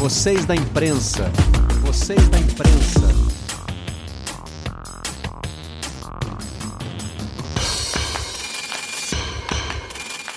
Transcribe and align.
Vocês 0.00 0.46
da 0.46 0.56
imprensa. 0.56 1.30
Vocês 1.84 2.26
da 2.30 2.38
imprensa. 2.38 3.02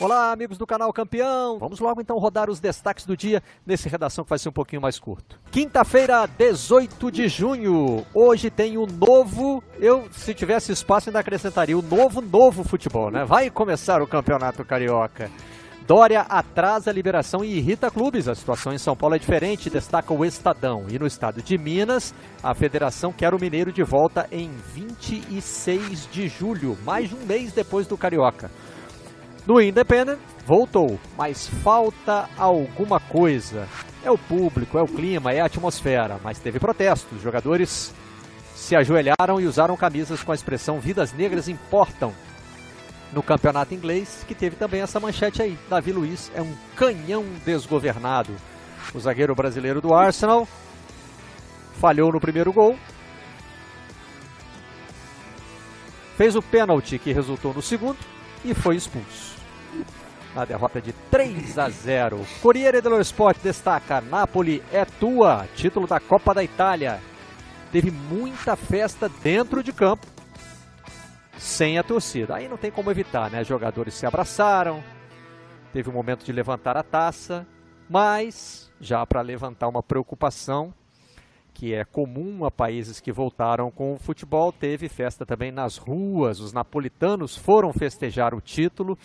Olá, 0.01 0.33
amigos 0.33 0.57
do 0.57 0.67
canal 0.67 0.91
Campeão. 0.91 1.57
Vamos 1.59 1.79
logo 1.79 2.01
então 2.01 2.17
rodar 2.17 2.49
os 2.49 2.59
destaques 2.59 3.05
do 3.05 3.15
dia 3.15 3.41
nesse 3.65 3.87
redação 3.87 4.25
que 4.25 4.29
vai 4.31 4.37
ser 4.37 4.49
um 4.49 4.51
pouquinho 4.51 4.81
mais 4.81 4.99
curto. 4.99 5.39
Quinta-feira, 5.49 6.27
18 6.27 7.09
de 7.09 7.29
junho. 7.29 8.05
Hoje 8.13 8.49
tem 8.49 8.77
o 8.77 8.85
novo, 8.85 9.63
eu 9.79 10.09
se 10.11 10.33
tivesse 10.33 10.73
espaço 10.73 11.07
ainda 11.07 11.19
acrescentaria 11.19 11.77
o 11.77 11.81
novo 11.81 12.19
novo 12.19 12.65
futebol, 12.65 13.09
né? 13.09 13.23
Vai 13.23 13.49
começar 13.49 14.01
o 14.01 14.07
Campeonato 14.07 14.65
Carioca. 14.65 15.31
Dória 15.85 16.21
atrasa 16.21 16.89
a 16.89 16.93
liberação 16.93 17.43
e 17.43 17.57
irrita 17.57 17.91
clubes. 17.91 18.29
A 18.29 18.35
situação 18.35 18.71
em 18.71 18.77
São 18.77 18.95
Paulo 18.95 19.15
é 19.15 19.19
diferente, 19.19 19.69
destaca 19.69 20.13
o 20.13 20.23
Estadão. 20.23 20.85
E 20.89 20.97
no 20.97 21.05
estado 21.05 21.41
de 21.41 21.57
Minas, 21.57 22.15
a 22.41 22.55
federação 22.55 23.11
quer 23.11 23.33
o 23.33 23.39
Mineiro 23.39 23.71
de 23.71 23.83
volta 23.83 24.25
em 24.31 24.49
26 24.73 26.07
de 26.09 26.29
julho, 26.29 26.77
mais 26.85 27.09
de 27.09 27.15
um 27.15 27.25
mês 27.25 27.51
depois 27.51 27.85
do 27.85 27.97
Carioca. 27.97 28.49
No 29.45 29.59
Independent, 29.61 30.19
voltou, 30.45 30.97
mas 31.17 31.47
falta 31.47 32.29
alguma 32.37 33.01
coisa. 33.01 33.67
É 34.05 34.09
o 34.09 34.17
público, 34.17 34.77
é 34.77 34.81
o 34.81 34.87
clima, 34.87 35.33
é 35.33 35.41
a 35.41 35.45
atmosfera, 35.45 36.17
mas 36.23 36.39
teve 36.39 36.59
protestos. 36.59 37.17
Os 37.17 37.21
jogadores 37.21 37.93
se 38.55 38.73
ajoelharam 38.73 39.41
e 39.41 39.45
usaram 39.45 39.75
camisas 39.75 40.23
com 40.23 40.31
a 40.31 40.35
expressão 40.35 40.79
Vidas 40.79 41.11
Negras 41.11 41.49
Importam 41.49 42.13
no 43.13 43.23
campeonato 43.23 43.73
inglês, 43.73 44.25
que 44.27 44.35
teve 44.35 44.55
também 44.55 44.81
essa 44.81 44.99
manchete 44.99 45.41
aí. 45.41 45.57
Davi 45.69 45.91
Luiz 45.91 46.31
é 46.35 46.41
um 46.41 46.53
canhão 46.75 47.23
desgovernado. 47.45 48.35
O 48.93 48.99
zagueiro 48.99 49.35
brasileiro 49.35 49.79
do 49.79 49.93
Arsenal 49.93 50.47
falhou 51.79 52.11
no 52.11 52.19
primeiro 52.19 52.51
gol. 52.51 52.77
Fez 56.17 56.35
o 56.35 56.41
pênalti 56.41 56.99
que 56.99 57.13
resultou 57.13 57.53
no 57.53 57.61
segundo 57.61 57.97
e 58.43 58.53
foi 58.53 58.75
expulso. 58.75 59.33
Na 60.35 60.45
derrota 60.45 60.81
de 60.81 60.93
3 61.11 61.57
a 61.59 61.69
0. 61.69 62.25
Corriere 62.41 62.81
dello 62.81 62.99
Sport 63.01 63.37
destaca: 63.41 64.01
Napoli 64.01 64.63
é 64.71 64.83
tua, 64.85 65.47
título 65.55 65.87
da 65.87 65.99
Copa 65.99 66.33
da 66.33 66.43
Itália. 66.43 66.99
Teve 67.71 67.91
muita 67.91 68.55
festa 68.55 69.09
dentro 69.23 69.63
de 69.63 69.71
campo 69.71 70.12
sem 71.37 71.77
a 71.77 71.83
torcida. 71.83 72.35
Aí 72.35 72.47
não 72.47 72.57
tem 72.57 72.71
como 72.71 72.91
evitar, 72.91 73.29
né? 73.29 73.43
Jogadores 73.43 73.93
se 73.93 74.05
abraçaram, 74.05 74.83
teve 75.71 75.89
um 75.89 75.93
momento 75.93 76.23
de 76.23 76.31
levantar 76.31 76.77
a 76.77 76.83
taça, 76.83 77.45
mas 77.89 78.71
já 78.79 79.05
para 79.05 79.21
levantar 79.21 79.67
uma 79.67 79.83
preocupação 79.83 80.73
que 81.53 81.73
é 81.73 81.85
comum 81.85 82.45
a 82.45 82.51
países 82.51 82.99
que 82.99 83.11
voltaram 83.11 83.69
com 83.69 83.93
o 83.93 83.99
futebol, 83.99 84.51
teve 84.51 84.89
festa 84.89 85.25
também 85.25 85.51
nas 85.51 85.77
ruas. 85.77 86.39
Os 86.39 86.51
napolitanos 86.51 87.37
foram 87.37 87.71
festejar 87.71 88.33
o 88.33 88.41
título. 88.41 88.97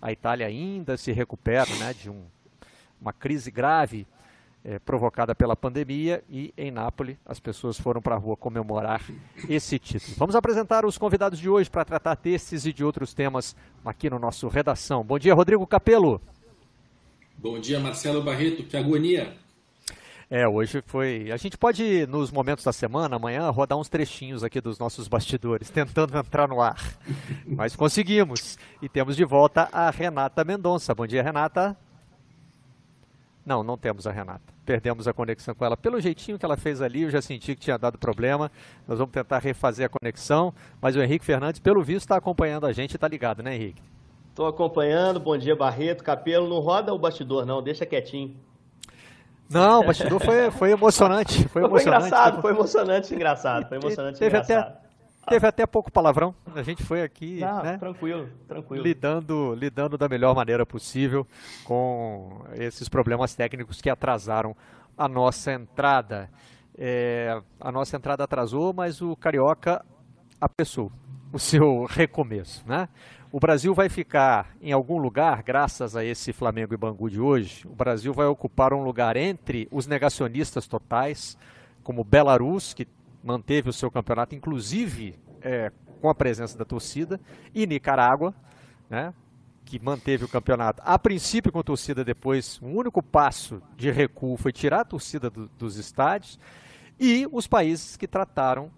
A 0.00 0.12
Itália 0.12 0.46
ainda 0.46 0.96
se 0.96 1.12
recupera 1.12 1.74
né, 1.80 1.92
de 1.92 2.08
um, 2.08 2.24
uma 3.00 3.12
crise 3.12 3.50
grave 3.50 4.06
é, 4.66 4.80
provocada 4.80 5.32
pela 5.32 5.54
pandemia 5.54 6.24
e 6.28 6.52
em 6.58 6.72
Nápoles 6.72 7.16
as 7.24 7.38
pessoas 7.38 7.78
foram 7.78 8.02
para 8.02 8.16
a 8.16 8.18
rua 8.18 8.36
comemorar 8.36 9.00
esse 9.48 9.78
título. 9.78 10.16
Vamos 10.16 10.34
apresentar 10.34 10.84
os 10.84 10.98
convidados 10.98 11.38
de 11.38 11.48
hoje 11.48 11.70
para 11.70 11.84
tratar 11.84 12.16
desses 12.16 12.66
e 12.66 12.72
de 12.72 12.82
outros 12.82 13.14
temas 13.14 13.54
aqui 13.84 14.10
no 14.10 14.18
nosso 14.18 14.48
Redação. 14.48 15.04
Bom 15.04 15.20
dia, 15.20 15.32
Rodrigo 15.34 15.64
Capelo. 15.68 16.20
Bom 17.38 17.60
dia, 17.60 17.78
Marcelo 17.78 18.22
Barreto. 18.22 18.64
Que 18.64 18.76
agonia. 18.76 19.36
É, 20.28 20.48
hoje 20.48 20.82
foi. 20.84 21.30
A 21.30 21.36
gente 21.36 21.56
pode, 21.56 22.04
nos 22.08 22.32
momentos 22.32 22.64
da 22.64 22.72
semana, 22.72 23.14
amanhã, 23.14 23.48
rodar 23.50 23.78
uns 23.78 23.88
trechinhos 23.88 24.42
aqui 24.42 24.60
dos 24.60 24.80
nossos 24.80 25.06
bastidores, 25.06 25.70
tentando 25.70 26.18
entrar 26.18 26.48
no 26.48 26.60
ar. 26.60 26.98
Mas 27.46 27.76
conseguimos. 27.76 28.58
E 28.82 28.88
temos 28.88 29.14
de 29.14 29.24
volta 29.24 29.68
a 29.70 29.88
Renata 29.90 30.42
Mendonça. 30.42 30.92
Bom 30.92 31.06
dia, 31.06 31.22
Renata. 31.22 31.76
Não, 33.46 33.62
não 33.62 33.78
temos 33.78 34.06
a 34.06 34.10
Renata 34.10 34.56
perdemos 34.66 35.06
a 35.06 35.12
conexão 35.14 35.54
com 35.54 35.64
ela. 35.64 35.76
Pelo 35.76 36.00
jeitinho 36.00 36.38
que 36.38 36.44
ela 36.44 36.56
fez 36.56 36.82
ali, 36.82 37.02
eu 37.02 37.10
já 37.10 37.22
senti 37.22 37.54
que 37.54 37.60
tinha 37.60 37.78
dado 37.78 37.96
problema. 37.96 38.50
Nós 38.86 38.98
vamos 38.98 39.12
tentar 39.12 39.38
refazer 39.38 39.86
a 39.86 39.88
conexão, 39.88 40.52
mas 40.82 40.96
o 40.96 41.00
Henrique 41.00 41.24
Fernandes, 41.24 41.60
pelo 41.60 41.82
visto, 41.82 42.00
está 42.00 42.16
acompanhando 42.16 42.66
a 42.66 42.72
gente 42.72 42.92
e 42.92 42.96
está 42.96 43.06
ligado, 43.06 43.42
né, 43.42 43.54
Henrique? 43.54 43.80
Estou 44.28 44.48
acompanhando. 44.48 45.20
Bom 45.20 45.38
dia, 45.38 45.54
Barreto. 45.54 46.02
Capelo, 46.02 46.48
não 46.48 46.58
roda 46.58 46.92
o 46.92 46.98
bastidor, 46.98 47.46
não, 47.46 47.62
deixa 47.62 47.86
quietinho. 47.86 48.36
Não, 49.48 49.80
o 49.80 49.86
bastidor 49.86 50.20
foi, 50.20 50.50
foi 50.50 50.72
emocionante. 50.72 51.48
Foi, 51.48 51.62
emocionante. 51.62 51.84
foi 51.84 52.08
engraçado, 52.08 52.42
foi 52.42 52.50
emocionante 52.50 53.14
engraçado. 53.14 53.68
Foi 53.68 53.78
emocionante 53.78 54.18
Teve 54.18 54.36
engraçado. 54.36 54.66
Até 54.66 54.85
Teve 55.28 55.46
até 55.46 55.66
pouco 55.66 55.90
palavrão. 55.90 56.34
A 56.54 56.62
gente 56.62 56.82
foi 56.82 57.02
aqui, 57.02 57.40
Não, 57.40 57.62
né? 57.62 57.78
Tranquilo, 57.78 58.28
tranquilo. 58.46 58.82
Lidando, 58.82 59.54
lidando 59.54 59.98
da 59.98 60.08
melhor 60.08 60.34
maneira 60.34 60.64
possível 60.64 61.26
com 61.64 62.44
esses 62.54 62.88
problemas 62.88 63.34
técnicos 63.34 63.80
que 63.80 63.90
atrasaram 63.90 64.56
a 64.96 65.08
nossa 65.08 65.52
entrada. 65.52 66.30
É, 66.78 67.40
a 67.60 67.72
nossa 67.72 67.96
entrada 67.96 68.24
atrasou, 68.24 68.72
mas 68.72 69.02
o 69.02 69.16
Carioca 69.16 69.84
apressou 70.40 70.92
o 71.32 71.38
seu 71.38 71.84
recomeço, 71.90 72.64
né? 72.66 72.88
O 73.32 73.40
Brasil 73.40 73.74
vai 73.74 73.88
ficar 73.88 74.54
em 74.62 74.72
algum 74.72 74.98
lugar, 74.98 75.42
graças 75.42 75.96
a 75.96 76.04
esse 76.04 76.32
Flamengo 76.32 76.72
e 76.72 76.76
Bangu 76.76 77.10
de 77.10 77.20
hoje, 77.20 77.66
o 77.66 77.74
Brasil 77.74 78.12
vai 78.12 78.26
ocupar 78.26 78.72
um 78.72 78.82
lugar 78.82 79.16
entre 79.16 79.68
os 79.70 79.86
negacionistas 79.86 80.66
totais, 80.66 81.36
como 81.82 82.04
Belarus, 82.04 82.72
que 82.72 82.86
manteve 83.26 83.68
o 83.68 83.72
seu 83.72 83.90
campeonato, 83.90 84.36
inclusive 84.36 85.18
é, 85.42 85.72
com 86.00 86.08
a 86.08 86.14
presença 86.14 86.56
da 86.56 86.64
torcida, 86.64 87.20
e 87.52 87.66
Nicarágua, 87.66 88.32
né, 88.88 89.12
que 89.64 89.82
manteve 89.82 90.24
o 90.24 90.28
campeonato 90.28 90.80
a 90.84 90.96
princípio 90.96 91.50
com 91.50 91.60
torcida, 91.60 92.04
depois 92.04 92.60
um 92.62 92.72
único 92.76 93.02
passo 93.02 93.60
de 93.76 93.90
recuo 93.90 94.36
foi 94.36 94.52
tirar 94.52 94.82
a 94.82 94.84
torcida 94.84 95.28
do, 95.28 95.48
dos 95.58 95.76
estádios, 95.76 96.38
e 97.00 97.26
os 97.32 97.48
países 97.48 97.96
que 97.96 98.06
trataram 98.06 98.70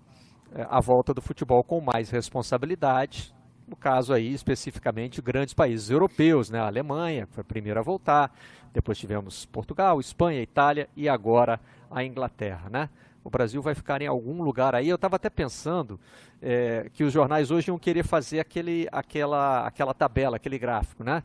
é, 0.55 0.67
a 0.71 0.81
volta 0.81 1.13
do 1.13 1.21
futebol 1.21 1.63
com 1.63 1.81
mais 1.83 2.09
responsabilidade, 2.09 3.35
no 3.67 3.77
caso 3.77 4.15
aí 4.15 4.33
especificamente 4.33 5.21
grandes 5.21 5.53
países 5.53 5.91
europeus, 5.91 6.49
né? 6.49 6.59
a 6.59 6.67
Alemanha, 6.67 7.27
que 7.27 7.35
foi 7.35 7.43
a 7.43 7.45
primeira 7.45 7.81
a 7.81 7.83
voltar, 7.83 8.35
depois 8.73 8.97
tivemos 8.97 9.45
Portugal, 9.45 10.01
Espanha, 10.01 10.41
Itália 10.41 10.89
e 10.97 11.07
agora 11.07 11.61
a 11.91 12.03
Inglaterra. 12.03 12.71
Né? 12.71 12.89
O 13.29 13.31
Brasil 13.31 13.63
vai 13.63 13.75
ficar 13.75 14.03
em 14.03 14.07
algum 14.07 14.43
lugar 14.43 14.75
aí. 14.75 14.89
Eu 14.89 14.97
estava 14.97 15.17
até 15.17 15.31
pensando 15.31 16.01
é, 16.43 16.91
que 16.93 17.05
os 17.05 17.13
jornais 17.13 17.51
hoje 17.51 17.71
iam 17.71 17.79
querer 17.79 18.03
fazer 18.03 18.41
aquele, 18.41 18.89
aquela, 18.91 19.67
aquela 19.67 19.95
tabela, 19.95 20.37
aquele 20.37 20.59
gráfico, 20.59 21.05
né? 21.05 21.23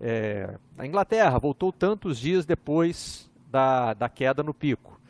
É, 0.00 0.58
a 0.76 0.84
Inglaterra 0.84 1.38
voltou 1.38 1.72
tantos 1.72 2.18
dias 2.18 2.44
depois 2.44 3.30
da, 3.50 3.94
da 3.94 4.08
queda 4.08 4.42
no 4.42 4.52
pico. 4.52 5.00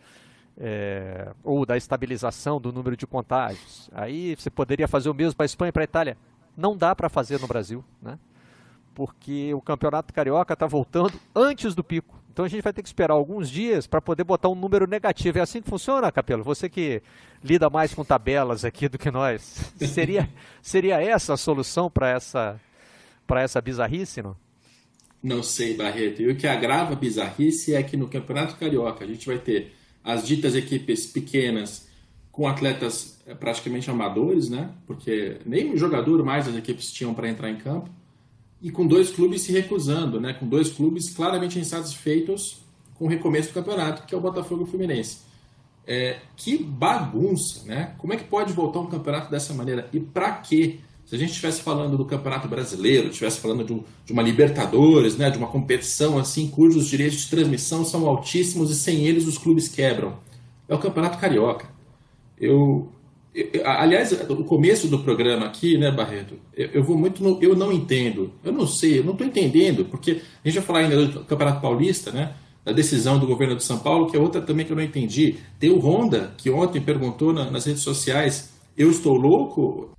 É, 0.57 1.33
ou 1.43 1.67
da 1.67 1.77
estabilização 1.77 2.61
do 2.61 2.73
número 2.73 2.97
de 2.97 3.09
contágios. 3.09 3.91
Aí 3.93 4.37
você 4.37 4.49
poderia 4.49 4.87
fazer 4.87 5.11
o 5.11 5.15
mesmo 5.15 5.35
para 5.37 5.45
a 5.45 5.47
Espanha 5.47 5.71
e 5.71 5.73
para 5.73 5.83
a 5.83 5.85
Itália. 5.85 6.17
Não 6.57 6.77
dá 6.77 6.95
para 6.95 7.09
fazer 7.09 7.41
no 7.41 7.49
Brasil, 7.49 7.85
né? 8.01 8.17
porque 8.95 9.53
o 9.53 9.61
campeonato 9.61 10.15
carioca 10.15 10.55
está 10.55 10.67
voltando 10.67 11.15
antes 11.35 11.75
do 11.75 11.83
pico. 11.83 12.15
Então 12.35 12.45
a 12.45 12.49
gente 12.49 12.63
vai 12.63 12.73
ter 12.73 12.83
que 12.83 12.89
esperar 12.89 13.15
alguns 13.15 13.49
dias 13.49 13.87
para 13.87 14.03
poder 14.03 14.25
botar 14.25 14.49
um 14.49 14.57
número 14.57 14.89
negativo. 14.89 15.39
É 15.39 15.41
assim 15.41 15.63
que 15.63 15.71
funciona, 15.71 16.11
Capelo? 16.11 16.43
Você 16.43 16.69
que 16.69 17.01
lida 17.45 17.71
mais 17.71 17.95
com 17.95 18.05
tabelas 18.05 18.65
aqui 18.65 18.89
do 18.89 18.99
que 18.99 19.09
nós. 19.09 19.73
Seria, 19.79 20.29
seria 20.61 21.01
essa 21.01 21.35
a 21.35 21.37
solução 21.37 21.89
para 21.89 22.11
essa, 22.11 22.61
essa 23.37 23.61
bizarrice, 23.61 24.21
não? 24.21 24.37
Não 25.23 25.45
sei, 25.45 25.77
Barreto. 25.77 26.23
E 26.23 26.29
o 26.29 26.35
que 26.35 26.49
agrava 26.49 26.95
a 26.95 26.97
bizarrice 26.97 27.73
é 27.73 27.81
que 27.85 27.97
no 27.97 28.09
Campeonato 28.09 28.57
Carioca 28.57 29.05
a 29.05 29.07
gente 29.07 29.29
vai 29.29 29.39
ter 29.39 29.73
as 30.03 30.27
ditas 30.27 30.57
equipes 30.57 31.07
pequenas 31.07 31.89
com 32.33 32.49
atletas 32.49 33.23
praticamente 33.39 33.89
amadores, 33.89 34.51
né? 34.51 34.73
Porque 34.89 35.39
nem 35.47 35.77
jogador 35.77 36.25
mais 36.25 36.49
as 36.49 36.57
equipes 36.57 36.91
tinham 36.91 37.15
para 37.15 37.29
entrar 37.29 37.49
em 37.49 37.59
campo 37.59 37.89
e 38.65 38.71
com 38.71 38.87
dois 38.87 39.11
clubes 39.11 39.43
se 39.43 39.53
recusando, 39.53 40.19
né? 40.19 40.33
com 40.33 40.49
dois 40.49 40.71
clubes 40.71 41.11
claramente 41.11 41.59
insatisfeitos 41.59 42.63
com 42.95 43.05
o 43.05 43.09
recomeço 43.09 43.49
do 43.49 43.55
campeonato, 43.55 44.07
que 44.07 44.15
é 44.15 44.19
o 44.19 44.21
Botafogo 44.23 44.63
e 44.63 44.65
o 44.65 44.67
Fluminense. 44.67 45.19
É, 45.87 46.21
que 46.35 46.57
bagunça, 46.57 47.63
né? 47.67 47.95
Como 47.99 48.15
é 48.15 48.17
que 48.17 48.25
pode 48.25 48.55
voltar 48.55 48.81
um 48.81 48.87
campeonato 48.87 49.31
dessa 49.31 49.53
maneira? 49.53 49.87
E 49.93 50.01
para 50.01 50.33
quê? 50.33 50.79
Se 51.05 51.15
a 51.15 51.19
gente 51.19 51.29
estivesse 51.29 51.61
falando 51.61 51.99
do 51.99 52.07
Campeonato 52.07 52.49
Brasileiro, 52.49 53.09
estivesse 53.09 53.39
falando 53.39 53.65
de, 53.65 53.75
um, 53.75 53.85
de, 54.07 54.15
uma 54.15 54.23
Libertadores, 54.23 55.19
né, 55.19 55.29
de 55.29 55.37
uma 55.37 55.49
competição 55.49 56.17
assim 56.17 56.49
cujos 56.49 56.87
direitos 56.87 57.19
de 57.19 57.29
transmissão 57.29 57.85
são 57.85 58.07
altíssimos 58.07 58.71
e 58.71 58.75
sem 58.75 59.05
eles 59.05 59.27
os 59.27 59.37
clubes 59.37 59.69
quebram, 59.69 60.17
é 60.67 60.75
o 60.75 60.79
Campeonato 60.79 61.19
Carioca. 61.19 61.69
Eu, 62.41 62.91
Aliás, 63.65 64.13
o 64.29 64.45
começo 64.45 64.87
do 64.87 65.01
programa 65.01 65.47
aqui, 65.47 65.77
né, 65.77 65.91
Barreto? 65.91 66.37
Eu, 66.57 66.85
vou 66.85 66.97
muito 66.97 67.23
no, 67.23 67.43
Eu 67.43 67.57
não 67.57 67.73
entendo. 67.73 68.33
Eu 68.45 68.53
não 68.53 68.67
sei, 68.67 69.01
eu 69.01 69.05
não 69.05 69.13
estou 69.13 69.27
entendendo, 69.27 69.85
porque 69.87 70.23
a 70.45 70.49
gente 70.49 70.59
vai 70.59 70.65
falar 70.65 70.79
ainda 70.81 71.07
do 71.07 71.25
Campeonato 71.25 71.61
Paulista, 71.61 72.13
né? 72.13 72.35
da 72.65 72.73
decisão 72.73 73.19
do 73.19 73.27
governo 73.27 73.57
de 73.57 73.63
São 73.63 73.79
Paulo, 73.79 74.11
que 74.11 74.17
é 74.17 74.21
outra 74.21 74.41
também 74.41 74.65
que 74.65 74.73
eu 74.73 74.77
não 74.77 74.83
entendi. 74.83 75.37
Tem 75.59 75.71
o 75.71 75.79
Honda, 75.79 76.33
que 76.39 76.51
ontem 76.51 76.81
perguntou 76.81 77.33
na, 77.33 77.51
nas 77.51 77.67
redes 77.67 77.83
sociais: 77.83 78.55
eu 78.77 78.91
estou 78.91 79.15
louco? 79.15 79.91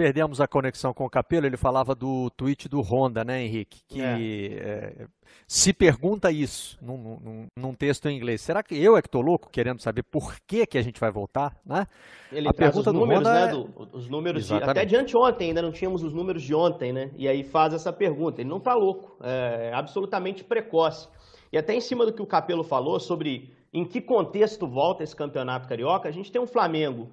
Perdemos 0.00 0.40
a 0.40 0.48
conexão 0.48 0.94
com 0.94 1.04
o 1.04 1.10
Capelo, 1.10 1.44
ele 1.44 1.58
falava 1.58 1.94
do 1.94 2.30
tweet 2.30 2.70
do 2.70 2.80
Honda, 2.80 3.22
né, 3.22 3.44
Henrique? 3.44 3.82
Que 3.86 4.00
é. 4.00 4.16
É, 4.56 5.06
se 5.46 5.74
pergunta 5.74 6.32
isso 6.32 6.78
num, 6.80 6.96
num, 6.96 7.46
num, 7.54 7.74
texto 7.74 8.08
em 8.08 8.16
inglês. 8.16 8.40
Será 8.40 8.62
que 8.62 8.74
eu 8.82 8.96
é 8.96 9.02
que 9.02 9.08
estou 9.08 9.20
louco 9.20 9.50
querendo 9.50 9.78
saber 9.78 10.02
por 10.04 10.36
que, 10.46 10.64
que 10.64 10.78
a 10.78 10.82
gente 10.82 10.98
vai 10.98 11.10
voltar, 11.10 11.54
né? 11.66 11.86
Ele 12.32 12.48
a 12.48 12.54
pergunta 12.54 12.88
os 12.88 12.96
números, 12.96 13.24
do 13.24 13.28
Honda 13.28 13.46
né, 13.46 13.52
do, 13.52 13.88
os 13.92 14.08
números 14.08 14.46
de, 14.46 14.54
até 14.54 14.86
de 14.86 14.96
anteontem, 14.96 15.48
ainda 15.48 15.60
não 15.60 15.70
tínhamos 15.70 16.02
os 16.02 16.14
números 16.14 16.42
de 16.42 16.54
ontem, 16.54 16.94
né? 16.94 17.10
E 17.14 17.28
aí 17.28 17.44
faz 17.44 17.74
essa 17.74 17.92
pergunta. 17.92 18.40
Ele 18.40 18.48
não 18.48 18.56
está 18.56 18.72
louco, 18.72 19.22
é 19.22 19.70
absolutamente 19.74 20.42
precoce. 20.42 21.08
E 21.52 21.58
até 21.58 21.74
em 21.74 21.80
cima 21.82 22.06
do 22.06 22.12
que 22.14 22.22
o 22.22 22.26
Capelo 22.26 22.64
falou 22.64 22.98
sobre 22.98 23.52
em 23.70 23.84
que 23.84 24.00
contexto 24.00 24.66
volta 24.66 25.04
esse 25.04 25.14
campeonato 25.14 25.68
carioca, 25.68 26.08
a 26.08 26.12
gente 26.12 26.32
tem 26.32 26.40
um 26.40 26.46
Flamengo 26.46 27.10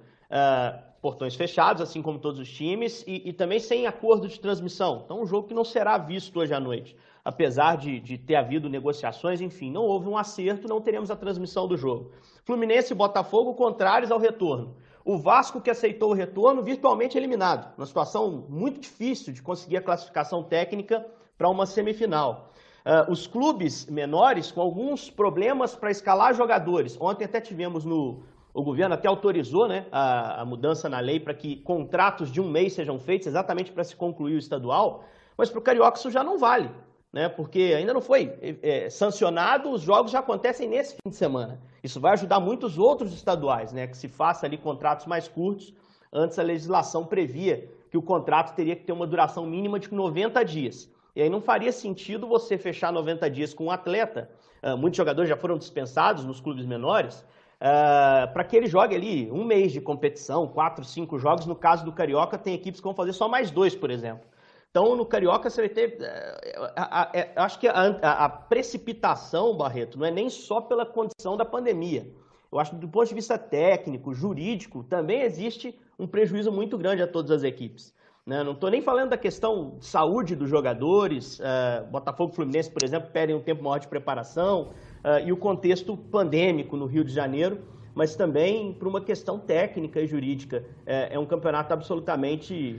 portões 1.00 1.34
fechados, 1.34 1.80
assim 1.80 2.02
como 2.02 2.18
todos 2.18 2.40
os 2.40 2.50
times, 2.50 3.04
e, 3.06 3.28
e, 3.28 3.32
também 3.32 3.60
sem 3.60 3.86
acordo 3.86 4.28
de 4.28 4.38
transmissão. 4.38 5.02
Então, 5.04 5.22
um 5.22 5.26
jogo 5.26 5.48
que 5.48 5.54
não 5.54 5.64
será 5.64 5.96
visto 5.96 6.38
hoje 6.38 6.52
à 6.52 6.60
noite. 6.60 6.96
Apesar 7.24 7.76
de, 7.76 8.00
de, 8.00 8.16
ter 8.16 8.36
havido 8.36 8.68
negociações, 8.68 9.40
enfim, 9.40 9.70
não 9.70 9.82
houve 9.82 10.08
um 10.08 10.16
acerto, 10.16 10.66
não 10.66 10.80
teremos 10.80 11.10
a 11.10 11.16
transmissão 11.16 11.68
do 11.68 11.76
jogo. 11.76 12.12
Fluminense 12.44 12.92
e 12.92 12.96
Botafogo 12.96 13.54
contrários 13.54 14.10
ao 14.10 14.18
retorno. 14.18 14.76
O 15.04 15.16
Vasco, 15.16 15.60
que 15.60 15.70
aceitou 15.70 16.10
o 16.10 16.14
retorno, 16.14 16.62
virtualmente 16.62 17.16
eliminado. 17.16 17.74
Uma 17.76 17.86
situação 17.86 18.46
muito 18.48 18.80
difícil 18.80 19.32
de 19.32 19.42
conseguir 19.42 19.76
a 19.76 19.82
classificação 19.82 20.42
técnica 20.42 21.06
para 21.36 21.48
uma 21.48 21.66
semifinal. 21.66 22.52
Uh, 22.84 23.10
os 23.12 23.26
clubes 23.26 23.86
menores 23.86 24.50
com 24.50 24.60
alguns 24.60 25.10
problemas 25.10 25.74
para 25.74 25.90
escalar 25.90 26.34
jogadores. 26.34 26.96
Ontem 27.00 27.24
até 27.24 27.40
tivemos 27.40 27.84
no, 27.84 28.22
o 28.58 28.62
governo 28.64 28.96
até 28.96 29.06
autorizou 29.06 29.68
né, 29.68 29.86
a, 29.92 30.42
a 30.42 30.44
mudança 30.44 30.88
na 30.88 30.98
lei 30.98 31.20
para 31.20 31.32
que 31.32 31.58
contratos 31.58 32.28
de 32.28 32.40
um 32.40 32.50
mês 32.50 32.72
sejam 32.72 32.98
feitos 32.98 33.28
exatamente 33.28 33.70
para 33.70 33.84
se 33.84 33.94
concluir 33.94 34.34
o 34.34 34.38
estadual, 34.38 35.04
mas 35.36 35.48
para 35.48 35.60
o 35.60 35.62
Carioca 35.62 35.96
isso 35.96 36.10
já 36.10 36.24
não 36.24 36.38
vale, 36.38 36.68
né, 37.12 37.28
porque 37.28 37.72
ainda 37.76 37.94
não 37.94 38.00
foi 38.00 38.36
é, 38.60 38.90
sancionado, 38.90 39.70
os 39.70 39.82
jogos 39.82 40.10
já 40.10 40.18
acontecem 40.18 40.68
nesse 40.68 40.96
fim 40.96 41.08
de 41.08 41.14
semana. 41.14 41.62
Isso 41.84 42.00
vai 42.00 42.14
ajudar 42.14 42.40
muitos 42.40 42.78
outros 42.78 43.14
estaduais, 43.14 43.72
né, 43.72 43.86
que 43.86 43.96
se 43.96 44.08
faça 44.08 44.44
ali 44.44 44.58
contratos 44.58 45.06
mais 45.06 45.28
curtos. 45.28 45.72
Antes 46.12 46.36
a 46.36 46.42
legislação 46.42 47.06
previa 47.06 47.70
que 47.92 47.96
o 47.96 48.02
contrato 48.02 48.56
teria 48.56 48.74
que 48.74 48.82
ter 48.82 48.92
uma 48.92 49.06
duração 49.06 49.46
mínima 49.46 49.78
de 49.78 49.94
90 49.94 50.44
dias. 50.44 50.92
E 51.14 51.22
aí 51.22 51.30
não 51.30 51.40
faria 51.40 51.70
sentido 51.70 52.26
você 52.26 52.58
fechar 52.58 52.92
90 52.92 53.30
dias 53.30 53.54
com 53.54 53.66
um 53.66 53.70
atleta. 53.70 54.28
Uh, 54.62 54.76
muitos 54.76 54.96
jogadores 54.96 55.28
já 55.28 55.36
foram 55.36 55.56
dispensados 55.56 56.24
nos 56.24 56.40
clubes 56.40 56.66
menores 56.66 57.24
uh, 57.60 58.24
ah, 58.24 58.30
para 58.32 58.44
que 58.44 58.56
ele 58.56 58.66
jogue 58.66 58.94
ali 58.94 59.30
um 59.30 59.44
mês 59.44 59.72
de 59.72 59.80
competição, 59.80 60.46
quatro, 60.46 60.84
cinco 60.84 61.18
jogos. 61.18 61.46
No 61.46 61.56
caso 61.56 61.84
do 61.84 61.92
Carioca, 61.92 62.38
tem 62.38 62.54
equipes 62.54 62.80
que 62.80 62.84
vão 62.84 62.94
fazer 62.94 63.12
só 63.12 63.28
mais 63.28 63.50
dois, 63.50 63.74
por 63.74 63.90
exemplo. 63.90 64.26
Então, 64.70 64.94
no 64.94 65.06
Carioca, 65.06 65.48
você 65.48 65.62
vai 65.62 65.68
ter. 65.68 65.98
Uh, 66.00 67.40
acho 67.40 67.58
que 67.58 67.66
a, 67.66 67.98
a, 68.02 68.24
a, 68.26 68.28
precipitação, 68.28 69.56
Barreto, 69.56 69.98
não 69.98 70.06
é 70.06 70.10
nem 70.10 70.28
só 70.28 70.60
pela 70.60 70.84
condição 70.84 71.36
da 71.36 71.44
pandemia. 71.44 72.06
Eu 72.50 72.58
acho 72.58 72.72
que, 72.72 72.76
do 72.76 72.88
ponto 72.88 73.08
de 73.08 73.14
vista 73.14 73.36
técnico, 73.36 74.14
jurídico, 74.14 74.84
também 74.84 75.22
existe 75.22 75.78
um 75.98 76.06
prejuízo 76.06 76.52
muito 76.52 76.78
grande 76.78 77.02
a 77.02 77.06
todas 77.06 77.30
as 77.30 77.42
equipes. 77.42 77.94
Né? 78.28 78.44
Não 78.44 78.52
estou 78.52 78.70
nem 78.70 78.82
falando 78.82 79.08
da 79.08 79.16
questão 79.16 79.78
de 79.78 79.86
saúde 79.86 80.36
dos 80.36 80.50
jogadores. 80.50 81.40
Uh, 81.40 81.90
Botafogo 81.90 82.30
e 82.30 82.36
Fluminense, 82.36 82.70
por 82.70 82.84
exemplo, 82.84 83.08
pedem 83.10 83.34
um 83.34 83.40
tempo 83.40 83.64
maior 83.64 83.78
de 83.78 83.88
preparação 83.88 84.72
uh, 85.02 85.26
e 85.26 85.32
o 85.32 85.36
contexto 85.38 85.96
pandêmico 85.96 86.76
no 86.76 86.84
Rio 86.84 87.02
de 87.02 87.10
Janeiro, 87.10 87.58
mas 87.94 88.14
também 88.14 88.74
por 88.74 88.86
uma 88.86 89.00
questão 89.00 89.38
técnica 89.38 89.98
e 89.98 90.06
jurídica. 90.06 90.62
É, 90.84 91.14
é 91.14 91.18
um 91.18 91.24
campeonato 91.24 91.72
absolutamente 91.72 92.78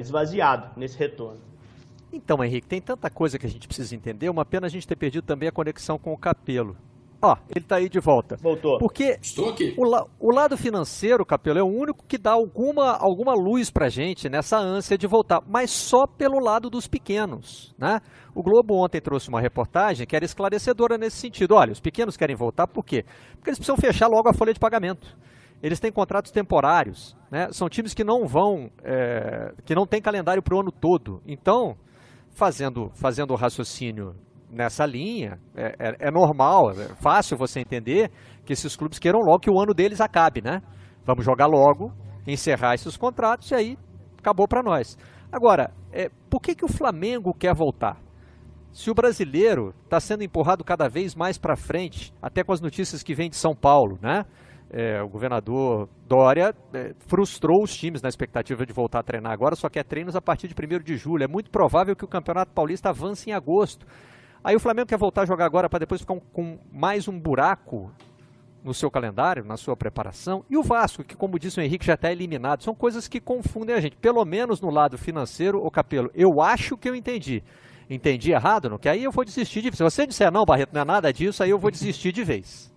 esvaziado 0.00 0.70
nesse 0.78 0.98
retorno. 0.98 1.40
Então, 2.10 2.42
Henrique, 2.42 2.66
tem 2.66 2.80
tanta 2.80 3.10
coisa 3.10 3.38
que 3.38 3.44
a 3.44 3.50
gente 3.50 3.68
precisa 3.68 3.94
entender, 3.94 4.30
uma 4.30 4.46
pena 4.46 4.66
a 4.66 4.70
gente 4.70 4.88
ter 4.88 4.96
perdido 4.96 5.24
também 5.24 5.48
a 5.48 5.52
conexão 5.52 5.98
com 5.98 6.12
o 6.12 6.16
Capelo. 6.16 6.74
Ó, 7.24 7.36
ele 7.48 7.64
está 7.64 7.76
aí 7.76 7.88
de 7.88 7.98
volta. 8.00 8.36
Voltou. 8.36 8.78
Porque 8.78 9.18
Estou 9.22 9.48
aqui. 9.48 9.74
O, 9.78 9.88
la 9.88 10.06
o, 10.20 10.30
lado 10.30 10.58
financeiro, 10.58 11.24
Capelo, 11.24 11.58
é 11.58 11.62
o 11.62 11.66
único 11.66 12.04
que 12.06 12.18
dá 12.18 12.32
alguma, 12.32 12.98
alguma 12.98 13.32
luz 13.32 13.70
pra 13.70 13.88
gente 13.88 14.28
nessa 14.28 14.58
ânsia 14.58 14.98
de 14.98 15.06
voltar, 15.06 15.40
mas 15.48 15.70
só 15.70 16.06
pelo 16.06 16.38
lado 16.38 16.68
dos 16.68 16.86
pequenos, 16.86 17.74
né? 17.78 18.00
O 18.34 18.42
Globo 18.42 18.74
ontem 18.74 19.00
trouxe 19.00 19.30
uma 19.30 19.40
reportagem 19.40 20.06
que 20.06 20.14
era 20.14 20.24
esclarecedora 20.24 20.98
nesse 20.98 21.16
sentido. 21.16 21.54
Olha, 21.54 21.72
os 21.72 21.80
pequenos 21.80 22.14
querem 22.14 22.36
voltar 22.36 22.66
por 22.66 22.84
quê? 22.84 23.06
Porque 23.36 23.48
eles 23.48 23.58
precisam 23.58 23.76
fechar 23.76 24.06
logo 24.06 24.28
a 24.28 24.34
folha 24.34 24.52
de 24.52 24.60
pagamento. 24.60 25.16
Eles 25.62 25.80
têm 25.80 25.90
contratos 25.90 26.30
temporários, 26.30 27.16
né? 27.30 27.48
São 27.52 27.70
times 27.70 27.94
que 27.94 28.04
não 28.04 28.26
vão, 28.26 28.70
é, 28.82 29.54
que 29.64 29.74
não 29.74 29.86
têm 29.86 30.02
calendário 30.02 30.42
para 30.42 30.54
o 30.54 30.60
ano 30.60 30.70
todo. 30.70 31.22
Então, 31.26 31.74
fazendo, 32.32 32.90
fazendo 32.94 33.30
o 33.30 33.36
raciocínio 33.36 34.14
nessa 34.54 34.86
linha, 34.86 35.38
é, 35.56 35.74
é, 35.78 36.08
é, 36.08 36.10
normal, 36.10 36.70
é 36.70 36.94
fácil 37.02 37.36
você 37.36 37.60
entender 37.60 38.10
que 38.44 38.52
esses 38.52 38.76
clubes 38.76 38.98
queiram 38.98 39.18
logo 39.20 39.40
que 39.40 39.50
o 39.50 39.60
ano 39.60 39.74
deles 39.74 40.00
acabe, 40.00 40.40
né? 40.40 40.62
Vamos 41.04 41.24
jogar 41.24 41.46
logo, 41.46 41.92
encerrar 42.26 42.74
esses 42.74 42.96
contratos 42.96 43.50
e 43.50 43.54
aí 43.54 43.78
acabou 44.18 44.48
para 44.48 44.62
nós. 44.62 44.96
Agora, 45.30 45.72
é, 45.92 46.08
por 46.30 46.40
que, 46.40 46.54
que 46.54 46.64
o 46.64 46.68
Flamengo 46.68 47.34
quer 47.34 47.54
voltar? 47.54 48.00
Se 48.72 48.90
o 48.90 48.94
brasileiro 48.94 49.74
está 49.84 50.00
sendo 50.00 50.24
empurrado 50.24 50.64
cada 50.64 50.88
vez 50.88 51.14
mais 51.14 51.38
para 51.38 51.56
frente, 51.56 52.12
até 52.22 52.42
com 52.42 52.52
as 52.52 52.60
notícias 52.60 53.02
que 53.02 53.14
vêm 53.14 53.30
de 53.30 53.36
São 53.36 53.54
Paulo, 53.54 53.98
né? 54.00 54.24
É, 54.70 55.00
o 55.00 55.08
governador 55.08 55.88
Dória 56.08 56.52
é, 56.72 56.92
frustrou 57.06 57.62
os 57.62 57.72
times 57.72 58.02
na 58.02 58.08
expectativa 58.08 58.66
de 58.66 58.72
voltar 58.72 58.98
a 58.98 59.02
treinar 59.04 59.32
agora, 59.32 59.54
só 59.54 59.68
quer 59.68 59.84
treinos 59.84 60.16
a 60.16 60.20
partir 60.20 60.48
de 60.48 60.54
1 60.54 60.82
de 60.82 60.96
julho. 60.96 61.22
É 61.22 61.28
muito 61.28 61.50
provável 61.50 61.94
que 61.94 62.04
o 62.04 62.08
Campeonato 62.08 62.52
Paulista 62.52 62.88
avance 62.88 63.30
em 63.30 63.32
agosto. 63.32 63.86
Aí 64.44 64.54
o 64.54 64.60
Flamengo 64.60 64.86
quer 64.86 64.98
voltar 64.98 65.22
a 65.22 65.26
jogar 65.26 65.46
agora 65.46 65.70
para 65.70 65.78
depois 65.78 66.02
ficar 66.02 66.12
um, 66.12 66.20
com 66.20 66.58
mais 66.70 67.08
um 67.08 67.18
buraco 67.18 67.90
no 68.62 68.74
seu 68.74 68.90
calendário, 68.90 69.42
na 69.42 69.56
sua 69.56 69.74
preparação. 69.74 70.44
E 70.50 70.56
o 70.58 70.62
Vasco, 70.62 71.02
que 71.02 71.16
como 71.16 71.38
disse 71.38 71.58
o 71.58 71.62
Henrique, 71.62 71.86
já 71.86 71.94
está 71.94 72.12
eliminado. 72.12 72.62
São 72.62 72.74
coisas 72.74 73.08
que 73.08 73.20
confundem 73.20 73.74
a 73.74 73.80
gente. 73.80 73.96
Pelo 73.96 74.22
menos 74.26 74.60
no 74.60 74.68
lado 74.68 74.98
financeiro, 74.98 75.64
o 75.64 75.70
Capelo, 75.70 76.10
eu 76.14 76.42
acho 76.42 76.76
que 76.76 76.86
eu 76.86 76.94
entendi. 76.94 77.42
Entendi 77.88 78.32
errado, 78.32 78.68
não? 78.68 78.78
Que 78.78 78.88
aí 78.90 79.02
eu 79.02 79.10
vou 79.10 79.24
desistir 79.24 79.62
de 79.62 79.70
vez. 79.70 79.78
Se 79.78 79.82
você 79.82 80.06
disser 80.06 80.30
não, 80.30 80.44
Barreto, 80.44 80.74
não 80.74 80.82
é 80.82 80.84
nada 80.84 81.10
disso, 81.10 81.42
aí 81.42 81.48
eu 81.48 81.58
vou 81.58 81.70
desistir 81.70 82.12
de 82.12 82.22
vez. 82.22 82.73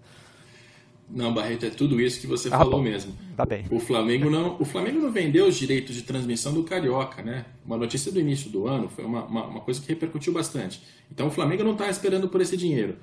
Não, 1.09 1.33
Barreto, 1.33 1.65
é 1.65 1.69
tudo 1.69 2.01
isso 2.01 2.19
que 2.19 2.27
você 2.27 2.49
ah, 2.49 2.57
falou 2.57 2.79
bom. 2.79 2.81
mesmo. 2.81 3.13
Tá 3.35 3.45
bem. 3.45 3.65
O 3.71 3.79
Flamengo 3.79 4.29
não, 4.29 4.57
o 4.59 4.65
Flamengo 4.65 4.99
não 4.99 5.11
vendeu 5.11 5.47
os 5.47 5.55
direitos 5.55 5.95
de 5.95 6.01
transmissão 6.01 6.53
do 6.53 6.63
Carioca, 6.63 7.21
né? 7.21 7.45
Uma 7.65 7.77
notícia 7.77 8.11
do 8.11 8.19
início 8.19 8.49
do 8.49 8.67
ano 8.67 8.89
foi 8.89 9.05
uma, 9.05 9.23
uma, 9.23 9.45
uma 9.45 9.61
coisa 9.61 9.79
que 9.79 9.87
repercutiu 9.87 10.33
bastante. 10.33 10.81
Então 11.09 11.27
o 11.27 11.31
Flamengo 11.31 11.63
não 11.63 11.71
está 11.71 11.89
esperando 11.89 12.27
por 12.27 12.41
esse 12.41 12.57
dinheiro. 12.57 12.97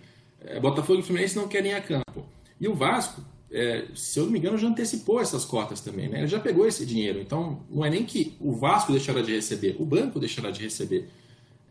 É, 0.44 0.60
Botafogo 0.60 1.00
e 1.00 1.02
Fluminense 1.02 1.34
não 1.36 1.48
querem 1.48 1.72
a 1.72 1.80
campo. 1.80 2.26
E 2.60 2.68
o 2.68 2.74
Vasco, 2.74 3.22
é, 3.50 3.86
se 3.94 4.18
eu 4.18 4.24
não 4.24 4.32
me 4.32 4.38
engano, 4.38 4.58
já 4.58 4.68
antecipou 4.68 5.18
essas 5.18 5.44
cotas 5.46 5.80
também, 5.80 6.08
né? 6.08 6.18
Ele 6.18 6.28
já 6.28 6.38
pegou 6.38 6.66
esse 6.66 6.84
dinheiro. 6.84 7.20
Então 7.20 7.60
não 7.70 7.82
é 7.82 7.88
nem 7.88 8.04
que 8.04 8.36
o 8.38 8.52
Vasco 8.52 8.92
deixará 8.92 9.22
de 9.22 9.32
receber, 9.32 9.76
o 9.78 9.84
banco 9.86 10.20
deixará 10.20 10.50
de 10.50 10.62
receber. 10.62 11.08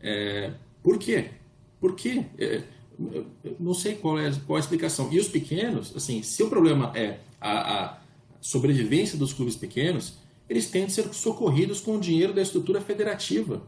É, 0.02 0.50
por 0.82 0.98
quê? 0.98 1.26
Por 1.80 1.94
quê? 1.94 2.24
Não 3.58 3.74
sei 3.74 3.94
qual 3.94 4.18
é, 4.18 4.30
qual 4.46 4.56
é 4.56 4.60
a 4.60 4.64
explicação. 4.64 5.12
E 5.12 5.18
os 5.18 5.28
pequenos, 5.28 5.94
assim, 5.96 6.22
se 6.22 6.42
o 6.42 6.48
problema 6.48 6.92
é 6.94 7.18
a, 7.40 7.84
a 7.84 7.98
sobrevivência 8.40 9.18
dos 9.18 9.32
clubes 9.32 9.56
pequenos, 9.56 10.14
eles 10.48 10.70
têm 10.70 10.86
de 10.86 10.92
ser 10.92 11.12
socorridos 11.14 11.80
com 11.80 11.96
o 11.96 12.00
dinheiro 12.00 12.32
da 12.32 12.42
estrutura 12.42 12.80
federativa. 12.80 13.62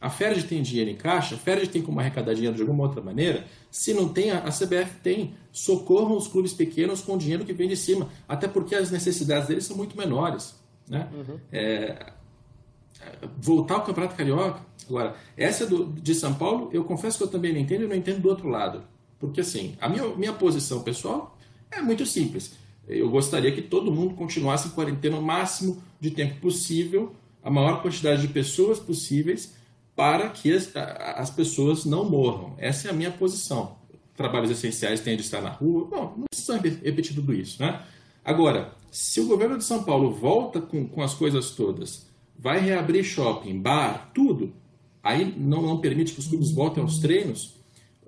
A 0.00 0.10
Ferdi 0.10 0.44
tem 0.44 0.62
dinheiro 0.62 0.90
em 0.90 0.96
caixa, 0.96 1.34
a 1.34 1.38
Ferdi 1.38 1.68
tem 1.68 1.80
como 1.80 2.00
arrecadar 2.00 2.34
dinheiro 2.34 2.54
de 2.54 2.62
alguma 2.62 2.84
outra 2.84 3.00
maneira. 3.00 3.46
Se 3.70 3.94
não 3.94 4.08
tem, 4.08 4.30
a 4.30 4.50
CBF 4.50 5.00
tem. 5.02 5.34
Socorram 5.50 6.16
os 6.16 6.28
clubes 6.28 6.52
pequenos 6.52 7.00
com 7.00 7.14
o 7.14 7.18
dinheiro 7.18 7.44
que 7.44 7.52
vem 7.52 7.68
de 7.68 7.76
cima, 7.76 8.08
até 8.28 8.46
porque 8.46 8.74
as 8.74 8.90
necessidades 8.90 9.48
deles 9.48 9.64
são 9.64 9.76
muito 9.76 9.96
menores. 9.96 10.54
Né? 10.88 11.08
Uhum. 11.12 11.40
É, 11.50 12.12
voltar 13.38 13.74
ao 13.74 13.84
Campeonato 13.84 14.16
Carioca. 14.16 14.60
Agora, 14.88 15.16
essa 15.36 15.66
do, 15.66 15.86
de 15.86 16.14
São 16.14 16.34
Paulo, 16.34 16.70
eu 16.72 16.84
confesso 16.84 17.18
que 17.18 17.24
eu 17.24 17.28
também 17.28 17.52
não 17.52 17.60
entendo 17.60 17.84
e 17.84 17.88
não 17.88 17.96
entendo 17.96 18.20
do 18.20 18.28
outro 18.28 18.48
lado. 18.48 18.82
Porque, 19.18 19.40
assim, 19.40 19.76
a 19.80 19.88
minha, 19.88 20.06
minha 20.16 20.32
posição 20.32 20.82
pessoal 20.82 21.36
é 21.70 21.80
muito 21.80 22.04
simples. 22.06 22.54
Eu 22.86 23.10
gostaria 23.10 23.50
que 23.50 23.62
todo 23.62 23.90
mundo 23.90 24.14
continuasse 24.14 24.68
em 24.68 24.70
quarentena 24.70 25.18
o 25.18 25.22
máximo 25.22 25.82
de 26.00 26.10
tempo 26.10 26.40
possível, 26.40 27.14
a 27.42 27.50
maior 27.50 27.82
quantidade 27.82 28.22
de 28.22 28.28
pessoas 28.28 28.78
possíveis, 28.78 29.54
para 29.94 30.28
que 30.28 30.52
as, 30.52 30.70
as 30.76 31.30
pessoas 31.30 31.84
não 31.84 32.08
morram. 32.08 32.54
Essa 32.58 32.88
é 32.88 32.90
a 32.90 32.94
minha 32.94 33.10
posição. 33.10 33.76
Trabalhos 34.14 34.50
essenciais 34.50 35.00
têm 35.00 35.16
de 35.16 35.22
estar 35.22 35.40
na 35.40 35.50
rua. 35.50 35.86
Bom, 35.86 36.14
não 36.16 36.24
precisa 36.30 36.58
repetir 36.58 37.14
tudo 37.14 37.34
isso, 37.34 37.60
né? 37.60 37.82
Agora, 38.24 38.72
Se 38.96 39.20
o 39.20 39.26
governo 39.26 39.58
de 39.58 39.64
São 39.64 39.82
Paulo 39.84 40.10
volta 40.10 40.58
com, 40.58 40.88
com 40.88 41.02
as 41.02 41.12
coisas 41.12 41.50
todas, 41.50 42.06
vai 42.38 42.60
reabrir 42.60 43.04
shopping, 43.04 43.60
bar, 43.60 44.10
tudo, 44.14 44.52
aí 45.02 45.34
não, 45.36 45.62
não 45.62 45.80
permite 45.80 46.12
que 46.12 46.20
os 46.20 46.26
clubes 46.26 46.50
voltem 46.50 46.82
aos 46.82 46.98
treinos. 46.98 47.54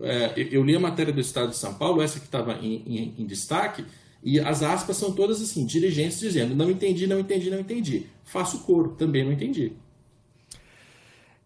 É, 0.01 0.35
eu 0.37 0.63
li 0.63 0.77
a 0.77 0.81
matéria 0.81 1.13
do 1.13 1.21
Estado 1.21 1.51
de 1.51 1.57
São 1.57 1.75
Paulo, 1.75 2.01
essa 2.01 2.21
que 2.21 2.27
estava 2.27 2.55
em, 2.55 2.83
em, 2.87 3.15
em, 3.19 3.27
destaque, 3.27 3.85
e 4.23 4.39
as 4.39 4.63
aspas 4.63 4.97
são 4.97 5.13
todas 5.13 5.43
assim, 5.43 5.67
dirigentes 5.67 6.21
dizendo: 6.21 6.55
não 6.55 6.71
entendi, 6.71 7.07
não 7.07 7.19
entendi, 7.19 7.51
não 7.51 7.59
entendi. 7.59 8.07
Faço 8.25 8.61
coro, 8.61 8.91
também 8.91 9.25
não 9.25 9.33
entendi. 9.33 9.73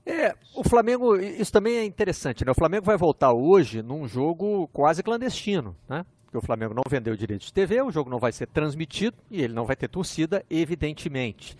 É, 0.04 0.34
o 0.54 0.64
Flamengo, 0.64 1.16
isso 1.16 1.52
também 1.52 1.76
é 1.76 1.84
interessante, 1.84 2.44
né? 2.44 2.50
O 2.50 2.56
Flamengo 2.56 2.84
vai 2.84 2.96
voltar 2.96 3.32
hoje 3.32 3.82
num 3.82 4.06
jogo 4.08 4.68
quase 4.72 5.02
clandestino, 5.02 5.76
né? 5.88 6.04
Porque 6.24 6.38
o 6.38 6.46
Flamengo 6.46 6.74
não 6.74 6.82
vendeu 6.88 7.14
direito 7.14 7.44
de 7.44 7.52
TV, 7.52 7.80
o 7.82 7.90
jogo 7.90 8.10
não 8.10 8.18
vai 8.18 8.32
ser 8.32 8.46
transmitido 8.48 9.16
e 9.30 9.42
ele 9.42 9.52
não 9.52 9.64
vai 9.64 9.76
ter 9.76 9.88
torcida, 9.88 10.44
evidentemente. 10.50 11.56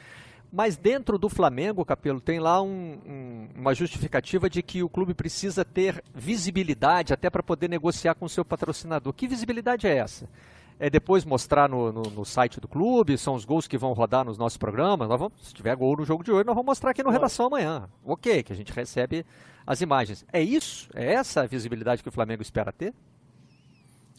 Mas 0.52 0.76
dentro 0.76 1.16
do 1.16 1.30
Flamengo, 1.30 1.82
Capelo, 1.82 2.21
tem 2.21 2.38
lá 2.38 2.61
um, 2.61 2.99
um, 3.06 3.49
uma 3.56 3.75
justificativa 3.75 4.50
de 4.50 4.62
que 4.62 4.82
o 4.82 4.88
clube 4.88 5.14
precisa 5.14 5.64
ter 5.64 6.04
visibilidade 6.14 7.14
até 7.14 7.30
para 7.30 7.42
poder 7.42 7.71
negociar 7.71 8.14
com 8.14 8.26
o 8.26 8.28
seu 8.28 8.44
patrocinador. 8.44 9.14
Que 9.14 9.26
visibilidade 9.26 9.87
é 9.87 9.97
essa? 9.97 10.28
É 10.78 10.90
depois 10.90 11.25
mostrar 11.25 11.71
no, 11.71 11.90
no, 11.90 12.02
no, 12.02 12.25
site 12.25 12.61
do 12.61 12.68
clube, 12.68 13.16
são 13.16 13.35
os 13.35 13.47
gols 13.47 13.66
que 13.66 13.78
vão 13.78 13.94
rodar 13.94 14.26
nos 14.26 14.37
nossos 14.37 14.59
programas. 14.59 15.09
Nós 15.09 15.18
vamos, 15.18 15.32
se 15.40 15.54
tiver 15.54 15.75
gol 15.75 15.97
no 15.97 16.04
jogo 16.04 16.23
de 16.23 16.30
hoje, 16.30 16.44
nós 16.44 16.54
vamos 16.54 16.66
mostrar 16.66 16.90
aqui 16.90 17.02
no 17.02 17.09
Redação 17.09 17.47
amanhã. 17.47 17.88
Ok, 18.04 18.42
que 18.42 18.52
a 18.52 18.56
gente 18.56 18.75
recebe 18.75 19.25
as 19.66 19.80
imagens. 19.80 20.23
É 20.30 20.42
isso? 20.42 20.90
É 20.92 21.14
essa 21.14 21.42
a 21.42 21.47
visibilidade 21.47 22.02
que 22.02 22.11
o 22.11 22.12
Flamengo 22.12 22.42
espera 22.42 22.71
ter? 22.71 22.92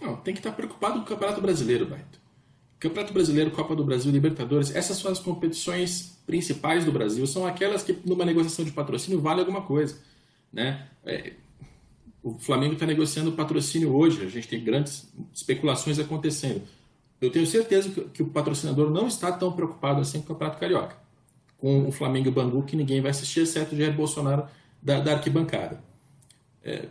Não, 0.02 0.16
tem 0.16 0.34
que 0.34 0.40
estar 0.40 0.54
preocupado 0.54 0.96
com 0.96 1.02
o 1.02 1.06
Campeonato 1.06 1.42
Brasileiro, 1.42 1.86
Beto. 1.86 2.23
Campeonato 2.84 3.14
Brasileiro, 3.14 3.50
Copa 3.50 3.74
do 3.74 3.86
Brasil, 3.86 4.12
Libertadores, 4.12 4.76
essas 4.76 4.98
são 4.98 5.10
as 5.10 5.18
competições 5.18 6.20
principais 6.28 6.84
do 6.84 6.92
Brasil, 6.92 7.26
são 7.26 7.46
aquelas 7.46 7.82
que 7.82 7.98
numa 8.04 8.26
negociação 8.26 8.66
de 8.66 8.72
patrocínio 8.72 9.22
vale 9.22 9.40
alguma 9.40 9.62
coisa. 9.62 9.98
Né? 10.52 10.86
É, 11.06 11.32
o 12.22 12.34
Flamengo 12.34 12.74
está 12.74 12.86
negociando 12.86 13.32
patrocínio 13.32 13.96
hoje, 13.96 14.22
a 14.26 14.28
gente 14.28 14.50
tem 14.50 14.62
grandes 14.62 15.10
especulações 15.34 15.98
acontecendo. 15.98 16.62
Eu 17.22 17.32
tenho 17.32 17.48
certeza 17.48 17.90
que, 17.90 18.02
que, 18.02 18.22
o 18.22 18.28
patrocinador 18.28 18.90
não 18.90 19.08
está 19.08 19.32
tão 19.32 19.54
preocupado 19.54 20.02
assim 20.02 20.18
com 20.18 20.26
o 20.26 20.28
Campeonato 20.28 20.60
Carioca, 20.60 20.98
com 21.58 21.88
o 21.88 21.92
Flamengo 21.92 22.28
e 22.28 22.30
o 22.30 22.34
Bangu, 22.34 22.64
que 22.64 22.76
ninguém 22.76 23.00
vai 23.00 23.12
assistir, 23.12 23.40
exceto 23.40 23.76
o 23.76 23.78
Jair 23.78 23.96
Bolsonaro 23.96 24.46
da, 24.82 25.00
da 25.00 25.14
arquibancada. 25.14 25.82
É, 26.62 26.88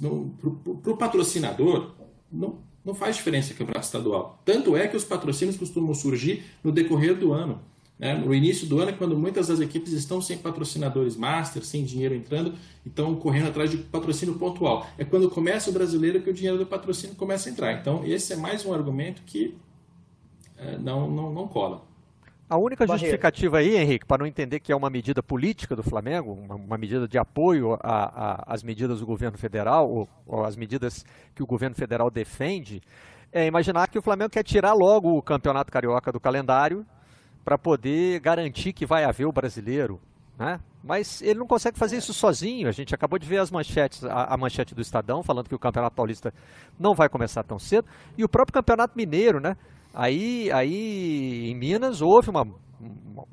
Para 0.00 0.92
o 0.92 0.96
patrocinador, 0.96 1.90
não, 2.30 2.62
não 2.84 2.94
faz 2.94 3.16
diferença 3.16 3.54
campeonato 3.54 3.86
estadual. 3.86 4.40
Tanto 4.44 4.76
é 4.76 4.86
que 4.86 4.96
os 4.96 5.04
patrocínios 5.04 5.56
costumam 5.56 5.94
surgir 5.94 6.44
no 6.62 6.70
decorrer 6.70 7.16
do 7.16 7.32
ano. 7.32 7.60
Né? 7.98 8.14
No 8.14 8.34
início 8.34 8.66
do 8.66 8.80
ano 8.80 8.90
é 8.90 8.92
quando 8.92 9.16
muitas 9.16 9.46
das 9.46 9.60
equipes 9.60 9.92
estão 9.92 10.20
sem 10.20 10.36
patrocinadores 10.36 11.16
master, 11.16 11.64
sem 11.64 11.84
dinheiro 11.84 12.14
entrando, 12.14 12.54
estão 12.84 13.14
correndo 13.14 13.48
atrás 13.48 13.70
de 13.70 13.78
patrocínio 13.78 14.34
pontual. 14.34 14.86
É 14.98 15.04
quando 15.04 15.30
começa 15.30 15.70
o 15.70 15.72
brasileiro 15.72 16.20
que 16.20 16.28
o 16.28 16.34
dinheiro 16.34 16.58
do 16.58 16.66
patrocínio 16.66 17.16
começa 17.16 17.48
a 17.48 17.52
entrar. 17.52 17.72
Então, 17.72 18.04
esse 18.04 18.32
é 18.32 18.36
mais 18.36 18.66
um 18.66 18.72
argumento 18.72 19.22
que 19.24 19.56
é, 20.56 20.76
não, 20.78 21.10
não, 21.10 21.32
não 21.32 21.48
cola. 21.48 21.84
A 22.48 22.58
única 22.58 22.86
justificativa 22.86 23.58
aí, 23.58 23.76
Henrique, 23.76 24.04
para 24.04 24.18
não 24.18 24.26
entender 24.26 24.60
que 24.60 24.70
é 24.70 24.76
uma 24.76 24.90
medida 24.90 25.22
política 25.22 25.74
do 25.74 25.82
Flamengo, 25.82 26.32
uma, 26.32 26.54
uma 26.54 26.78
medida 26.78 27.08
de 27.08 27.18
apoio 27.18 27.78
às 27.82 28.62
medidas 28.62 29.00
do 29.00 29.06
governo 29.06 29.38
federal, 29.38 29.90
ou, 29.90 30.08
ou 30.26 30.44
às 30.44 30.54
medidas 30.54 31.04
que 31.34 31.42
o 31.42 31.46
governo 31.46 31.74
federal 31.74 32.10
defende, 32.10 32.82
é 33.32 33.46
imaginar 33.46 33.88
que 33.88 33.98
o 33.98 34.02
Flamengo 34.02 34.30
quer 34.30 34.44
tirar 34.44 34.74
logo 34.74 35.16
o 35.16 35.22
Campeonato 35.22 35.72
Carioca 35.72 36.12
do 36.12 36.20
calendário 36.20 36.86
para 37.44 37.56
poder 37.56 38.20
garantir 38.20 38.72
que 38.72 38.86
vai 38.86 39.04
haver 39.04 39.26
o 39.26 39.32
brasileiro. 39.32 40.00
Né? 40.38 40.60
Mas 40.82 41.22
ele 41.22 41.38
não 41.38 41.46
consegue 41.46 41.78
fazer 41.78 41.96
isso 41.96 42.12
sozinho. 42.12 42.68
A 42.68 42.72
gente 42.72 42.94
acabou 42.94 43.18
de 43.18 43.26
ver 43.26 43.38
as 43.38 43.50
manchetes, 43.50 44.04
a, 44.04 44.34
a, 44.34 44.36
manchete 44.36 44.74
do 44.74 44.82
Estadão 44.82 45.22
falando 45.22 45.48
que 45.48 45.54
o 45.54 45.58
Campeonato 45.58 45.96
Paulista 45.96 46.32
não 46.78 46.94
vai 46.94 47.08
começar 47.08 47.42
tão 47.42 47.58
cedo. 47.58 47.88
E 48.18 48.24
o 48.24 48.28
próprio 48.28 48.54
Campeonato 48.54 48.96
Mineiro, 48.96 49.40
né? 49.40 49.56
Aí, 49.94 50.50
aí 50.50 51.50
em 51.50 51.54
Minas 51.54 52.02
houve 52.02 52.28
uma, 52.28 52.44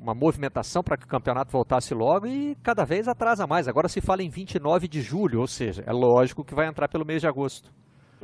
uma 0.00 0.14
movimentação 0.14 0.82
para 0.82 0.96
que 0.96 1.04
o 1.04 1.08
campeonato 1.08 1.50
voltasse 1.50 1.92
logo 1.92 2.26
e 2.26 2.54
cada 2.62 2.84
vez 2.84 3.08
atrasa 3.08 3.46
mais. 3.46 3.66
Agora 3.66 3.88
se 3.88 4.00
fala 4.00 4.22
em 4.22 4.30
29 4.30 4.86
de 4.86 5.02
julho, 5.02 5.40
ou 5.40 5.46
seja, 5.48 5.82
é 5.84 5.92
lógico 5.92 6.44
que 6.44 6.54
vai 6.54 6.68
entrar 6.68 6.88
pelo 6.88 7.04
mês 7.04 7.20
de 7.20 7.26
agosto. 7.26 7.72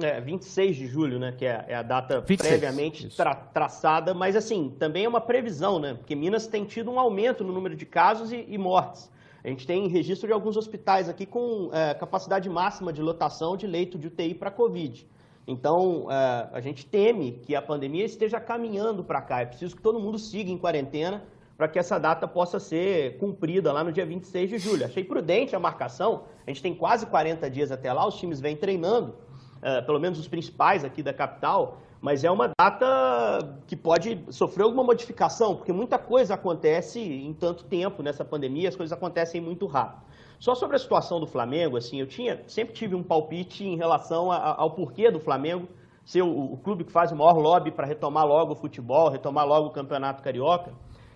É, 0.00 0.21
26 0.21 0.76
de 0.76 0.87
julho, 0.87 1.18
né, 1.18 1.33
que 1.33 1.45
é, 1.45 1.64
é 1.66 1.75
a 1.75 1.83
data 1.83 2.21
26, 2.21 2.61
previamente 2.61 3.16
tra 3.16 3.35
traçada, 3.35 4.14
mas 4.14 4.37
assim, 4.37 4.71
também 4.78 5.04
é 5.04 5.09
uma 5.09 5.21
previsão, 5.21 5.80
né, 5.80 5.95
porque 5.95 6.14
Minas 6.14 6.47
tem 6.47 6.64
tido 6.64 6.88
um 6.88 7.00
aumento 7.00 7.42
no 7.42 7.52
número 7.52 7.75
de 7.75 7.85
casos 7.85 8.30
e, 8.30 8.47
e 8.49 8.57
mortes. 8.57 9.11
A 9.42 9.49
gente 9.49 9.66
tem 9.66 9.88
registro 9.88 10.28
de 10.28 10.33
alguns 10.33 10.57
hospitais 10.57 11.09
aqui 11.09 11.26
com 11.26 11.71
é, 11.73 11.95
capacidade 11.95 12.49
máxima 12.49 12.92
de 12.92 13.02
lotação 13.02 13.57
de 13.57 13.66
leito 13.66 13.99
de 13.99 14.07
UTI 14.07 14.35
para 14.35 14.52
Covid. 14.52 15.04
Então, 15.49 16.09
é, 16.11 16.49
a 16.52 16.61
gente 16.61 16.85
teme 16.85 17.40
que 17.43 17.57
a 17.57 17.62
pandemia 17.62 18.05
esteja 18.05 18.38
caminhando 18.38 19.02
para 19.02 19.23
cá. 19.23 19.40
É 19.40 19.47
preciso 19.47 19.75
que 19.75 19.81
todo 19.81 19.99
mundo 19.99 20.19
siga 20.19 20.50
em 20.50 20.59
quarentena 20.59 21.25
para 21.57 21.67
que 21.67 21.78
essa 21.78 21.99
data 21.99 22.28
possa 22.28 22.61
ser 22.61 23.17
cumprida 23.17 23.73
lá 23.73 23.83
no 23.83 23.90
dia 23.90 24.05
26 24.05 24.50
de 24.50 24.59
julho. 24.59 24.85
Achei 24.85 25.02
prudente 25.02 25.57
a 25.57 25.59
marcação. 25.59 26.25
A 26.47 26.50
gente 26.50 26.61
tem 26.61 26.75
quase 26.75 27.07
40 27.07 27.49
dias 27.50 27.73
até 27.73 27.90
lá, 27.90 28.07
os 28.07 28.17
times 28.17 28.40
vêm 28.40 28.57
treinando, 28.57 29.14
é, 29.62 29.81
pelo 29.81 29.99
menos 29.99 30.19
os 30.19 30.28
principais 30.28 30.85
aqui 30.85 31.02
da 31.02 31.14
capital, 31.14 31.78
mas 31.99 32.25
é 32.25 32.31
uma 32.31 32.52
data 32.61 33.59
que 33.67 33.75
pode 33.75 34.23
sofrer 34.28 34.64
alguma 34.64 34.85
modificação, 34.85 35.57
porque 35.57 35.73
muita 35.73 35.99
coisa 35.99 36.35
acontece 36.35 37.00
em 37.00 37.33
tanto 37.33 37.64
tempo 37.64 38.02
nessa 38.02 38.25
pandemia, 38.25 38.69
as 38.69 38.76
coisas 38.76 38.93
acontecem 38.93 39.40
muito 39.40 39.67
rápido. 39.67 40.02
Só 40.38 40.54
sobre 40.54 40.76
a 40.76 40.78
situação 40.78 41.18
do 41.18 41.26
Flamengo, 41.26 41.76
assim, 41.76 41.99
eu 42.00 42.07
tinha, 42.07 42.42
sempre 42.47 42.73
tive 42.73 42.95
um 42.95 43.02
palpite 43.02 43.64
em 43.64 43.76
relação 43.76 44.30
a, 44.30 44.54
ao 44.61 44.71
porquê 44.71 45.11
do 45.11 45.18
Flamengo 45.18 45.68
ser 46.04 46.23
o, 46.23 46.52
o 46.52 46.57
clube 46.57 46.85
que 46.85 46.92
faz 46.92 47.12
o 47.12 47.16
maior 47.16 47.37
lobby 47.37 47.71
para 47.71 47.87
retomar 47.87 48.26
logo 48.26 48.52
o 48.52 48.57
futebol, 48.57 49.11
retomar 49.11 49.47
logo 49.47 49.66
o 49.66 49.71
Campeonato 49.71 50.23
Carioca. 50.23 50.73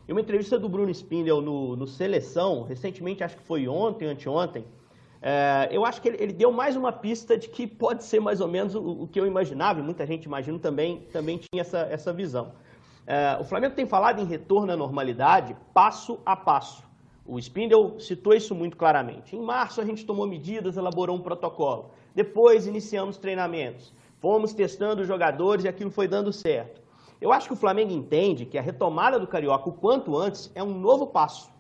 Em 0.09 0.13
uma 0.13 0.21
entrevista 0.21 0.59
do 0.59 0.69
Bruno 0.69 0.91
Spindel 0.91 1.41
no, 1.41 1.77
no 1.77 1.87
Seleção, 1.87 2.65
recentemente, 2.65 3.23
acho 3.23 3.37
que 3.37 3.43
foi 3.43 3.69
ontem, 3.69 4.07
anteontem, 4.07 4.67
é, 5.23 5.69
eu 5.71 5.87
acho 5.87 6.03
que 6.03 6.09
ele, 6.09 6.17
ele, 6.21 6.33
deu 6.33 6.51
mais 6.51 6.77
uma 6.77 6.91
pista 6.91 7.39
de 7.39 7.49
que 7.49 7.65
pode 7.65 8.03
ser 8.03 8.19
mais 8.19 8.41
ou 8.41 8.49
menos 8.49 8.75
o, 8.75 9.05
o 9.05 9.07
que 9.07 9.21
eu 9.21 9.25
imaginava, 9.25 9.79
e 9.79 9.83
muita 9.83 10.05
gente 10.05 10.25
imagina 10.25 10.59
também, 10.59 11.03
também 11.13 11.39
tinha 11.39 11.61
essa, 11.61 11.79
essa 11.79 12.13
visão. 12.13 12.53
É, 13.07 13.39
o 13.41 13.45
Flamengo 13.45 13.75
tem 13.75 13.87
falado 13.87 14.21
em 14.21 14.25
retorno 14.25 14.73
à 14.73 14.77
normalidade 14.77 15.57
passo 15.73 16.19
a 16.27 16.35
passo. 16.35 16.83
O 17.33 17.39
Spindle 17.39 17.99
citou 17.99 18.35
isso 18.35 18.55
muito 18.55 18.77
claramente. 18.77 19.35
Em 19.35 19.41
março 19.41 19.81
a 19.81 19.87
gente 19.87 20.05
tomou 20.05 20.27
medidas, 20.27 20.77
elaborou 20.77 21.17
um 21.17 21.23
protocolo. 21.23 21.89
Depois 22.15 22.67
iniciamos 22.67 23.17
treinamentos. 23.17 23.91
Fomos 24.21 24.53
testando 24.53 25.01
os 25.01 25.09
jogadores 25.09 25.65
e 25.65 25.69
aquilo 25.69 25.91
foi 25.91 26.07
dando 26.07 26.31
certo. 26.31 26.83
Eu 27.19 27.33
acho 27.33 27.47
que 27.47 27.55
o 27.55 27.57
Flamengo 27.57 27.91
entende 27.91 28.45
que 28.45 28.59
a 28.59 28.61
retomada 28.61 29.19
do 29.19 29.27
Carioca 29.27 29.71
o 29.71 29.73
quanto 29.73 30.15
antes 30.15 30.53
é 30.55 30.63
um 30.63 30.79
novo 30.79 31.07
passo. 31.07 31.51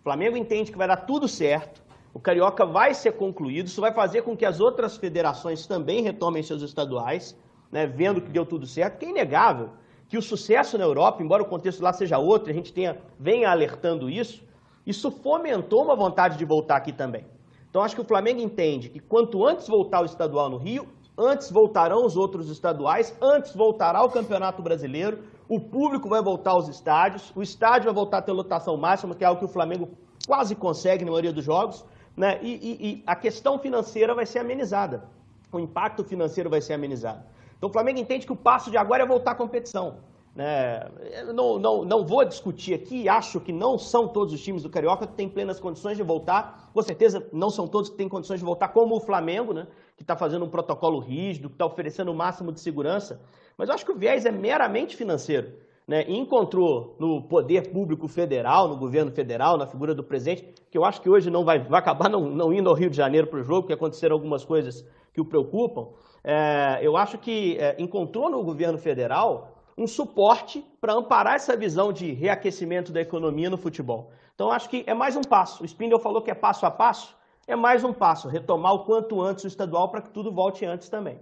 O 0.00 0.02
Flamengo 0.02 0.36
entende 0.36 0.70
que 0.70 0.76
vai 0.76 0.86
dar 0.86 0.96
tudo 0.98 1.26
certo, 1.26 1.82
o 2.12 2.20
Carioca 2.20 2.66
vai 2.66 2.92
ser 2.92 3.12
concluído, 3.12 3.68
isso 3.68 3.80
vai 3.80 3.94
fazer 3.94 4.20
com 4.24 4.36
que 4.36 4.44
as 4.44 4.60
outras 4.60 4.98
federações 4.98 5.66
também 5.66 6.02
retomem 6.02 6.42
seus 6.42 6.60
estaduais, 6.60 7.34
né, 7.70 7.86
vendo 7.86 8.20
que 8.20 8.28
deu 8.28 8.44
tudo 8.44 8.66
certo, 8.66 8.98
que 8.98 9.06
é 9.06 9.08
inegável 9.08 9.70
que 10.10 10.18
o 10.18 10.20
sucesso 10.20 10.76
na 10.76 10.84
Europa, 10.84 11.22
embora 11.22 11.42
o 11.42 11.46
contexto 11.46 11.80
lá 11.80 11.90
seja 11.90 12.18
outro, 12.18 12.50
a 12.50 12.52
gente 12.52 12.70
tenha, 12.70 12.98
venha 13.18 13.50
alertando 13.50 14.10
isso, 14.10 14.44
isso 14.86 15.10
fomentou 15.10 15.84
uma 15.84 15.96
vontade 15.96 16.36
de 16.36 16.44
voltar 16.44 16.76
aqui 16.76 16.92
também. 16.92 17.24
Então 17.70 17.82
acho 17.82 17.94
que 17.94 18.00
o 18.00 18.04
Flamengo 18.04 18.40
entende 18.40 18.88
que 18.88 19.00
quanto 19.00 19.46
antes 19.46 19.66
voltar 19.66 20.02
o 20.02 20.04
estadual 20.04 20.50
no 20.50 20.58
Rio, 20.58 20.86
antes 21.16 21.50
voltarão 21.50 22.04
os 22.04 22.16
outros 22.16 22.50
estaduais, 22.50 23.16
antes 23.20 23.54
voltará 23.54 24.02
o 24.02 24.10
Campeonato 24.10 24.62
Brasileiro, 24.62 25.20
o 25.48 25.60
público 25.60 26.08
vai 26.08 26.22
voltar 26.22 26.52
aos 26.52 26.68
estádios, 26.68 27.32
o 27.34 27.42
estádio 27.42 27.86
vai 27.86 27.94
voltar 27.94 28.18
a 28.18 28.22
ter 28.22 28.32
lotação 28.32 28.76
máxima, 28.76 29.14
que 29.14 29.24
é 29.24 29.26
algo 29.26 29.38
que 29.38 29.44
o 29.44 29.48
Flamengo 29.48 29.88
quase 30.26 30.54
consegue 30.54 31.04
na 31.04 31.10
maioria 31.10 31.32
dos 31.32 31.44
jogos, 31.44 31.84
né? 32.16 32.38
e, 32.42 32.52
e, 32.52 32.88
e 32.88 33.02
a 33.06 33.16
questão 33.16 33.58
financeira 33.58 34.14
vai 34.14 34.26
ser 34.26 34.40
amenizada, 34.40 35.04
o 35.50 35.58
impacto 35.58 36.04
financeiro 36.04 36.50
vai 36.50 36.60
ser 36.60 36.74
amenizado. 36.74 37.22
Então 37.56 37.70
o 37.70 37.72
Flamengo 37.72 38.00
entende 38.00 38.26
que 38.26 38.32
o 38.32 38.36
passo 38.36 38.70
de 38.70 38.76
agora 38.76 39.02
é 39.02 39.06
voltar 39.06 39.32
à 39.32 39.34
competição. 39.34 39.98
Né? 40.34 40.88
Não, 41.34 41.58
não, 41.58 41.84
não 41.84 42.06
vou 42.06 42.24
discutir 42.24 42.72
aqui, 42.72 43.08
acho 43.08 43.38
que 43.38 43.52
não 43.52 43.76
são 43.76 44.08
todos 44.08 44.32
os 44.32 44.42
times 44.42 44.62
do 44.62 44.70
Carioca 44.70 45.06
que 45.06 45.12
têm 45.12 45.28
plenas 45.28 45.60
condições 45.60 45.96
de 45.96 46.02
voltar. 46.02 46.70
Com 46.72 46.80
certeza 46.82 47.26
não 47.32 47.50
são 47.50 47.68
todos 47.68 47.90
que 47.90 47.96
têm 47.96 48.08
condições 48.08 48.40
de 48.40 48.46
voltar, 48.46 48.68
como 48.68 48.96
o 48.96 49.00
Flamengo, 49.00 49.52
né? 49.52 49.66
que 49.96 50.02
está 50.02 50.16
fazendo 50.16 50.44
um 50.44 50.48
protocolo 50.48 50.98
rígido, 50.98 51.48
que 51.48 51.54
está 51.54 51.66
oferecendo 51.66 52.10
o 52.10 52.14
máximo 52.14 52.50
de 52.50 52.60
segurança. 52.60 53.20
Mas 53.58 53.68
eu 53.68 53.74
acho 53.74 53.84
que 53.84 53.92
o 53.92 53.98
viés 53.98 54.24
é 54.24 54.32
meramente 54.32 54.96
financeiro. 54.96 55.52
Né? 55.86 56.04
E 56.08 56.16
encontrou 56.16 56.96
no 56.98 57.28
poder 57.28 57.70
público 57.70 58.08
federal, 58.08 58.68
no 58.68 58.78
governo 58.78 59.10
federal, 59.10 59.58
na 59.58 59.66
figura 59.66 59.94
do 59.94 60.02
presidente, 60.02 60.54
que 60.70 60.78
eu 60.78 60.84
acho 60.84 61.02
que 61.02 61.10
hoje 61.10 61.28
não 61.28 61.44
vai, 61.44 61.58
vai 61.58 61.80
acabar 61.80 62.08
não, 62.08 62.30
não 62.30 62.52
indo 62.52 62.70
ao 62.70 62.74
Rio 62.74 62.88
de 62.88 62.96
Janeiro 62.96 63.26
para 63.26 63.40
o 63.40 63.42
jogo, 63.42 63.62
porque 63.62 63.74
aconteceram 63.74 64.14
algumas 64.14 64.44
coisas 64.44 64.82
que 65.12 65.20
o 65.20 65.24
preocupam. 65.24 65.88
É, 66.24 66.78
eu 66.80 66.96
acho 66.96 67.18
que 67.18 67.58
é, 67.58 67.76
encontrou 67.78 68.30
no 68.30 68.42
governo 68.42 68.78
federal 68.78 69.51
um 69.76 69.86
suporte 69.86 70.64
para 70.80 70.92
amparar 70.92 71.34
essa 71.34 71.56
visão 71.56 71.92
de 71.92 72.12
reaquecimento 72.12 72.92
da 72.92 73.00
economia 73.00 73.50
no 73.50 73.56
futebol. 73.56 74.12
Então, 74.34 74.50
acho 74.50 74.68
que 74.68 74.84
é 74.86 74.94
mais 74.94 75.16
um 75.16 75.22
passo. 75.22 75.62
O 75.62 75.66
Spindle 75.66 76.00
falou 76.00 76.22
que 76.22 76.30
é 76.30 76.34
passo 76.34 76.66
a 76.66 76.70
passo, 76.70 77.16
é 77.46 77.56
mais 77.56 77.84
um 77.84 77.92
passo, 77.92 78.28
retomar 78.28 78.72
o 78.72 78.84
quanto 78.84 79.20
antes 79.20 79.44
o 79.44 79.48
estadual 79.48 79.90
para 79.90 80.02
que 80.02 80.10
tudo 80.10 80.32
volte 80.32 80.64
antes 80.64 80.88
também. 80.88 81.20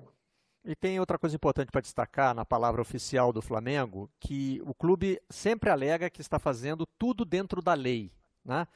E 0.65 0.77
tem 0.77 1.01
outra 1.01 1.19
coisa 1.19 1.35
importante 1.35 1.71
para 1.71 1.81
destacar 1.81 2.35
na 2.35 2.45
palavra 2.45 2.83
oficial 2.83 3.33
do 3.33 3.41
Flamengo, 3.41 4.11
que 4.21 4.61
o 4.67 4.75
clube 4.75 5.21
sempre 5.31 5.71
alega 5.71 6.11
que 6.11 6.21
está 6.21 6.39
fazendo 6.39 6.87
tudo 6.99 7.25
dentro 7.25 7.63
da 7.63 7.73
lei. 7.73 8.13
Né? 8.45 8.67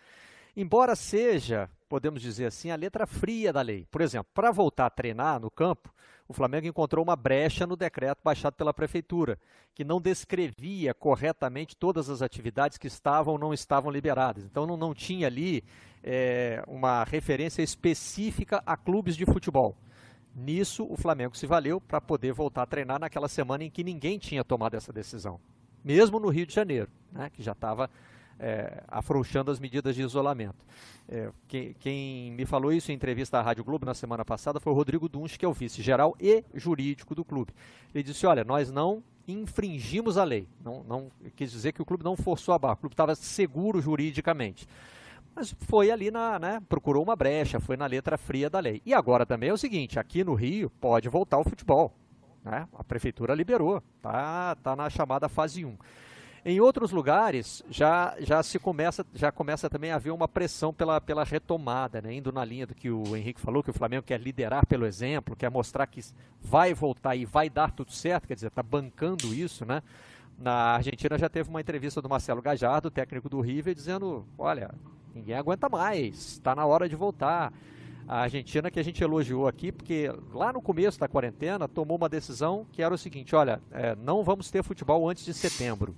Embora 0.57 0.97
seja, 0.97 1.71
podemos 1.87 2.23
dizer 2.23 2.47
assim, 2.47 2.71
a 2.71 2.77
letra 2.77 3.07
fria 3.07 3.53
da 3.53 3.61
lei. 3.61 3.87
Por 3.91 4.01
exemplo, 4.01 4.29
para 4.33 4.51
voltar 4.51 4.87
a 4.87 4.91
treinar 4.91 5.39
no 5.39 5.51
campo, 5.51 5.93
o 6.27 6.33
Flamengo 6.33 6.67
encontrou 6.67 7.05
uma 7.05 7.17
brecha 7.17 7.67
no 7.67 7.77
decreto 7.77 8.21
baixado 8.25 8.55
pela 8.55 8.73
Prefeitura, 8.73 9.39
que 9.75 9.85
não 9.85 10.01
descrevia 10.01 10.95
corretamente 10.95 11.77
todas 11.77 12.09
as 12.09 12.23
atividades 12.23 12.79
que 12.79 12.87
estavam 12.87 13.35
ou 13.35 13.39
não 13.39 13.53
estavam 13.53 13.91
liberadas. 13.91 14.45
Então 14.45 14.67
não, 14.67 14.77
não 14.77 14.95
tinha 14.95 15.27
ali 15.27 15.63
é, 16.03 16.63
uma 16.67 17.05
referência 17.05 17.63
específica 17.63 18.63
a 18.65 18.77
clubes 18.77 19.17
de 19.17 19.27
futebol. 19.27 19.77
Nisso, 20.35 20.87
o 20.91 20.97
Flamengo 20.97 21.37
se 21.37 21.47
valeu 21.47 21.81
para 21.81 22.01
poder 22.01 22.33
voltar 22.33 22.63
a 22.63 22.67
treinar 22.67 22.99
naquela 22.99 23.29
semana 23.29 23.65
em 23.65 23.71
que 23.71 23.85
ninguém 23.85 24.19
tinha 24.19 24.43
tomado 24.43 24.75
essa 24.75 24.93
decisão. 24.93 25.39
Mesmo 25.85 26.19
no 26.19 26.29
Rio 26.29 26.47
de 26.47 26.55
Janeiro, 26.55 26.91
né, 27.13 27.31
que 27.31 27.43
já 27.43 27.53
estava 27.53 27.89
é, 28.39 28.83
afrouxando 28.89 29.51
as 29.51 29.61
medidas 29.61 29.95
de 29.95 30.03
isolamento. 30.03 30.65
É, 31.09 31.31
quem, 31.47 31.75
quem, 31.75 32.33
me 32.33 32.47
falou 32.47 32.73
isso 32.73 32.91
em 32.91 32.95
entrevista 32.95 33.39
à 33.39 33.43
Rádio 33.43 33.65
Globo 33.65 33.85
na 33.85 33.95
semana 33.95 34.25
passada 34.25 34.59
foi 34.59 34.73
o 34.73 34.77
Rodrigo 34.77 35.09
Dunch, 35.09 35.39
que 35.39 35.45
é 35.45 35.49
o 35.49 35.53
vice-geral 35.53 36.17
e 36.21 36.45
jurídico 36.55 37.15
do 37.15 37.25
clube. 37.25 37.53
Ele 37.95 38.05
disse: 38.05 38.27
olha, 38.27 38.45
nós 38.45 38.71
não 38.71 39.03
infringimos 39.27 40.17
a 40.19 40.25
lei. 40.25 40.49
Não, 40.63 40.83
não 40.85 41.11
quis 41.37 41.51
dizer 41.51 41.73
que 41.73 41.83
o 41.83 41.85
clube 41.85 42.05
não 42.05 42.17
forçou 42.17 42.55
a 42.55 42.59
barra, 42.59 42.75
o 42.75 42.79
clube 42.79 42.95
estava 42.95 43.15
seguro 43.15 43.81
juridicamente. 43.81 44.67
Mas 45.35 45.55
foi 45.61 45.91
ali 45.91 46.11
na, 46.11 46.39
né, 46.39 46.63
procurou 46.69 47.03
uma 47.03 47.17
brecha, 47.17 47.59
foi 47.59 47.77
na 47.77 47.87
letra 47.87 48.17
fria 48.17 48.49
da 48.49 48.61
lei. 48.61 48.81
E 48.87 48.95
agora 48.95 49.27
também 49.27 49.49
é 49.49 49.53
o 49.53 49.59
seguinte, 49.59 49.99
aqui 49.99 50.23
no 50.23 50.35
Rio 50.35 50.71
pode 50.81 51.09
voltar 51.09 51.39
o 51.39 51.45
futebol. 51.45 51.93
Né? 52.45 52.69
A 52.75 52.85
prefeitura 52.85 53.35
liberou, 53.35 53.83
tá, 54.01 54.55
tá 54.57 54.77
na 54.77 54.89
chamada 54.89 55.29
fase 55.29 55.65
1. 55.65 55.77
Em 56.47 56.61
outros 56.61 56.91
lugares 56.91 57.63
já, 57.71 58.15
já 58.21 58.43
se 58.43 58.59
começa 58.59 59.07
já 59.15 59.33
começa 59.33 59.71
também 59.71 59.93
a 59.93 59.95
haver 59.95 60.13
uma 60.13 60.29
pressão 60.29 60.75
pela, 60.75 61.01
pela 61.01 61.25
retomada, 61.25 62.03
né? 62.03 62.13
indo 62.13 62.31
na 62.31 62.45
linha 62.45 62.67
do 62.67 62.75
que 62.75 62.91
o 62.91 63.17
Henrique 63.17 63.41
falou, 63.41 63.63
que 63.63 63.71
o 63.71 63.75
Flamengo 63.75 64.03
quer 64.03 64.21
liderar 64.21 64.67
pelo 64.67 64.85
exemplo, 64.85 65.35
quer 65.35 65.51
mostrar 65.51 65.87
que 65.87 66.03
vai 66.43 66.75
voltar 66.75 67.17
e 67.17 67.25
vai 67.25 67.49
dar 67.49 67.71
tudo 67.71 67.93
certo, 67.93 68.29
quer 68.29 68.35
dizer, 68.35 68.49
está 68.49 68.63
bancando 68.63 69.33
isso, 69.33 69.65
né? 69.65 69.83
Na 70.37 70.75
Argentina 70.75 71.17
já 71.17 71.31
teve 71.31 71.49
uma 71.49 71.63
entrevista 71.63 72.03
do 72.03 72.11
Marcelo 72.11 72.43
Gajardo, 72.43 72.91
técnico 72.91 73.31
do 73.31 73.41
River, 73.41 73.75
dizendo, 73.75 74.27
olha, 74.37 74.71
ninguém 75.15 75.37
aguenta 75.37 75.71
mais, 75.71 76.33
está 76.33 76.55
na 76.55 76.67
hora 76.67 76.87
de 76.91 76.97
voltar. 76.97 77.55
A 78.07 78.19
Argentina 78.23 78.71
que 78.71 78.79
a 78.79 78.85
gente 78.85 79.03
elogiou 79.03 79.49
aqui, 79.49 79.73
porque 79.73 80.13
lá 80.31 80.53
no 80.53 80.61
começo 80.61 81.01
da 81.01 81.09
quarentena 81.09 81.67
tomou 81.67 81.97
uma 81.97 82.09
decisão 82.09 82.67
que 82.71 82.83
era 82.83 82.93
o 82.93 82.99
seguinte, 82.99 83.35
olha, 83.35 83.63
é, 83.71 83.97
não 83.97 84.23
vamos 84.23 84.51
ter 84.51 84.63
futebol 84.63 85.09
antes 85.09 85.25
de 85.25 85.33
setembro 85.33 85.97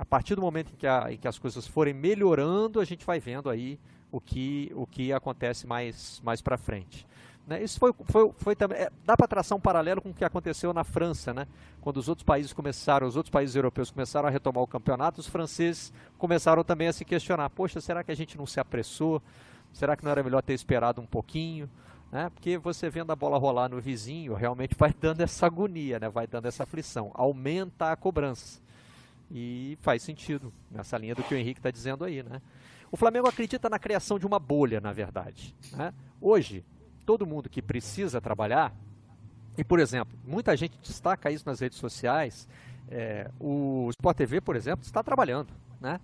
a 0.00 0.04
partir 0.06 0.34
do 0.34 0.40
momento 0.40 0.72
em 0.72 0.76
que, 0.76 0.86
a, 0.86 1.12
em 1.12 1.18
que, 1.18 1.28
as 1.28 1.38
coisas 1.38 1.66
forem 1.66 1.92
melhorando, 1.92 2.80
a 2.80 2.86
gente 2.86 3.04
vai 3.04 3.20
vendo 3.20 3.50
aí 3.50 3.78
o 4.10 4.18
que, 4.18 4.72
o 4.74 4.86
que 4.86 5.12
acontece 5.12 5.66
mais, 5.66 6.22
mais 6.24 6.40
para 6.40 6.56
frente. 6.56 7.06
Né? 7.46 7.62
Isso 7.62 7.78
foi, 7.78 7.92
foi, 8.04 8.32
foi 8.38 8.56
também. 8.56 8.78
É, 8.78 8.90
dá 9.04 9.14
para 9.14 9.28
traçar 9.28 9.58
um 9.58 9.60
paralelo 9.60 10.00
com 10.00 10.08
o 10.08 10.14
que 10.14 10.24
aconteceu 10.24 10.72
na 10.72 10.84
França, 10.84 11.34
né? 11.34 11.46
Quando 11.82 11.98
os 11.98 12.08
outros 12.08 12.24
países 12.24 12.50
começaram, 12.50 13.06
os 13.06 13.14
outros 13.14 13.30
países 13.30 13.54
europeus 13.54 13.90
começaram 13.90 14.26
a 14.26 14.30
retomar 14.30 14.62
o 14.62 14.66
campeonato, 14.66 15.20
os 15.20 15.26
franceses 15.26 15.92
começaram 16.16 16.64
também 16.64 16.88
a 16.88 16.94
se 16.94 17.04
questionar: 17.04 17.50
poxa, 17.50 17.78
será 17.78 18.02
que 18.02 18.10
a 18.10 18.16
gente 18.16 18.38
não 18.38 18.46
se 18.46 18.58
apressou? 18.58 19.22
Será 19.70 19.98
que 19.98 20.02
não 20.02 20.12
era 20.12 20.22
melhor 20.22 20.42
ter 20.42 20.54
esperado 20.54 21.02
um 21.02 21.06
pouquinho? 21.06 21.68
Né? 22.10 22.30
Porque 22.30 22.56
você 22.56 22.88
vendo 22.88 23.12
a 23.12 23.16
bola 23.16 23.36
rolar 23.36 23.68
no 23.68 23.78
vizinho, 23.82 24.32
realmente 24.32 24.74
vai 24.78 24.94
dando 24.98 25.20
essa 25.20 25.44
agonia, 25.44 26.00
né? 26.00 26.08
vai 26.08 26.26
dando 26.26 26.46
essa 26.46 26.62
aflição. 26.62 27.10
Aumenta 27.12 27.92
a 27.92 27.96
cobrança. 27.96 28.62
E 29.30 29.78
faz 29.80 30.02
sentido 30.02 30.52
nessa 30.70 30.98
linha 30.98 31.14
do 31.14 31.22
que 31.22 31.34
o 31.34 31.36
Henrique 31.36 31.60
está 31.60 31.70
dizendo 31.70 32.04
aí, 32.04 32.22
né? 32.22 32.42
O 32.90 32.96
Flamengo 32.96 33.28
acredita 33.28 33.68
na 33.68 33.78
criação 33.78 34.18
de 34.18 34.26
uma 34.26 34.38
bolha, 34.38 34.80
na 34.80 34.92
verdade. 34.92 35.54
Né? 35.72 35.94
Hoje, 36.20 36.64
todo 37.06 37.26
mundo 37.26 37.48
que 37.48 37.62
precisa 37.62 38.20
trabalhar, 38.20 38.74
e 39.56 39.62
por 39.62 39.78
exemplo, 39.78 40.18
muita 40.24 40.56
gente 40.56 40.76
destaca 40.82 41.30
isso 41.30 41.44
nas 41.46 41.60
redes 41.60 41.78
sociais, 41.78 42.48
é, 42.88 43.30
o 43.38 43.88
Sport 43.90 44.16
TV, 44.16 44.40
por 44.40 44.56
exemplo, 44.56 44.84
está 44.84 45.02
trabalhando, 45.02 45.52
né? 45.80 46.00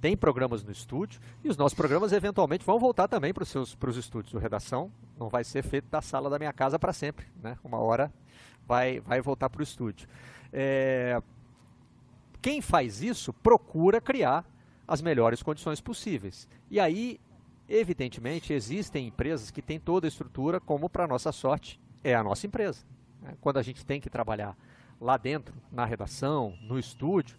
Tem 0.00 0.16
programas 0.16 0.62
no 0.62 0.70
estúdio 0.70 1.18
e 1.42 1.48
os 1.48 1.56
nossos 1.56 1.74
programas 1.74 2.12
eventualmente 2.12 2.64
vão 2.64 2.78
voltar 2.78 3.08
também 3.08 3.32
para 3.32 3.42
os 3.42 3.48
seus 3.48 3.74
para 3.74 3.88
os 3.88 3.96
estúdios. 3.96 4.34
O 4.34 4.38
redação 4.38 4.92
não 5.18 5.30
vai 5.30 5.44
ser 5.44 5.62
feito 5.62 5.88
da 5.88 6.02
sala 6.02 6.28
da 6.28 6.38
minha 6.38 6.52
casa 6.52 6.78
para 6.78 6.92
sempre, 6.92 7.26
né? 7.42 7.56
Uma 7.64 7.78
hora 7.78 8.12
vai 8.66 9.00
vai 9.00 9.22
voltar 9.22 9.48
para 9.48 9.60
o 9.60 9.62
estúdio. 9.62 10.06
É, 10.52 11.22
quem 12.44 12.60
faz 12.60 13.00
isso 13.00 13.32
procura 13.32 14.02
criar 14.02 14.44
as 14.86 15.00
melhores 15.00 15.42
condições 15.42 15.80
possíveis. 15.80 16.46
E 16.70 16.78
aí, 16.78 17.18
evidentemente, 17.66 18.52
existem 18.52 19.06
empresas 19.06 19.50
que 19.50 19.62
têm 19.62 19.80
toda 19.80 20.06
a 20.06 20.08
estrutura, 20.08 20.60
como 20.60 20.90
para 20.90 21.08
nossa 21.08 21.32
sorte 21.32 21.80
é 22.02 22.14
a 22.14 22.22
nossa 22.22 22.46
empresa. 22.46 22.84
Né? 23.22 23.34
Quando 23.40 23.56
a 23.56 23.62
gente 23.62 23.82
tem 23.82 23.98
que 23.98 24.10
trabalhar 24.10 24.54
lá 25.00 25.16
dentro, 25.16 25.54
na 25.72 25.86
redação, 25.86 26.54
no 26.60 26.78
estúdio, 26.78 27.34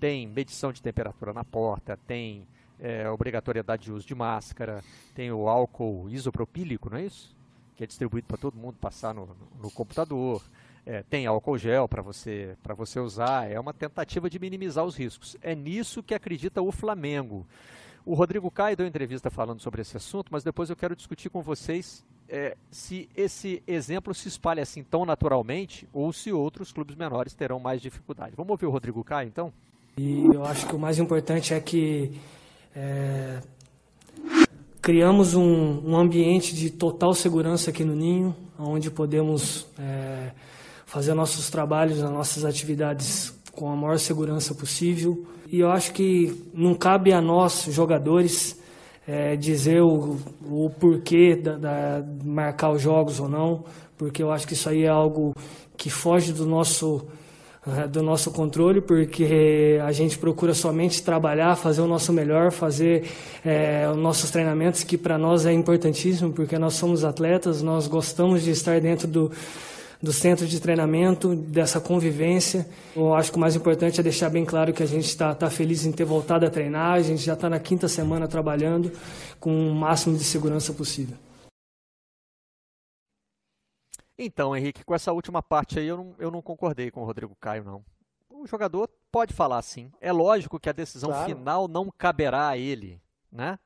tem 0.00 0.26
medição 0.26 0.72
de 0.72 0.82
temperatura 0.82 1.32
na 1.32 1.44
porta, 1.44 1.96
tem 1.96 2.44
é, 2.80 3.08
obrigatoriedade 3.08 3.84
de 3.84 3.92
uso 3.92 4.08
de 4.08 4.14
máscara, 4.16 4.82
tem 5.14 5.30
o 5.30 5.48
álcool 5.48 6.10
isopropílico, 6.10 6.90
não 6.90 6.98
é 6.98 7.04
isso? 7.04 7.32
Que 7.76 7.84
é 7.84 7.86
distribuído 7.86 8.26
para 8.26 8.36
todo 8.36 8.58
mundo 8.58 8.76
passar 8.80 9.14
no, 9.14 9.36
no 9.62 9.70
computador 9.70 10.42
é, 10.88 11.02
tem 11.02 11.26
álcool 11.26 11.58
gel 11.58 11.86
para 11.86 12.00
você, 12.00 12.56
você 12.74 12.98
usar, 12.98 13.50
é 13.50 13.60
uma 13.60 13.74
tentativa 13.74 14.30
de 14.30 14.38
minimizar 14.38 14.86
os 14.86 14.96
riscos. 14.96 15.36
É 15.42 15.54
nisso 15.54 16.02
que 16.02 16.14
acredita 16.14 16.62
o 16.62 16.72
Flamengo. 16.72 17.46
O 18.06 18.14
Rodrigo 18.14 18.50
Caio 18.50 18.74
deu 18.74 18.86
entrevista 18.86 19.28
falando 19.28 19.60
sobre 19.60 19.82
esse 19.82 19.98
assunto, 19.98 20.28
mas 20.30 20.42
depois 20.42 20.70
eu 20.70 20.76
quero 20.76 20.96
discutir 20.96 21.28
com 21.28 21.42
vocês 21.42 22.02
é, 22.26 22.56
se 22.70 23.06
esse 23.14 23.62
exemplo 23.66 24.14
se 24.14 24.28
espalha 24.28 24.62
assim 24.62 24.82
tão 24.82 25.04
naturalmente 25.04 25.86
ou 25.92 26.10
se 26.10 26.32
outros 26.32 26.72
clubes 26.72 26.96
menores 26.96 27.34
terão 27.34 27.60
mais 27.60 27.82
dificuldade. 27.82 28.34
Vamos 28.34 28.52
ouvir 28.52 28.64
o 28.64 28.70
Rodrigo 28.70 29.04
Caio, 29.04 29.28
então? 29.28 29.52
E 29.98 30.24
eu 30.32 30.42
acho 30.42 30.66
que 30.66 30.74
o 30.74 30.78
mais 30.78 30.98
importante 30.98 31.52
é 31.52 31.60
que 31.60 32.18
é, 32.74 33.42
criamos 34.80 35.34
um, 35.34 35.86
um, 35.86 35.98
ambiente 35.98 36.54
de 36.54 36.70
total 36.70 37.12
segurança 37.12 37.68
aqui 37.68 37.84
no 37.84 37.94
Ninho, 37.94 38.34
onde 38.58 38.90
podemos 38.90 39.66
é, 39.78 40.30
fazer 40.88 41.12
nossos 41.12 41.50
trabalhos, 41.50 42.02
as 42.02 42.10
nossas 42.10 42.46
atividades 42.46 43.34
com 43.52 43.70
a 43.70 43.76
maior 43.76 43.98
segurança 43.98 44.54
possível. 44.54 45.26
E 45.52 45.60
eu 45.60 45.70
acho 45.70 45.92
que 45.92 46.34
não 46.54 46.74
cabe 46.74 47.12
a 47.12 47.20
nós, 47.20 47.66
jogadores, 47.68 48.58
é, 49.06 49.36
dizer 49.36 49.82
o, 49.82 50.16
o 50.42 50.70
porquê 50.80 51.36
da, 51.36 51.56
da, 51.56 52.04
marcar 52.24 52.70
os 52.70 52.80
jogos 52.80 53.20
ou 53.20 53.28
não, 53.28 53.64
porque 53.98 54.22
eu 54.22 54.32
acho 54.32 54.46
que 54.46 54.54
isso 54.54 54.66
aí 54.68 54.84
é 54.84 54.88
algo 54.88 55.34
que 55.76 55.90
foge 55.90 56.32
do 56.32 56.46
nosso 56.46 57.06
é, 57.66 57.86
do 57.86 58.02
nosso 58.02 58.30
controle, 58.30 58.80
porque 58.80 59.78
a 59.84 59.92
gente 59.92 60.16
procura 60.16 60.54
somente 60.54 61.02
trabalhar, 61.02 61.54
fazer 61.54 61.82
o 61.82 61.86
nosso 61.86 62.14
melhor, 62.14 62.50
fazer 62.50 63.10
é, 63.44 63.86
os 63.90 63.96
nossos 63.98 64.30
treinamentos, 64.30 64.84
que 64.84 64.96
para 64.96 65.18
nós 65.18 65.44
é 65.44 65.52
importantíssimo, 65.52 66.32
porque 66.32 66.58
nós 66.58 66.74
somos 66.74 67.04
atletas, 67.04 67.60
nós 67.60 67.86
gostamos 67.86 68.42
de 68.42 68.52
estar 68.52 68.80
dentro 68.80 69.06
do, 69.06 69.30
do 70.00 70.12
centro 70.12 70.46
de 70.46 70.60
treinamento, 70.60 71.34
dessa 71.34 71.80
convivência. 71.80 72.68
Eu 72.94 73.14
acho 73.14 73.30
que 73.30 73.36
o 73.36 73.40
mais 73.40 73.56
importante 73.56 73.98
é 74.00 74.02
deixar 74.02 74.30
bem 74.30 74.44
claro 74.44 74.72
que 74.72 74.82
a 74.82 74.86
gente 74.86 75.06
está 75.06 75.34
tá 75.34 75.50
feliz 75.50 75.84
em 75.84 75.92
ter 75.92 76.04
voltado 76.04 76.46
a 76.46 76.50
treinar, 76.50 76.92
a 76.92 77.02
gente 77.02 77.22
já 77.22 77.34
está 77.34 77.50
na 77.50 77.58
quinta 77.58 77.88
semana 77.88 78.28
trabalhando 78.28 78.92
com 79.40 79.70
o 79.70 79.74
máximo 79.74 80.16
de 80.16 80.24
segurança 80.24 80.72
possível. 80.72 81.16
Então, 84.16 84.56
Henrique, 84.56 84.84
com 84.84 84.94
essa 84.94 85.12
última 85.12 85.42
parte 85.42 85.78
aí 85.78 85.86
eu 85.86 85.96
não, 85.96 86.14
eu 86.18 86.30
não 86.30 86.42
concordei 86.42 86.90
com 86.90 87.02
o 87.02 87.04
Rodrigo 87.04 87.36
Caio, 87.40 87.64
não. 87.64 87.84
O 88.28 88.46
jogador 88.46 88.88
pode 89.12 89.32
falar 89.32 89.62
sim. 89.62 89.92
É 90.00 90.12
lógico 90.12 90.58
que 90.58 90.68
a 90.68 90.72
decisão 90.72 91.10
claro. 91.10 91.26
final 91.26 91.68
não 91.68 91.90
caberá 91.96 92.48
a 92.48 92.58
ele, 92.58 93.00
né? 93.30 93.58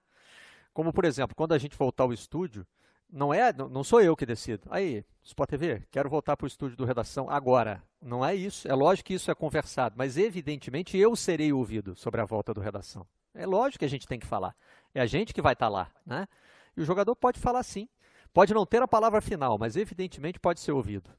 Como, 0.72 0.92
por 0.92 1.04
exemplo, 1.04 1.34
quando 1.34 1.52
a 1.52 1.58
gente 1.58 1.76
voltar 1.76 2.04
ao 2.04 2.12
estúdio, 2.12 2.66
não 3.12 3.32
é, 3.32 3.52
não 3.52 3.84
sou 3.84 4.00
eu 4.00 4.16
que 4.16 4.24
decido. 4.24 4.66
Aí, 4.70 5.04
Sport 5.22 5.50
TV, 5.50 5.82
quero 5.90 6.08
voltar 6.08 6.34
para 6.34 6.46
o 6.46 6.48
estúdio 6.48 6.78
do 6.78 6.86
Redação 6.86 7.28
agora. 7.28 7.82
Não 8.00 8.24
é 8.24 8.34
isso. 8.34 8.66
É 8.66 8.74
lógico 8.74 9.08
que 9.08 9.14
isso 9.14 9.30
é 9.30 9.34
conversado, 9.34 9.94
mas 9.98 10.16
evidentemente 10.16 10.96
eu 10.96 11.14
serei 11.14 11.52
ouvido 11.52 11.94
sobre 11.94 12.22
a 12.22 12.24
volta 12.24 12.54
do 12.54 12.60
Redação. 12.60 13.06
É 13.34 13.44
lógico 13.44 13.80
que 13.80 13.84
a 13.84 13.88
gente 13.88 14.08
tem 14.08 14.18
que 14.18 14.26
falar. 14.26 14.56
É 14.94 15.00
a 15.00 15.06
gente 15.06 15.34
que 15.34 15.42
vai 15.42 15.52
estar 15.52 15.66
tá 15.66 15.70
lá, 15.70 15.90
né? 16.06 16.26
E 16.74 16.80
o 16.80 16.84
jogador 16.84 17.14
pode 17.14 17.38
falar 17.38 17.62
sim. 17.62 17.86
Pode 18.32 18.54
não 18.54 18.64
ter 18.64 18.82
a 18.82 18.88
palavra 18.88 19.20
final, 19.20 19.58
mas 19.58 19.76
evidentemente 19.76 20.40
pode 20.40 20.60
ser 20.60 20.72
ouvido. 20.72 21.10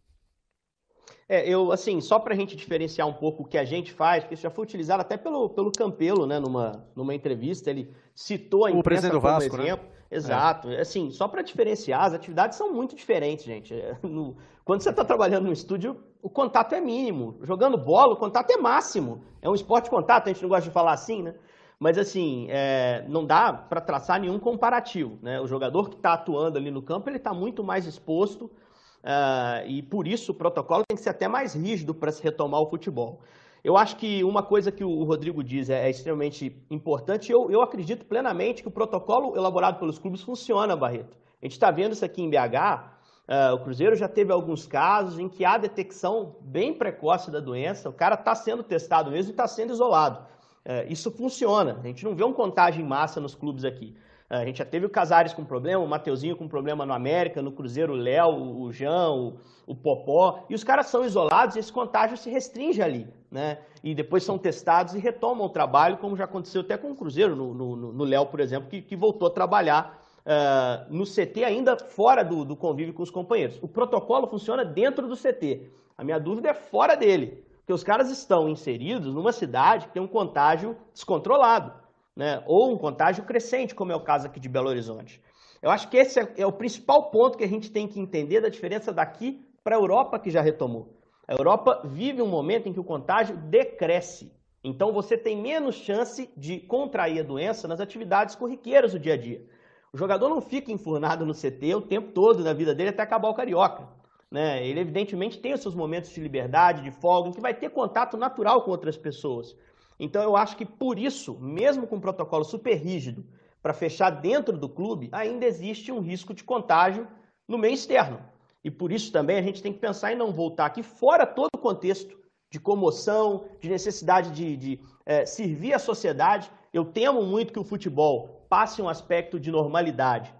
É, 1.30 1.48
eu, 1.48 1.72
assim, 1.72 2.02
só 2.02 2.18
para 2.18 2.34
a 2.34 2.38
gente 2.38 2.56
diferenciar 2.56 3.08
um 3.08 3.14
pouco 3.14 3.44
o 3.44 3.46
que 3.46 3.58
a 3.58 3.66
gente 3.66 3.92
faz, 3.92 4.24
porque 4.24 4.34
isso 4.34 4.44
já 4.44 4.50
foi 4.50 4.64
utilizado 4.64 5.02
até 5.02 5.16
pelo, 5.16 5.50
pelo 5.50 5.72
Campelo, 5.72 6.26
né, 6.26 6.40
numa, 6.40 6.88
numa 6.96 7.14
entrevista, 7.14 7.70
ele 7.70 7.94
citou 8.16 8.66
a 8.66 8.72
o 8.72 8.80
imprensa 8.80 9.10
como 9.10 9.22
Vasco, 9.22 9.58
né? 9.58 9.64
exemplo. 9.64 9.86
Né? 9.86 9.93
Exato. 10.16 10.70
É. 10.70 10.82
Assim, 10.82 11.12
só 11.12 11.28
para 11.28 11.42
diferenciar, 11.42 12.04
as 12.04 12.14
atividades 12.14 12.58
são 12.58 12.72
muito 12.72 12.96
diferentes, 12.96 13.46
gente. 13.46 13.74
É, 13.74 13.98
no, 14.04 14.36
quando 14.64 14.82
você 14.82 14.90
está 14.90 15.04
trabalhando 15.04 15.46
no 15.46 15.54
estúdio, 15.54 15.98
o 16.22 16.30
contato 16.30 16.74
é 16.74 16.82
mínimo. 16.82 17.38
Jogando 17.42 17.78
bola, 17.78 18.14
o 18.14 18.18
contato 18.18 18.52
é 18.52 18.58
máximo. 18.58 19.22
É 19.42 19.50
um 19.50 19.56
esporte 19.56 19.86
de 19.86 19.90
contato, 19.90 20.28
a 20.28 20.34
gente 20.34 20.42
não 20.42 20.50
gosta 20.50 20.64
de 20.64 20.72
falar 20.72 20.94
assim, 20.94 21.22
né? 21.24 21.36
Mas, 21.80 21.98
assim, 21.98 22.48
é, 22.50 23.04
não 23.10 23.26
dá 23.26 23.52
para 23.52 23.82
traçar 23.82 24.20
nenhum 24.20 24.40
comparativo. 24.40 25.20
Né? 25.22 25.42
O 25.42 25.48
jogador 25.48 25.90
que 25.90 25.96
está 25.96 26.14
atuando 26.14 26.58
ali 26.58 26.72
no 26.72 26.82
campo, 26.82 27.10
ele 27.10 27.18
está 27.18 27.34
muito 27.34 27.62
mais 27.62 27.86
exposto 27.86 28.46
uh, 28.46 29.68
e, 29.68 29.82
por 29.82 30.08
isso, 30.08 30.32
o 30.32 30.36
protocolo 30.36 30.84
tem 30.88 30.96
que 30.96 31.04
ser 31.04 31.10
até 31.10 31.28
mais 31.28 31.54
rígido 31.54 31.94
para 31.94 32.12
se 32.12 32.24
retomar 32.24 32.62
o 32.62 32.70
futebol. 32.70 33.22
Eu 33.64 33.78
acho 33.78 33.96
que 33.96 34.24
uma 34.26 34.44
coisa 34.44 34.72
que 34.72 34.84
o 34.84 35.04
Rodrigo 35.04 35.42
diz 35.42 35.70
é, 35.70 35.86
é 35.86 35.90
extremamente 35.90 36.54
importante. 36.70 37.32
Eu, 37.32 37.50
eu 37.50 37.62
acredito 37.62 38.06
plenamente 38.06 38.62
que 38.62 38.68
o 38.68 38.72
protocolo 38.72 39.38
elaborado 39.38 39.80
pelos 39.80 39.98
clubes 39.98 40.22
funciona, 40.22 40.76
Barreto. 40.76 41.18
A 41.42 41.46
gente 41.46 41.54
está 41.54 41.72
vendo 41.72 41.94
isso 41.94 42.04
aqui 42.04 42.22
em 42.22 42.30
BH. 42.30 42.36
Uh, 42.36 43.32
ah, 43.32 43.54
o 43.54 43.60
Cruzeiro 43.60 43.96
já 43.96 44.10
teve 44.10 44.34
alguns 44.34 44.68
casos 44.68 45.18
em 45.18 45.30
que 45.30 45.46
há 45.46 45.58
detecção 45.58 46.36
bem 46.42 46.74
precoce 46.74 47.32
da 47.32 47.40
doença. 47.40 47.88
O 47.88 47.94
cara 47.94 48.16
está 48.16 48.36
sendo 48.36 48.64
testado 48.64 49.10
mesmo 49.10 49.32
e 49.32 49.34
está 49.34 49.48
sendo 49.48 49.72
isolado. 49.72 50.26
É, 50.66 50.86
isso 50.92 51.10
funciona. 51.12 51.80
A 51.82 51.88
gente 51.88 52.04
não 52.04 52.16
vê 52.16 52.24
um 52.24 52.34
contágio 52.34 52.82
em 52.82 52.88
massa 52.88 53.22
nos 53.22 53.34
clubes 53.34 53.64
aqui. 53.64 53.96
A 54.30 54.46
gente 54.46 54.58
já 54.58 54.66
teve 54.66 54.86
o 54.86 54.90
Casares 54.90 55.34
com 55.34 55.44
problema, 55.44 55.84
o 55.84 55.88
Mateuzinho 55.88 56.36
com 56.36 56.48
problema 56.48 56.86
no 56.86 56.94
América, 56.94 57.42
no 57.42 57.52
Cruzeiro 57.52 57.94
o 57.94 57.96
Léo, 57.96 58.62
o 58.62 58.72
Jean, 58.72 59.12
o, 59.12 59.34
o, 59.68 59.76
Popó. 59.76 60.46
E 60.50 60.56
os 60.56 60.64
caras 60.64 60.88
são 60.88 61.06
isolados 61.06 61.56
e 61.56 61.60
esse 61.60 61.72
contágio 61.72 62.18
se 62.18 62.30
restringe 62.30 62.82
ali. 62.82 63.08
Né? 63.30 63.60
E 63.84 63.94
depois 63.94 64.24
são 64.24 64.38
testados 64.38 64.96
e 64.96 65.00
retomam 65.00 65.46
o 65.46 65.50
trabalho, 65.50 65.98
como 65.98 66.16
já 66.16 66.24
aconteceu 66.24 66.62
até 66.62 66.78
com 66.78 66.92
o 66.92 66.96
Cruzeiro, 66.96 67.36
no 67.36 68.04
Léo, 68.04 68.26
por 68.28 68.40
exemplo, 68.40 68.70
que, 68.70 68.82
que, 68.82 68.96
voltou 68.96 69.28
a 69.28 69.32
trabalhar 69.32 70.02
uh, 70.26 70.94
no 70.94 71.06
CT 71.06 71.44
ainda 71.44 71.78
fora 71.78 72.24
do, 72.24 72.46
do 72.46 72.56
convívio 72.56 72.94
com 72.94 73.04
os 73.04 73.12
companheiros. 73.12 73.60
O 73.62 73.68
protocolo 73.68 74.28
funciona 74.28 74.64
dentro 74.64 75.08
do 75.08 75.16
CT. 75.16 75.70
A 75.98 76.04
minha 76.04 76.20
dúvida 76.20 76.50
é 76.50 76.54
fora 76.54 76.96
dele. 76.96 77.44
Porque 77.64 77.74
os 77.74 77.84
caras 77.84 78.10
estão 78.12 78.50
inseridos 78.50 79.14
numa 79.14 79.32
cidade 79.32 79.88
que 79.88 79.94
tem 79.94 80.02
um 80.02 80.08
contágio 80.08 80.76
descontrolado, 80.94 81.72
né? 82.16 82.44
ou 82.46 82.72
um 82.72 82.78
contágio 82.78 83.24
crescente, 83.24 83.76
como 83.76 83.92
é 83.92 83.96
o 83.96 84.04
caso 84.04 84.28
aqui 84.28 84.40
de 84.40 84.50
Belo 84.50 84.70
Horizonte. 84.70 85.22
Eu 85.62 85.72
acho 85.72 85.90
que 85.90 85.98
esse 85.98 86.20
é, 86.20 86.34
é 86.38 86.46
o 86.46 86.52
principal 86.52 87.10
ponto 87.10 87.38
que 87.38 87.44
a 87.44 87.48
gente 87.48 87.72
tem 87.72 87.88
que 87.88 88.00
entender 88.00 88.42
da 88.42 88.50
diferença 88.50 88.92
daqui 88.92 89.46
para 89.64 89.76
a 89.76 89.80
Europa, 89.80 90.20
que 90.20 90.30
já 90.30 90.42
retomou. 90.42 90.94
A 91.28 91.34
Europa 91.34 91.82
vive 91.86 92.22
um 92.22 92.28
momento 92.28 92.68
em 92.68 92.74
que 92.74 92.80
o 92.80 92.84
contágio 92.84 93.38
decresce. 93.38 94.32
Então 94.64 94.92
você 94.92 95.18
tem 95.18 95.42
menos 95.42 95.76
chance 95.76 96.30
de 96.36 96.60
contrair 96.60 97.22
a 97.22 97.24
doença 97.24 97.68
nas 97.68 97.80
atividades 97.80 98.36
corriqueiras 98.36 98.92
do 98.92 99.00
dia 99.00 99.14
a 99.14 99.18
dia. 99.18 99.46
O 99.94 99.98
jogador 99.98 100.28
não 100.28 100.42
fica 100.42 100.72
enfurnado 100.72 101.26
no 101.26 101.34
CT 101.34 101.76
o 101.76 101.82
tempo 101.82 102.12
todo 102.12 102.44
na 102.44 102.52
vida 102.52 102.74
dele 102.74 102.90
até 102.90 103.04
acabar 103.04 103.30
o 103.30 103.34
carioca. 103.34 103.88
Né? 104.32 104.66
Ele, 104.66 104.80
evidentemente, 104.80 105.40
tem 105.40 105.54
os 105.54 105.62
seus 105.62 105.76
momentos 105.76 106.10
de 106.10 106.20
liberdade, 106.20 106.82
de 106.82 106.92
folga, 106.92 107.30
em 107.30 107.32
que 107.32 107.40
vai 107.40 107.54
ter 107.54 107.70
contato 107.70 108.18
natural 108.18 108.64
com 108.64 108.72
outras 108.72 108.98
pessoas. 108.98 109.56
Então, 110.04 110.22
eu 110.22 110.36
acho 110.36 110.58
que 110.58 110.66
por 110.66 111.00
isso, 111.00 111.40
mesmo 111.40 111.88
com 111.88 111.96
um 111.96 112.02
protocolo 112.02 112.44
super 112.44 112.76
rígido 112.76 113.26
para 113.62 113.74
fechar 113.74 114.10
dentro 114.10 114.58
do 114.58 114.68
clube, 114.68 115.08
ainda 115.14 115.46
existe 115.46 115.94
um 115.94 116.02
risco 116.02 116.34
de 116.34 116.44
contágio 116.44 117.08
no 117.48 117.58
meio 117.58 117.74
externo. 117.74 118.20
E 118.62 118.70
por 118.70 118.92
isso 118.92 119.14
também 119.14 119.38
a 119.38 119.42
gente 119.42 119.64
tem 119.64 119.72
que 119.72 119.80
pensar 119.80 120.12
em 120.12 120.18
não 120.18 120.34
voltar 120.34 120.66
aqui 120.66 120.84
fora 120.84 121.26
todo 121.26 121.52
o 121.56 121.58
contexto 121.58 122.18
de 122.52 122.60
comoção, 122.60 123.46
de 123.62 123.70
necessidade 123.70 124.32
de, 124.32 124.58
de 124.58 124.82
é, 125.06 125.26
servir 125.26 125.74
a 125.74 125.80
sociedade. 125.80 126.52
Eu 126.74 126.84
temo 126.84 127.24
muito 127.24 127.54
que 127.54 127.60
o 127.60 127.64
futebol 127.64 128.46
passe 128.50 128.82
um 128.82 128.90
aspecto 128.90 129.40
de 129.40 129.50
normalidade 129.50 130.34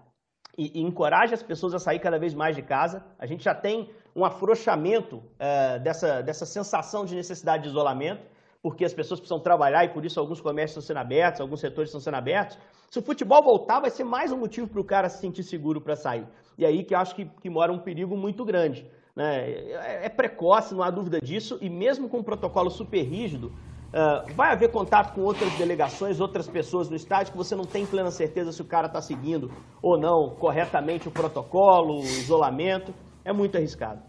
e, 0.58 0.78
e 0.78 0.82
encoraja 0.82 1.34
as 1.34 1.42
pessoas 1.42 1.72
a 1.72 1.78
sair 1.78 2.00
cada 2.00 2.18
vez 2.18 2.34
mais 2.34 2.54
de 2.54 2.60
casa. 2.60 3.02
A 3.18 3.24
gente 3.24 3.42
já 3.42 3.54
tem 3.54 3.88
um 4.14 4.26
afrouxamento 4.26 5.22
é, 5.38 5.78
dessa, 5.78 6.22
dessa 6.22 6.44
sensação 6.44 7.06
de 7.06 7.16
necessidade 7.16 7.62
de 7.62 7.70
isolamento, 7.70 8.33
porque 8.64 8.82
as 8.82 8.94
pessoas 8.94 9.20
precisam 9.20 9.38
trabalhar 9.38 9.84
e 9.84 9.90
por 9.90 10.06
isso 10.06 10.18
alguns 10.18 10.40
comércios 10.40 10.82
estão 10.82 10.96
sendo 10.96 11.04
abertos, 11.04 11.42
alguns 11.42 11.60
setores 11.60 11.90
estão 11.90 12.00
sendo 12.00 12.14
abertos. 12.14 12.58
Se 12.88 12.98
o 12.98 13.02
futebol 13.02 13.42
voltar, 13.42 13.78
vai 13.78 13.90
ser 13.90 14.04
mais 14.04 14.32
um 14.32 14.38
motivo 14.38 14.66
para 14.66 14.80
o 14.80 14.84
cara 14.84 15.10
se 15.10 15.20
sentir 15.20 15.42
seguro 15.42 15.82
para 15.82 15.94
sair. 15.94 16.26
E 16.56 16.64
aí 16.64 16.82
que 16.82 16.94
eu 16.94 16.98
acho 16.98 17.14
que, 17.14 17.26
que 17.26 17.50
mora 17.50 17.70
um 17.70 17.78
perigo 17.78 18.16
muito 18.16 18.42
grande. 18.42 18.90
Né? 19.14 19.50
É, 19.50 20.06
é 20.06 20.08
precoce, 20.08 20.74
não 20.74 20.82
há 20.82 20.90
dúvida 20.90 21.20
disso, 21.20 21.58
e 21.60 21.68
mesmo 21.68 22.08
com 22.08 22.20
um 22.20 22.22
protocolo 22.22 22.70
super 22.70 23.02
rígido, 23.02 23.52
Uh, 23.94 24.34
vai 24.34 24.50
haver 24.50 24.72
contato 24.72 25.14
com 25.14 25.20
outras 25.20 25.56
delegações, 25.56 26.18
outras 26.18 26.48
pessoas 26.48 26.90
no 26.90 26.96
estádio 26.96 27.30
que 27.30 27.38
você 27.38 27.54
não 27.54 27.64
tem 27.64 27.86
plena 27.86 28.10
certeza 28.10 28.50
se 28.50 28.60
o 28.60 28.64
cara 28.64 28.88
está 28.88 29.00
seguindo 29.00 29.52
ou 29.80 29.96
não 29.96 30.34
corretamente 30.34 31.06
o 31.06 31.12
protocolo, 31.12 32.00
o 32.00 32.02
isolamento. 32.02 32.92
É 33.24 33.32
muito 33.32 33.56
arriscado. 33.56 34.02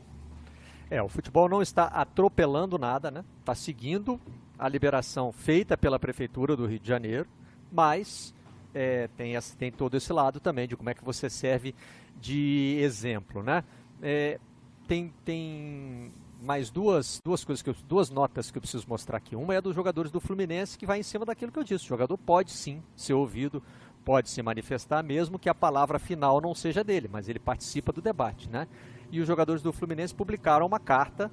É, 0.90 1.04
o 1.04 1.08
futebol 1.08 1.48
não 1.48 1.62
está 1.62 1.86
atropelando 1.86 2.80
nada, 2.80 3.12
né? 3.12 3.24
Está 3.42 3.54
seguindo 3.54 4.20
a 4.58 4.68
liberação 4.70 5.32
feita 5.32 5.78
pela 5.78 6.00
Prefeitura 6.00 6.56
do 6.56 6.66
Rio 6.66 6.80
de 6.80 6.88
Janeiro, 6.88 7.28
mas 7.72 8.34
é, 8.74 9.08
tem, 9.16 9.34
tem 9.58 9.72
todo 9.72 9.96
esse 9.96 10.12
lado 10.12 10.40
também 10.40 10.68
de 10.68 10.76
como 10.76 10.90
é 10.90 10.94
que 10.94 11.04
você 11.04 11.30
serve 11.30 11.76
de 12.20 12.78
exemplo, 12.82 13.44
né? 13.44 13.64
É, 14.02 14.40
tem, 14.88 15.14
tem 15.24 16.12
mais 16.42 16.70
duas, 16.70 17.22
duas 17.24 17.44
coisas 17.44 17.62
que 17.62 17.70
eu, 17.70 17.76
duas 17.88 18.10
notas 18.10 18.52
que 18.52 18.58
eu 18.58 18.62
preciso 18.62 18.86
mostrar 18.88 19.18
aqui. 19.18 19.36
Uma 19.36 19.56
é 19.56 19.62
dos 19.62 19.76
jogadores 19.76 20.12
do 20.12 20.20
Fluminense 20.20 20.78
que 20.78 20.86
vai 20.86 21.00
em 21.00 21.04
cima 21.04 21.26
daquilo 21.26 21.52
que 21.52 21.60
eu 21.60 21.64
disse. 21.64 21.86
O 21.86 21.88
jogador 21.88 22.18
pode 22.18 22.52
sim 22.52 22.84
ser 22.96 23.14
ouvido, 23.14 23.64
pode 24.04 24.30
se 24.30 24.42
manifestar, 24.42 25.02
mesmo 25.04 25.40
que 25.40 25.50
a 25.50 25.56
palavra 25.56 25.98
final 25.98 26.40
não 26.40 26.54
seja 26.54 26.84
dele, 26.84 27.10
mas 27.12 27.28
ele 27.28 27.40
participa 27.40 27.92
do 27.92 28.02
debate, 28.02 28.50
né? 28.50 28.68
E 29.12 29.20
os 29.20 29.28
jogadores 29.28 29.62
do 29.62 29.74
Fluminense 29.74 30.14
publicaram 30.14 30.66
uma 30.66 30.80
carta 30.80 31.32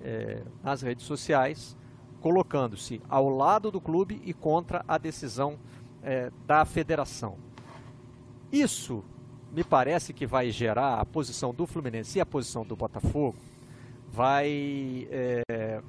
é, 0.00 0.42
nas 0.62 0.82
redes 0.82 1.04
sociais 1.04 1.76
colocando-se 2.26 3.00
ao 3.08 3.28
lado 3.28 3.70
do 3.70 3.80
clube 3.80 4.20
e 4.24 4.34
contra 4.34 4.84
a 4.88 4.98
decisão 4.98 5.56
é, 6.02 6.32
da 6.44 6.64
federação. 6.64 7.36
Isso 8.50 9.04
me 9.52 9.62
parece 9.62 10.12
que 10.12 10.26
vai 10.26 10.50
gerar 10.50 10.98
a 10.98 11.04
posição 11.04 11.54
do 11.54 11.68
Fluminense 11.68 12.18
e 12.18 12.20
a 12.20 12.26
posição 12.26 12.64
do 12.66 12.74
Botafogo 12.74 13.36
vai. 14.10 15.06
É, 15.08 15.80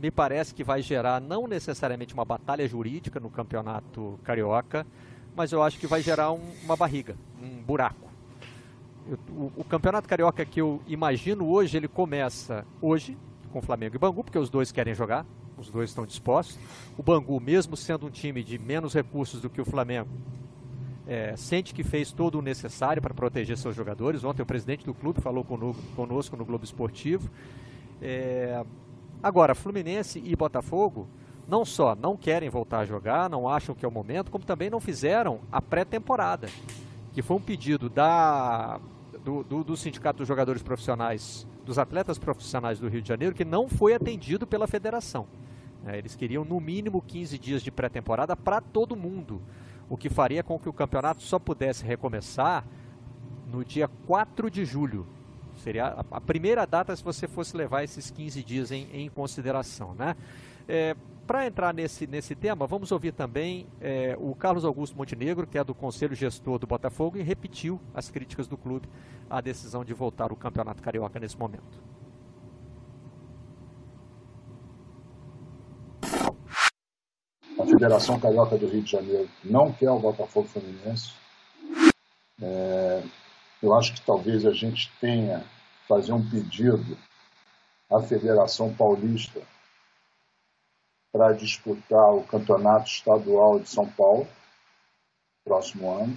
me 0.00 0.10
parece 0.10 0.54
que 0.54 0.64
vai 0.64 0.80
gerar 0.80 1.20
não 1.20 1.46
necessariamente 1.46 2.14
uma 2.14 2.24
batalha 2.24 2.66
jurídica 2.66 3.20
no 3.20 3.28
campeonato 3.28 4.18
carioca, 4.24 4.86
mas 5.36 5.52
eu 5.52 5.62
acho 5.62 5.78
que 5.78 5.86
vai 5.86 6.00
gerar 6.00 6.32
um, 6.32 6.40
uma 6.64 6.74
barriga, 6.74 7.18
um 7.38 7.62
buraco. 7.62 8.08
Eu, 9.06 9.18
o, 9.28 9.52
o, 9.56 9.64
campeonato 9.64 10.08
carioca 10.08 10.42
que 10.46 10.58
eu 10.58 10.80
imagino 10.86 11.46
hoje, 11.46 11.76
ele 11.76 11.86
começa 11.86 12.64
hoje 12.80 13.14
com 13.52 13.60
Flamengo 13.60 13.94
e 13.94 13.98
Bangu, 13.98 14.24
porque 14.24 14.38
os 14.38 14.48
dois 14.48 14.72
querem 14.72 14.94
jogar, 14.94 15.26
os 15.58 15.70
dois 15.70 15.90
estão 15.90 16.04
dispostos. 16.06 16.58
O 16.96 17.02
Bangu, 17.02 17.40
mesmo 17.40 17.76
sendo 17.76 18.06
um 18.06 18.10
time 18.10 18.42
de 18.42 18.58
menos 18.58 18.94
recursos 18.94 19.40
do 19.40 19.48
que 19.48 19.60
o 19.60 19.64
Flamengo, 19.64 20.08
é, 21.06 21.36
sente 21.36 21.72
que 21.72 21.84
fez 21.84 22.12
todo 22.12 22.38
o 22.38 22.42
necessário 22.42 23.00
para 23.00 23.14
proteger 23.14 23.56
seus 23.56 23.76
jogadores. 23.76 24.24
Ontem 24.24 24.42
o 24.42 24.46
presidente 24.46 24.84
do 24.84 24.92
clube 24.92 25.20
falou 25.20 25.44
conosco 25.44 26.36
no 26.36 26.44
Globo 26.44 26.64
Esportivo. 26.64 27.30
É, 28.02 28.64
agora, 29.22 29.54
Fluminense 29.54 30.20
e 30.24 30.34
Botafogo 30.34 31.08
não 31.46 31.64
só 31.64 31.94
não 31.94 32.16
querem 32.16 32.48
voltar 32.48 32.80
a 32.80 32.84
jogar, 32.84 33.30
não 33.30 33.48
acham 33.48 33.74
que 33.74 33.84
é 33.84 33.88
o 33.88 33.92
momento, 33.92 34.30
como 34.32 34.44
também 34.44 34.68
não 34.68 34.80
fizeram 34.80 35.40
a 35.50 35.62
pré-temporada, 35.62 36.48
que 37.12 37.22
foi 37.22 37.36
um 37.36 37.40
pedido 37.40 37.88
da, 37.88 38.80
do, 39.22 39.44
do, 39.44 39.62
do 39.62 39.76
Sindicato 39.76 40.18
dos 40.18 40.28
Jogadores 40.28 40.62
Profissionais, 40.62 41.46
dos 41.64 41.78
Atletas 41.78 42.18
Profissionais 42.18 42.80
do 42.80 42.88
Rio 42.88 43.00
de 43.00 43.08
Janeiro, 43.08 43.34
que 43.34 43.44
não 43.44 43.68
foi 43.68 43.94
atendido 43.94 44.44
pela 44.44 44.66
federação. 44.66 45.26
É, 45.86 45.96
eles 45.96 46.16
queriam 46.16 46.44
no 46.44 46.60
mínimo 46.60 47.00
15 47.00 47.38
dias 47.38 47.62
de 47.62 47.70
pré-temporada 47.70 48.36
para 48.36 48.60
todo 48.60 48.96
mundo 48.96 49.40
o 49.88 49.96
que 49.96 50.08
faria 50.08 50.42
com 50.42 50.58
que 50.58 50.68
o 50.68 50.72
campeonato 50.72 51.22
só 51.22 51.38
pudesse 51.38 51.84
recomeçar 51.84 52.64
no 53.46 53.64
dia 53.64 53.88
4 54.06 54.50
de 54.50 54.64
julho. 54.64 55.06
Seria 55.58 55.86
a, 56.10 56.20
primeira 56.20 56.66
data 56.66 56.94
se 56.94 57.02
você 57.02 57.26
fosse 57.26 57.56
levar 57.56 57.82
esses 57.84 58.10
15 58.10 58.42
dias 58.42 58.70
em, 58.72 58.88
em 58.92 59.08
consideração. 59.08 59.94
Né? 59.94 60.16
É, 60.68 60.94
Para 61.26 61.46
entrar 61.46 61.72
nesse, 61.72 62.06
nesse 62.06 62.34
tema, 62.34 62.66
vamos 62.66 62.92
ouvir 62.92 63.12
também 63.12 63.66
é, 63.80 64.16
o 64.18 64.34
Carlos 64.34 64.64
Augusto 64.64 64.96
Montenegro, 64.96 65.46
que 65.46 65.56
é 65.56 65.64
do 65.64 65.74
Conselho 65.74 66.14
Gestor 66.14 66.58
do 66.58 66.66
Botafogo, 66.66 67.16
e 67.16 67.22
repetiu 67.22 67.80
as 67.94 68.10
críticas 68.10 68.46
do 68.46 68.56
clube 68.56 68.88
à 69.30 69.40
decisão 69.40 69.84
de 69.84 69.94
voltar 69.94 70.30
o 70.32 70.36
Campeonato 70.36 70.82
Carioca 70.82 71.18
nesse 71.18 71.38
momento. 71.38 71.80
A 77.58 77.64
Federação 77.64 78.20
Carioca 78.20 78.58
do 78.58 78.66
Rio 78.66 78.82
de 78.82 78.90
Janeiro 78.90 79.28
não 79.42 79.72
quer 79.72 79.90
o 79.90 79.98
Botafogo 79.98 80.46
Fluminense. 80.46 81.14
É, 82.42 83.02
eu 83.62 83.74
acho 83.74 83.94
que 83.94 84.02
talvez 84.02 84.44
a 84.44 84.52
gente 84.52 84.92
tenha 85.00 85.42
fazer 85.88 86.12
um 86.12 86.28
pedido 86.28 86.98
a 87.90 88.02
Federação 88.02 88.74
Paulista 88.74 89.40
para 91.10 91.32
disputar 91.32 92.14
o 92.14 92.24
Campeonato 92.24 92.90
Estadual 92.90 93.58
de 93.58 93.70
São 93.70 93.88
Paulo, 93.88 94.28
próximo 95.44 95.90
ano. 95.90 96.16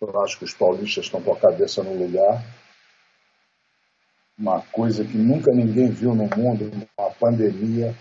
Eu 0.00 0.22
acho 0.22 0.38
que 0.38 0.44
os 0.44 0.54
paulistas 0.54 1.06
estão 1.06 1.20
com 1.20 1.32
a 1.32 1.40
cabeça 1.40 1.82
no 1.82 1.94
lugar. 1.94 2.44
Uma 4.38 4.62
coisa 4.62 5.04
que 5.04 5.16
nunca 5.16 5.50
ninguém 5.50 5.90
viu 5.90 6.14
no 6.14 6.28
mundo, 6.36 6.70
uma 6.96 7.10
pandemia, 7.10 7.92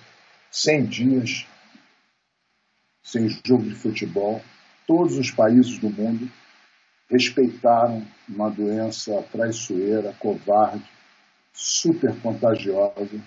100 0.58 0.86
dias 0.88 1.46
sem 3.04 3.30
jogo 3.46 3.64
de 3.64 3.76
futebol. 3.76 4.42
Todos 4.88 5.16
os 5.16 5.30
países 5.30 5.78
do 5.78 5.88
mundo 5.88 6.30
respeitaram 7.08 8.04
uma 8.28 8.50
doença 8.50 9.22
traiçoeira, 9.32 10.14
covarde, 10.14 10.84
super 11.54 12.20
contagiosa. 12.22 13.22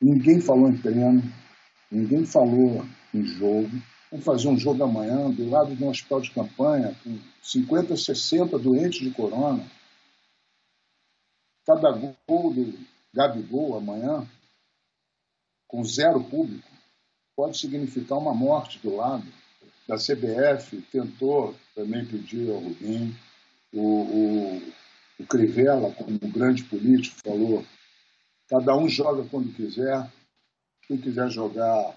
Ninguém 0.00 0.40
falou 0.40 0.70
em 0.70 0.80
treino, 0.80 1.22
ninguém 1.90 2.24
falou 2.24 2.86
em 3.12 3.24
jogo. 3.24 3.70
Vamos 4.12 4.24
fazer 4.24 4.46
um 4.46 4.58
jogo 4.58 4.84
amanhã 4.84 5.28
do 5.28 5.50
lado 5.50 5.74
de 5.74 5.82
um 5.82 5.88
hospital 5.88 6.20
de 6.20 6.30
campanha 6.30 6.94
com 7.02 7.18
50, 7.42 7.96
60 7.96 8.58
doentes 8.60 9.00
de 9.00 9.10
corona. 9.10 9.66
Cada 11.66 11.90
gol 11.90 12.54
do 12.54 12.78
Gabigol 13.12 13.76
amanhã, 13.76 14.26
com 15.70 15.84
zero 15.84 16.22
público, 16.24 16.68
pode 17.36 17.56
significar 17.56 18.18
uma 18.18 18.34
morte 18.34 18.80
do 18.80 18.96
lado. 18.96 19.24
Da 19.86 19.96
CBF 19.96 20.82
tentou 20.92 21.54
também 21.74 22.04
pedir 22.04 22.50
ao 22.50 22.58
Rubim, 22.58 23.16
o, 23.72 23.80
o, 23.80 24.72
o 25.20 25.26
Crivella, 25.26 25.92
como 25.92 26.18
grande 26.18 26.64
político, 26.64 27.20
falou: 27.22 27.64
cada 28.48 28.76
um 28.76 28.88
joga 28.88 29.24
quando 29.30 29.54
quiser, 29.54 30.10
quem 30.82 30.98
quiser 30.98 31.30
jogar 31.30 31.96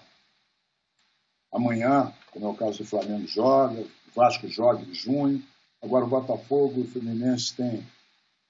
amanhã, 1.52 2.12
como 2.30 2.46
é 2.46 2.48
o 2.48 2.54
caso 2.54 2.78
do 2.78 2.84
Flamengo, 2.84 3.26
joga, 3.26 3.80
o 3.80 3.90
Vasco 4.14 4.46
joga 4.48 4.82
em 4.82 4.94
junho, 4.94 5.42
agora 5.82 6.04
o 6.04 6.08
Botafogo 6.08 6.78
e 6.78 6.82
o 6.82 6.88
Fluminense 6.88 7.54
têm 7.56 7.84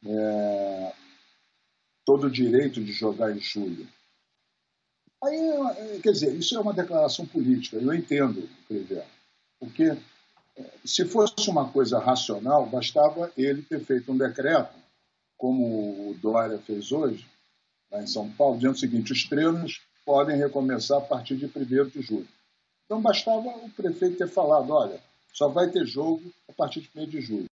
é, 0.06 0.92
todo 2.04 2.26
o 2.26 2.30
direito 2.30 2.82
de 2.84 2.92
jogar 2.92 3.34
em 3.34 3.40
julho. 3.40 3.88
Aí, 5.24 5.36
é, 5.36 6.00
quer 6.02 6.12
dizer, 6.12 6.34
isso 6.34 6.54
é 6.56 6.60
uma 6.60 6.74
declaração 6.74 7.24
política, 7.26 7.78
eu 7.78 7.94
entendo, 7.94 8.46
Crivella, 8.68 9.06
porque 9.58 9.96
é, 10.56 10.70
se 10.84 11.06
fosse 11.06 11.48
uma 11.48 11.68
coisa 11.70 11.98
racional, 11.98 12.66
bastava 12.66 13.32
ele 13.36 13.62
ter 13.62 13.80
feito 13.80 14.12
um 14.12 14.18
decreto, 14.18 14.74
como 15.38 16.10
o 16.10 16.14
Dória 16.20 16.58
fez 16.58 16.92
hoje, 16.92 17.26
lá 17.90 18.02
em 18.02 18.06
São 18.06 18.30
Paulo, 18.32 18.56
dizendo 18.56 18.74
o 18.74 18.78
seguinte: 18.78 19.12
os 19.12 19.24
treinos 19.24 19.80
podem 20.04 20.36
recomeçar 20.36 20.98
a 20.98 21.00
partir 21.00 21.36
de 21.36 21.46
1 21.46 21.88
de 21.88 22.02
julho. 22.02 22.28
Então 22.84 23.00
bastava 23.00 23.48
o 23.48 23.70
prefeito 23.70 24.18
ter 24.18 24.28
falado, 24.28 24.70
olha, 24.70 25.00
só 25.32 25.48
vai 25.48 25.70
ter 25.70 25.86
jogo 25.86 26.22
a 26.48 26.52
partir 26.52 26.82
de 26.82 26.90
1 26.94 27.06
de 27.06 27.20
julho. 27.22 27.46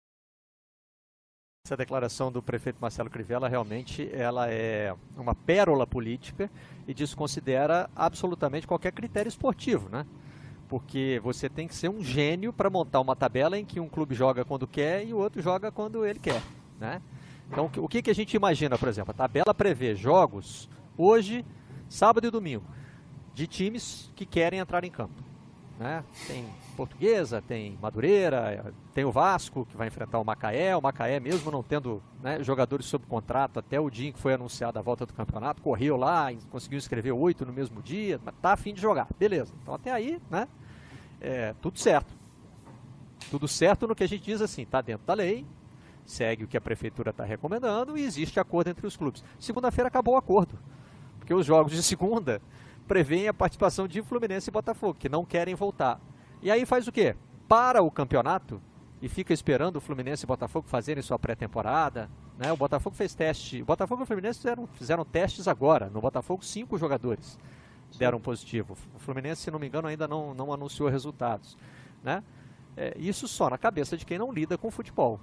Essa 1.65 1.77
declaração 1.77 2.33
do 2.33 2.43
prefeito 2.43 2.79
Marcelo 2.81 3.09
Crivella 3.09 3.49
realmente 3.49 4.11
ela 4.13 4.51
é 4.51 4.93
uma 5.17 5.33
pérola 5.33 5.87
política 5.87 6.51
e 6.89 6.93
desconsidera 6.93 7.89
absolutamente 7.95 8.67
qualquer 8.67 8.91
critério 8.91 9.29
esportivo, 9.29 9.89
né? 9.89 10.05
Porque 10.69 11.21
você 11.23 11.49
tem 11.49 11.69
que 11.69 11.75
ser 11.77 11.89
um 11.89 12.03
gênio 12.03 12.53
para 12.53 12.69
montar 12.69 13.01
uma 13.01 13.15
tabela 13.15 13.57
em 13.57 13.65
que 13.65 13.79
um 13.79 13.89
clube 13.89 14.13
joga 14.13 14.45
quando 14.45 14.67
quer 14.67 15.07
e 15.07 15.15
o 15.15 15.19
outro 15.19 15.41
joga 15.41 15.71
quando 15.71 16.05
ele 16.05 16.19
quer, 16.19 16.43
né? 16.81 17.01
Então, 17.49 17.71
o 17.77 17.89
que, 17.89 18.03
que 18.03 18.11
a 18.11 18.15
gente 18.15 18.35
imagina, 18.35 18.77
por 18.77 18.89
exemplo? 18.89 19.13
A 19.13 19.15
tabela 19.15 19.55
prevê 19.55 19.95
jogos 19.95 20.69
hoje, 20.99 21.47
sábado 21.89 22.27
e 22.27 22.31
domingo 22.33 22.65
de 23.35 23.47
times 23.47 24.11
que 24.17 24.27
querem 24.27 24.59
entrar 24.59 24.83
em 24.83 24.91
campo. 24.91 25.32
Né? 25.83 26.05
Tem 26.29 26.47
Portuguesa, 26.77 27.43
tem 27.43 27.77
Madureira, 27.83 28.73
tem 28.95 29.05
o 29.05 29.11
Vasco 29.11 29.67
que 29.67 29.77
vai 29.77 29.89
enfrentar 29.89 30.21
o 30.21 30.25
Macaé. 30.25 30.77
O 30.77 30.81
Macaé, 30.81 31.19
mesmo 31.19 31.51
não 31.51 31.63
tendo 31.63 32.01
né, 32.23 32.43
jogadores 32.43 32.87
sob 32.87 33.05
contrato 33.07 33.59
até 33.59 33.81
o 33.81 33.91
dia 33.91 34.11
em 34.11 34.13
que 34.13 34.19
foi 34.19 34.35
anunciada 34.35 34.79
a 34.79 34.83
volta 34.83 35.05
do 35.05 35.13
campeonato, 35.13 35.61
correu 35.61 35.97
lá, 35.97 36.29
conseguiu 36.51 36.79
escrever 36.79 37.11
oito 37.11 37.45
no 37.45 37.53
mesmo 37.53 37.83
dia, 37.83 38.21
tá 38.41 38.53
afim 38.53 38.73
de 38.73 38.81
jogar. 38.81 39.09
Beleza. 39.19 39.53
Então 39.61 39.75
até 39.75 39.91
aí, 39.91 40.21
né? 40.31 40.47
É, 41.21 41.53
tudo 41.61 41.79
certo. 41.79 42.15
Tudo 43.29 43.49
certo 43.49 43.89
no 43.89 43.95
que 43.95 44.05
a 44.05 44.09
gente 44.09 44.25
diz 44.25 44.41
assim, 44.41 44.65
tá 44.65 44.81
dentro 44.81 45.05
da 45.05 45.15
lei, 45.15 45.45
segue 46.05 46.45
o 46.45 46.49
que 46.49 46.57
a 46.57 46.61
prefeitura 46.61 47.11
está 47.11 47.25
recomendando 47.25 47.99
e 47.99 48.05
existe 48.05 48.39
acordo 48.39 48.71
entre 48.71 48.87
os 48.87 48.97
clubes. 48.97 49.25
Segunda-feira 49.39 49.89
acabou 49.89 50.15
o 50.15 50.19
acordo, 50.19 50.57
porque 51.19 51.35
os 51.35 51.45
jogos 51.45 51.73
de 51.73 51.83
segunda 51.83 52.41
prevêem 52.87 53.29
a 53.29 53.35
participação 53.35 53.87
de 53.87 54.03
Fluminense 54.03 54.51
e 54.51 54.53
Botafogo, 54.53 54.99
que 54.99 55.09
não 55.09 55.25
querem 55.25 55.55
voltar. 55.55 56.01
E 56.41 56.51
aí 56.51 56.67
faz 56.67 56.87
o 56.89 56.93
quê? 56.93 57.17
Para 57.49 57.83
o 57.83 57.91
campeonato 57.91 58.61
e 59.01 59.09
fica 59.09 59.33
esperando 59.33 59.77
o 59.77 59.81
Fluminense 59.81 60.25
e 60.25 60.27
Botafogo 60.27 60.69
fazerem 60.69 61.03
sua 61.03 61.19
pré-temporada. 61.19 62.09
Né? 62.39 62.53
O 62.53 62.57
Botafogo 62.57 62.95
fez 62.95 63.15
teste. 63.15 63.63
O 63.63 63.65
Botafogo 63.65 64.03
e 64.03 64.05
o 64.05 64.07
Fluminense 64.07 64.39
fizeram, 64.39 64.67
fizeram 64.67 65.05
testes 65.05 65.49
agora. 65.49 65.91
No 65.91 66.01
Botafogo, 66.01 66.45
cinco 66.45 66.79
jogadores 66.79 67.39
deram 67.99 68.21
positivo. 68.21 68.77
O 68.95 68.99
Fluminense, 68.99 69.43
se 69.43 69.51
não 69.51 69.59
me 69.59 69.67
engano, 69.67 69.89
ainda 69.89 70.07
não, 70.07 70.35
não 70.35 70.53
anunciou 70.53 70.89
resultados. 70.89 71.57
Né? 72.03 72.23
É, 72.77 72.97
isso 72.97 73.27
só 73.29 73.51
na 73.51 73.59
cabeça 73.59 73.97
de 73.97 74.07
quem 74.07 74.19
não 74.19 74.33
lida 74.33 74.57
com 74.57 74.71
futebol. 74.71 75.21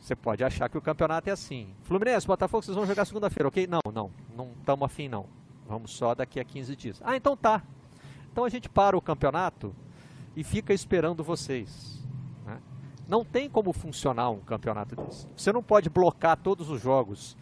Você 0.00 0.16
pode 0.16 0.42
achar 0.42 0.68
que 0.68 0.76
o 0.76 0.82
campeonato 0.82 1.28
é 1.28 1.32
assim. 1.32 1.74
Fluminense, 1.82 2.26
Botafogo, 2.26 2.62
vocês 2.64 2.74
vão 2.74 2.86
jogar 2.86 3.04
segunda-feira, 3.04 3.48
ok? 3.48 3.66
Não, 3.66 3.80
não, 3.92 4.10
não 4.34 4.52
estamos 4.58 4.84
afim 4.84 5.08
não. 5.08 5.26
Vamos 5.66 5.92
só 5.92 6.14
daqui 6.14 6.40
a 6.40 6.44
15 6.44 6.76
dias. 6.76 7.00
Ah, 7.04 7.16
então 7.16 7.36
tá. 7.36 7.62
Então 8.30 8.44
a 8.44 8.48
gente 8.48 8.68
para 8.68 8.96
o 8.96 9.00
campeonato 9.00 9.74
e 10.34 10.42
fica 10.42 10.72
esperando 10.72 11.22
vocês. 11.22 12.02
Né? 12.46 12.58
Não 13.06 13.24
tem 13.24 13.48
como 13.48 13.72
funcionar 13.72 14.30
um 14.30 14.40
campeonato 14.40 14.96
desse. 14.96 15.26
Você 15.36 15.52
não 15.52 15.62
pode 15.62 15.90
blocar 15.90 16.36
todos 16.36 16.70
os 16.70 16.80
jogos 16.80 17.36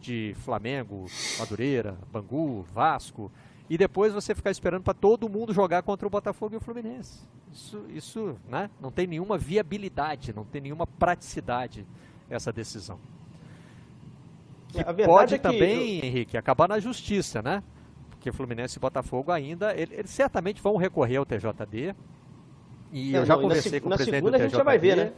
de 0.00 0.34
Flamengo, 0.40 1.06
Madureira, 1.38 1.96
Bangu, 2.12 2.62
Vasco, 2.72 3.32
e 3.68 3.78
depois 3.78 4.12
você 4.12 4.34
ficar 4.34 4.50
esperando 4.50 4.82
para 4.82 4.92
todo 4.92 5.28
mundo 5.28 5.54
jogar 5.54 5.82
contra 5.82 6.06
o 6.06 6.10
Botafogo 6.10 6.54
e 6.54 6.58
o 6.58 6.60
Fluminense. 6.60 7.26
Isso, 7.50 7.84
isso 7.88 8.36
né, 8.48 8.68
não 8.80 8.90
tem 8.90 9.06
nenhuma 9.06 9.38
viabilidade, 9.38 10.34
não 10.34 10.44
tem 10.44 10.60
nenhuma 10.60 10.86
praticidade 10.86 11.86
essa 12.28 12.52
decisão. 12.52 12.98
Que 14.74 15.04
pode 15.04 15.34
é 15.34 15.38
que 15.38 15.42
também, 15.42 15.98
eu... 15.98 16.04
Henrique, 16.04 16.36
acabar 16.36 16.68
na 16.68 16.78
justiça, 16.78 17.40
né? 17.42 17.62
Porque 18.10 18.32
Fluminense 18.32 18.78
e 18.78 18.80
Botafogo 18.80 19.30
ainda, 19.30 19.74
eles, 19.74 19.98
eles 19.98 20.10
certamente 20.10 20.60
vão 20.60 20.76
recorrer 20.76 21.16
ao 21.16 21.26
TJD. 21.26 21.94
E 22.92 23.12
não, 23.12 23.20
eu 23.20 23.26
já 23.26 23.34
não, 23.34 23.42
conversei 23.42 23.80
com 23.80 23.88
o 23.88 23.94
presidente 23.94 24.22
do 24.22 24.30
TJD. 24.30 24.42
A 24.42 24.48
gente 24.48 24.56
já 24.56 24.62
vai 24.62 24.78
ver, 24.78 24.96
né? 24.96 25.12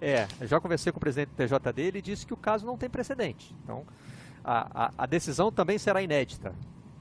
É, 0.00 0.26
eu 0.40 0.46
já 0.46 0.60
conversei 0.60 0.92
com 0.92 0.98
o 0.98 1.00
presidente 1.00 1.30
do 1.30 1.36
TJD, 1.36 1.82
ele 1.82 2.02
disse 2.02 2.26
que 2.26 2.32
o 2.32 2.36
caso 2.36 2.66
não 2.66 2.76
tem 2.76 2.88
precedente. 2.88 3.54
Então, 3.64 3.84
a, 4.44 4.86
a, 4.86 4.90
a 4.98 5.06
decisão 5.06 5.50
também 5.50 5.78
será 5.78 6.02
inédita 6.02 6.54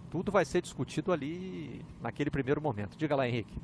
tudo 0.10 0.32
vai 0.32 0.46
ser 0.46 0.62
discutido 0.62 1.12
ali 1.12 1.86
naquele 2.02 2.30
primeiro 2.30 2.62
momento. 2.62 2.98
Diga 2.98 3.16
lá, 3.16 3.28
Henrique. 3.28 3.60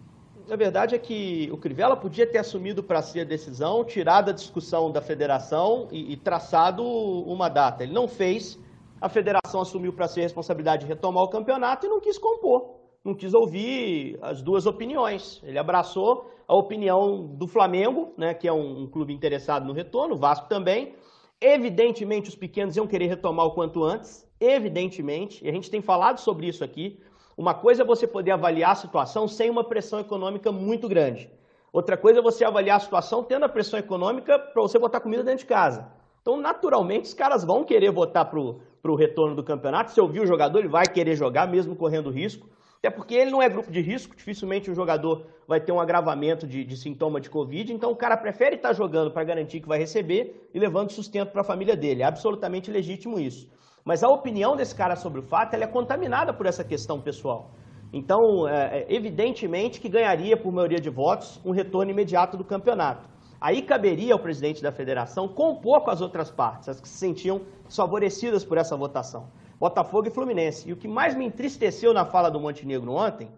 A 0.49 0.56
verdade 0.58 0.93
é 0.93 0.99
que 0.99 1.49
o 1.53 1.58
Crivella 1.58 1.95
podia 1.95 2.27
ter 2.27 2.38
assumido 2.38 2.84
para 2.84 3.01
si 3.01 3.19
a 3.19 3.23
decisão, 3.23 3.84
tirado 3.86 4.29
a 4.29 4.34
discussão 4.34 4.91
da 4.91 5.01
federação 5.01 5.88
e, 5.89 6.13
e 6.13 6.17
traçado 6.17 6.84
uma 6.84 7.47
data. 7.47 7.84
Ele 7.84 7.93
não 7.93 8.10
fez, 8.10 8.60
a 8.99 9.08
federação 9.08 9.62
assumiu 9.62 9.93
para 9.93 10.08
si 10.08 10.19
a 10.19 10.23
responsabilidade 10.23 10.84
de 10.84 10.89
retomar 10.89 11.23
o 11.23 11.29
campeonato 11.29 11.86
e 11.86 11.89
não 11.89 12.01
quis 12.01 12.17
compor, 12.17 12.75
não 13.06 13.15
quis 13.15 13.34
ouvir 13.34 14.19
as 14.21 14.41
duas 14.41 14.65
opiniões. 14.65 15.41
Ele 15.43 15.58
abraçou 15.58 16.29
a 16.45 16.56
opinião 16.56 17.25
do 17.25 17.47
Flamengo, 17.47 18.13
né, 18.17 18.34
que 18.34 18.47
é 18.47 18.51
um, 18.51 18.82
um 18.82 18.88
clube 18.88 19.13
interessado 19.13 19.65
no 19.65 19.71
retorno, 19.71 20.15
o 20.15 20.17
Vasco 20.17 20.49
também. 20.49 20.93
Evidentemente, 21.39 22.29
os 22.29 22.36
pequenos 22.36 22.75
iam 22.75 22.86
querer 22.86 23.08
retomar 23.08 23.45
o 23.45 23.51
quanto 23.51 23.82
antes, 23.82 24.27
evidentemente, 24.41 25.43
e 25.43 25.49
a 25.49 25.53
gente 25.53 25.71
tem 25.71 25.82
falado 25.82 26.19
sobre 26.19 26.47
isso 26.47 26.63
aqui, 26.63 26.99
uma 27.38 27.54
coisa 27.54 27.82
é 27.82 27.86
você 27.86 28.06
poder 28.06 28.32
avaliar 28.32 28.72
a 28.72 28.76
situação 28.76 29.28
sem 29.28 29.50
uma 29.50 29.63
pressão 29.63 30.00
econômica 30.00 30.52
muito 30.52 30.88
grande. 30.88 31.30
Outra 31.72 31.98
coisa 31.98 32.19
é 32.19 32.22
você 32.22 32.46
avaliar 32.46 32.78
a 32.78 32.80
situação 32.80 33.24
tendo 33.24 33.46
a 33.46 33.50
pressão 33.50 33.80
econômica 33.80 34.38
para 34.38 34.62
você 34.62 34.78
botar 34.78 35.00
comida 35.00 35.24
dentro 35.24 35.39
de 35.39 35.46
casa. 35.46 35.91
Então, 36.22 36.39
naturalmente, 36.39 37.06
os 37.06 37.13
caras 37.13 37.43
vão 37.43 37.63
querer 37.63 37.91
votar 37.91 38.26
para 38.30 38.39
o 38.39 38.96
retorno 38.96 39.36
do 39.36 39.43
campeonato. 39.43 39.91
Se 39.91 40.00
ouvir 40.00 40.22
o 40.22 40.28
jogador, 40.28 40.60
ele 40.60 40.67
vai 40.67 40.86
querer 40.86 41.15
jogar, 41.15 41.48
mesmo 41.48 41.76
correndo 41.76 42.12
risco. 42.12 42.48
Até 42.78 42.89
porque 42.89 43.15
ele 43.15 43.32
não 43.32 43.41
é 43.41 43.50
grupo 43.50 43.72
de 43.72 43.82
risco, 43.82 44.15
dificilmente 44.15 44.69
o 44.69 44.76
jogador 44.76 45.26
vai 45.48 45.60
ter 45.60 45.72
um 45.72 45.80
agravamento 45.80 46.46
de, 46.46 46.63
de 46.63 46.78
sintoma 46.78 47.19
de 47.19 47.30
Covid. 47.30 47.74
Então, 47.74 47.91
o 47.91 47.96
cara 47.96 48.15
prefere 48.15 48.56
estar 48.56 48.74
jogando 48.74 49.10
para 49.10 49.24
garantir 49.24 49.60
que 49.60 49.67
vai 49.67 49.80
receber 49.80 50.50
e 50.54 50.60
levando 50.60 50.91
sustento 50.91 51.32
para 51.32 51.41
a 51.41 51.46
família 51.46 51.76
dele. 51.76 52.04
É 52.04 52.06
absolutamente 52.06 52.69
legítimo 52.69 53.19
isso. 53.19 53.50
Mas 53.86 54.04
a 54.04 54.10
opinião 54.10 54.56
desse 54.56 54.74
cara 54.74 54.96
sobre 54.96 55.19
o 55.19 55.24
fato 55.24 55.56
é 55.56 55.67
contaminada 55.67 56.34
por 56.34 56.46
essa 56.46 56.63
questão 56.63 57.02
pessoal. 57.02 57.52
Então, 57.91 58.48
é, 58.48 58.80
é, 58.80 58.86
evidentemente 58.89 59.80
que 59.80 59.89
ganharia, 59.89 60.36
por 60.36 60.52
maioria 60.52 60.80
de 60.80 60.89
votos, 60.89 61.39
um 61.46 61.52
retorno 61.52 61.91
imediato 61.91 62.38
do 62.38 62.43
campeonato. 62.43 63.08
Aí 63.39 63.62
caberia 63.62 64.13
ao 64.13 64.19
presidente 64.19 64.63
da 64.63 64.72
federação 64.72 65.28
compor 65.28 65.84
com 65.84 65.91
as 65.91 66.02
outras 66.02 66.32
partes, 66.32 66.69
as 66.69 66.80
que 66.80 66.88
se 66.88 66.98
sentiam 66.98 67.41
favorecidas 67.69 68.46
por 68.46 68.58
essa 68.58 68.76
votação. 68.76 69.28
Botafogo 69.60 70.08
e 70.08 70.12
Fluminense. 70.12 70.67
E 70.67 70.74
o 70.74 70.78
que 70.78 70.88
mais 70.88 71.13
me 71.13 71.26
entristeceu 71.26 71.93
na 71.93 72.06
fala 72.06 72.32
do 72.32 72.39
Montenegro 72.39 72.91
ontem 72.91 73.30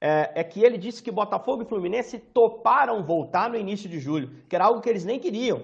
é, 0.00 0.40
é, 0.40 0.44
que 0.44 0.62
ele 0.64 0.76
disse 0.76 1.00
que 1.00 1.12
Botafogo 1.12 1.62
e 1.62 1.64
Fluminense 1.64 2.18
toparam 2.18 3.04
voltar 3.04 3.48
no 3.48 3.56
início 3.56 3.88
de 3.88 4.00
julho, 4.00 4.30
que 4.48 4.56
era 4.56 4.64
algo 4.64 4.80
que 4.80 4.88
eles 4.88 5.04
nem 5.04 5.20
queriam. 5.20 5.62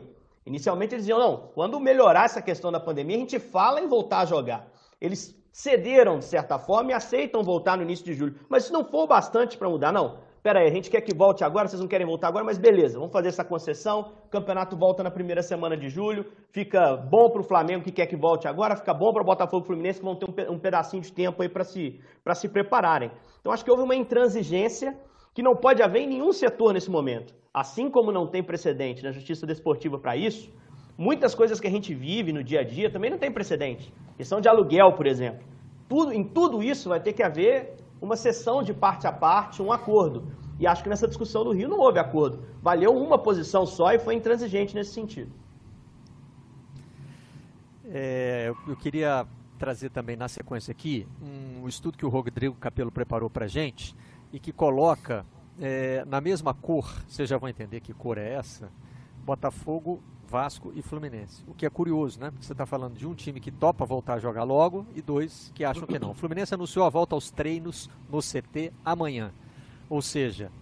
Inicialmente 0.48 0.94
eles 0.94 1.04
diziam, 1.04 1.18
não, 1.18 1.50
quando 1.54 1.78
melhorar 1.78 2.24
essa 2.24 2.40
questão 2.40 2.72
da 2.72 2.80
pandemia, 2.80 3.16
a 3.16 3.20
gente 3.20 3.38
fala 3.38 3.80
em 3.80 3.86
voltar 3.86 4.20
a 4.20 4.24
jogar. 4.24 4.66
Eles 5.00 5.38
cederam, 5.52 6.18
de 6.18 6.24
certa 6.24 6.58
forma, 6.58 6.90
e 6.90 6.94
aceitam 6.94 7.42
voltar 7.42 7.76
no 7.76 7.82
início 7.82 8.04
de 8.04 8.14
julho. 8.14 8.34
Mas 8.48 8.64
isso 8.64 8.72
não 8.72 8.84
foi 8.84 9.00
o 9.00 9.06
bastante 9.06 9.58
para 9.58 9.68
mudar, 9.68 9.92
não. 9.92 10.18
Pera 10.42 10.60
aí, 10.60 10.68
a 10.68 10.70
gente 10.70 10.88
quer 10.88 11.00
que 11.00 11.14
volte 11.14 11.44
agora, 11.44 11.68
vocês 11.68 11.80
não 11.80 11.88
querem 11.88 12.06
voltar 12.06 12.28
agora, 12.28 12.44
mas 12.44 12.56
beleza, 12.56 12.98
vamos 12.98 13.12
fazer 13.12 13.28
essa 13.28 13.44
concessão. 13.44 14.12
O 14.24 14.28
campeonato 14.30 14.76
volta 14.76 15.02
na 15.02 15.10
primeira 15.10 15.42
semana 15.42 15.76
de 15.76 15.88
julho, 15.88 16.24
fica 16.52 16.96
bom 16.96 17.28
para 17.28 17.40
o 17.40 17.44
Flamengo 17.44 17.84
que 17.84 17.92
quer 17.92 18.06
que 18.06 18.16
volte 18.16 18.46
agora, 18.46 18.76
fica 18.76 18.94
bom 18.94 19.12
para 19.12 19.22
o 19.22 19.26
Botafogo 19.26 19.64
e 19.64 19.66
Fluminense 19.66 19.98
que 19.98 20.04
vão 20.04 20.16
ter 20.16 20.48
um 20.48 20.58
pedacinho 20.58 21.02
de 21.02 21.12
tempo 21.12 21.42
aí 21.42 21.48
para 21.48 21.64
se, 21.64 22.00
se 22.36 22.48
prepararem. 22.48 23.10
Então 23.40 23.52
acho 23.52 23.64
que 23.64 23.70
houve 23.70 23.82
uma 23.82 23.96
intransigência 23.96 24.96
que 25.38 25.42
não 25.48 25.54
pode 25.54 25.80
haver 25.80 26.00
em 26.02 26.08
nenhum 26.08 26.32
setor 26.32 26.72
nesse 26.74 26.90
momento. 26.90 27.32
Assim 27.54 27.88
como 27.88 28.10
não 28.10 28.26
tem 28.26 28.42
precedente 28.42 29.04
na 29.04 29.12
justiça 29.12 29.46
desportiva 29.46 29.96
para 29.96 30.16
isso, 30.16 30.50
muitas 30.98 31.32
coisas 31.32 31.60
que 31.60 31.68
a 31.68 31.70
gente 31.70 31.94
vive 31.94 32.32
no 32.32 32.42
dia 32.42 32.62
a 32.62 32.64
dia 32.64 32.90
também 32.90 33.08
não 33.08 33.18
tem 33.18 33.30
precedente. 33.30 33.94
Questão 34.16 34.40
de 34.40 34.48
aluguel, 34.48 34.94
por 34.94 35.06
exemplo. 35.06 35.46
Tudo, 35.88 36.12
em 36.12 36.24
tudo 36.24 36.60
isso 36.60 36.88
vai 36.88 36.98
ter 36.98 37.12
que 37.12 37.22
haver 37.22 37.76
uma 38.02 38.16
sessão 38.16 38.64
de 38.64 38.74
parte 38.74 39.06
a 39.06 39.12
parte, 39.12 39.62
um 39.62 39.70
acordo. 39.70 40.26
E 40.58 40.66
acho 40.66 40.82
que 40.82 40.88
nessa 40.88 41.06
discussão 41.06 41.44
do 41.44 41.52
Rio 41.52 41.68
não 41.68 41.78
houve 41.78 42.00
acordo. 42.00 42.42
Valeu 42.60 42.90
uma 42.90 43.16
posição 43.16 43.64
só 43.64 43.92
e 43.92 43.98
foi 44.00 44.16
intransigente 44.16 44.74
nesse 44.74 44.92
sentido. 44.92 45.30
É, 47.84 48.52
eu 48.66 48.76
queria 48.76 49.24
trazer 49.56 49.90
também 49.90 50.16
na 50.16 50.26
sequência 50.26 50.72
aqui 50.72 51.06
um 51.62 51.68
estudo 51.68 51.96
que 51.96 52.04
o 52.04 52.08
Rodrigo 52.08 52.56
Capello 52.56 52.90
preparou 52.90 53.30
para 53.30 53.44
a 53.44 53.48
gente 53.48 53.94
e 54.32 54.38
que 54.38 54.52
coloca 54.52 55.24
é, 55.60 56.04
na 56.06 56.20
mesma 56.20 56.54
cor, 56.54 57.02
vocês 57.06 57.28
já 57.28 57.36
vão 57.38 57.48
entender 57.48 57.80
que 57.80 57.92
cor 57.92 58.18
é 58.18 58.34
essa, 58.34 58.70
Botafogo 59.24 60.02
Vasco 60.28 60.72
e 60.74 60.82
Fluminense. 60.82 61.42
O 61.48 61.54
que 61.54 61.64
é 61.64 61.70
curioso, 61.70 62.20
né? 62.20 62.30
Porque 62.30 62.44
você 62.44 62.52
está 62.52 62.66
falando 62.66 62.96
de 62.96 63.06
um 63.06 63.14
time 63.14 63.40
que 63.40 63.50
topa 63.50 63.84
voltar 63.86 64.14
a 64.14 64.18
jogar 64.18 64.44
logo 64.44 64.86
e 64.94 65.00
dois 65.00 65.50
que 65.54 65.64
acham 65.64 65.86
que 65.86 65.98
não. 65.98 66.10
O 66.10 66.14
Fluminense 66.14 66.54
anunciou 66.54 66.84
a 66.84 66.90
volta 66.90 67.14
aos 67.14 67.30
treinos 67.30 67.88
no 68.10 68.20
CT 68.20 68.72
amanhã. 68.84 69.32
Ou 69.88 70.02
seja, 70.02 70.52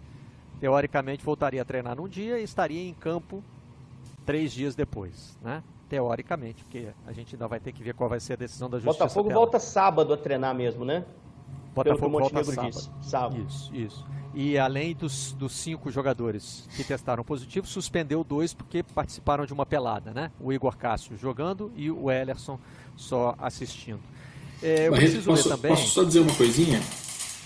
teoricamente 0.60 1.24
voltaria 1.24 1.60
a 1.60 1.64
treinar 1.64 1.96
num 1.96 2.08
dia 2.08 2.38
e 2.38 2.44
estaria 2.44 2.88
em 2.88 2.94
campo 2.94 3.42
três 4.24 4.52
dias 4.52 4.76
depois, 4.76 5.36
né? 5.42 5.64
Teoricamente, 5.88 6.62
porque 6.62 6.88
a 7.04 7.12
gente 7.12 7.34
ainda 7.34 7.48
vai 7.48 7.58
ter 7.58 7.72
que 7.72 7.82
ver 7.82 7.94
qual 7.94 8.08
vai 8.08 8.20
ser 8.20 8.34
a 8.34 8.36
decisão 8.36 8.70
da 8.70 8.78
justiça. 8.78 9.04
Botafogo 9.04 9.30
volta 9.30 9.58
sábado 9.58 10.12
a 10.12 10.16
treinar 10.16 10.54
mesmo, 10.54 10.84
né? 10.84 11.04
Botafogo 11.76 12.18
volta 12.18 12.42
sábado. 12.42 12.70
Disse. 12.70 12.90
sábado. 13.02 13.46
Isso, 13.46 13.74
isso. 13.74 14.06
E 14.34 14.58
além 14.58 14.94
dos, 14.94 15.32
dos 15.32 15.52
cinco 15.52 15.90
jogadores 15.90 16.68
que 16.76 16.82
testaram 16.82 17.22
positivo, 17.22 17.66
suspendeu 17.66 18.24
dois 18.24 18.52
porque 18.52 18.82
participaram 18.82 19.46
de 19.46 19.52
uma 19.52 19.64
pelada, 19.64 20.12
né? 20.12 20.30
O 20.40 20.52
Igor 20.52 20.76
Cássio 20.76 21.16
jogando 21.16 21.70
e 21.76 21.90
o 21.90 22.10
Ellerson 22.10 22.58
só 22.96 23.34
assistindo. 23.38 24.00
É, 24.62 24.88
eu 24.88 24.92
Mas, 24.92 25.00
preciso 25.00 25.30
posso, 25.30 25.48
também... 25.48 25.70
posso 25.70 25.88
só 25.88 26.02
dizer 26.02 26.20
uma 26.20 26.34
coisinha? 26.34 26.80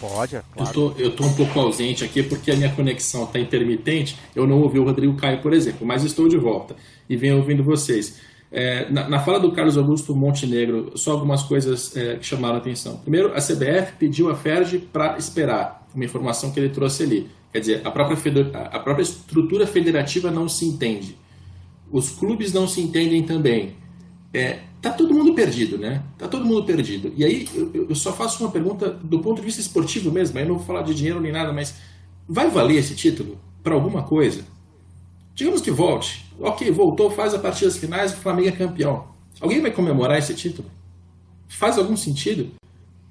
Pode, 0.01 0.37
é 0.37 0.43
claro. 0.53 0.71
Eu 0.71 0.73
tô, 0.73 0.99
eu 0.99 1.17
tô 1.17 1.25
um 1.25 1.35
pouco 1.35 1.61
ausente 1.61 2.05
aqui 2.05 2.23
porque 2.23 2.51
a 2.51 2.57
minha 2.57 2.75
conexão 2.75 3.25
está 3.25 3.39
intermitente. 3.39 4.17
Eu 4.35 4.47
não 4.47 4.61
ouvi 4.63 4.79
o 4.79 4.85
Rodrigo 4.85 5.15
Caio, 5.17 5.43
por 5.43 5.53
exemplo, 5.53 5.87
mas 5.87 6.05
estou 6.05 6.29
de 6.29 6.39
volta 6.39 6.75
e 7.09 7.17
venho 7.17 7.37
ouvindo 7.37 7.63
vocês. 7.63 8.19
É, 8.53 8.91
na, 8.91 9.09
na, 9.09 9.21
fala 9.21 9.39
do 9.39 9.53
Carlos 9.53 9.79
Augusto 9.79 10.15
Montenegro, 10.15 10.93
só 10.97 11.13
algumas 11.13 11.43
coisas 11.43 11.97
é, 11.97 12.17
que 12.17 12.27
chamaram 12.27 12.57
a 12.57 12.59
atenção. 12.59 12.97
Primeiro, 12.97 13.33
a 13.33 13.41
CBF 13.41 13.93
pediu 13.99 14.29
a 14.29 14.35
Ferdi 14.35 14.79
para 14.79 15.17
esperar 15.17 15.87
uma 15.95 16.05
informação 16.05 16.51
que 16.51 16.59
ele 16.59 16.71
trouxe 16.71 17.05
ali. 17.05 17.29
Quer 17.53 17.61
dizer, 17.61 17.81
a 17.85 17.91
própria, 17.91 18.19
a 18.73 18.79
própria 18.79 19.03
estrutura 19.03 19.67
federativa 19.67 20.31
não 20.31 20.49
se 20.49 20.65
entende. 20.65 21.17
Os 21.91 22.11
clubes 22.11 22.53
não 22.53 22.67
se 22.67 22.81
entendem 22.81 23.23
também. 23.23 23.75
É, 24.33 24.61
tá 24.81 24.91
todo 24.91 25.15
mundo 25.15 25.35
perdido, 25.35 25.77
né? 25.79 26.03
Tá 26.17 26.27
todo 26.29 26.45
mundo 26.45 26.65
perdido. 26.65 27.13
E 27.17 27.25
aí 27.25 27.49
eu, 27.55 27.87
eu 27.89 27.95
só 27.95 28.13
faço 28.13 28.43
uma 28.43 28.51
pergunta 28.51 28.91
do 28.91 29.21
ponto 29.21 29.37
de 29.41 29.43
vista 29.47 29.61
esportivo 29.61 30.11
mesmo, 30.11 30.39
aí 30.39 30.45
não 30.45 30.57
vou 30.57 30.65
falar 30.65 30.83
de 30.83 30.95
dinheiro 30.95 31.21
nem 31.21 31.33
nada, 31.33 31.53
mas 31.53 31.75
vai 32.29 32.49
valer 32.49 32.77
esse 32.77 32.95
título 32.95 33.39
para 33.63 33.75
alguma 33.75 34.03
coisa? 34.03 34.45
Digamos 35.41 35.63
que 35.63 35.71
volte. 35.71 36.27
Ok, 36.39 36.71
voltou, 36.71 37.11
faz 37.11 37.33
a 37.33 37.39
partidas 37.39 37.79
finais, 37.79 38.13
o 38.13 38.17
Flamengo 38.17 38.49
é 38.49 38.53
campeão. 38.53 39.07
Alguém 39.41 39.59
vai 39.59 39.71
comemorar 39.71 40.19
esse 40.19 40.35
título? 40.35 40.69
Faz 41.49 41.79
algum 41.79 41.97
sentido? 41.97 42.51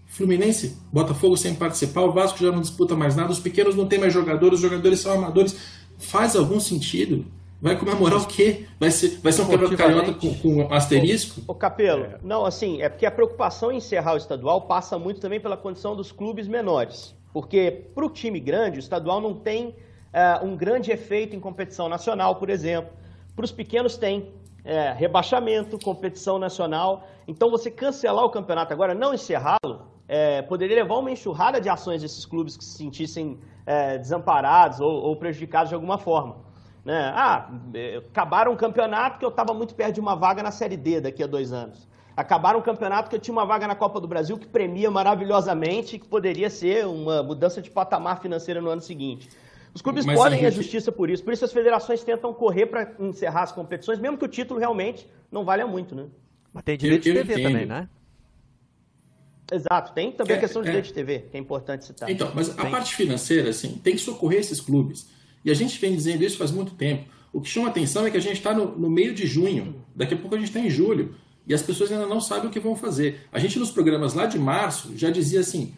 Fluminense, 0.05 0.77
Botafogo 0.93 1.35
sem 1.35 1.55
participar, 1.55 2.01
o 2.03 2.11
Vasco 2.11 2.37
já 2.37 2.51
não 2.51 2.61
disputa 2.61 2.95
mais 2.95 3.15
nada, 3.15 3.31
os 3.31 3.39
pequenos 3.39 3.75
não 3.75 3.87
tem 3.87 3.97
mais 3.97 4.13
jogadores, 4.13 4.59
os 4.59 4.61
jogadores 4.61 4.99
são 4.99 5.13
amadores. 5.13 5.57
Faz 5.97 6.35
algum 6.35 6.59
sentido? 6.59 7.25
Vai 7.59 7.75
comemorar 7.75 8.19
o 8.19 8.27
quê? 8.27 8.67
Vai 8.79 8.91
ser, 8.91 9.17
vai 9.23 9.31
ser 9.31 9.41
um 9.41 9.47
campeonato 9.47 9.75
carioca 9.75 10.13
com, 10.13 10.35
com 10.35 10.71
asterisco? 10.71 11.41
O, 11.47 11.53
o 11.53 11.55
Capelo, 11.55 12.03
é. 12.03 12.19
não, 12.21 12.45
assim, 12.45 12.79
é 12.79 12.89
porque 12.89 13.07
a 13.07 13.11
preocupação 13.11 13.71
em 13.71 13.77
encerrar 13.77 14.13
o 14.13 14.17
estadual 14.17 14.67
passa 14.67 14.99
muito 14.99 15.19
também 15.19 15.39
pela 15.39 15.57
condição 15.57 15.95
dos 15.95 16.11
clubes 16.11 16.47
menores. 16.47 17.15
Porque 17.33 17.85
para 17.95 18.05
o 18.05 18.09
time 18.09 18.39
grande, 18.39 18.77
o 18.77 18.79
estadual 18.81 19.19
não 19.19 19.33
tem 19.33 19.73
uh, 20.13 20.45
um 20.45 20.55
grande 20.55 20.91
efeito 20.91 21.35
em 21.35 21.39
competição 21.39 21.89
nacional, 21.89 22.35
por 22.35 22.49
exemplo. 22.49 22.91
Para 23.35 23.45
os 23.45 23.51
pequenos 23.51 23.97
tem 23.97 24.33
é, 24.63 24.91
rebaixamento, 24.91 25.79
competição 25.79 26.37
nacional. 26.37 27.07
Então 27.27 27.49
você 27.49 27.71
cancelar 27.71 28.25
o 28.25 28.29
campeonato 28.29 28.73
agora, 28.73 28.93
não 28.93 29.13
encerrá-lo, 29.13 29.87
é, 30.07 30.41
poderia 30.41 30.75
levar 30.75 30.97
uma 30.97 31.11
enxurrada 31.11 31.61
de 31.61 31.69
ações 31.69 32.01
desses 32.01 32.25
clubes 32.25 32.57
que 32.57 32.63
se 32.63 32.77
sentissem 32.77 33.39
é, 33.65 33.97
desamparados 33.97 34.79
ou, 34.79 34.91
ou, 34.91 35.15
prejudicados 35.15 35.69
de 35.69 35.75
alguma 35.75 35.97
forma. 35.97 36.37
Né? 36.83 37.11
Ah, 37.15 37.49
é, 37.73 37.97
acabaram 37.97 38.51
um 38.51 38.55
campeonato 38.55 39.19
que 39.19 39.25
eu 39.25 39.29
estava 39.29 39.53
muito 39.53 39.75
perto 39.75 39.93
de 39.93 39.99
uma 39.99 40.15
vaga 40.15 40.41
na 40.41 40.51
Série 40.51 40.77
D 40.77 41.01
daqui 41.01 41.23
a 41.23 41.27
dois 41.27 41.53
anos. 41.53 41.87
Acabaram 42.17 42.59
um 42.59 42.61
campeonato 42.61 43.09
que 43.09 43.15
eu 43.15 43.19
tinha 43.19 43.31
uma 43.31 43.45
vaga 43.45 43.65
na 43.67 43.75
Copa 43.75 44.01
do 44.01 44.07
Brasil 44.07 44.37
que 44.37 44.47
premia 44.47 44.91
maravilhosamente 44.91 45.95
e 45.95 45.99
que 45.99 46.07
poderia 46.07 46.49
ser 46.49 46.85
uma 46.85 47.23
mudança 47.23 47.61
de 47.61 47.69
patamar 47.69 48.19
financeira 48.19 48.59
no 48.59 48.69
ano 48.69 48.81
seguinte. 48.81 49.29
Os 49.73 49.81
clubes 49.81 50.05
Mas 50.05 50.17
podem 50.17 50.39
a, 50.39 50.41
gente... 50.43 50.59
a 50.59 50.61
justiça 50.61 50.91
por 50.91 51.09
isso, 51.09 51.23
por 51.23 51.33
isso 51.33 51.45
as 51.45 51.53
federações 51.53 52.03
tentam 52.03 52.33
correr 52.33 52.65
para 52.65 52.95
encerrar 52.99 53.43
as 53.43 53.51
competições, 53.51 53.99
mesmo 53.99 54.17
que 54.17 54.25
o 54.25 54.27
título 54.27 54.59
realmente 54.59 55.07
não 55.31 55.45
valha 55.45 55.67
muito, 55.67 55.95
né? 55.95 56.07
Mas 56.53 56.63
tem 56.63 56.77
direito 56.77 57.03
de 57.03 57.13
TV 57.13 57.41
também, 57.41 57.65
né? 57.65 57.87
Exato, 59.51 59.93
tem 59.93 60.11
também 60.11 60.35
é, 60.35 60.37
a 60.37 60.41
questão 60.41 60.61
de 60.61 60.67
é. 60.67 60.71
direito 60.71 60.87
de 60.87 60.93
TV, 60.93 61.19
que 61.31 61.37
é 61.37 61.39
importante 61.39 61.85
citar. 61.85 62.09
Então, 62.09 62.31
mas 62.35 62.49
tem. 62.49 62.65
a 62.65 62.69
parte 62.69 62.95
financeira, 62.95 63.49
assim, 63.49 63.79
tem 63.83 63.95
que 63.95 64.01
socorrer 64.01 64.39
esses 64.39 64.61
clubes. 64.61 65.07
E 65.43 65.49
a 65.49 65.53
gente 65.53 65.79
vem 65.79 65.95
dizendo 65.95 66.23
isso 66.23 66.37
faz 66.37 66.51
muito 66.51 66.73
tempo. 66.73 67.05
O 67.31 67.41
que 67.41 67.49
chama 67.49 67.67
atenção 67.67 68.05
é 68.05 68.11
que 68.11 68.17
a 68.17 68.21
gente 68.21 68.37
está 68.37 68.53
no, 68.53 68.77
no, 68.77 68.89
meio 68.89 69.13
de 69.13 69.25
junho, 69.25 69.83
daqui 69.95 70.13
a 70.13 70.17
pouco 70.17 70.35
a 70.35 70.39
gente 70.39 70.49
está 70.49 70.59
em 70.59 70.69
julho, 70.69 71.15
e 71.47 71.53
as 71.53 71.61
pessoas 71.61 71.91
ainda 71.91 72.05
não 72.05 72.19
sabem 72.19 72.49
o 72.49 72.51
que 72.51 72.59
vão 72.59 72.75
fazer. 72.75 73.21
A 73.31 73.39
gente, 73.39 73.57
nos 73.57 73.71
programas 73.71 74.13
lá 74.13 74.25
de 74.25 74.37
março, 74.37 74.95
já 74.95 75.09
dizia 75.09 75.39
assim: 75.39 75.73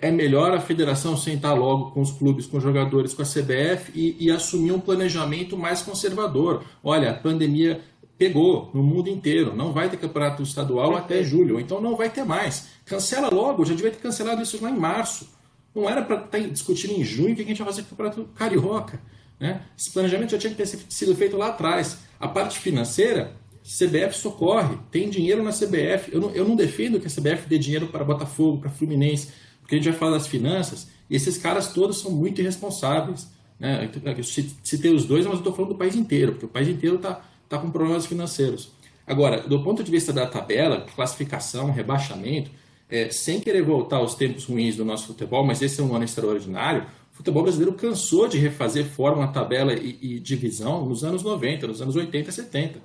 é, 0.00 0.10
melhor 0.10 0.52
a 0.52 0.60
federação 0.60 1.16
sentar 1.16 1.56
logo 1.56 1.90
com 1.90 2.00
os 2.00 2.10
clubes, 2.10 2.46
com 2.46 2.58
os 2.58 2.62
jogadores, 2.62 3.14
com 3.14 3.22
a 3.22 3.24
CBF 3.24 3.92
e, 3.94 4.16
e 4.18 4.30
assumir 4.30 4.72
um 4.72 4.80
planejamento 4.80 5.56
mais 5.56 5.82
conservador. 5.82 6.64
Olha, 6.82 7.10
a 7.10 7.14
pandemia 7.14 7.80
pegou 8.20 8.70
no 8.74 8.82
mundo 8.82 9.08
inteiro. 9.08 9.56
Não 9.56 9.72
vai 9.72 9.88
ter 9.88 9.96
campeonato 9.96 10.42
estadual 10.42 10.94
até 10.94 11.22
julho, 11.22 11.58
então 11.58 11.80
não 11.80 11.96
vai 11.96 12.10
ter 12.10 12.22
mais. 12.22 12.68
Cancela 12.84 13.30
logo, 13.32 13.64
já 13.64 13.74
devia 13.74 13.90
ter 13.90 14.00
cancelado 14.00 14.42
isso 14.42 14.62
lá 14.62 14.70
em 14.70 14.78
março. 14.78 15.28
Não 15.74 15.88
era 15.88 16.02
para 16.02 16.16
estar 16.16 16.38
tá 16.38 16.38
discutindo 16.38 16.92
em 16.92 17.02
junho 17.02 17.34
que 17.34 17.40
a 17.40 17.44
gente 17.46 17.62
vai 17.62 17.72
fazer 17.72 17.84
campeonato 17.84 18.28
carioca. 18.34 19.00
Né? 19.40 19.62
Esse 19.76 19.90
planejamento 19.90 20.32
já 20.32 20.38
tinha 20.38 20.50
que 20.50 20.56
ter 20.56 20.66
sido 20.66 21.14
feito 21.16 21.36
lá 21.36 21.48
atrás. 21.48 21.98
A 22.18 22.28
parte 22.28 22.58
financeira, 22.58 23.32
CBF 23.62 24.14
socorre, 24.14 24.76
tem 24.90 25.08
dinheiro 25.08 25.42
na 25.42 25.50
CBF. 25.50 26.12
Eu 26.12 26.20
não, 26.20 26.30
eu 26.32 26.46
não 26.46 26.54
defendo 26.54 27.00
que 27.00 27.06
a 27.06 27.10
CBF 27.10 27.48
dê 27.48 27.56
dinheiro 27.56 27.86
para 27.86 28.04
Botafogo, 28.04 28.58
para 28.58 28.68
Fluminense, 28.68 29.28
porque 29.70 29.76
a 29.76 29.78
gente 29.78 29.90
vai 29.90 29.98
falar 29.98 30.12
das 30.12 30.26
finanças, 30.26 30.88
esses 31.08 31.38
caras 31.38 31.72
todos 31.72 32.00
são 32.00 32.10
muito 32.10 32.40
irresponsáveis. 32.40 33.28
Né? 33.56 33.88
Eu 34.04 34.24
citei 34.24 34.92
os 34.92 35.04
dois, 35.04 35.24
mas 35.24 35.34
eu 35.34 35.38
estou 35.38 35.52
falando 35.52 35.74
do 35.74 35.78
país 35.78 35.94
inteiro, 35.94 36.32
porque 36.32 36.46
o 36.46 36.48
país 36.48 36.68
inteiro 36.68 36.96
está 36.96 37.22
está 37.44 37.58
com 37.58 37.68
problemas 37.68 38.06
financeiros. 38.06 38.70
Agora, 39.04 39.40
do 39.40 39.60
ponto 39.64 39.82
de 39.82 39.90
vista 39.90 40.12
da 40.12 40.24
tabela, 40.24 40.86
classificação, 40.94 41.72
rebaixamento, 41.72 42.48
é, 42.88 43.10
sem 43.10 43.40
querer 43.40 43.62
voltar 43.62 43.96
aos 43.96 44.14
tempos 44.14 44.44
ruins 44.44 44.76
do 44.76 44.84
nosso 44.84 45.08
futebol, 45.08 45.44
mas 45.44 45.60
esse 45.60 45.80
é 45.80 45.84
um 45.84 45.92
ano 45.94 46.04
extraordinário, 46.04 46.86
o 47.12 47.16
futebol 47.16 47.42
brasileiro 47.42 47.74
cansou 47.74 48.28
de 48.28 48.38
refazer 48.38 48.86
fórmula, 48.86 49.26
tabela 49.28 49.74
e, 49.74 49.98
e 50.00 50.20
divisão 50.20 50.86
nos 50.86 51.02
anos 51.02 51.24
90, 51.24 51.66
nos 51.66 51.82
anos 51.82 51.96
80 51.96 52.30
e 52.30 52.32
70. 52.32 52.78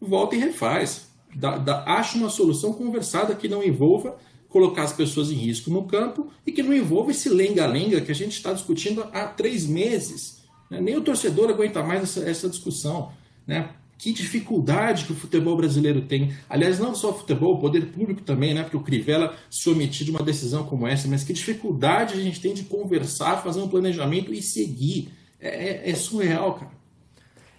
Volta 0.00 0.36
e 0.36 0.38
refaz. 0.38 1.08
Dá, 1.34 1.58
dá, 1.58 1.82
acha 1.84 2.16
uma 2.16 2.30
solução 2.30 2.72
conversada 2.72 3.34
que 3.34 3.48
não 3.48 3.62
envolva 3.62 4.16
colocar 4.54 4.84
as 4.84 4.92
pessoas 4.92 5.32
em 5.32 5.34
risco 5.34 5.68
no 5.68 5.82
campo 5.82 6.28
e 6.46 6.52
que 6.52 6.62
não 6.62 6.72
envolva 6.72 7.10
esse 7.10 7.28
lenga-lenga 7.28 8.00
que 8.00 8.12
a 8.12 8.14
gente 8.14 8.34
está 8.34 8.52
discutindo 8.52 9.04
há 9.12 9.26
três 9.26 9.66
meses 9.66 10.44
Né? 10.70 10.80
Nem 10.80 10.96
o 10.96 11.00
torcedor 11.00 11.50
aguenta 11.50 11.82
mais 11.82 12.04
essa, 12.04 12.20
essa 12.20 12.48
discussão. 12.48 13.10
Né? 13.44 13.70
Que 13.98 14.12
dificuldade 14.12 15.06
que 15.06 15.12
o 15.12 15.16
futebol 15.16 15.56
brasileiro 15.56 16.02
tem. 16.02 16.32
Aliás, 16.48 16.78
não 16.78 16.94
só 16.94 17.10
o 17.10 17.14
futebol, 17.14 17.56
o 17.56 17.58
poder 17.58 17.86
público 17.86 18.22
também, 18.22 18.54
né? 18.54 18.62
porque 18.62 18.76
o 18.76 18.80
Crivella 18.80 19.34
se 19.50 19.68
omitiu 19.68 20.04
de 20.04 20.12
uma 20.12 20.22
decisão 20.22 20.64
como 20.64 20.86
essa, 20.86 21.08
mas 21.08 21.24
que 21.24 21.32
dificuldade 21.32 22.14
a 22.14 22.22
gente 22.22 22.40
tem 22.40 22.54
de 22.54 22.62
conversar, 22.62 23.42
fazer 23.42 23.60
um 23.60 23.68
planejamento 23.68 24.32
e 24.32 24.40
seguir. 24.40 25.08
É, 25.40 25.48
é, 25.48 25.90
é 25.90 25.94
surreal, 25.96 26.54
cara. 26.54 26.70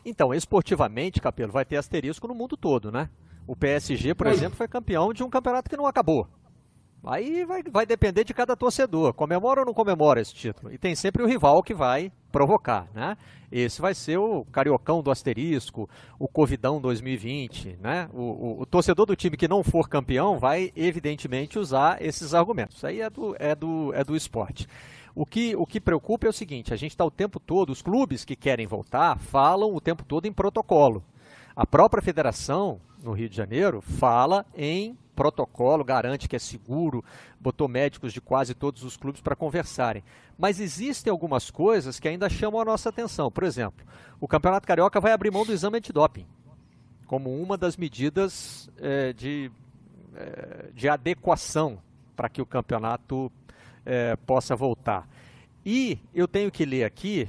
Então, 0.06 0.34
esportivamente, 0.34 1.20
Capelo, 1.20 1.52
vai 1.52 1.66
ter 1.66 1.76
asterisco 1.76 2.26
no 2.26 2.34
mundo 2.34 2.56
todo, 2.56 2.90
né? 2.90 3.10
O 3.46 3.54
PSG, 3.54 4.16
por 4.16 4.28
exemplo, 4.28 4.56
foi 4.56 4.68
campeão 4.68 5.12
de 5.12 5.24
um 5.24 5.30
campeonato 5.30 5.70
que 5.70 5.76
não 5.76 5.86
acabou. 5.86 6.26
Aí 7.06 7.46
vai, 7.46 7.62
vai 7.64 7.86
depender 7.86 8.24
de 8.24 8.34
cada 8.34 8.56
torcedor. 8.56 9.14
Comemora 9.14 9.62
ou 9.62 9.66
não 9.66 9.74
comemora 9.74 10.20
esse 10.20 10.34
título? 10.34 10.74
E 10.74 10.78
tem 10.78 10.96
sempre 10.96 11.22
o 11.22 11.28
rival 11.28 11.62
que 11.62 11.74
vai 11.74 12.12
provocar, 12.32 12.88
né? 12.94 13.16
Esse 13.52 13.80
vai 13.80 13.94
ser 13.94 14.18
o 14.18 14.44
Cariocão 14.52 15.02
do 15.02 15.12
Asterisco, 15.12 15.88
o 16.20 16.28
Covidão 16.28 16.82
2020, 16.82 17.78
né? 17.80 18.10
O, 18.12 18.22
o, 18.22 18.62
o, 18.62 18.66
torcedor 18.66 19.06
do 19.06 19.16
time 19.16 19.38
que 19.38 19.48
não 19.48 19.64
for 19.64 19.88
campeão 19.88 20.40
vai, 20.40 20.72
evidentemente, 20.76 21.60
usar 21.60 22.02
esses 22.02 22.34
argumentos. 22.34 22.78
Isso 22.78 22.88
aí 22.88 23.02
é 23.02 23.10
do, 23.10 23.36
é 23.40 23.56
do, 23.56 23.94
é 23.94 24.04
do 24.04 24.16
esporte. 24.16 24.68
O 25.16 25.26
que, 25.26 25.56
o 25.56 25.66
que 25.66 25.80
preocupa 25.80 26.26
é 26.26 26.30
o 26.30 26.34
seguinte: 26.34 26.74
a 26.74 26.76
gente 26.76 26.92
está 26.92 27.06
o 27.06 27.12
tempo 27.12 27.40
todo, 27.40 27.70
os 27.70 27.82
clubes 27.82 28.26
que 28.26 28.36
querem 28.36 28.68
voltar 28.68 29.18
falam 29.20 29.74
o 29.74 29.80
tempo 29.80 30.04
todo 30.04 30.26
em 30.26 30.34
protocolo. 30.34 31.04
A 31.56 31.66
própria 31.66 32.04
federação, 32.04 32.82
no 33.02 33.14
Rio 33.14 33.30
de 33.30 33.38
Janeiro, 33.38 33.80
fala 33.80 34.46
em 34.54 34.98
protocolo, 35.16 35.84
garante 35.84 36.28
que 36.28 36.36
é 36.36 36.40
seguro, 36.40 37.04
botou 37.40 37.68
médicos 37.68 38.12
de 38.12 38.22
quase 38.22 38.54
todos 38.54 38.84
os 38.84 38.98
clubes 38.98 39.22
para 39.22 39.36
conversarem. 39.36 40.04
Mas 40.38 40.60
existem 40.60 41.10
algumas 41.10 41.50
coisas 41.50 42.00
que 42.00 42.08
ainda 42.08 42.30
chamam 42.30 42.60
a 42.60 42.66
nossa 42.66 42.90
atenção. 42.90 43.32
Por 43.32 43.44
exemplo, 43.44 43.86
o 44.20 44.28
Campeonato 44.28 44.68
Carioca 44.68 45.00
vai 45.00 45.14
abrir 45.14 45.32
mão 45.32 45.46
do 45.46 45.54
exame 45.54 45.78
antidoping 45.78 46.26
como 47.06 47.42
uma 47.42 47.58
das 47.58 47.78
medidas 47.78 48.70
é, 48.78 49.14
de, 49.14 49.52
é, 50.16 50.70
de 50.74 50.90
adequação 50.90 51.80
para 52.16 52.30
que 52.30 52.42
o 52.42 52.46
campeonato 52.46 53.32
é, 53.86 54.16
possa 54.16 54.56
voltar. 54.56 55.08
E 55.66 56.00
eu 56.14 56.28
tenho 56.28 56.52
que 56.52 56.66
ler 56.66 56.84
aqui, 56.84 57.28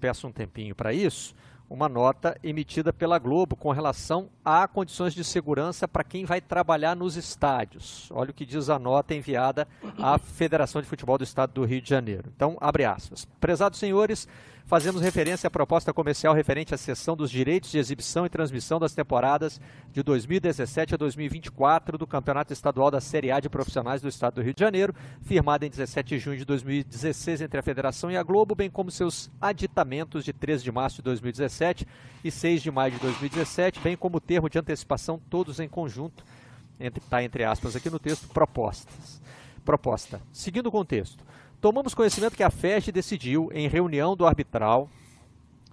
peço 0.00 0.26
um 0.26 0.32
tempinho 0.32 0.74
para 0.74 0.92
isso, 0.92 1.34
uma 1.70 1.88
nota 1.88 2.36
emitida 2.42 2.92
pela 2.92 3.16
Globo 3.16 3.54
com 3.54 3.70
relação 3.70 4.28
a 4.44 4.66
condições 4.66 5.14
de 5.14 5.22
segurança 5.22 5.86
para 5.86 6.02
quem 6.02 6.24
vai 6.24 6.40
trabalhar 6.40 6.96
nos 6.96 7.16
estádios. 7.16 8.10
Olha 8.10 8.32
o 8.32 8.34
que 8.34 8.44
diz 8.44 8.68
a 8.68 8.76
nota 8.76 9.14
enviada 9.14 9.68
à 9.96 10.18
Federação 10.18 10.82
de 10.82 10.88
Futebol 10.88 11.16
do 11.16 11.22
Estado 11.22 11.52
do 11.52 11.64
Rio 11.64 11.80
de 11.80 11.88
Janeiro. 11.88 12.32
Então, 12.34 12.58
abre 12.60 12.84
aspas. 12.84 13.24
Prezados 13.40 13.78
senhores, 13.78 14.26
fazemos 14.66 15.00
referência 15.00 15.48
à 15.48 15.50
proposta 15.50 15.92
comercial 15.92 16.34
referente 16.34 16.74
à 16.74 16.78
cessão 16.78 17.16
dos 17.16 17.30
direitos 17.30 17.70
de 17.70 17.78
exibição 17.78 18.24
e 18.24 18.28
transmissão 18.28 18.78
das 18.78 18.94
temporadas 18.94 19.60
de 19.92 20.02
2017 20.02 20.94
a 20.94 20.96
2024 20.96 21.98
do 21.98 22.06
Campeonato 22.06 22.52
Estadual 22.52 22.90
da 22.90 23.00
Série 23.00 23.30
A 23.30 23.40
de 23.40 23.48
Profissionais 23.48 24.00
do 24.00 24.08
Estado 24.08 24.34
do 24.34 24.42
Rio 24.42 24.54
de 24.54 24.60
Janeiro, 24.60 24.94
firmada 25.22 25.66
em 25.66 25.70
17 25.70 26.08
de 26.08 26.18
junho 26.18 26.38
de 26.38 26.44
2016 26.44 27.40
entre 27.42 27.58
a 27.58 27.62
Federação 27.62 28.10
e 28.10 28.16
a 28.16 28.22
Globo, 28.22 28.54
bem 28.54 28.70
como 28.70 28.90
seus 28.90 29.30
aditamentos 29.40 30.24
de 30.24 30.32
13 30.32 30.64
de 30.64 30.72
março 30.72 30.96
de 30.96 31.02
2017 31.02 31.86
e 32.24 32.30
6 32.30 32.62
de 32.62 32.70
maio 32.70 32.92
de 32.92 32.98
2017, 32.98 33.80
bem 33.80 33.96
como 33.96 34.18
o 34.18 34.20
termo 34.20 34.48
de 34.48 34.58
antecipação, 34.58 35.20
todos 35.30 35.60
em 35.60 35.68
conjunto, 35.68 36.24
está 36.72 36.86
entre, 36.86 37.00
tá 37.00 37.22
entre 37.22 37.44
aspas 37.44 37.76
aqui 37.76 37.90
no 37.90 37.98
texto, 37.98 38.28
propostas. 38.28 39.20
Proposta. 39.64 40.20
Seguindo 40.32 40.66
o 40.66 40.72
contexto. 40.72 41.24
Tomamos 41.60 41.92
conhecimento 41.92 42.36
que 42.36 42.42
a 42.42 42.48
FED 42.48 42.90
decidiu, 42.90 43.50
em 43.52 43.68
reunião 43.68 44.16
do 44.16 44.26
arbitral 44.26 44.88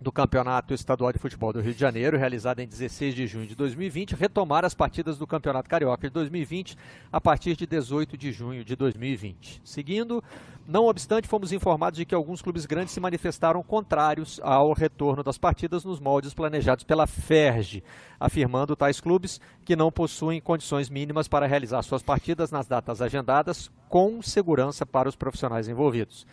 do 0.02 0.12
Campeonato 0.12 0.74
Estadual 0.74 1.12
de 1.12 1.20
Futebol 1.20 1.52
do 1.52 1.60
Rio 1.60 1.74
de 1.74 1.80
Janeiro, 1.80 2.18
realizada 2.18 2.62
em 2.62 2.68
16 2.68 3.16
de 3.16 3.26
junho 3.26 3.48
de 3.48 3.56
2020, 3.56 4.16
retomar 4.16 4.64
as 4.64 4.74
partidas 4.74 5.18
do 5.18 5.26
Campeonato 5.26 5.70
Carioca 5.70 6.08
de 6.08 6.14
2020 6.14 6.78
a 7.12 7.20
partir 7.20 7.56
de 7.56 7.66
18 7.66 8.16
de 8.16 8.32
junho 8.32 8.64
de 8.64 8.76
2020. 8.76 9.62
Seguindo, 9.64 10.24
não 10.68 10.86
obstante, 10.86 11.28
fomos 11.28 11.52
informados 11.52 11.98
de 11.98 12.06
que 12.06 12.14
alguns 12.14 12.42
clubes 12.42 12.66
grandes 12.66 12.94
se 12.94 13.00
manifestaram 13.00 13.64
contrários 13.64 14.40
ao 14.44 14.74
retorno 14.74 15.24
das 15.24 15.38
partidas 15.38 15.84
nos 15.84 16.00
moldes 16.00 16.34
planejados 16.34 16.84
pela 16.84 17.08
FERJ, 17.08 17.84
afirmando 18.20 18.76
tais 18.76 19.00
clubes 19.00 19.42
que 19.66 19.76
não 19.76 19.92
possuem 19.92 20.42
condições 20.42 20.90
mínimas 20.90 21.28
para 21.28 21.48
realizar 21.48 21.82
suas 21.82 22.04
partidas 22.04 22.52
nas 22.52 22.68
datas 22.68 23.02
agendadas 23.02 23.72
com 23.90 24.22
segurança 24.22 24.86
para 24.86 25.10
os 25.10 25.16
profissionais 25.16 25.68
envolvidos. 25.68 26.28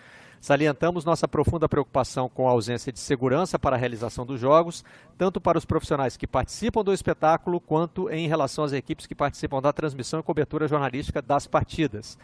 Salientamos 0.44 1.06
nossa 1.06 1.26
profunda 1.26 1.66
preocupação 1.66 2.28
com 2.28 2.46
a 2.46 2.50
ausência 2.50 2.92
de 2.92 3.00
segurança 3.00 3.58
para 3.58 3.76
a 3.76 3.78
realização 3.78 4.26
dos 4.26 4.38
jogos, 4.38 4.84
tanto 5.16 5.40
para 5.40 5.56
os 5.56 5.64
profissionais 5.64 6.18
que 6.18 6.26
participam 6.26 6.84
do 6.84 6.92
espetáculo, 6.92 7.58
quanto 7.58 8.10
em 8.10 8.28
relação 8.28 8.62
às 8.62 8.74
equipes 8.74 9.06
que 9.06 9.14
participam 9.14 9.62
da 9.62 9.72
transmissão 9.72 10.20
e 10.20 10.22
cobertura 10.22 10.68
jornalística 10.68 11.22
das 11.22 11.46
partidas. 11.46 12.18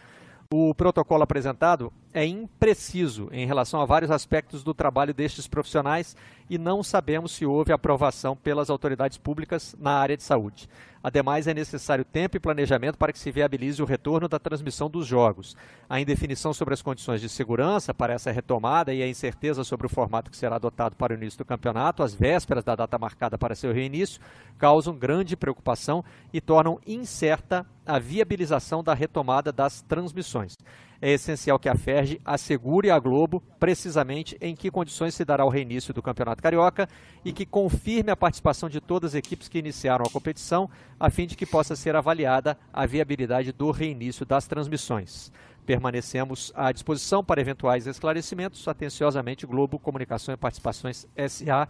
O 0.53 0.75
protocolo 0.75 1.23
apresentado 1.23 1.91
é 2.13 2.23
impreciso 2.23 3.27
em 3.31 3.47
relação 3.47 3.81
a 3.81 3.85
vários 3.85 4.11
aspectos 4.11 4.63
do 4.63 4.71
trabalho 4.71 5.15
destes 5.15 5.47
profissionais 5.47 6.15
e 6.51 6.57
não 6.57 6.83
sabemos 6.83 7.31
se 7.31 7.45
houve 7.45 7.71
aprovação 7.71 8.35
pelas 8.35 8.69
autoridades 8.69 9.17
públicas 9.17 9.73
na 9.79 9.91
área 9.91 10.17
de 10.17 10.23
saúde. 10.23 10.67
Ademais, 11.01 11.47
é 11.47 11.53
necessário 11.53 12.03
tempo 12.03 12.35
e 12.35 12.41
planejamento 12.41 12.97
para 12.97 13.13
que 13.13 13.19
se 13.19 13.31
viabilize 13.31 13.81
o 13.81 13.85
retorno 13.85 14.27
da 14.27 14.37
transmissão 14.37 14.89
dos 14.89 15.07
jogos. 15.07 15.55
A 15.89 16.01
indefinição 16.01 16.53
sobre 16.53 16.73
as 16.73 16.81
condições 16.81 17.21
de 17.21 17.29
segurança 17.29 17.93
para 17.93 18.13
essa 18.13 18.31
retomada 18.31 18.93
e 18.93 19.01
a 19.01 19.07
incerteza 19.07 19.63
sobre 19.63 19.87
o 19.87 19.89
formato 19.89 20.29
que 20.29 20.35
será 20.35 20.57
adotado 20.57 20.93
para 20.97 21.13
o 21.13 21.15
início 21.15 21.37
do 21.37 21.45
campeonato, 21.45 22.03
às 22.03 22.13
vésperas 22.13 22.65
da 22.65 22.75
data 22.75 22.99
marcada 22.99 23.37
para 23.37 23.55
seu 23.55 23.71
reinício, 23.71 24.19
causam 24.57 24.93
grande 24.93 25.37
preocupação 25.37 26.03
e 26.33 26.41
tornam 26.41 26.81
incerta 26.85 27.65
a 27.85 27.97
viabilização 27.97 28.83
da 28.83 28.93
retomada 28.93 29.53
das 29.53 29.81
transmissões 29.81 30.57
é 31.01 31.11
essencial 31.11 31.57
que 31.57 31.67
a 31.67 31.75
FERJ 31.75 32.21
assegure 32.23 32.91
à 32.91 32.99
Globo 32.99 33.41
precisamente 33.59 34.37
em 34.39 34.55
que 34.55 34.69
condições 34.69 35.15
se 35.15 35.25
dará 35.25 35.43
o 35.43 35.49
reinício 35.49 35.93
do 35.93 36.01
Campeonato 36.01 36.43
Carioca 36.43 36.87
e 37.25 37.33
que 37.33 37.45
confirme 37.45 38.11
a 38.11 38.15
participação 38.15 38.69
de 38.69 38.79
todas 38.79 39.11
as 39.11 39.15
equipes 39.15 39.47
que 39.47 39.57
iniciaram 39.57 40.05
a 40.05 40.11
competição, 40.11 40.69
a 40.99 41.09
fim 41.09 41.25
de 41.25 41.35
que 41.35 41.45
possa 41.45 41.75
ser 41.75 41.95
avaliada 41.95 42.57
a 42.71 42.85
viabilidade 42.85 43.51
do 43.51 43.71
reinício 43.71 44.25
das 44.25 44.45
transmissões. 44.45 45.31
Permanecemos 45.65 46.51
à 46.55 46.71
disposição 46.71 47.23
para 47.23 47.41
eventuais 47.41 47.87
esclarecimentos. 47.87 48.67
Atenciosamente, 48.67 49.45
Globo 49.45 49.79
Comunicação 49.79 50.33
e 50.33 50.37
Participações 50.37 51.07
SA. 51.27 51.67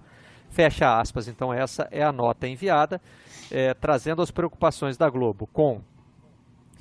Fecha 0.50 1.00
aspas. 1.00 1.28
Então, 1.28 1.54
essa 1.54 1.88
é 1.92 2.04
a 2.04 2.12
nota 2.12 2.48
enviada, 2.48 3.02
é, 3.50 3.74
trazendo 3.74 4.22
as 4.22 4.32
preocupações 4.32 4.98
da 4.98 5.10
Globo 5.10 5.48
com 5.48 5.82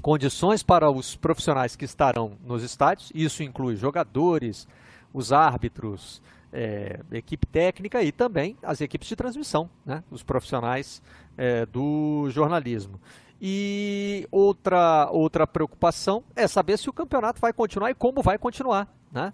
condições 0.01 0.63
para 0.63 0.91
os 0.91 1.17
profissionais 1.17 1.77
que 1.77 1.85
estarão 1.85 2.33
nos 2.45 2.63
estádios, 2.63 3.13
isso 3.15 3.43
inclui 3.43 3.77
jogadores, 3.77 4.67
os 5.13 5.33
árbitros, 5.33 6.23
é, 6.53 7.01
equipe 7.13 7.47
técnica 7.47 8.03
e 8.03 8.11
também 8.11 8.57
as 8.63 8.81
equipes 8.81 9.09
de 9.09 9.17
transmissão, 9.17 9.69
né, 9.85 10.03
os 10.11 10.23
profissionais 10.23 11.03
é, 11.37 11.65
do 11.67 12.29
jornalismo. 12.31 13.01
E 13.41 14.29
outra, 14.31 15.09
outra 15.11 15.47
preocupação 15.47 16.23
é 16.37 16.47
saber 16.47 16.79
se 16.79 16.91
o 16.91 16.93
campeonato 16.93 17.41
vai 17.41 17.53
continuar 17.53 17.91
e 17.91 17.95
como 17.95 18.23
vai 18.23 18.37
continuar, 18.37 18.87
né? 19.11 19.33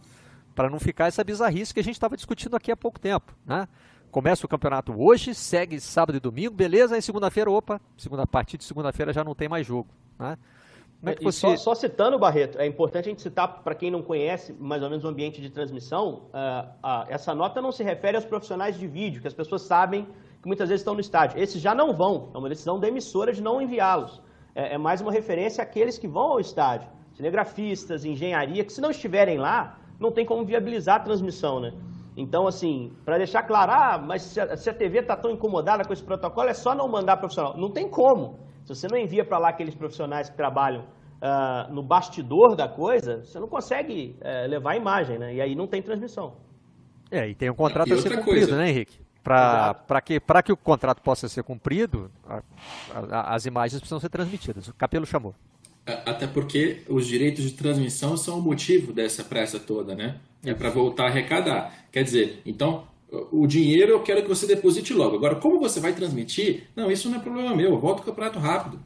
Para 0.54 0.70
não 0.70 0.78
ficar 0.78 1.06
essa 1.06 1.24
bizarrice 1.24 1.74
que 1.74 1.80
a 1.80 1.82
gente 1.82 1.96
estava 1.96 2.16
discutindo 2.16 2.54
aqui 2.54 2.70
há 2.70 2.76
pouco 2.76 3.00
tempo, 3.00 3.34
né? 3.44 3.66
Começa 4.12 4.46
o 4.46 4.48
campeonato 4.48 4.94
hoje, 4.96 5.34
segue 5.34 5.80
sábado 5.80 6.16
e 6.16 6.20
domingo, 6.20 6.54
beleza? 6.54 6.94
Aí 6.94 7.02
segunda-feira, 7.02 7.50
opa, 7.50 7.80
segunda 7.98 8.24
partida 8.24 8.58
de 8.58 8.64
segunda-feira 8.64 9.12
já 9.12 9.24
não 9.24 9.34
tem 9.34 9.48
mais 9.48 9.66
jogo, 9.66 9.88
né? 10.16 10.38
Como 11.00 11.10
é 11.10 11.14
que 11.14 11.22
você... 11.22 11.38
só, 11.38 11.56
só, 11.56 11.74
citando, 11.74 12.18
Barreto, 12.18 12.58
é 12.58 12.66
importante 12.66 13.06
a 13.06 13.10
gente 13.10 13.22
citar, 13.22 13.62
para 13.62 13.74
quem 13.74 13.90
não 13.90 14.02
conhece 14.02 14.52
mais 14.54 14.82
ou 14.82 14.88
menos 14.88 15.04
o 15.04 15.08
ambiente 15.08 15.40
de 15.40 15.50
transmissão, 15.50 16.30
uh, 16.32 16.68
uh, 16.84 17.04
essa 17.08 17.34
nota 17.34 17.60
não 17.60 17.70
se 17.70 17.84
refere 17.84 18.16
aos 18.16 18.24
profissionais 18.24 18.78
de 18.78 18.86
vídeo, 18.86 19.20
que 19.20 19.28
as 19.28 19.34
pessoas 19.34 19.62
sabem 19.62 20.06
que 20.40 20.48
muitas 20.48 20.68
vezes 20.68 20.80
estão 20.80 20.94
no 20.94 21.00
estádio. 21.00 21.38
Esses 21.38 21.60
já 21.60 21.74
não 21.74 21.92
vão, 21.92 22.30
é 22.34 22.38
uma 22.38 22.48
decisão 22.48 22.80
da 22.80 22.88
emissora 22.88 23.32
de 23.32 23.42
não 23.42 23.60
enviá-los. 23.60 24.22
É, 24.54 24.74
é, 24.74 24.78
mais 24.78 25.00
uma 25.00 25.12
referência 25.12 25.62
àqueles 25.62 25.98
que 25.98 26.08
vão 26.08 26.32
ao 26.32 26.40
estádio, 26.40 26.88
cinegrafistas, 27.12 28.04
engenharia, 28.04 28.64
que 28.64 28.72
se 28.72 28.80
não 28.80 28.90
estiverem 28.90 29.38
lá, 29.38 29.78
não 30.00 30.10
tem 30.10 30.24
como 30.24 30.44
viabilizar 30.44 30.96
a 30.96 31.00
transmissão, 31.00 31.60
né? 31.60 31.72
Então, 32.16 32.46
assim, 32.46 32.92
para 33.04 33.18
deixar 33.18 33.42
claro, 33.42 33.72
ah, 33.72 33.98
mas 33.98 34.22
se 34.22 34.40
a, 34.40 34.56
se 34.56 34.70
a 34.70 34.74
TV 34.74 35.00
está 35.00 35.14
tão 35.14 35.30
incomodada 35.30 35.84
com 35.84 35.92
esse 35.92 36.02
protocolo, 36.02 36.48
é 36.48 36.54
só 36.54 36.74
não 36.74 36.88
mandar 36.88 37.18
profissional. 37.18 37.54
Não 37.58 37.70
tem 37.70 37.88
como. 37.88 38.38
Se 38.66 38.74
você 38.74 38.88
não 38.88 38.98
envia 38.98 39.24
para 39.24 39.38
lá 39.38 39.50
aqueles 39.50 39.76
profissionais 39.76 40.28
que 40.28 40.36
trabalham 40.36 40.82
uh, 40.82 41.72
no 41.72 41.84
bastidor 41.84 42.56
da 42.56 42.66
coisa, 42.66 43.24
você 43.24 43.38
não 43.38 43.46
consegue 43.46 44.16
uh, 44.20 44.48
levar 44.50 44.72
a 44.72 44.76
imagem, 44.76 45.20
né? 45.20 45.34
E 45.36 45.40
aí 45.40 45.54
não 45.54 45.68
tem 45.68 45.80
transmissão. 45.80 46.34
É, 47.08 47.28
e 47.28 47.34
tem 47.34 47.48
um 47.48 47.54
contrato 47.54 47.94
a 47.94 47.96
ser 47.96 48.16
cumprido, 48.16 48.24
coisa. 48.24 48.56
né, 48.56 48.70
Henrique? 48.70 48.98
Para 49.22 50.00
que, 50.04 50.20
que 50.44 50.52
o 50.52 50.56
contrato 50.56 51.00
possa 51.00 51.28
ser 51.28 51.44
cumprido, 51.44 52.10
a, 52.28 52.42
a, 52.92 53.34
as 53.36 53.46
imagens 53.46 53.78
precisam 53.80 54.00
ser 54.00 54.08
transmitidas. 54.08 54.66
O 54.66 54.74
Capelo 54.74 55.06
chamou. 55.06 55.32
Até 55.84 56.26
porque 56.26 56.82
os 56.88 57.06
direitos 57.06 57.44
de 57.44 57.52
transmissão 57.52 58.16
são 58.16 58.40
o 58.40 58.42
motivo 58.42 58.92
dessa 58.92 59.22
pressa 59.22 59.60
toda, 59.60 59.94
né? 59.94 60.16
É 60.44 60.52
para 60.52 60.70
voltar 60.70 61.04
a 61.04 61.06
arrecadar. 61.06 61.72
Quer 61.92 62.02
dizer, 62.02 62.42
então, 62.44 62.84
o 63.10 63.46
dinheiro 63.46 63.92
eu 63.92 64.02
quero 64.02 64.22
que 64.22 64.28
você 64.28 64.46
deposite 64.46 64.92
logo. 64.92 65.16
Agora, 65.16 65.36
como 65.36 65.60
você 65.60 65.80
vai 65.80 65.92
transmitir? 65.92 66.64
Não, 66.74 66.90
isso 66.90 67.08
não 67.08 67.18
é 67.18 67.20
problema 67.20 67.54
meu. 67.54 67.70
Eu 67.70 67.78
volto 67.78 68.00
o 68.00 68.02
campeonato 68.02 68.38
rápido. 68.38 68.80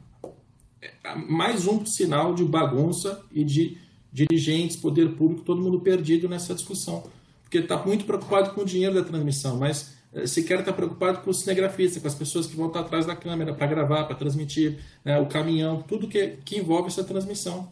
É 0.81 1.15
mais 1.15 1.67
um 1.67 1.85
sinal 1.85 2.33
de 2.33 2.43
bagunça 2.43 3.23
e 3.31 3.43
de 3.43 3.77
dirigentes, 4.11 4.75
poder 4.75 5.15
público, 5.15 5.43
todo 5.43 5.61
mundo 5.61 5.79
perdido 5.79 6.27
nessa 6.27 6.53
discussão. 6.53 7.03
Porque 7.43 7.59
está 7.59 7.77
muito 7.77 8.05
preocupado 8.05 8.51
com 8.51 8.61
o 8.61 8.65
dinheiro 8.65 8.95
da 8.95 9.03
transmissão, 9.03 9.57
mas 9.57 9.95
eh, 10.13 10.27
sequer 10.27 10.59
está 10.59 10.73
preocupado 10.73 11.19
com 11.21 11.29
o 11.29 11.33
cinegrafista, 11.33 11.99
com 11.99 12.07
as 12.07 12.15
pessoas 12.15 12.47
que 12.47 12.55
vão 12.55 12.67
estar 12.67 12.81
atrás 12.81 13.05
da 13.05 13.15
câmera 13.15 13.53
para 13.53 13.67
gravar, 13.67 14.03
para 14.05 14.15
transmitir, 14.15 14.79
né, 15.03 15.17
o 15.19 15.25
caminhão, 15.27 15.81
tudo 15.81 16.07
que, 16.07 16.37
que 16.43 16.57
envolve 16.57 16.87
essa 16.87 17.03
transmissão. 17.03 17.71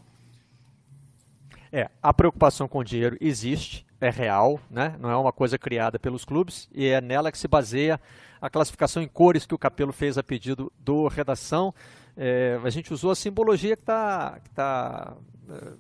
É, 1.72 1.90
a 2.02 2.14
preocupação 2.14 2.68
com 2.68 2.80
o 2.80 2.84
dinheiro 2.84 3.18
existe, 3.22 3.86
é 4.02 4.10
real, 4.10 4.60
né? 4.70 4.96
não 5.00 5.10
é 5.10 5.16
uma 5.16 5.32
coisa 5.32 5.58
criada 5.58 6.00
pelos 6.00 6.24
clubes, 6.24 6.70
e 6.74 6.88
é 6.88 7.02
nela 7.02 7.32
que 7.32 7.38
se 7.38 7.48
baseia 7.48 8.00
a 8.42 8.50
classificação 8.50 9.04
em 9.04 9.08
cores 9.08 9.46
que 9.46 9.54
o 9.54 9.58
Capelo 9.58 9.92
fez 9.92 10.18
a 10.18 10.24
pedido 10.24 10.72
do 10.80 11.08
Redação. 11.08 11.74
É, 12.16 12.60
a 12.64 12.70
gente 12.70 12.94
usou 12.94 13.12
a 13.12 13.16
simbologia 13.16 13.76
que 13.76 13.82
está. 13.82 14.40
Que 14.44 14.50
tá, 14.52 15.14
é, 15.50 15.74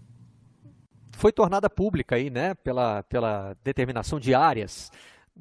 foi 1.14 1.32
tornada 1.34 1.70
pública 1.70 2.16
aí, 2.16 2.30
né, 2.30 2.54
pela, 2.56 3.04
pela 3.04 3.56
determinação 3.62 4.20
de 4.20 4.34
áreas 4.34 4.90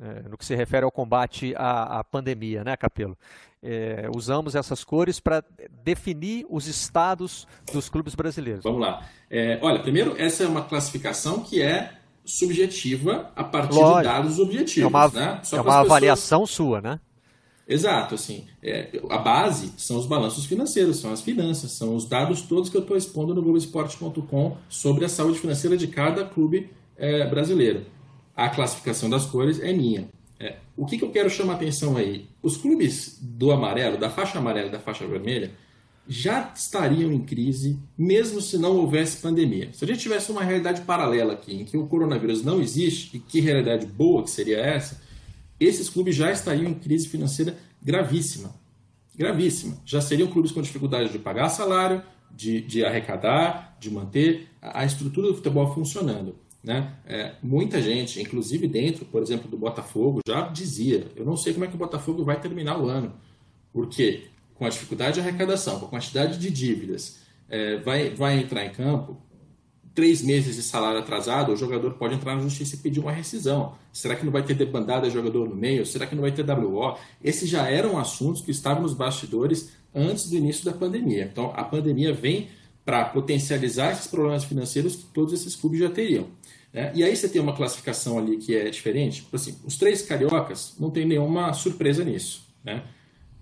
é, 0.00 0.28
no 0.28 0.36
que 0.36 0.44
se 0.44 0.54
refere 0.54 0.84
ao 0.84 0.90
combate 0.90 1.54
à, 1.56 2.00
à 2.00 2.04
pandemia, 2.04 2.64
né, 2.64 2.76
Capelo? 2.76 3.16
É, 3.60 4.08
usamos 4.14 4.54
essas 4.54 4.84
cores 4.84 5.18
para 5.18 5.42
definir 5.82 6.46
os 6.48 6.68
estados 6.68 7.46
dos 7.72 7.88
clubes 7.88 8.14
brasileiros. 8.14 8.62
Vamos 8.62 8.80
lá. 8.80 9.04
É, 9.28 9.58
olha, 9.60 9.80
primeiro, 9.80 10.14
essa 10.20 10.44
é 10.44 10.46
uma 10.46 10.62
classificação 10.62 11.42
que 11.42 11.60
é 11.60 11.97
subjetiva 12.28 13.32
a 13.34 13.42
partir 13.42 13.74
Lógico. 13.74 13.98
de 13.98 14.04
dados 14.04 14.38
objetivos. 14.38 14.84
É 14.84 14.86
uma, 14.86 15.08
né? 15.08 15.22
é 15.22 15.26
uma 15.26 15.40
pessoas... 15.40 15.66
avaliação 15.66 16.46
sua, 16.46 16.80
né? 16.80 17.00
Exato, 17.66 18.14
assim, 18.14 18.46
é, 18.62 18.98
a 19.10 19.18
base 19.18 19.72
são 19.76 19.98
os 19.98 20.06
balanços 20.06 20.46
financeiros, 20.46 20.98
são 21.00 21.12
as 21.12 21.20
finanças, 21.20 21.72
são 21.72 21.94
os 21.94 22.06
dados 22.06 22.40
todos 22.42 22.70
que 22.70 22.76
eu 22.76 22.80
estou 22.80 22.96
expondo 22.96 23.34
no 23.34 23.42
Globoesporte.com 23.42 24.56
sobre 24.70 25.04
a 25.04 25.08
saúde 25.08 25.38
financeira 25.38 25.76
de 25.76 25.86
cada 25.86 26.24
clube 26.24 26.70
é, 26.96 27.26
brasileiro. 27.26 27.84
A 28.34 28.48
classificação 28.48 29.10
das 29.10 29.26
cores 29.26 29.60
é 29.60 29.72
minha. 29.72 30.08
É, 30.40 30.56
o 30.76 30.86
que, 30.86 30.96
que 30.96 31.04
eu 31.04 31.10
quero 31.10 31.28
chamar 31.28 31.54
a 31.54 31.56
atenção 31.56 31.96
aí? 31.96 32.26
Os 32.42 32.56
clubes 32.56 33.18
do 33.20 33.50
amarelo, 33.50 33.98
da 33.98 34.08
faixa 34.08 34.38
amarela 34.38 34.68
e 34.68 34.72
da 34.72 34.78
faixa 34.78 35.06
vermelha, 35.06 35.50
já 36.08 36.50
estariam 36.56 37.12
em 37.12 37.20
crise, 37.20 37.78
mesmo 37.96 38.40
se 38.40 38.56
não 38.56 38.76
houvesse 38.76 39.18
pandemia. 39.18 39.70
Se 39.74 39.84
a 39.84 39.86
gente 39.86 40.00
tivesse 40.00 40.32
uma 40.32 40.42
realidade 40.42 40.80
paralela 40.80 41.34
aqui, 41.34 41.54
em 41.54 41.64
que 41.66 41.76
o 41.76 41.86
coronavírus 41.86 42.42
não 42.42 42.60
existe, 42.60 43.18
e 43.18 43.20
que 43.20 43.40
realidade 43.40 43.84
boa 43.86 44.22
que 44.22 44.30
seria 44.30 44.58
essa, 44.58 45.00
esses 45.60 45.90
clubes 45.90 46.16
já 46.16 46.32
estariam 46.32 46.70
em 46.70 46.74
crise 46.74 47.08
financeira 47.08 47.58
gravíssima. 47.82 48.54
Gravíssima. 49.14 49.76
Já 49.84 50.00
seriam 50.00 50.30
clubes 50.30 50.50
com 50.50 50.62
dificuldade 50.62 51.12
de 51.12 51.18
pagar 51.18 51.50
salário, 51.50 52.02
de, 52.30 52.60
de 52.62 52.84
arrecadar, 52.84 53.76
de 53.78 53.90
manter 53.90 54.48
a 54.62 54.84
estrutura 54.84 55.28
do 55.28 55.34
futebol 55.34 55.74
funcionando. 55.74 56.36
Né? 56.62 56.94
É, 57.06 57.34
muita 57.42 57.82
gente, 57.82 58.20
inclusive 58.20 58.66
dentro, 58.66 59.04
por 59.04 59.22
exemplo, 59.22 59.48
do 59.48 59.58
Botafogo, 59.58 60.20
já 60.26 60.48
dizia: 60.48 61.06
eu 61.14 61.24
não 61.24 61.36
sei 61.36 61.52
como 61.52 61.64
é 61.64 61.68
que 61.68 61.74
o 61.74 61.78
Botafogo 61.78 62.24
vai 62.24 62.40
terminar 62.40 62.80
o 62.80 62.86
ano, 62.86 63.12
porque 63.72 64.24
com 64.58 64.66
a 64.66 64.68
dificuldade 64.68 65.14
de 65.14 65.20
arrecadação, 65.20 65.78
com 65.78 65.86
a 65.86 65.88
quantidade 65.88 66.38
de 66.38 66.50
dívidas, 66.50 67.20
é, 67.48 67.76
vai, 67.78 68.10
vai 68.10 68.38
entrar 68.38 68.64
em 68.66 68.70
campo 68.70 69.16
três 69.94 70.22
meses 70.22 70.54
de 70.54 70.62
salário 70.62 71.00
atrasado, 71.00 71.52
o 71.52 71.56
jogador 71.56 71.94
pode 71.94 72.14
entrar 72.14 72.36
na 72.36 72.42
justiça 72.42 72.76
e 72.76 72.78
pedir 72.78 73.00
uma 73.00 73.10
rescisão. 73.10 73.74
Será 73.92 74.14
que 74.14 74.24
não 74.24 74.30
vai 74.30 74.44
ter 74.44 74.54
debandada 74.54 75.08
de 75.08 75.12
jogador 75.12 75.48
no 75.48 75.56
meio? 75.56 75.84
Será 75.84 76.06
que 76.06 76.14
não 76.14 76.22
vai 76.22 76.30
ter 76.30 76.48
WO? 76.48 76.96
Esses 77.22 77.50
já 77.50 77.68
eram 77.68 77.98
assuntos 77.98 78.40
que 78.40 78.52
estavam 78.52 78.82
nos 78.84 78.94
bastidores 78.94 79.72
antes 79.92 80.30
do 80.30 80.36
início 80.36 80.64
da 80.64 80.72
pandemia. 80.72 81.28
Então, 81.32 81.52
a 81.56 81.64
pandemia 81.64 82.12
vem 82.12 82.48
para 82.84 83.06
potencializar 83.06 83.90
esses 83.90 84.06
problemas 84.06 84.44
financeiros 84.44 84.94
que 84.94 85.04
todos 85.06 85.32
esses 85.32 85.56
clubes 85.56 85.80
já 85.80 85.90
teriam. 85.90 86.28
Né? 86.72 86.92
E 86.94 87.02
aí 87.02 87.16
você 87.16 87.28
tem 87.28 87.42
uma 87.42 87.56
classificação 87.56 88.18
ali 88.18 88.36
que 88.36 88.54
é 88.54 88.70
diferente. 88.70 89.26
Assim, 89.32 89.56
os 89.64 89.76
três 89.76 90.02
cariocas 90.02 90.76
não 90.78 90.90
tem 90.90 91.04
nenhuma 91.04 91.52
surpresa 91.52 92.04
nisso. 92.04 92.46
Né? 92.62 92.84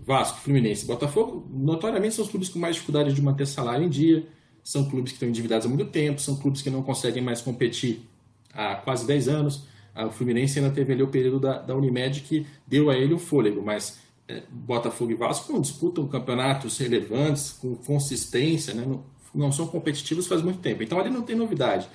Vasco, 0.07 0.39
Fluminense 0.39 0.85
e 0.85 0.87
Botafogo, 0.87 1.45
notoriamente 1.51 2.15
são 2.15 2.23
os 2.23 2.31
clubes 2.31 2.47
com 2.47 2.57
mais 2.57 2.75
dificuldade 2.75 3.13
de 3.13 3.21
manter 3.21 3.45
salário 3.45 3.85
em 3.85 3.89
dia, 3.89 4.25
são 4.63 4.89
clubes 4.89 5.11
que 5.11 5.17
estão 5.17 5.27
endividados 5.27 5.65
há 5.65 5.69
muito 5.69 5.83
tempo, 5.87 6.21
são 6.21 6.37
clubes 6.37 6.61
que 6.61 6.69
não 6.69 6.81
conseguem 6.81 7.21
mais 7.21 7.41
competir 7.41 8.07
há 8.53 8.75
quase 8.75 9.05
10 9.05 9.27
anos. 9.27 9.63
O 9.93 10.09
Fluminense 10.09 10.59
ainda 10.59 10.71
teve 10.71 10.93
ali 10.93 11.03
o 11.03 11.09
período 11.09 11.41
da, 11.41 11.57
da 11.59 11.75
Unimed 11.75 12.21
que 12.21 12.47
deu 12.65 12.89
a 12.89 12.95
ele 12.95 13.13
o 13.13 13.19
fôlego, 13.19 13.61
mas 13.61 13.99
é, 14.29 14.43
Botafogo 14.49 15.11
e 15.11 15.15
Vasco 15.15 15.51
não 15.51 15.59
disputam 15.59 16.07
campeonatos 16.07 16.77
relevantes, 16.77 17.51
com 17.51 17.75
consistência, 17.75 18.73
né? 18.73 18.85
não, 18.87 19.03
não, 19.35 19.51
são 19.51 19.67
competitivos 19.67 20.25
faz 20.25 20.41
muito 20.41 20.59
tempo. 20.59 20.83
Então 20.83 20.97
ali 20.97 21.09
não 21.09 21.21
tem 21.21 21.35
novidade. 21.35 21.89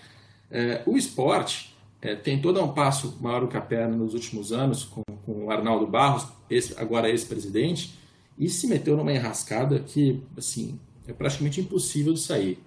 É, 0.51 0.83
o 0.85 0.99
esporte 0.99 1.75
é, 2.03 2.15
tem 2.15 2.39
todo 2.43 2.63
um 2.63 2.75
passo 2.75 3.17
maior 3.23 3.49
que 3.49 3.57
a 3.57 3.61
perna 3.61 3.97
nos 3.97 4.13
últimos 4.13 4.53
anos, 4.53 4.85
com, 4.85 5.03
com 5.25 5.47
o 5.47 5.51
Arnaldo 5.51 5.87
Barros, 5.87 6.27
esse, 6.51 6.79
agora 6.79 7.09
ex-presidente, 7.09 8.02
e 8.39 8.49
se 8.49 8.67
meteu 8.67 8.97
numa 8.97 9.13
enrascada 9.13 9.79
que, 9.81 10.23
assim, 10.37 10.79
é 11.07 11.13
praticamente 11.13 11.61
impossível 11.61 12.13
de 12.13 12.21
sair. 12.21 12.59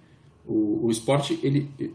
O, 0.44 0.86
o 0.86 0.90
esporte, 0.90 1.38
ele 1.42 1.70
é 1.80 1.88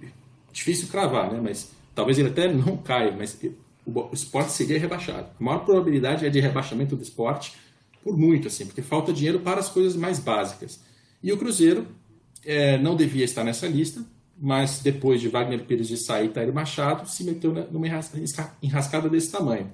difícil 0.52 0.88
cravar, 0.88 1.32
né? 1.32 1.40
Mas 1.42 1.72
talvez 1.96 2.20
ele 2.20 2.30
até 2.30 2.52
não 2.52 2.78
caia, 2.78 3.16
mas 3.16 3.40
o, 3.86 4.00
o 4.00 4.14
esporte 4.14 4.52
seria 4.52 4.80
rebaixado. 4.80 5.30
A 5.40 5.44
maior 5.44 5.60
probabilidade 5.60 6.26
é 6.26 6.30
de 6.30 6.40
rebaixamento 6.40 6.96
do 6.96 7.04
esporte 7.04 7.54
por 8.04 8.18
muito, 8.18 8.48
assim, 8.48 8.66
porque 8.66 8.82
falta 8.82 9.14
dinheiro 9.14 9.40
para 9.40 9.60
as 9.60 9.70
coisas 9.70 9.96
mais 9.96 10.20
básicas. 10.20 10.80
E 11.22 11.32
o 11.32 11.38
Cruzeiro 11.38 11.88
é, 12.44 12.78
não 12.78 12.96
devia 12.96 13.24
estar 13.24 13.44
nessa 13.44 13.68
lista, 13.68 14.04
mas 14.38 14.80
depois 14.80 15.22
de 15.22 15.30
Wagner 15.30 15.64
Pires 15.66 15.88
de 15.88 15.98
sair 15.98 16.26
e 16.26 16.30
Tair 16.30 16.52
Machado, 16.52 17.08
se 17.08 17.24
meteu 17.24 17.54
numa 17.72 17.88
enrascada 18.62 19.08
desse 19.08 19.32
tamanho. 19.32 19.72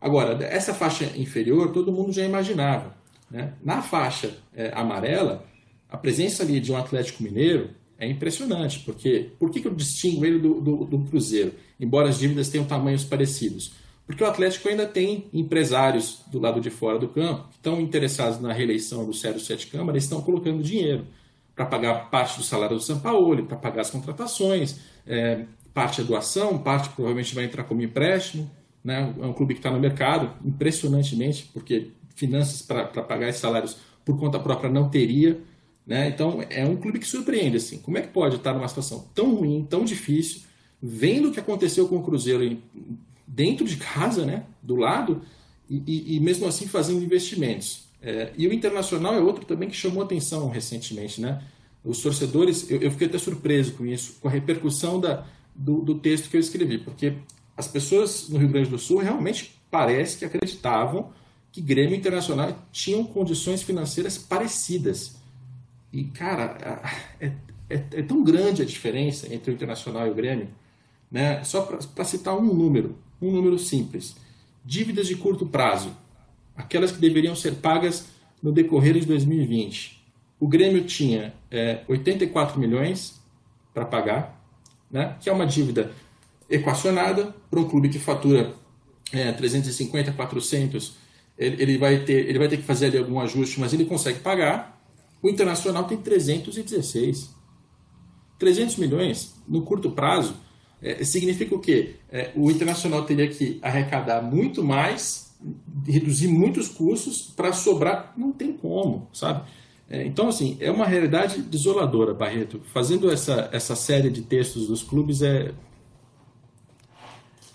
Agora, 0.00 0.42
essa 0.44 0.72
faixa 0.72 1.04
inferior, 1.16 1.72
todo 1.72 1.92
mundo 1.92 2.12
já 2.12 2.24
imaginava. 2.24 2.96
Né? 3.30 3.54
Na 3.62 3.82
faixa 3.82 4.36
é, 4.54 4.72
amarela, 4.74 5.44
a 5.88 5.96
presença 5.96 6.42
ali 6.42 6.60
de 6.60 6.72
um 6.72 6.76
Atlético 6.76 7.22
Mineiro 7.22 7.70
é 7.98 8.08
impressionante, 8.08 8.80
porque 8.80 9.32
por 9.38 9.50
que, 9.50 9.60
que 9.60 9.66
eu 9.66 9.74
distingo 9.74 10.24
ele 10.24 10.38
do, 10.38 10.60
do, 10.60 10.84
do, 10.84 10.98
Cruzeiro, 11.00 11.52
embora 11.80 12.08
as 12.08 12.18
dívidas 12.18 12.48
tenham 12.48 12.64
tamanhos 12.64 13.04
parecidos? 13.04 13.72
Porque 14.06 14.22
o 14.22 14.26
Atlético 14.26 14.68
ainda 14.68 14.86
tem 14.86 15.26
empresários 15.34 16.22
do 16.28 16.38
lado 16.38 16.60
de 16.60 16.70
fora 16.70 16.98
do 16.98 17.08
campo 17.08 17.48
que 17.48 17.56
estão 17.56 17.80
interessados 17.80 18.40
na 18.40 18.52
reeleição 18.52 19.04
do 19.04 19.12
Sérgio 19.12 19.40
Sete 19.40 19.66
Câmara 19.66 19.98
e 19.98 20.00
estão 20.00 20.22
colocando 20.22 20.62
dinheiro 20.62 21.06
para 21.54 21.66
pagar 21.66 22.08
parte 22.08 22.38
do 22.38 22.44
salário 22.44 22.76
do 22.76 22.82
São 22.82 23.00
Paulo, 23.00 23.44
para 23.44 23.56
pagar 23.56 23.80
as 23.80 23.90
contratações, 23.90 24.78
é, 25.04 25.44
parte 25.74 26.00
é 26.00 26.04
doação, 26.04 26.56
parte 26.56 26.88
provavelmente 26.90 27.34
vai 27.34 27.44
entrar 27.44 27.64
como 27.64 27.82
empréstimo. 27.82 28.48
Né? 28.82 29.12
É 29.20 29.26
um 29.26 29.32
clube 29.32 29.54
que 29.54 29.60
está 29.60 29.70
no 29.70 29.80
mercado, 29.80 30.32
impressionantemente, 30.44 31.50
porque 31.52 31.88
finanças 32.18 32.62
para 32.62 32.84
pagar 32.84 33.28
esses 33.28 33.40
salários 33.40 33.76
por 34.04 34.18
conta 34.18 34.38
própria 34.38 34.70
não 34.70 34.88
teria. 34.88 35.40
Né? 35.86 36.08
Então, 36.08 36.44
é 36.50 36.64
um 36.66 36.76
clube 36.76 36.98
que 36.98 37.06
surpreende. 37.06 37.56
Assim. 37.56 37.78
Como 37.78 37.96
é 37.96 38.02
que 38.02 38.08
pode 38.08 38.36
estar 38.36 38.52
numa 38.52 38.68
situação 38.68 39.08
tão 39.14 39.34
ruim, 39.34 39.66
tão 39.68 39.84
difícil, 39.84 40.42
vendo 40.82 41.28
o 41.28 41.32
que 41.32 41.40
aconteceu 41.40 41.88
com 41.88 41.96
o 41.96 42.02
Cruzeiro 42.02 42.58
dentro 43.26 43.64
de 43.66 43.76
casa, 43.76 44.26
né? 44.26 44.44
do 44.62 44.76
lado, 44.76 45.22
e, 45.68 45.82
e, 45.86 46.16
e 46.16 46.20
mesmo 46.20 46.46
assim 46.46 46.66
fazendo 46.66 47.02
investimentos? 47.02 47.84
É, 48.02 48.32
e 48.36 48.46
o 48.46 48.52
Internacional 48.52 49.14
é 49.14 49.20
outro 49.20 49.44
também 49.44 49.68
que 49.68 49.76
chamou 49.76 50.02
atenção 50.02 50.48
recentemente. 50.48 51.20
Né? 51.20 51.42
Os 51.84 52.02
torcedores, 52.02 52.70
eu, 52.70 52.80
eu 52.82 52.90
fiquei 52.90 53.06
até 53.06 53.18
surpreso 53.18 53.72
com 53.72 53.86
isso, 53.86 54.16
com 54.20 54.28
a 54.28 54.30
repercussão 54.30 55.00
da, 55.00 55.26
do, 55.54 55.80
do 55.80 55.94
texto 55.98 56.28
que 56.28 56.36
eu 56.36 56.40
escrevi, 56.40 56.78
porque 56.78 57.14
as 57.56 57.66
pessoas 57.66 58.28
no 58.28 58.38
Rio 58.38 58.48
Grande 58.48 58.70
do 58.70 58.78
Sul 58.78 58.98
realmente 58.98 59.58
parece 59.70 60.18
que 60.18 60.24
acreditavam 60.24 61.10
que 61.50 61.60
Grêmio 61.60 61.96
Internacional 61.96 62.56
tinham 62.70 63.04
condições 63.04 63.62
financeiras 63.62 64.18
parecidas. 64.18 65.16
E, 65.92 66.04
cara, 66.04 66.56
é, 67.20 67.32
é, 67.70 67.84
é, 67.92 68.02
tão 68.02 68.22
grande 68.22 68.62
a 68.62 68.64
diferença 68.64 69.32
entre 69.32 69.50
o 69.50 69.54
Internacional 69.54 70.06
e 70.06 70.10
o 70.10 70.14
Grêmio. 70.14 70.48
Né? 71.10 71.42
Só 71.44 71.62
para 71.62 72.04
citar 72.04 72.36
um 72.36 72.54
número, 72.54 72.96
um 73.20 73.30
número 73.30 73.58
simples. 73.58 74.16
Dívidas 74.64 75.06
de 75.06 75.16
curto 75.16 75.46
prazo, 75.46 75.90
aquelas 76.56 76.92
que 76.92 77.00
deveriam 77.00 77.34
ser 77.34 77.56
pagas 77.56 78.08
no 78.42 78.52
decorrer 78.52 78.98
de 78.98 79.06
2020. 79.06 79.98
O 80.38 80.46
Grêmio 80.46 80.84
tinha 80.84 81.34
é, 81.50 81.80
84 81.88 82.60
milhões 82.60 83.20
para 83.72 83.84
pagar, 83.84 84.40
né? 84.90 85.16
que 85.20 85.28
é 85.28 85.32
uma 85.32 85.46
dívida 85.46 85.92
equacionada 86.48 87.34
para 87.50 87.60
um 87.60 87.68
clube 87.68 87.88
que 87.88 87.98
fatura 87.98 88.54
é, 89.12 89.32
350, 89.32 90.12
400, 90.12 90.96
ele, 91.38 91.62
ele, 91.62 91.78
vai 91.78 92.04
ter, 92.04 92.28
ele 92.28 92.38
vai 92.38 92.48
ter 92.48 92.56
que 92.56 92.64
fazer 92.64 92.86
ali 92.86 92.98
algum 92.98 93.20
ajuste, 93.20 93.60
mas 93.60 93.72
ele 93.72 93.84
consegue 93.84 94.18
pagar. 94.18 94.78
O 95.22 95.28
Internacional 95.28 95.84
tem 95.84 95.96
316. 95.96 97.36
300 98.38 98.76
milhões 98.76 99.34
no 99.48 99.62
curto 99.62 99.90
prazo 99.90 100.34
é, 100.80 101.02
significa 101.04 101.54
o 101.54 101.58
quê? 101.58 101.96
É, 102.10 102.30
o 102.36 102.50
Internacional 102.50 103.04
teria 103.04 103.28
que 103.28 103.58
arrecadar 103.62 104.22
muito 104.22 104.62
mais, 104.62 105.34
reduzir 105.86 106.28
muitos 106.28 106.68
custos 106.68 107.32
para 107.36 107.52
sobrar. 107.52 108.12
Não 108.16 108.32
tem 108.32 108.52
como, 108.52 109.08
sabe? 109.12 109.48
É, 109.90 110.04
então, 110.04 110.28
assim, 110.28 110.56
é 110.60 110.70
uma 110.70 110.86
realidade 110.86 111.40
desoladora, 111.42 112.14
Barreto. 112.14 112.60
Fazendo 112.72 113.10
essa, 113.10 113.48
essa 113.52 113.74
série 113.74 114.10
de 114.10 114.22
textos 114.22 114.68
dos 114.68 114.82
clubes 114.82 115.22
é. 115.22 115.52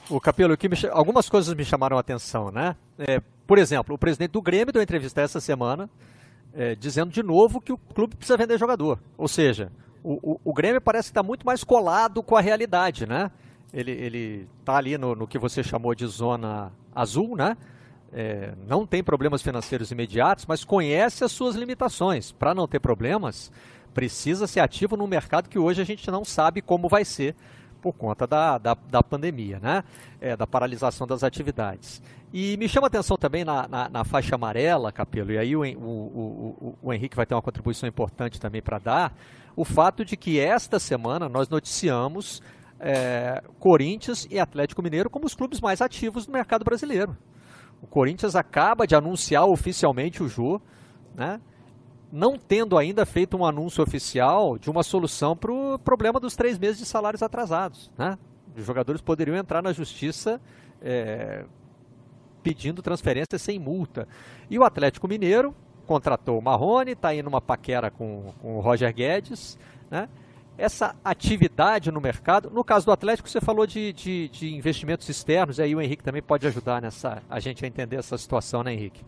O 0.10 0.20
Capelo, 0.20 0.58
que 0.58 0.68
me, 0.68 0.76
algumas 0.92 1.30
coisas 1.30 1.54
me 1.54 1.64
chamaram 1.64 1.98
a 1.98 2.00
atenção, 2.00 2.52
né? 2.52 2.76
É, 2.98 3.22
por 3.48 3.58
exemplo, 3.58 3.96
o 3.96 3.98
presidente 3.98 4.32
do 4.32 4.42
Grêmio 4.42 4.74
deu 4.74 4.82
entrevista 4.82 5.22
essa 5.22 5.40
semana 5.40 5.90
é, 6.54 6.76
dizendo 6.76 7.12
de 7.12 7.24
novo 7.24 7.60
que 7.60 7.74
o 7.74 7.78
clube 7.78 8.16
precisa 8.16 8.38
vender 8.38 8.58
jogador. 8.58 9.00
Ou 9.18 9.28
seja, 9.28 9.72
o, 10.04 10.34
o, 10.34 10.42
o 10.44 10.54
Grêmio 10.54 10.82
parece 10.82 11.10
estar 11.10 11.24
muito 11.24 11.46
mais 11.46 11.64
colado 11.64 12.22
com 12.22 12.36
a 12.36 12.42
realidade, 12.42 13.08
né? 13.08 13.32
Ele 13.74 14.48
está 14.60 14.76
ali 14.76 14.98
no, 14.98 15.16
no, 15.16 15.28
que 15.28 15.40
você 15.40 15.64
chamou 15.64 15.96
de 15.96 16.06
zona 16.06 16.72
azul, 16.94 17.36
né? 17.36 17.58
É, 18.12 18.54
não 18.68 18.86
tem 18.86 19.04
problemas 19.04 19.42
financeiros 19.42 19.90
imediatos, 19.90 20.46
mas 20.46 20.64
conhece 20.64 21.24
as 21.24 21.32
suas 21.32 21.56
limitações. 21.56 22.32
Para 22.32 22.54
não 22.54 22.68
ter 22.68 22.80
problemas, 22.80 23.52
precisa 23.92 24.46
ser 24.46 24.60
ativo 24.60 24.96
num 24.96 25.08
mercado 25.08 25.50
que 25.50 25.58
hoje 25.58 25.82
a 25.82 25.86
gente 25.86 26.12
não 26.12 26.24
sabe 26.24 26.62
como 26.62 26.88
vai 26.88 27.04
ser 27.04 27.36
por 27.84 27.92
conta 27.92 28.26
da, 28.26 28.58
da, 28.58 28.78
da 28.90 29.04
pandemia, 29.04 29.60
né? 29.60 29.84
É, 30.22 30.38
da 30.38 30.48
paralisação 30.48 31.06
das 31.06 31.22
atividades. 31.22 32.02
E 32.32 32.56
me 32.56 32.70
chama 32.70 32.88
atenção 32.88 33.18
também 33.18 33.44
na, 33.44 33.68
na, 33.68 33.90
na 33.90 34.04
faixa 34.06 34.36
amarela, 34.36 34.90
Capelo, 34.90 35.34
e 35.34 35.38
aí 35.38 35.54
o, 35.54 35.62
o, 35.62 35.66
o, 35.66 36.78
o 36.82 36.94
Henrique 36.94 37.18
vai 37.18 37.26
ter 37.26 37.36
uma 37.36 37.42
contribuição 37.42 37.88
importante 37.88 38.40
também 38.40 38.62
para 38.62 38.80
dar, 38.80 39.14
o 39.54 39.66
fato 39.66 40.06
de 40.06 40.16
que 40.16 40.40
esta 40.40 40.80
semana 40.80 41.28
nós 41.28 41.50
noticiamos 41.50 42.42
é, 42.80 43.44
Corinthians 43.60 44.26
e 44.32 44.40
Atlético 44.40 44.82
Mineiro 44.82 45.10
como 45.10 45.26
os 45.26 45.36
clubes 45.36 45.60
mais 45.60 45.82
ativos 45.82 46.26
do 46.26 46.32
mercado 46.32 46.64
brasileiro. 46.64 47.16
O 47.82 47.88
Corinthians 47.88 48.34
acaba 48.34 48.88
de 48.88 48.96
anunciar 48.96 49.46
oficialmente 49.46 50.24
o 50.24 50.30
Jô, 50.30 50.62
né? 51.14 51.40
Não 52.14 52.38
tendo 52.38 52.78
ainda 52.78 53.08
feito 53.08 53.36
um 53.36 53.44
anúncio 53.44 53.84
oficial 53.84 54.60
de 54.60 54.70
uma 54.70 54.84
solução 54.84 55.36
para 55.36 55.52
o 55.52 55.80
problema 55.80 56.20
dos 56.20 56.36
três 56.36 56.60
meses 56.60 56.78
de 56.78 56.86
salários 56.86 57.24
atrasados. 57.24 57.90
Né? 57.98 58.20
Os 58.56 58.64
jogadores 58.64 59.02
poderiam 59.02 59.36
entrar 59.36 59.64
na 59.64 59.74
justiça 59.74 60.40
é, 60.80 61.44
pedindo 62.44 62.84
transferência 62.84 63.40
sem 63.40 63.58
multa. 63.58 64.08
E 64.48 64.60
o 64.60 64.64
Atlético 64.64 65.08
Mineiro 65.08 65.56
contratou 65.88 66.38
o 66.38 66.42
Marrone, 66.42 66.92
está 66.92 67.16
indo 67.16 67.26
numa 67.26 67.42
paquera 67.42 67.90
com, 67.90 68.32
com 68.40 68.58
o 68.58 68.60
Roger 68.60 68.94
Guedes, 68.94 69.58
né? 69.90 70.08
Essa 70.56 70.96
atividade 71.04 71.92
no 71.92 72.00
mercado, 72.00 72.52
no 72.52 72.64
caso 72.64 72.86
do 72.86 72.92
Atlético, 72.92 73.28
você 73.28 73.42
falou 73.42 73.66
de, 73.66 73.92
de, 73.92 74.30
de 74.30 74.54
investimentos 74.54 75.10
externos, 75.10 75.58
e 75.58 75.64
aí 75.64 75.76
o 75.76 75.82
Henrique 75.82 76.04
também 76.04 76.22
pode 76.22 76.46
ajudar 76.46 76.80
nessa, 76.80 77.24
a 77.28 77.40
gente 77.40 77.66
a 77.66 77.68
entender 77.68 77.96
essa 77.96 78.16
situação, 78.20 78.62
né, 78.62 78.72
Henrique? 78.72 79.04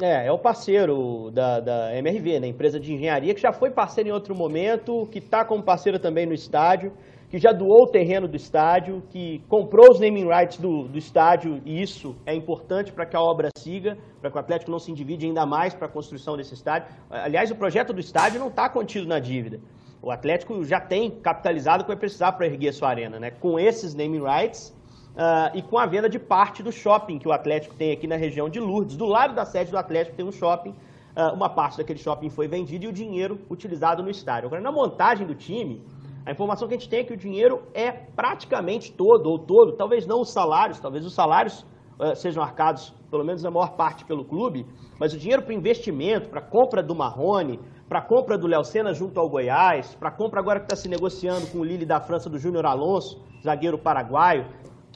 É, 0.00 0.26
é 0.26 0.32
o 0.32 0.38
parceiro 0.38 1.30
da, 1.30 1.60
da 1.60 1.96
MRV, 1.96 2.40
né? 2.40 2.48
Empresa 2.48 2.78
de 2.78 2.92
engenharia, 2.92 3.34
que 3.34 3.40
já 3.40 3.52
foi 3.52 3.70
parceiro 3.70 4.10
em 4.10 4.12
outro 4.12 4.34
momento, 4.34 5.06
que 5.10 5.18
está 5.18 5.44
como 5.44 5.62
parceiro 5.62 5.98
também 5.98 6.26
no 6.26 6.34
estádio 6.34 6.92
que 7.28 7.38
já 7.38 7.52
doou 7.52 7.84
o 7.84 7.86
terreno 7.86 8.28
do 8.28 8.36
estádio, 8.36 9.02
que 9.10 9.42
comprou 9.48 9.90
os 9.90 10.00
naming 10.00 10.26
rights 10.28 10.58
do, 10.58 10.86
do 10.86 10.96
estádio, 10.96 11.60
e 11.64 11.82
isso 11.82 12.16
é 12.24 12.34
importante 12.34 12.92
para 12.92 13.04
que 13.04 13.16
a 13.16 13.20
obra 13.20 13.48
siga, 13.58 13.98
para 14.20 14.30
que 14.30 14.36
o 14.36 14.40
Atlético 14.40 14.70
não 14.70 14.78
se 14.78 14.90
endivide 14.90 15.26
ainda 15.26 15.44
mais 15.44 15.74
para 15.74 15.86
a 15.86 15.90
construção 15.90 16.36
desse 16.36 16.54
estádio. 16.54 16.88
Aliás, 17.10 17.50
o 17.50 17.56
projeto 17.56 17.92
do 17.92 18.00
estádio 18.00 18.38
não 18.38 18.48
está 18.48 18.68
contido 18.68 19.06
na 19.06 19.18
dívida. 19.18 19.60
O 20.00 20.10
Atlético 20.10 20.64
já 20.64 20.78
tem 20.78 21.10
capitalizado 21.10 21.82
o 21.82 21.84
que 21.84 21.90
vai 21.90 21.98
precisar 21.98 22.32
para 22.32 22.46
erguer 22.46 22.68
a 22.68 22.72
sua 22.72 22.90
arena, 22.90 23.18
né? 23.18 23.30
com 23.30 23.58
esses 23.58 23.94
naming 23.94 24.22
rights 24.22 24.75
uh, 25.16 25.56
e 25.56 25.62
com 25.62 25.78
a 25.78 25.86
venda 25.86 26.08
de 26.08 26.18
parte 26.18 26.62
do 26.62 26.70
shopping 26.70 27.18
que 27.18 27.26
o 27.26 27.32
Atlético 27.32 27.74
tem 27.74 27.92
aqui 27.92 28.06
na 28.06 28.16
região 28.16 28.48
de 28.48 28.60
Lourdes. 28.60 28.96
Do 28.96 29.06
lado 29.06 29.34
da 29.34 29.44
sede 29.44 29.70
do 29.70 29.78
Atlético 29.78 30.16
tem 30.16 30.24
um 30.24 30.32
shopping, 30.32 30.70
uh, 30.70 31.34
uma 31.34 31.48
parte 31.48 31.78
daquele 31.78 31.98
shopping 31.98 32.28
foi 32.28 32.46
vendida 32.46 32.84
e 32.84 32.88
o 32.88 32.92
dinheiro 32.92 33.40
utilizado 33.50 34.02
no 34.02 34.10
estádio. 34.10 34.46
Agora, 34.46 34.60
na 34.60 34.70
montagem 34.70 35.26
do 35.26 35.34
time, 35.34 35.82
a 36.24 36.30
informação 36.30 36.68
que 36.68 36.74
a 36.74 36.76
gente 36.76 36.88
tem 36.88 37.00
é 37.00 37.04
que 37.04 37.12
o 37.12 37.16
dinheiro 37.16 37.62
é 37.72 37.90
praticamente 37.90 38.92
todo, 38.92 39.26
ou 39.28 39.38
todo, 39.38 39.72
talvez 39.72 40.06
não 40.06 40.20
os 40.20 40.30
salários, 40.30 40.78
talvez 40.78 41.04
os 41.06 41.14
salários 41.14 41.64
uh, 41.98 42.14
sejam 42.14 42.42
arcados, 42.42 42.92
pelo 43.10 43.24
menos 43.24 43.44
a 43.44 43.50
maior 43.50 43.72
parte, 43.72 44.04
pelo 44.04 44.24
clube, 44.24 44.66
mas 44.98 45.12
o 45.12 45.18
dinheiro 45.18 45.42
para 45.42 45.54
investimento, 45.54 46.28
para 46.28 46.40
compra 46.40 46.82
do 46.82 46.94
Marrone, 46.94 47.60
para 47.88 48.02
compra 48.02 48.36
do 48.36 48.46
Léo 48.46 48.64
Senna 48.64 48.92
junto 48.92 49.20
ao 49.20 49.28
Goiás, 49.28 49.94
para 49.94 50.10
compra 50.10 50.40
agora 50.40 50.58
que 50.58 50.66
está 50.66 50.74
se 50.74 50.88
negociando 50.88 51.46
com 51.48 51.58
o 51.58 51.64
Lille 51.64 51.86
da 51.86 52.00
França 52.00 52.28
do 52.28 52.38
Júnior 52.38 52.66
Alonso, 52.66 53.22
zagueiro 53.42 53.78
paraguaio. 53.78 54.46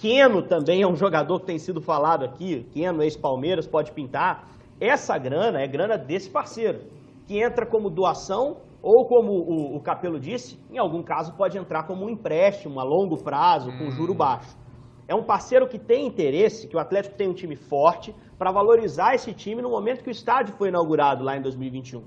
Queno 0.00 0.40
também 0.40 0.80
é 0.80 0.86
um 0.86 0.96
jogador 0.96 1.40
que 1.40 1.46
tem 1.46 1.58
sido 1.58 1.78
falado 1.78 2.24
aqui, 2.24 2.66
Queno, 2.72 3.02
ex-Palmeiras, 3.02 3.66
pode 3.66 3.92
pintar. 3.92 4.48
Essa 4.80 5.18
grana 5.18 5.60
é 5.60 5.66
grana 5.66 5.98
desse 5.98 6.30
parceiro, 6.30 6.80
que 7.26 7.38
entra 7.38 7.66
como 7.66 7.90
doação 7.90 8.56
ou 8.82 9.04
como 9.04 9.30
o, 9.32 9.76
o, 9.76 9.80
Capelo 9.80 10.18
disse, 10.18 10.58
em 10.72 10.78
algum 10.78 11.02
caso 11.02 11.34
pode 11.34 11.58
entrar 11.58 11.82
como 11.82 12.06
um 12.06 12.08
empréstimo 12.08 12.80
a 12.80 12.82
longo 12.82 13.18
prazo, 13.18 13.70
com 13.76 13.84
hum. 13.84 13.90
juro 13.90 14.14
baixo. 14.14 14.56
É 15.06 15.14
um 15.14 15.22
parceiro 15.22 15.68
que 15.68 15.78
tem 15.78 16.06
interesse, 16.06 16.66
que 16.66 16.76
o 16.76 16.78
Atlético 16.78 17.16
tem 17.16 17.28
um 17.28 17.34
time 17.34 17.54
forte, 17.54 18.14
para 18.38 18.50
valorizar 18.50 19.14
esse 19.14 19.34
time 19.34 19.60
no 19.60 19.68
momento 19.68 20.02
que 20.02 20.08
o 20.08 20.10
estádio 20.10 20.54
foi 20.56 20.68
inaugurado 20.68 21.22
lá 21.22 21.36
em 21.36 21.42
2021. 21.42 22.02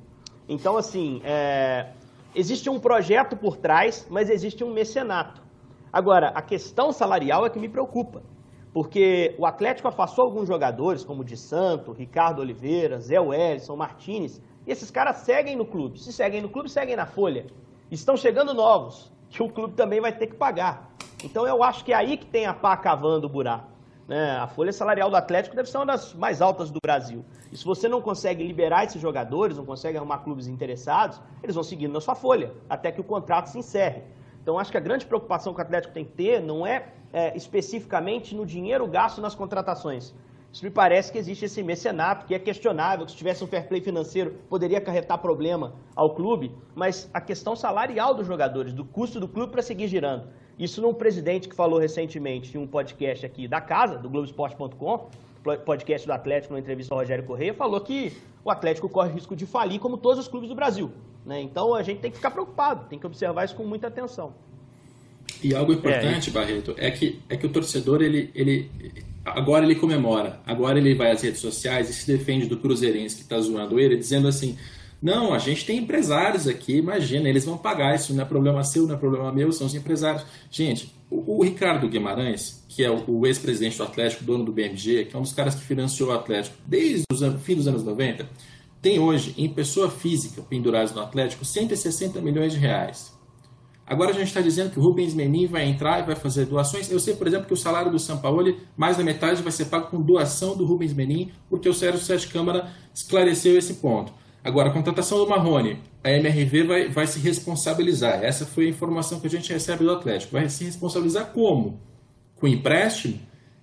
Então, 0.49 0.77
assim, 0.77 1.21
é... 1.23 1.89
existe 2.33 2.71
um 2.71 2.79
projeto 2.79 3.37
por 3.37 3.55
trás, 3.55 4.07
mas 4.09 4.31
existe 4.31 4.63
um 4.63 4.73
mecenato. 4.73 5.42
Agora, 5.93 6.29
a 6.29 6.41
questão 6.41 6.91
salarial 6.91 7.45
é 7.45 7.51
que 7.51 7.59
me 7.59 7.69
preocupa, 7.69 8.23
porque 8.73 9.35
o 9.37 9.45
Atlético 9.45 9.87
afastou 9.87 10.25
alguns 10.25 10.47
jogadores, 10.47 11.05
como 11.05 11.21
o 11.21 11.23
de 11.23 11.37
Santo, 11.37 11.91
Ricardo 11.91 12.41
Oliveira, 12.41 12.99
Zé 12.99 13.19
Wellison, 13.19 13.75
Martinez, 13.75 14.41
e 14.65 14.71
esses 14.71 14.89
caras 14.89 15.17
seguem 15.17 15.55
no 15.55 15.67
clube. 15.67 15.99
Se 15.99 16.11
seguem 16.11 16.41
no 16.41 16.49
clube, 16.49 16.67
seguem 16.67 16.95
na 16.95 17.05
folha. 17.05 17.45
Estão 17.91 18.17
chegando 18.17 18.55
novos, 18.55 19.13
que 19.29 19.43
o 19.43 19.47
clube 19.47 19.75
também 19.75 20.01
vai 20.01 20.11
ter 20.11 20.25
que 20.25 20.35
pagar. 20.35 20.89
Então 21.23 21.47
eu 21.47 21.61
acho 21.63 21.85
que 21.85 21.93
é 21.93 21.95
aí 21.95 22.17
que 22.17 22.25
tem 22.25 22.47
a 22.47 22.55
pá 22.55 22.75
cavando 22.75 23.27
o 23.27 23.29
buraco. 23.29 23.71
Né? 24.07 24.31
A 24.31 24.47
folha 24.47 24.73
salarial 24.73 25.11
do 25.11 25.15
Atlético 25.15 25.55
deve 25.55 25.69
ser 25.69 25.77
uma 25.77 25.85
das 25.85 26.11
mais 26.15 26.41
altas 26.41 26.71
do 26.71 26.79
Brasil. 26.83 27.23
E 27.51 27.55
se 27.55 27.63
você 27.63 27.87
não 27.87 28.01
consegue 28.01 28.43
liberar 28.43 28.83
esses 28.83 28.99
jogadores, 28.99 29.57
não 29.57 29.65
consegue 29.65 29.95
arrumar 29.95 30.23
clubes 30.23 30.47
interessados, 30.47 31.21
eles 31.43 31.53
vão 31.53 31.63
seguindo 31.63 31.93
na 31.93 32.01
sua 32.01 32.15
folha, 32.15 32.51
até 32.67 32.91
que 32.91 32.99
o 32.99 33.03
contrato 33.03 33.45
se 33.45 33.59
encerre. 33.59 34.03
Então 34.43 34.59
acho 34.59 34.69
que 34.69 34.77
a 34.77 34.81
grande 34.81 35.05
preocupação 35.07 35.53
que 35.53 35.59
o 35.59 35.63
Atlético 35.63 35.93
tem 35.93 36.05
que 36.05 36.11
ter 36.11 36.39
não 36.39 36.67
é, 36.67 36.93
é 37.11 37.35
especificamente 37.35 38.35
no 38.35 38.45
dinheiro 38.45 38.85
gasto 38.87 39.19
nas 39.19 39.33
contratações, 39.33 40.13
isso 40.53 40.63
me 40.63 40.69
parece 40.69 41.11
que 41.11 41.17
existe 41.17 41.45
esse 41.45 41.63
mecenato, 41.63 42.27
que 42.27 42.35
é 42.35 42.37
questionável, 42.37 43.07
que 43.07 43.11
se 43.11 43.17
tivesse 43.17 43.43
um 43.43 43.47
fair 43.47 43.67
play 43.67 43.81
financeiro 43.81 44.35
poderia 44.47 44.77
acarretar 44.77 45.17
problema 45.17 45.73
ao 45.95 46.13
clube, 46.13 46.55
mas 46.75 47.09
a 47.11 47.19
questão 47.19 47.55
salarial 47.55 48.13
dos 48.13 48.27
jogadores, 48.27 48.71
do 48.71 48.85
custo 48.85 49.19
do 49.19 49.27
clube 49.27 49.51
para 49.51 49.63
seguir 49.63 49.87
girando. 49.87 50.27
Isso 50.59 50.79
num 50.79 50.93
presidente 50.93 51.49
que 51.49 51.55
falou 51.55 51.79
recentemente 51.79 52.55
em 52.55 52.61
um 52.61 52.67
podcast 52.67 53.25
aqui 53.25 53.47
da 53.47 53.59
casa, 53.59 53.97
do 53.97 54.07
Globoesporte.com, 54.07 55.09
podcast 55.43 56.07
do 56.07 56.13
Atlético, 56.13 56.53
numa 56.53 56.59
entrevista 56.59 56.93
ao 56.93 56.99
Rogério 56.99 57.23
Correia, 57.23 57.53
falou 57.53 57.79
que 57.81 58.13
o 58.43 58.49
Atlético 58.49 58.87
corre 58.89 59.11
risco 59.11 59.35
de 59.35 59.45
falir 59.45 59.79
como 59.79 59.97
todos 59.97 60.19
os 60.19 60.27
clubes 60.27 60.49
do 60.49 60.55
Brasil. 60.55 60.91
Né? 61.25 61.41
Então 61.41 61.73
a 61.73 61.83
gente 61.83 61.99
tem 61.99 62.11
que 62.11 62.17
ficar 62.17 62.31
preocupado, 62.31 62.87
tem 62.89 62.99
que 62.99 63.05
observar 63.05 63.45
isso 63.45 63.55
com 63.55 63.63
muita 63.63 63.87
atenção. 63.87 64.33
E 65.41 65.53
algo 65.53 65.73
importante, 65.73 66.29
é, 66.29 66.33
Barreto, 66.33 66.75
é 66.77 66.91
que, 66.91 67.21
é 67.29 67.35
que 67.35 67.45
o 67.45 67.49
torcedor 67.49 68.01
ele, 68.01 68.29
ele 68.33 68.69
agora 69.25 69.65
ele 69.65 69.75
comemora, 69.75 70.39
agora 70.45 70.77
ele 70.77 70.93
vai 70.93 71.11
às 71.11 71.21
redes 71.21 71.39
sociais 71.39 71.89
e 71.89 71.93
se 71.93 72.05
defende 72.05 72.45
do 72.45 72.57
Cruzeirense 72.57 73.15
que 73.15 73.23
está 73.23 73.39
zoando 73.39 73.79
ele, 73.79 73.97
dizendo 73.97 74.27
assim: 74.27 74.57
não, 75.01 75.33
a 75.33 75.37
gente 75.37 75.65
tem 75.65 75.79
empresários 75.79 76.47
aqui, 76.47 76.77
imagina, 76.77 77.27
eles 77.27 77.43
vão 77.43 77.57
pagar, 77.57 77.93
isso 77.93 78.13
não 78.13 78.23
é 78.23 78.25
problema 78.25 78.63
seu, 78.63 78.87
não 78.87 78.95
é 78.95 78.97
problema 78.97 79.31
meu, 79.33 79.51
são 79.51 79.67
os 79.67 79.75
empresários. 79.75 80.25
Gente, 80.49 80.93
o, 81.13 81.43
Ricardo 81.43 81.87
Guimarães, 81.87 82.63
que 82.67 82.83
é 82.83 82.89
o, 82.89 83.25
ex-presidente 83.25 83.77
do 83.77 83.83
Atlético, 83.83 84.23
dono 84.23 84.43
do 84.43 84.51
BMG, 84.51 85.05
que 85.05 85.15
é 85.15 85.19
um 85.19 85.21
dos 85.21 85.33
caras 85.33 85.55
que 85.55 85.61
financiou 85.61 86.09
o 86.09 86.13
Atlético 86.13 86.57
desde 86.65 87.03
o 87.11 87.39
fim 87.39 87.55
dos 87.55 87.67
anos 87.67 87.83
90, 87.83 88.27
tem 88.81 88.99
hoje, 88.99 89.33
em 89.37 89.47
pessoa 89.47 89.89
física, 89.89 90.41
pendurados 90.41 90.93
no 90.93 91.01
Atlético, 91.01 91.45
160 91.45 92.19
milhões 92.19 92.51
de 92.51 92.59
reais. 92.59 93.13
Agora 93.85 94.11
a 94.11 94.13
gente 94.13 94.27
está 94.27 94.41
dizendo 94.41 94.71
que 94.71 94.79
o 94.79 94.81
Rubens 94.81 95.13
Menin 95.13 95.45
vai 95.45 95.65
entrar 95.65 95.99
e 95.99 96.03
vai 96.03 96.15
fazer 96.15 96.45
doações. 96.45 96.89
Eu 96.89 96.99
sei, 96.99 97.15
por 97.15 97.27
exemplo, 97.27 97.45
que 97.45 97.53
o 97.53 97.57
salário 97.57 97.91
do 97.91 97.99
Sampaoli, 97.99 98.57
mais 98.77 98.97
da 98.97 99.03
metade 99.03 99.41
vai 99.41 99.51
ser 99.51 99.65
pago 99.65 99.87
com 99.87 100.01
doação 100.01 100.55
do 100.55 100.65
Rubens 100.65 100.93
Menin, 100.93 101.31
porque 101.49 101.67
o 101.67 101.73
Sérgio 101.73 102.01
Sete 102.01 102.29
Câmara 102.29 102.71
esclareceu 102.93 103.57
esse 103.57 103.75
ponto. 103.75 104.13
Agora, 104.43 104.69
a 104.69 104.73
contratação 104.73 105.19
do 105.19 105.27
Marrone, 105.27 105.79
a 106.03 106.11
MRV 106.11 106.63
vai, 106.63 106.89
vai 106.89 107.07
se 107.07 107.17
responsabilizar. 107.19 108.23
Essa 108.23 108.45
foi 108.45 108.65
a 108.65 108.69
informação 108.69 109.19
que 109.19 109.27
a 109.27 109.29
gente 109.29 109.51
recebe 109.53 109.85
do 109.85 109.91
Atlético. 109.91 110.33
Vai 110.33 110.49
se 110.49 110.65
responsabilizar 110.65 111.27
como? 111.27 111.79
Com 112.35 112.47
empréstimo? 112.47 113.19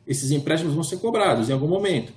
Esses 0.07 0.31
empréstimos 0.31 0.75
vão 0.75 0.83
ser 0.83 0.97
cobrados 0.97 1.51
em 1.51 1.53
algum 1.53 1.69
momento. 1.69 2.13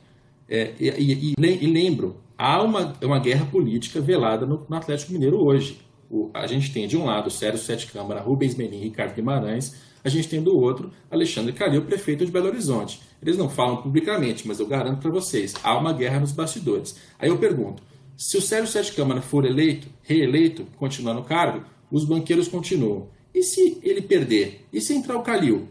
É, 0.48 0.74
e, 0.80 0.90
e, 0.90 1.34
e, 1.38 1.68
lembro, 1.68 2.18
há 2.38 2.62
uma, 2.64 2.94
uma 3.02 3.20
guerra 3.20 3.46
política 3.46 4.00
velada 4.00 4.46
no, 4.46 4.66
no 4.68 4.76
Atlético 4.76 5.14
Mineiro 5.14 5.38
hoje 5.38 5.80
O, 6.10 6.30
a 6.34 6.46
gente 6.48 6.74
tem 6.74 6.88
de 6.88 6.98
um 6.98 7.06
lado 7.06 7.30
Sérgio 7.30 7.64
Sete 7.64 7.88
Câmara, 7.88 8.22
Rubens 8.22 8.56
Menin 8.56 8.78
e 8.78 8.84
Ricardo 8.84 9.16
Guimarães, 9.16 9.76
a 10.04 10.10
gente 10.10 10.28
tem 10.28 10.44
do 10.44 10.58
outro 10.58 10.92
Alexandre 11.10 11.54
Calil, 11.54 11.84
prefeito 11.84 12.26
de 12.26 12.32
Belo 12.32 12.48
Horizonte. 12.48 13.02
Eles 13.22 13.38
não 13.38 13.50
falam 13.50 13.78
publicamente, 13.82 14.46
mas 14.48 14.60
eu 14.60 14.68
garanto 14.68 15.00
para 15.00 15.12
vocês, 15.12 15.54
há 15.64 15.78
uma 15.78 15.94
guerra 15.94 16.20
nos 16.20 16.34
bastidores. 16.34 16.98
Aí 17.18 17.30
eu 17.30 17.38
pergunto, 17.38 17.82
se 18.16 18.38
o 18.38 18.42
Sérgio 18.42 18.72
Sete 18.72 18.94
Câmara 18.94 19.22
for 19.22 19.46
eleito, 19.46 19.88
reeleito, 20.04 20.66
continuar 20.78 21.14
no 21.14 21.24
cargo, 21.24 21.66
os 21.92 22.06
banqueiros 22.06 22.48
continuam. 22.48 23.08
E 23.34 23.44
se 23.44 23.80
ele 23.82 24.02
perder? 24.02 24.66
E 24.72 24.80
se 24.80 24.94
entrar 24.94 25.18
o 25.18 25.24
Calil? 25.24 25.68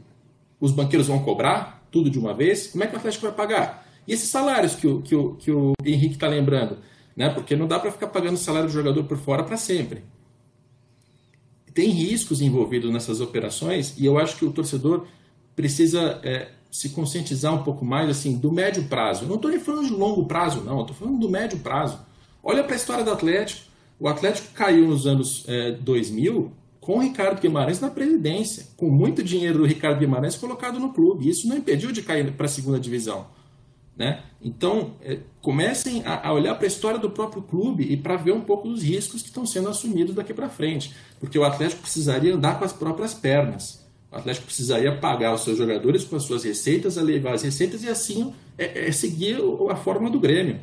Os 0.60 0.72
banqueiros 0.72 1.06
vão 1.06 1.22
cobrar 1.22 1.86
tudo 1.90 2.10
de 2.10 2.18
uma 2.18 2.34
vez? 2.34 2.68
Como 2.68 2.82
é 2.82 2.86
que 2.86 2.94
o 2.94 2.98
Atlético 2.98 3.26
vai 3.26 3.34
pagar? 3.34 3.86
E 4.06 4.12
esses 4.12 4.28
salários 4.28 4.74
que 4.74 4.86
o, 4.86 5.00
que 5.00 5.14
o, 5.14 5.34
que 5.36 5.50
o 5.50 5.72
Henrique 5.84 6.14
está 6.14 6.26
lembrando? 6.26 6.78
Né? 7.16 7.28
Porque 7.28 7.54
não 7.54 7.68
dá 7.68 7.78
para 7.78 7.92
ficar 7.92 8.08
pagando 8.08 8.34
o 8.34 8.38
salário 8.38 8.68
do 8.68 8.72
jogador 8.72 9.04
por 9.04 9.18
fora 9.18 9.44
para 9.44 9.56
sempre. 9.56 10.02
Tem 11.72 11.88
riscos 11.88 12.40
envolvidos 12.40 12.92
nessas 12.92 13.20
operações 13.20 13.94
e 13.98 14.04
eu 14.04 14.18
acho 14.18 14.36
que 14.36 14.44
o 14.44 14.52
torcedor 14.52 15.06
precisa 15.54 16.20
é, 16.22 16.50
se 16.70 16.90
conscientizar 16.90 17.54
um 17.54 17.62
pouco 17.62 17.84
mais 17.84 18.10
assim 18.10 18.36
do 18.36 18.50
médio 18.50 18.84
prazo. 18.84 19.26
Não 19.26 19.36
estou 19.36 19.50
nem 19.50 19.60
falando 19.60 19.86
de 19.86 19.92
longo 19.92 20.26
prazo, 20.26 20.62
não. 20.62 20.80
Estou 20.80 20.96
falando 20.96 21.18
do 21.18 21.28
médio 21.28 21.58
prazo. 21.60 21.98
Olha 22.42 22.64
para 22.64 22.74
a 22.74 22.76
história 22.76 23.04
do 23.04 23.10
Atlético. 23.10 23.70
O 24.00 24.08
Atlético 24.08 24.52
caiu 24.52 24.88
nos 24.88 25.06
anos 25.06 25.44
é, 25.46 25.72
2000 25.72 26.52
com 26.80 26.96
o 26.96 27.00
Ricardo 27.00 27.40
Guimarães 27.40 27.78
na 27.78 27.88
presidência, 27.88 28.66
com 28.76 28.90
muito 28.90 29.22
dinheiro 29.22 29.58
do 29.58 29.64
Ricardo 29.64 30.00
Guimarães 30.00 30.34
colocado 30.34 30.80
no 30.80 30.92
clube. 30.92 31.28
Isso 31.28 31.46
não 31.46 31.56
impediu 31.56 31.92
de 31.92 32.02
cair 32.02 32.32
para 32.32 32.46
a 32.46 32.48
segunda 32.48 32.80
divisão. 32.80 33.26
Né? 33.96 34.22
Então, 34.42 34.94
é, 35.02 35.18
comecem 35.40 36.02
a, 36.04 36.28
a 36.28 36.32
olhar 36.32 36.56
para 36.56 36.64
a 36.64 36.66
história 36.66 36.98
do 36.98 37.10
próprio 37.10 37.42
clube 37.42 37.84
e 37.84 37.96
para 37.96 38.16
ver 38.16 38.32
um 38.32 38.40
pouco 38.40 38.66
dos 38.66 38.82
riscos 38.82 39.22
que 39.22 39.28
estão 39.28 39.46
sendo 39.46 39.68
assumidos 39.68 40.14
daqui 40.14 40.34
para 40.34 40.48
frente. 40.48 40.92
Porque 41.20 41.38
o 41.38 41.44
Atlético 41.44 41.82
precisaria 41.82 42.34
andar 42.34 42.58
com 42.58 42.64
as 42.64 42.72
próprias 42.72 43.14
pernas. 43.14 43.86
O 44.10 44.16
Atlético 44.16 44.46
precisaria 44.46 44.96
pagar 44.96 45.34
os 45.34 45.42
seus 45.42 45.56
jogadores 45.56 46.02
com 46.04 46.16
as 46.16 46.24
suas 46.24 46.42
receitas, 46.42 46.96
levar 46.96 47.34
as 47.34 47.42
receitas 47.42 47.84
e 47.84 47.88
assim 47.88 48.34
é, 48.58 48.88
é 48.88 48.92
seguir 48.92 49.38
a 49.70 49.76
forma 49.76 50.10
do 50.10 50.18
Grêmio. 50.18 50.58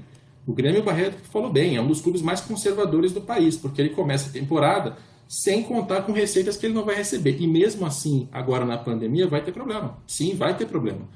O 0.46 0.54
Grêmio 0.54 0.84
Barreto 0.84 1.18
falou 1.30 1.52
bem, 1.52 1.76
é 1.76 1.82
um 1.82 1.88
dos 1.88 2.02
clubes 2.02 2.22
mais 2.22 2.42
conservadores 2.42 3.12
do 3.12 3.22
país, 3.22 3.56
porque 3.56 3.82
ele 3.82 3.92
começa 3.92 4.30
a 4.30 4.34
temporada 4.34 4.98
sem 5.28 5.62
contar 5.64 6.02
com 6.02 6.12
receitas 6.12 6.58
que 6.58 6.66
ele 6.66 6.74
não 6.74 6.86
vai 6.86 6.96
receber. 6.96 7.38
E 7.40 7.48
mesmo 7.48 7.86
assim, 7.86 8.28
agora 8.32 8.66
na 8.66 8.78
pandemia, 8.78 9.28
vai 9.28 9.44
ter 9.44 9.52
problema. 9.52 9.98
Sim, 10.08 10.36
vai 10.36 10.58
ter 10.58 10.66
problema 10.66 11.08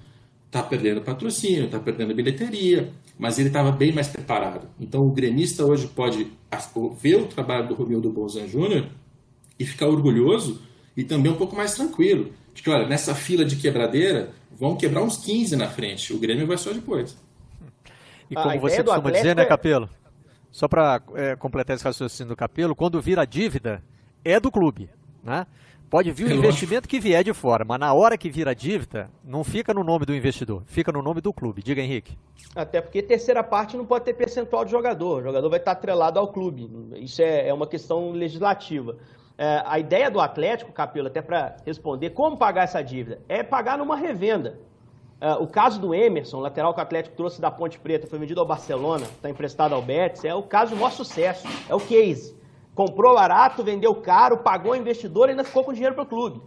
está 0.53 0.61
perdendo 0.61 1.01
patrocínio, 1.01 1.65
está 1.65 1.79
perdendo 1.79 2.13
bilheteria, 2.13 2.93
mas 3.17 3.39
ele 3.39 3.47
estava 3.47 3.71
bem 3.71 3.91
mais 3.91 4.07
preparado. 4.07 4.69
Então 4.79 5.01
o 5.01 5.11
gremista 5.11 5.65
hoje 5.65 5.87
pode 5.87 6.31
ver 7.01 7.15
o 7.15 7.25
trabalho 7.25 7.67
do 7.67 7.73
Romildo 7.73 8.11
Bolzan 8.11 8.47
Júnior 8.47 8.87
e 9.57 9.65
ficar 9.65 9.87
orgulhoso 9.87 10.61
e 10.95 11.03
também 11.03 11.31
um 11.31 11.35
pouco 11.35 11.55
mais 11.55 11.73
tranquilo. 11.73 12.31
De 12.53 12.61
que, 12.61 12.69
olha, 12.69 12.87
nessa 12.87 13.15
fila 13.15 13.43
de 13.43 13.55
quebradeira, 13.55 14.31
vão 14.51 14.75
quebrar 14.75 15.01
uns 15.01 15.17
15 15.17 15.55
na 15.55 15.67
frente. 15.67 16.13
O 16.13 16.19
Grêmio 16.19 16.45
vai 16.45 16.57
só 16.57 16.71
depois. 16.71 17.17
E 18.29 18.35
como 18.35 18.59
você 18.59 18.83
costuma 18.83 19.11
dizer, 19.11 19.35
né, 19.35 19.43
é 19.43 19.45
Capelo? 19.45 19.89
Só 20.51 20.67
para 20.67 21.01
é, 21.15 21.35
completar 21.35 21.75
esse 21.75 21.83
raciocínio 21.83 22.29
do 22.29 22.35
Capelo, 22.35 22.75
quando 22.75 23.01
vira 23.01 23.25
dívida, 23.25 23.83
é 24.23 24.39
do 24.39 24.51
clube. 24.51 24.89
Né? 25.23 25.47
Pode 25.89 26.11
vir 26.11 26.25
o 26.25 26.33
investimento 26.33 26.87
que 26.87 26.99
vier 26.99 27.23
de 27.23 27.33
fora, 27.33 27.63
mas 27.63 27.79
na 27.79 27.93
hora 27.93 28.17
que 28.17 28.29
vira 28.29 28.55
dívida, 28.55 29.11
não 29.23 29.43
fica 29.43 29.73
no 29.73 29.83
nome 29.83 30.07
do 30.07 30.15
investidor, 30.15 30.63
fica 30.65 30.91
no 30.91 31.03
nome 31.03 31.21
do 31.21 31.31
clube. 31.31 31.61
Diga, 31.61 31.81
Henrique. 31.81 32.17
Até 32.55 32.81
porque 32.81 33.01
terceira 33.03 33.43
parte 33.43 33.77
não 33.77 33.85
pode 33.85 34.03
ter 34.05 34.13
percentual 34.13 34.65
de 34.65 34.71
jogador. 34.71 35.21
O 35.21 35.23
jogador 35.23 35.49
vai 35.49 35.59
estar 35.59 35.73
atrelado 35.73 36.19
ao 36.19 36.27
clube. 36.29 36.67
Isso 36.95 37.21
é, 37.21 37.47
é 37.47 37.53
uma 37.53 37.67
questão 37.67 38.11
legislativa. 38.11 38.97
É, 39.37 39.61
a 39.65 39.77
ideia 39.77 40.09
do 40.09 40.19
Atlético, 40.19 40.71
Capelo, 40.71 41.07
até 41.07 41.21
para 41.21 41.57
responder 41.65 42.09
como 42.09 42.37
pagar 42.37 42.63
essa 42.63 42.81
dívida, 42.81 43.21
é 43.29 43.43
pagar 43.43 43.77
numa 43.77 43.95
revenda. 43.95 44.59
É, 45.23 45.35
o 45.35 45.47
caso 45.47 45.79
do 45.79 45.95
Emerson, 45.95 46.41
lateral 46.41 46.73
que 46.73 46.81
o 46.81 46.83
Atlético 46.83 47.15
trouxe 47.15 47.39
da 47.39 47.49
Ponte 47.49 47.79
Preta, 47.79 48.05
foi 48.05 48.19
vendido 48.19 48.41
ao 48.41 48.45
Barcelona, 48.45 49.05
está 49.05 49.29
emprestado 49.29 49.73
ao 49.73 49.81
Betis, 49.81 50.25
é 50.25 50.35
o 50.35 50.43
caso 50.43 50.71
do 50.71 50.75
maior 50.75 50.91
sucesso, 50.91 51.47
é 51.69 51.73
o 51.73 51.79
case. 51.79 52.35
Comprou 52.75 53.15
barato, 53.15 53.63
vendeu 53.63 53.95
caro, 53.95 54.39
pagou 54.39 54.73
o 54.73 54.75
investidor 54.75 55.29
e 55.29 55.31
ainda 55.31 55.45
ficou 55.45 55.63
com 55.63 55.71
dinheiro 55.71 55.95
para 55.95 56.03
o 56.03 56.07
clube. 56.07 56.41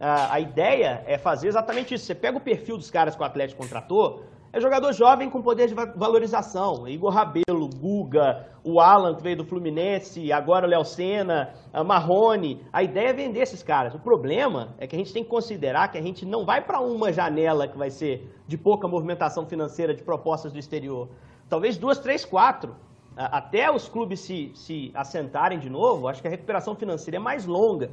a 0.00 0.40
ideia 0.40 1.04
é 1.06 1.18
fazer 1.18 1.48
exatamente 1.48 1.92
isso. 1.92 2.06
Você 2.06 2.14
pega 2.14 2.38
o 2.38 2.40
perfil 2.40 2.78
dos 2.78 2.90
caras 2.90 3.14
que 3.14 3.20
o 3.20 3.24
Atlético 3.26 3.60
contratou, 3.60 4.24
é 4.52 4.60
jogador 4.60 4.92
jovem 4.92 5.30
com 5.30 5.40
poder 5.40 5.66
de 5.66 5.74
valorização. 5.74 6.86
Igor 6.86 7.10
Rabelo, 7.10 7.68
Guga, 7.68 8.46
o 8.62 8.80
Alan, 8.80 9.14
que 9.14 9.22
veio 9.22 9.38
do 9.38 9.44
Fluminense, 9.44 10.30
agora 10.30 10.66
o 10.66 10.68
Léo 10.68 10.84
Senna, 10.84 11.54
a 11.72 11.82
Marrone. 11.82 12.60
A 12.70 12.82
ideia 12.82 13.08
é 13.08 13.12
vender 13.14 13.40
esses 13.40 13.62
caras. 13.62 13.94
O 13.94 13.98
problema 13.98 14.74
é 14.78 14.86
que 14.86 14.94
a 14.94 14.98
gente 14.98 15.12
tem 15.12 15.24
que 15.24 15.30
considerar 15.30 15.88
que 15.88 15.96
a 15.96 16.02
gente 16.02 16.26
não 16.26 16.44
vai 16.44 16.60
para 16.60 16.80
uma 16.80 17.10
janela 17.10 17.66
que 17.66 17.78
vai 17.78 17.88
ser 17.88 18.30
de 18.46 18.58
pouca 18.58 18.86
movimentação 18.86 19.46
financeira 19.46 19.94
de 19.94 20.02
propostas 20.02 20.52
do 20.52 20.58
exterior. 20.58 21.08
Talvez 21.48 21.78
duas, 21.78 21.98
três, 21.98 22.24
quatro 22.24 22.76
até 23.16 23.70
os 23.70 23.88
clubes 23.88 24.20
se, 24.20 24.52
se 24.54 24.90
assentarem 24.94 25.58
de 25.58 25.68
novo, 25.68 26.08
acho 26.08 26.20
que 26.20 26.28
a 26.28 26.30
recuperação 26.30 26.74
financeira 26.74 27.16
é 27.16 27.20
mais 27.20 27.46
longa. 27.46 27.90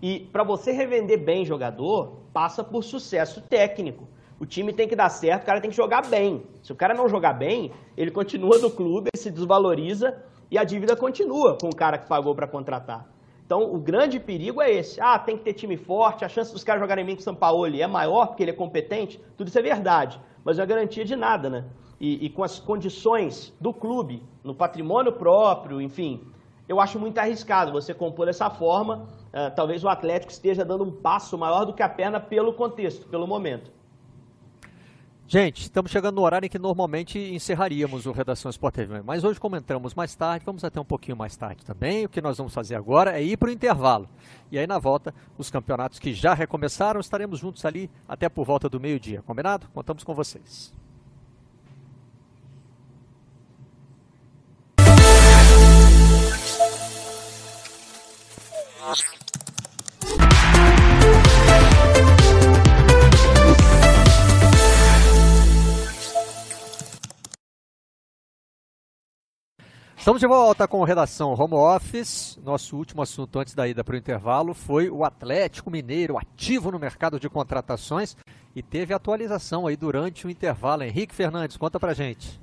E 0.00 0.20
para 0.32 0.44
você 0.44 0.72
revender 0.72 1.22
bem 1.24 1.44
jogador, 1.44 2.18
passa 2.32 2.62
por 2.62 2.84
sucesso 2.84 3.40
técnico. 3.42 4.06
O 4.40 4.46
time 4.46 4.72
tem 4.72 4.86
que 4.86 4.94
dar 4.94 5.08
certo, 5.08 5.42
o 5.42 5.46
cara 5.46 5.60
tem 5.60 5.70
que 5.70 5.76
jogar 5.76 6.06
bem. 6.06 6.44
Se 6.62 6.72
o 6.72 6.76
cara 6.76 6.94
não 6.94 7.08
jogar 7.08 7.32
bem, 7.32 7.72
ele 7.96 8.10
continua 8.10 8.58
no 8.58 8.70
clube, 8.70 9.10
ele 9.12 9.20
se 9.20 9.30
desvaloriza 9.30 10.16
e 10.50 10.56
a 10.56 10.64
dívida 10.64 10.94
continua 10.96 11.58
com 11.60 11.68
o 11.68 11.74
cara 11.74 11.98
que 11.98 12.08
pagou 12.08 12.34
para 12.34 12.46
contratar. 12.46 13.06
Então, 13.44 13.74
o 13.74 13.78
grande 13.78 14.20
perigo 14.20 14.60
é 14.60 14.70
esse. 14.70 15.00
Ah, 15.00 15.18
tem 15.18 15.36
que 15.36 15.44
ter 15.44 15.54
time 15.54 15.76
forte, 15.76 16.24
a 16.24 16.28
chance 16.28 16.52
dos 16.52 16.62
caras 16.62 16.80
jogarem 16.80 17.04
bem 17.04 17.14
com 17.14 17.20
o 17.20 17.24
São 17.24 17.34
Paulo 17.34 17.66
é 17.66 17.86
maior 17.86 18.26
porque 18.26 18.42
ele 18.44 18.50
é 18.50 18.54
competente. 18.54 19.20
Tudo 19.36 19.48
isso 19.48 19.58
é 19.58 19.62
verdade, 19.62 20.20
mas 20.44 20.56
não 20.56 20.64
é 20.64 20.66
garantia 20.66 21.04
de 21.04 21.16
nada, 21.16 21.48
né? 21.48 21.64
e, 22.00 22.26
e 22.26 22.30
com 22.30 22.42
as 22.42 22.58
condições 22.58 23.54
do 23.60 23.72
clube, 23.72 24.22
no 24.44 24.54
patrimônio 24.54 25.12
próprio, 25.12 25.80
enfim, 25.80 26.20
eu 26.68 26.80
acho 26.80 26.98
muito 26.98 27.18
arriscado 27.18 27.72
você 27.72 27.92
compor 27.92 28.26
dessa 28.26 28.48
forma. 28.50 29.08
Uh, 29.28 29.54
talvez 29.54 29.82
o 29.84 29.88
Atlético 29.88 30.32
esteja 30.32 30.64
dando 30.64 30.84
um 30.84 30.92
passo 30.92 31.36
maior 31.36 31.64
do 31.64 31.72
que 31.72 31.82
a 31.82 31.88
perna 31.88 32.20
pelo 32.20 32.52
contexto, 32.52 33.08
pelo 33.08 33.26
momento. 33.26 33.70
Gente, 35.30 35.60
estamos 35.60 35.90
chegando 35.90 36.14
no 36.14 36.22
horário 36.22 36.46
em 36.46 36.48
que 36.48 36.58
normalmente 36.58 37.18
encerraríamos 37.18 38.06
o 38.06 38.12
Redação 38.12 38.50
Sport 38.50 38.74
TV, 38.76 39.02
mas 39.02 39.24
hoje 39.24 39.38
como 39.38 39.56
entramos 39.56 39.94
mais 39.94 40.14
tarde, 40.14 40.42
vamos 40.42 40.64
até 40.64 40.80
um 40.80 40.84
pouquinho 40.86 41.18
mais 41.18 41.36
tarde 41.36 41.66
também. 41.66 42.06
O 42.06 42.08
que 42.08 42.22
nós 42.22 42.38
vamos 42.38 42.54
fazer 42.54 42.76
agora 42.76 43.12
é 43.12 43.22
ir 43.22 43.36
para 43.36 43.50
o 43.50 43.52
intervalo. 43.52 44.08
E 44.50 44.58
aí 44.58 44.66
na 44.66 44.78
volta, 44.78 45.14
os 45.36 45.50
campeonatos 45.50 45.98
que 45.98 46.14
já 46.14 46.32
recomeçaram, 46.32 46.98
estaremos 46.98 47.40
juntos 47.40 47.62
ali 47.66 47.90
até 48.08 48.26
por 48.26 48.46
volta 48.46 48.70
do 48.70 48.80
meio-dia. 48.80 49.20
Combinado? 49.20 49.68
Contamos 49.74 50.02
com 50.02 50.14
vocês. 50.14 50.72
Estamos 70.08 70.22
de 70.22 70.26
volta 70.26 70.66
com 70.66 70.82
redação 70.84 71.34
Home 71.34 71.52
Office. 71.52 72.40
Nosso 72.42 72.78
último 72.78 73.02
assunto 73.02 73.38
antes 73.38 73.54
da 73.54 73.68
ida 73.68 73.84
para 73.84 73.94
o 73.94 73.98
intervalo 73.98 74.54
foi 74.54 74.88
o 74.88 75.04
Atlético 75.04 75.70
Mineiro 75.70 76.16
ativo 76.16 76.70
no 76.70 76.78
mercado 76.78 77.20
de 77.20 77.28
contratações 77.28 78.16
e 78.56 78.62
teve 78.62 78.94
atualização 78.94 79.66
aí 79.66 79.76
durante 79.76 80.26
o 80.26 80.30
intervalo. 80.30 80.82
Henrique 80.82 81.14
Fernandes, 81.14 81.58
conta 81.58 81.78
pra 81.78 81.92
gente. 81.92 82.40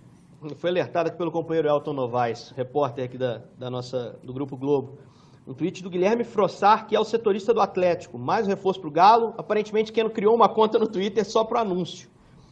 Foi 0.58 0.70
alertado 0.70 1.10
aqui 1.10 1.18
pelo 1.18 1.32
companheiro 1.32 1.68
Elton 1.68 1.94
Novaes, 1.94 2.54
repórter 2.56 3.06
aqui 3.06 3.18
da, 3.18 3.42
da 3.58 3.68
nossa, 3.68 4.16
do 4.24 4.32
Grupo 4.32 4.56
Globo. 4.56 5.00
Um 5.48 5.56
tweet 5.56 5.82
do 5.82 5.90
Guilherme 5.90 6.24
Frossar, 6.24 6.86
que 6.86 6.96
é 6.96 7.00
o 7.00 7.04
setorista 7.04 7.52
do 7.52 7.62
Atlético. 7.62 8.20
Mais 8.20 8.46
um 8.46 8.50
reforço 8.52 8.80
para 8.80 8.90
o 8.90 8.92
Galo. 8.92 9.34
Aparentemente, 9.40 9.92
Keno 9.92 10.12
criou 10.12 10.36
uma 10.36 10.48
conta 10.48 10.78
no 10.78 10.88
Twitter 10.88 11.26
só 11.26 11.44
para 11.44 11.62
anúncio. 11.62 12.10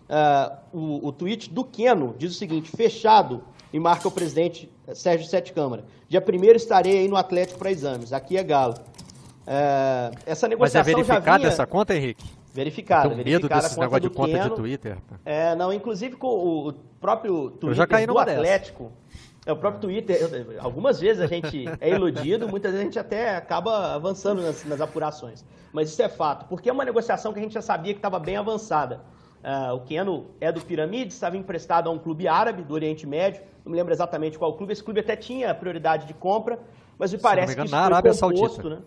Uh, 0.09 0.57
o, 0.77 1.07
o 1.09 1.11
tweet 1.11 1.53
do 1.53 1.63
Keno 1.63 2.15
diz 2.17 2.31
o 2.31 2.35
seguinte: 2.35 2.71
fechado, 2.75 3.43
e 3.73 3.79
marca 3.79 4.07
o 4.07 4.11
presidente 4.11 4.71
eh, 4.87 4.93
Sérgio 4.93 5.27
Sete 5.27 5.51
Câmara. 5.51 5.83
Dia 6.07 6.23
1 6.25 6.43
estarei 6.55 6.99
aí 6.99 7.07
no 7.07 7.17
Atlético 7.17 7.57
para 7.57 7.71
exames. 7.71 8.13
Aqui 8.13 8.37
é 8.37 8.43
Galo. 8.43 8.75
Uh, 8.75 10.15
essa 10.25 10.47
negociação 10.47 10.59
Mas 10.59 10.75
é 10.75 10.83
verificada 10.83 11.37
vinha... 11.39 11.49
essa 11.49 11.65
conta, 11.65 11.93
Henrique? 11.93 12.23
Verificada. 12.53 13.13
Medo 13.15 13.49
desses 13.49 13.75
negócio 13.75 13.99
de 13.99 14.09
conta 14.11 14.31
Keno. 14.31 14.49
de 14.51 14.55
Twitter. 14.55 14.97
É, 15.25 15.55
não, 15.55 15.73
inclusive 15.73 16.15
com 16.15 16.27
o 16.27 16.73
próprio 17.01 17.49
Twitter 17.49 18.07
do 18.07 18.19
Atlético. 18.19 18.83
Dessa. 18.83 19.03
É, 19.45 19.51
o 19.51 19.57
próprio 19.57 19.81
Twitter, 19.81 20.55
algumas 20.59 20.99
vezes 20.99 21.21
a 21.21 21.27
gente 21.27 21.65
é 21.81 21.89
iludido, 21.89 22.47
muitas 22.47 22.71
vezes 22.71 22.81
a 22.81 22.85
gente 22.85 22.99
até 22.99 23.35
acaba 23.35 23.95
avançando 23.95 24.41
nas, 24.41 24.63
nas 24.63 24.79
apurações. 24.79 25.43
Mas 25.73 25.89
isso 25.89 26.01
é 26.01 26.07
fato, 26.07 26.45
porque 26.47 26.69
é 26.69 26.71
uma 26.71 26.85
negociação 26.85 27.33
que 27.33 27.39
a 27.39 27.41
gente 27.41 27.53
já 27.53 27.61
sabia 27.61 27.91
que 27.93 27.97
estava 27.97 28.19
bem 28.19 28.37
avançada. 28.37 29.01
Uh, 29.43 29.75
o 29.75 29.81
Keno 29.81 30.27
é 30.39 30.51
do 30.51 30.61
Piramides, 30.61 31.15
estava 31.15 31.35
emprestado 31.35 31.89
a 31.89 31.91
um 31.91 31.99
clube 31.99 32.27
árabe 32.29 32.63
do 32.63 32.73
Oriente 32.73 33.05
Médio, 33.05 33.41
não 33.65 33.71
me 33.71 33.77
lembro 33.77 33.93
exatamente 33.93 34.39
qual 34.39 34.55
clube. 34.55 34.71
Esse 34.71 34.83
clube 34.83 35.01
até 35.01 35.17
tinha 35.17 35.53
prioridade 35.53 36.07
de 36.07 36.13
compra, 36.13 36.57
mas 36.97 37.11
me 37.11 37.19
parece 37.19 37.51
engano, 37.51 38.01
que 38.01 38.09
isso 38.09 38.19
foi 38.19 38.33
composto, 38.33 38.61
Saudita. 38.61 38.69
né? 38.69 38.81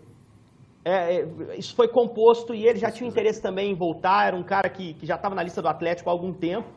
É, 0.83 1.17
é, 1.17 1.57
isso 1.57 1.75
foi 1.75 1.87
composto 1.87 2.55
e 2.55 2.65
ele 2.65 2.79
já 2.79 2.89
tinha 2.89 3.07
interesse 3.07 3.41
também 3.41 3.71
em 3.71 3.75
voltar, 3.75 4.27
era 4.27 4.35
um 4.35 4.41
cara 4.41 4.69
que, 4.69 4.93
que 4.93 5.05
já 5.05 5.15
estava 5.15 5.35
na 5.35 5.43
lista 5.43 5.61
do 5.61 5.67
Atlético 5.67 6.09
há 6.09 6.13
algum 6.13 6.33
tempo. 6.33 6.67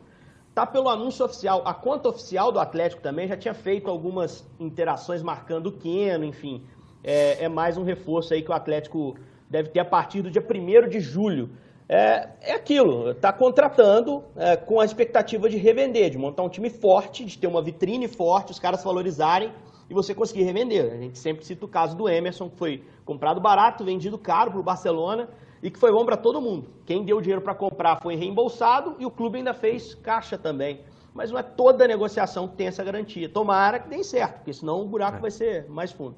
Tá 0.53 0.67
pelo 0.67 0.89
anúncio 0.89 1.25
oficial. 1.25 1.63
A 1.65 1.73
conta 1.73 2.09
oficial 2.09 2.51
do 2.51 2.59
Atlético 2.59 3.01
também 3.01 3.29
já 3.29 3.37
tinha 3.37 3.55
feito 3.55 3.89
algumas 3.89 4.45
interações 4.59 5.23
marcando 5.23 5.69
o 5.69 5.73
Keno, 5.73 6.25
enfim. 6.25 6.65
É, 7.05 7.45
é 7.45 7.49
mais 7.49 7.79
um 7.79 7.85
reforço 7.85 8.35
aí 8.35 8.43
que 8.43 8.51
o 8.51 8.55
Atlético 8.55 9.17
deve 9.49 9.69
ter 9.69 9.81
a 9.81 9.85
partir 9.85 10.23
do 10.23 10.31
dia 10.31 10.43
1 10.43 10.89
de 10.89 11.01
julho. 11.01 11.51
É, 11.93 12.29
é 12.43 12.53
aquilo, 12.53 13.11
está 13.11 13.33
contratando 13.33 14.23
é, 14.37 14.57
com 14.57 14.79
a 14.79 14.85
expectativa 14.85 15.51
de 15.51 15.57
revender, 15.57 16.09
de 16.09 16.17
montar 16.17 16.45
um 16.45 16.49
time 16.49 16.71
forte, 16.71 17.25
de 17.25 17.37
ter 17.37 17.49
uma 17.49 17.61
vitrine 17.61 18.07
forte, 18.07 18.53
os 18.53 18.61
caras 18.61 18.85
valorizarem 18.85 19.53
e 19.89 19.93
você 19.93 20.15
conseguir 20.15 20.45
revender. 20.45 20.93
A 20.93 20.97
gente 20.97 21.19
sempre 21.19 21.45
cita 21.45 21.65
o 21.65 21.69
caso 21.69 21.97
do 21.97 22.09
Emerson, 22.09 22.49
que 22.49 22.57
foi 22.57 22.85
comprado 23.05 23.41
barato, 23.41 23.85
vendido 23.85 24.17
caro 24.17 24.53
para 24.53 24.61
o 24.61 24.63
Barcelona 24.63 25.29
e 25.61 25.69
que 25.69 25.81
foi 25.81 25.91
bom 25.91 26.05
para 26.05 26.17
todo 26.17 26.41
mundo. 26.41 26.69
Quem 26.87 27.05
deu 27.05 27.21
dinheiro 27.21 27.43
para 27.43 27.57
comprar 27.57 28.01
foi 28.01 28.15
reembolsado 28.15 28.95
e 29.01 29.05
o 29.05 29.11
clube 29.11 29.39
ainda 29.39 29.53
fez 29.53 29.93
caixa 29.97 30.39
também. 30.39 30.83
Mas 31.13 31.33
não 31.33 31.41
é 31.41 31.43
toda 31.43 31.89
negociação 31.89 32.47
que 32.47 32.55
tem 32.55 32.69
essa 32.69 32.85
garantia. 32.85 33.29
Tomara 33.29 33.81
que 33.81 33.89
dê 33.89 34.05
certo, 34.05 34.37
porque 34.37 34.53
senão 34.53 34.81
o 34.81 34.87
buraco 34.87 35.17
é. 35.17 35.21
vai 35.23 35.31
ser 35.33 35.69
mais 35.69 35.91
fundo. 35.91 36.15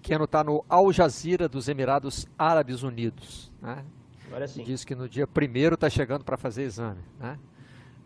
Keno 0.00 0.22
está 0.22 0.44
no 0.44 0.64
Al 0.68 0.92
Jazeera 0.92 1.48
dos 1.48 1.68
Emirados 1.68 2.28
Árabes 2.38 2.84
Unidos. 2.84 3.50
Né? 3.60 3.84
Agora 4.32 4.48
sim. 4.48 4.64
Diz 4.64 4.82
que 4.82 4.94
no 4.94 5.06
dia 5.06 5.26
primeiro 5.26 5.74
está 5.74 5.90
chegando 5.90 6.24
para 6.24 6.38
fazer 6.38 6.62
exame. 6.62 7.02
Né? 7.20 7.38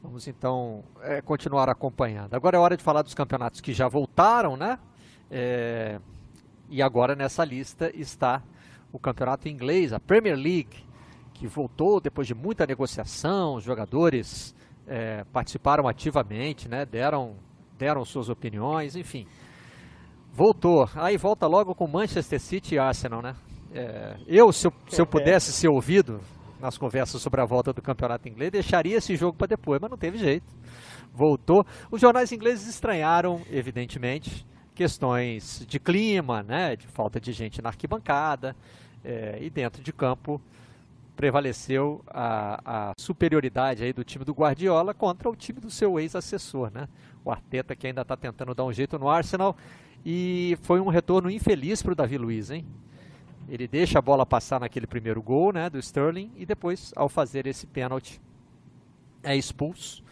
Vamos 0.03 0.27
então 0.27 0.83
é, 1.01 1.23
continuar 1.23 1.69
acompanhando. 1.69 2.35
Agora 2.35 2.57
é 2.57 2.61
hora 2.61 2.77
de 2.77 2.83
falar 2.83 3.03
dos 3.03 3.15
campeonatos 3.15 3.61
que 3.61 3.73
já 3.73 3.87
voltaram, 3.87 4.57
né? 4.57 4.77
É, 5.31 6.01
e 6.69 6.83
agora 6.83 7.15
nessa 7.15 7.45
lista 7.45 7.93
está 7.95 8.43
o 8.93 8.99
campeonato 8.99 9.49
inglês, 9.49 9.93
a 9.93 10.01
Premier 10.01 10.35
League, 10.35 10.85
que 11.33 11.47
voltou 11.47 12.01
depois 12.01 12.27
de 12.27 12.35
muita 12.35 12.67
negociação, 12.67 13.55
os 13.55 13.63
jogadores 13.63 14.53
é, 14.85 15.23
participaram 15.33 15.87
ativamente, 15.87 16.69
né? 16.69 16.85
Deram, 16.85 17.37
deram 17.79 18.05
suas 18.05 18.29
opiniões, 18.29 18.97
enfim. 18.97 19.29
Voltou. 20.33 20.91
Aí 20.97 21.17
volta 21.17 21.47
logo 21.47 21.73
com 21.73 21.87
Manchester 21.87 22.41
City 22.41 22.75
e 22.75 22.79
Arsenal, 22.81 23.23
né? 23.23 23.37
É, 23.75 24.17
eu, 24.27 24.53
se 24.53 24.67
eu, 24.67 24.73
se 24.89 25.01
eu 25.01 25.07
pudesse 25.07 25.53
ser 25.53 25.69
ouvido, 25.69 26.21
nas 26.61 26.79
conversas 26.79 27.21
sobre 27.21 27.41
a 27.41 27.45
volta 27.45 27.73
do 27.73 27.83
campeonato 27.83 28.29
inglês, 28.29 28.51
deixaria 28.51 28.97
esse 28.97 29.15
jogo 29.17 29.37
para 29.37 29.49
depois, 29.49 29.81
mas 29.81 29.91
não 29.91 29.99
teve 29.99 30.19
jeito. 30.19 30.47
Voltou. 31.13 31.65
Os 31.91 32.01
jornais 32.01 32.33
ingleses 32.33 32.67
estranharam, 32.67 33.43
evidentemente, 33.51 34.47
questões 34.75 35.65
de 35.67 35.79
clima, 35.79 36.43
né, 36.43 36.77
de 36.77 36.87
falta 36.87 37.21
de 37.21 37.33
gente 37.33 37.63
na 37.63 37.71
arquibancada, 37.71 38.55
é, 39.05 39.39
e 39.41 39.49
dentro 39.49 39.83
de 39.83 39.93
campo 39.93 40.41
prevaleceu 41.17 42.03
a, 42.09 42.91
a, 42.91 42.93
superioridade 42.99 43.83
aí 43.83 43.93
do 43.93 44.05
time 44.05 44.25
do 44.25 44.35
Guardiola 44.35 44.93
contra 44.93 45.31
o 45.31 45.35
time 45.35 45.61
do 45.61 45.71
seu 45.71 45.99
ex-assessor, 45.99 46.71
né? 46.71 46.87
O 47.25 47.31
Arteta 47.31 47.75
que 47.75 47.87
ainda 47.87 48.03
está 48.03 48.15
tentando 48.17 48.55
dar 48.55 48.65
um 48.65 48.73
jeito 48.73 48.99
no 48.99 49.09
Arsenal 49.09 49.57
e 50.05 50.59
foi 50.61 50.79
um 50.79 50.89
retorno 50.89 51.31
infeliz 51.31 51.83
para 51.83 51.93
o 51.93 51.97
Davi 51.97 52.19
Luiz, 52.19 52.51
hein? 52.51 52.67
Ele 53.49 53.69
deixa 53.69 53.99
a 53.99 54.03
bola 54.03 54.27
passar 54.27 54.61
naquele 54.61 54.87
primeiro 54.87 55.23
gol 55.23 55.53
né, 55.53 55.71
do 55.71 55.79
Sterling 55.79 56.33
e 56.37 56.45
depois, 56.45 56.93
ao 56.97 57.09
fazer 57.09 57.47
esse 57.47 57.67
pênalti, 57.67 58.21
é 59.23 59.37
expulso. 59.37 60.03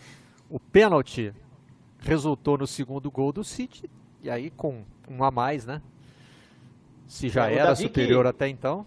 O 0.48 0.60
pênalti 0.60 1.34
resultou 1.98 2.56
no 2.58 2.66
segundo 2.66 3.10
gol 3.10 3.32
do 3.32 3.42
City, 3.42 3.90
e 4.22 4.30
aí 4.30 4.50
com 4.50 4.84
um 5.08 5.24
a 5.24 5.30
mais, 5.30 5.66
né? 5.66 5.82
Se 7.06 7.28
já 7.28 7.50
é, 7.50 7.56
era 7.56 7.74
superior 7.74 8.24
que... 8.24 8.28
até 8.28 8.48
então. 8.48 8.86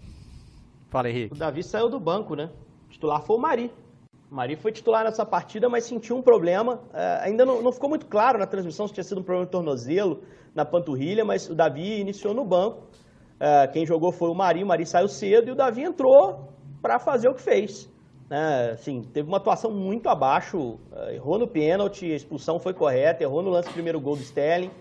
Fala, 0.88 1.10
Henrique. 1.10 1.34
O 1.34 1.36
Davi 1.36 1.62
saiu 1.62 1.88
do 1.88 2.00
banco, 2.00 2.34
né? 2.34 2.50
O 2.86 2.90
titular 2.90 3.22
foi 3.22 3.36
o 3.36 3.38
Mari. 3.38 3.70
O 4.30 4.34
Mari 4.34 4.56
foi 4.56 4.72
titular 4.72 5.04
nessa 5.04 5.24
partida, 5.24 5.68
mas 5.68 5.84
sentiu 5.84 6.16
um 6.16 6.22
problema. 6.22 6.80
É, 6.92 7.20
ainda 7.22 7.44
não, 7.44 7.62
não, 7.62 7.72
ficou 7.72 7.88
muito 7.88 8.06
claro 8.06 8.38
na 8.38 8.46
transmissão 8.46 8.86
se 8.86 8.94
tinha 8.94 9.04
sido 9.04 9.20
um 9.20 9.22
problema 9.22 9.46
de 9.46 9.52
tornozelo, 9.52 10.22
na 10.54 10.64
panturrilha, 10.64 11.24
mas 11.24 11.48
o 11.48 11.54
Davi 11.54 12.00
iniciou 12.00 12.34
no 12.34 12.44
banco. 12.44 12.88
Uh, 13.38 13.70
quem 13.72 13.86
jogou 13.86 14.10
foi 14.10 14.28
o 14.28 14.34
Mari, 14.34 14.64
o 14.64 14.66
Mari 14.66 14.84
saiu 14.84 15.06
cedo 15.06 15.48
e 15.48 15.52
o 15.52 15.54
Davi 15.54 15.82
entrou 15.82 16.48
para 16.82 16.98
fazer 16.98 17.28
o 17.28 17.34
que 17.34 17.40
fez. 17.40 17.84
Uh, 18.30 18.72
assim, 18.72 19.02
teve 19.02 19.28
uma 19.28 19.36
atuação 19.36 19.70
muito 19.70 20.08
abaixo, 20.08 20.58
uh, 20.58 21.10
errou 21.12 21.38
no 21.38 21.46
pênalti, 21.46 22.12
a 22.12 22.16
expulsão 22.16 22.58
foi 22.58 22.74
correta, 22.74 23.22
errou 23.22 23.42
no 23.42 23.50
lance 23.50 23.68
do 23.68 23.72
primeiro 23.72 24.00
gol 24.00 24.16
do 24.16 24.22
Sterling 24.22 24.72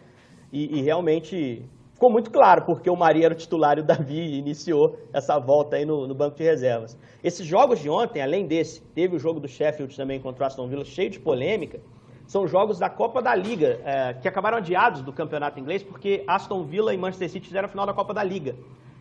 e, 0.52 0.80
e 0.80 0.82
realmente 0.82 1.64
ficou 1.94 2.12
muito 2.12 2.32
claro 2.32 2.66
porque 2.66 2.90
o 2.90 2.96
Mari 2.96 3.24
era 3.24 3.34
o 3.34 3.38
titular 3.38 3.78
e 3.78 3.82
o 3.82 3.86
Davi 3.86 4.38
iniciou 4.38 4.98
essa 5.14 5.40
volta 5.40 5.76
aí 5.76 5.86
no, 5.86 6.08
no, 6.08 6.16
banco 6.16 6.36
de 6.36 6.44
reservas. 6.44 6.98
Esses 7.24 7.46
jogos 7.46 7.80
de 7.80 7.90
ontem, 7.90 8.22
além 8.22 8.48
desse, 8.48 8.82
teve 8.96 9.16
o 9.16 9.20
jogo 9.20 9.40
do 9.40 9.48
Sheffield 9.48 9.96
também 9.96 10.20
contra 10.20 10.44
o 10.44 10.48
Aston 10.48 10.68
Villa, 10.68 10.84
cheio 10.84 11.10
de 11.12 11.20
polêmica, 11.20 11.80
são 12.28 12.46
jogos 12.46 12.78
da 12.78 12.90
Copa 12.90 13.22
da 13.22 13.34
Liga, 13.34 13.80
é, 13.86 14.14
que 14.14 14.28
acabaram 14.28 14.58
adiados 14.58 15.02
do 15.02 15.14
campeonato 15.14 15.60
inglês, 15.60 15.82
porque 15.82 16.24
Aston 16.28 16.66
Villa 16.66 16.94
e 16.94 16.98
Manchester 16.98 17.30
City 17.30 17.48
fizeram 17.48 17.66
a 17.66 17.70
final 17.70 17.86
da 17.86 17.94
Copa 17.94 18.14
da 18.14 18.22
Liga. 18.22 18.54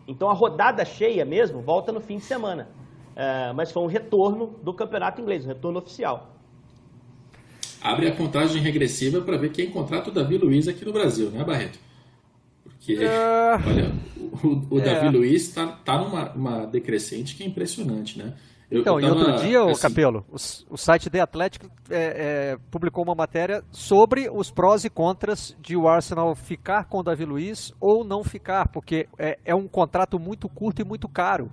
Então 0.07 0.29
a 0.29 0.33
rodada 0.33 0.85
cheia 0.85 1.25
mesmo 1.25 1.61
volta 1.61 1.91
no 1.91 1.99
fim 1.99 2.17
de 2.17 2.23
semana. 2.23 2.69
É, 3.15 3.51
mas 3.51 3.71
foi 3.71 3.83
um 3.83 3.87
retorno 3.87 4.55
do 4.63 4.73
campeonato 4.73 5.19
inglês, 5.19 5.43
um 5.43 5.49
retorno 5.49 5.79
oficial. 5.79 6.37
Abre 7.81 8.07
a 8.07 8.15
contagem 8.15 8.61
regressiva 8.61 9.21
para 9.21 9.37
ver 9.37 9.51
quem 9.51 9.69
contrata 9.69 10.09
o 10.09 10.13
Davi 10.13 10.37
Luiz 10.37 10.67
aqui 10.67 10.85
no 10.85 10.93
Brasil, 10.93 11.29
né, 11.29 11.43
Barreto? 11.43 11.79
Porque, 12.63 12.95
uh... 12.95 13.67
olha, 13.67 13.91
o, 14.43 14.75
o 14.75 14.79
é. 14.79 14.83
Davi 14.83 15.09
Luiz 15.09 15.47
está 15.47 15.67
tá 15.67 15.97
numa 15.97 16.65
decrescente 16.65 17.35
que 17.35 17.43
é 17.43 17.47
impressionante, 17.47 18.17
né? 18.17 18.33
Eu, 18.69 18.81
então, 18.81 18.99
eu 18.99 19.09
tava, 19.09 19.21
e 19.21 19.25
outro 19.25 19.45
dia, 19.45 19.63
assim, 19.63 19.81
Capelo, 19.81 20.25
o, 20.29 20.35
o, 20.73 20.77
site 20.77 21.09
The 21.09 21.21
Athletic 21.21 21.63
é, 21.89 22.51
é, 22.51 22.57
publicou 22.69 23.01
uma 23.01 23.15
matéria 23.15 23.63
sobre 23.71 24.29
os 24.29 24.51
prós 24.51 24.83
e 24.83 24.89
contras 24.89 25.55
de 25.61 25.77
o 25.77 25.87
Arsenal 25.87 26.35
ficar 26.35 26.83
com 26.85 26.99
o 26.99 27.03
Davi 27.03 27.23
Luiz 27.23 27.73
ou 27.79 28.03
não 28.03 28.25
ficar, 28.25 28.67
porque 28.67 29.07
é, 29.17 29.39
é 29.45 29.55
um 29.55 29.69
contrato 29.69 30.19
muito 30.19 30.49
curto 30.49 30.81
e 30.81 30.85
muito 30.85 31.07
caro. 31.07 31.49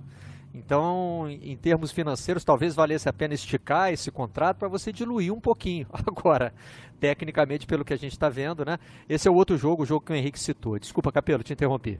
Então, 0.53 1.29
em 1.29 1.55
termos 1.57 1.91
financeiros, 1.91 2.43
talvez 2.43 2.75
valesse 2.75 3.09
a 3.09 3.13
pena 3.13 3.33
esticar 3.33 3.91
esse 3.91 4.09
contrato 4.09 4.57
para 4.57 4.69
você 4.69 4.91
diluir 4.91 5.33
um 5.33 5.39
pouquinho. 5.39 5.85
Agora, 5.91 6.53
tecnicamente, 6.99 7.65
pelo 7.65 7.83
que 7.83 7.93
a 7.93 7.97
gente 7.97 8.13
está 8.13 8.29
vendo, 8.29 8.63
né? 8.63 8.77
Esse 9.07 9.27
é 9.27 9.31
o 9.31 9.35
outro 9.35 9.57
jogo, 9.57 9.83
o 9.83 9.85
jogo 9.85 10.05
que 10.05 10.13
o 10.13 10.15
Henrique 10.15 10.39
citou. 10.39 10.79
Desculpa, 10.79 11.11
Capelo, 11.11 11.43
te 11.43 11.51
interrompi. 11.51 11.99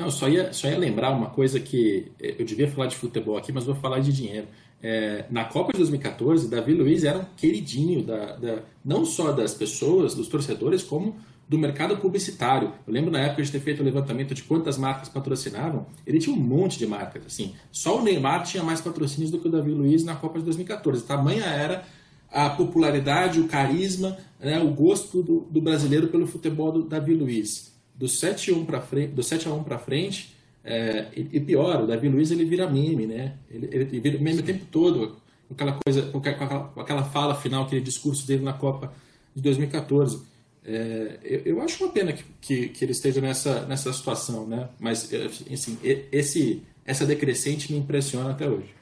Não, 0.00 0.10
só 0.10 0.30
ia, 0.30 0.50
só 0.50 0.66
ia 0.66 0.78
lembrar 0.78 1.10
uma 1.10 1.28
coisa 1.28 1.60
que 1.60 2.10
eh, 2.18 2.36
eu 2.38 2.46
devia 2.46 2.66
falar 2.66 2.86
de 2.86 2.96
futebol 2.96 3.36
aqui, 3.36 3.52
mas 3.52 3.66
vou 3.66 3.74
falar 3.74 3.98
de 3.98 4.10
dinheiro. 4.10 4.46
É, 4.82 5.26
na 5.30 5.44
Copa 5.44 5.72
de 5.72 5.78
2014, 5.78 6.48
Davi 6.48 6.72
Luiz 6.72 7.04
era 7.04 7.18
um 7.18 7.24
queridinho 7.36 8.02
da, 8.02 8.34
da, 8.36 8.62
não 8.82 9.04
só 9.04 9.30
das 9.30 9.52
pessoas, 9.52 10.14
dos 10.14 10.26
torcedores, 10.26 10.82
como 10.82 11.16
do 11.46 11.58
mercado 11.58 11.98
publicitário. 11.98 12.72
Eu 12.86 12.94
lembro 12.94 13.10
na 13.10 13.20
época 13.20 13.42
de 13.42 13.52
ter 13.52 13.60
feito 13.60 13.82
o 13.82 13.84
levantamento 13.84 14.32
de 14.32 14.42
quantas 14.42 14.78
marcas 14.78 15.10
patrocinavam. 15.10 15.84
Ele 16.06 16.18
tinha 16.18 16.34
um 16.34 16.40
monte 16.40 16.78
de 16.78 16.86
marcas. 16.86 17.26
Assim, 17.26 17.54
só 17.70 17.98
o 17.98 18.02
Neymar 18.02 18.44
tinha 18.44 18.62
mais 18.62 18.80
patrocínios 18.80 19.30
do 19.30 19.38
que 19.38 19.48
o 19.48 19.50
Davi 19.50 19.70
Luiz 19.70 20.02
na 20.02 20.16
Copa 20.16 20.38
de 20.38 20.46
2014. 20.46 21.04
Tamanha 21.04 21.44
era 21.44 21.84
a 22.32 22.48
popularidade, 22.48 23.38
o 23.38 23.46
carisma, 23.48 24.16
né, 24.38 24.58
o 24.60 24.70
gosto 24.70 25.22
do, 25.22 25.40
do 25.40 25.60
brasileiro 25.60 26.08
pelo 26.08 26.26
futebol 26.26 26.72
do 26.72 26.84
Davi 26.84 27.12
Luiz 27.12 27.69
do 28.00 28.08
7 28.08 28.50
a 28.50 28.54
1 28.54 28.64
para 28.64 28.80
frente, 28.80 29.12
do 29.12 29.22
7 29.22 29.46
a 29.46 29.52
1 29.52 29.62
para 29.62 29.78
frente, 29.78 30.34
é, 30.64 31.08
e, 31.14 31.28
e, 31.34 31.40
pior, 31.40 31.82
o 31.82 31.86
Davi 31.86 32.08
Luiz 32.08 32.30
ele 32.30 32.46
vira 32.46 32.68
meme, 32.68 33.06
né? 33.06 33.34
Ele, 33.50 33.68
ele 33.70 34.00
vira 34.00 34.18
meme 34.18 34.40
o 34.40 34.42
tempo 34.42 34.64
todo, 34.70 35.16
com 35.46 35.54
aquela 35.54 35.78
coisa, 35.84 36.02
com 36.10 36.18
aquela, 36.18 36.64
com 36.64 36.80
aquela 36.80 37.04
fala 37.04 37.34
final, 37.34 37.64
aquele 37.64 37.82
discurso 37.82 38.26
dele 38.26 38.42
na 38.42 38.54
Copa 38.54 38.90
de 39.36 39.42
2014. 39.42 40.22
É, 40.64 41.18
eu, 41.22 41.40
eu, 41.44 41.62
acho 41.62 41.84
uma 41.84 41.92
pena 41.92 42.14
que, 42.14 42.24
que, 42.40 42.68
que, 42.68 42.84
ele 42.84 42.92
esteja 42.92 43.20
nessa, 43.20 43.66
nessa 43.66 43.92
situação, 43.92 44.46
né? 44.46 44.70
Mas 44.78 45.12
é, 45.12 45.26
assim, 45.52 45.78
esse, 46.10 46.62
essa 46.86 47.04
decrescente 47.04 47.70
me 47.70 47.78
impressiona 47.78 48.30
até 48.30 48.48
hoje. 48.48 48.74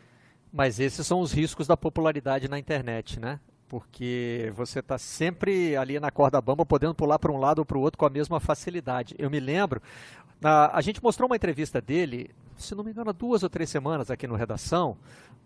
Mas 0.52 0.78
esses 0.78 1.04
são 1.04 1.20
os 1.20 1.32
riscos 1.32 1.66
da 1.66 1.76
popularidade 1.76 2.48
na 2.48 2.58
internet, 2.58 3.18
né? 3.18 3.40
Porque 3.68 4.52
você 4.56 4.80
está 4.80 4.96
sempre 4.96 5.76
ali 5.76 6.00
na 6.00 6.10
corda 6.10 6.40
bamba, 6.40 6.64
podendo 6.64 6.94
pular 6.94 7.18
para 7.18 7.30
um 7.30 7.36
lado 7.36 7.60
ou 7.60 7.64
para 7.64 7.76
o 7.76 7.80
outro 7.80 7.98
com 7.98 8.06
a 8.06 8.10
mesma 8.10 8.40
facilidade. 8.40 9.14
Eu 9.18 9.30
me 9.30 9.38
lembro, 9.38 9.82
a, 10.42 10.76
a 10.76 10.80
gente 10.80 11.02
mostrou 11.02 11.28
uma 11.28 11.36
entrevista 11.36 11.80
dele, 11.80 12.30
se 12.56 12.74
não 12.74 12.82
me 12.82 12.90
engano, 12.90 13.10
há 13.10 13.12
duas 13.12 13.42
ou 13.42 13.50
três 13.50 13.68
semanas 13.68 14.10
aqui 14.10 14.26
no 14.26 14.36
Redação, 14.36 14.96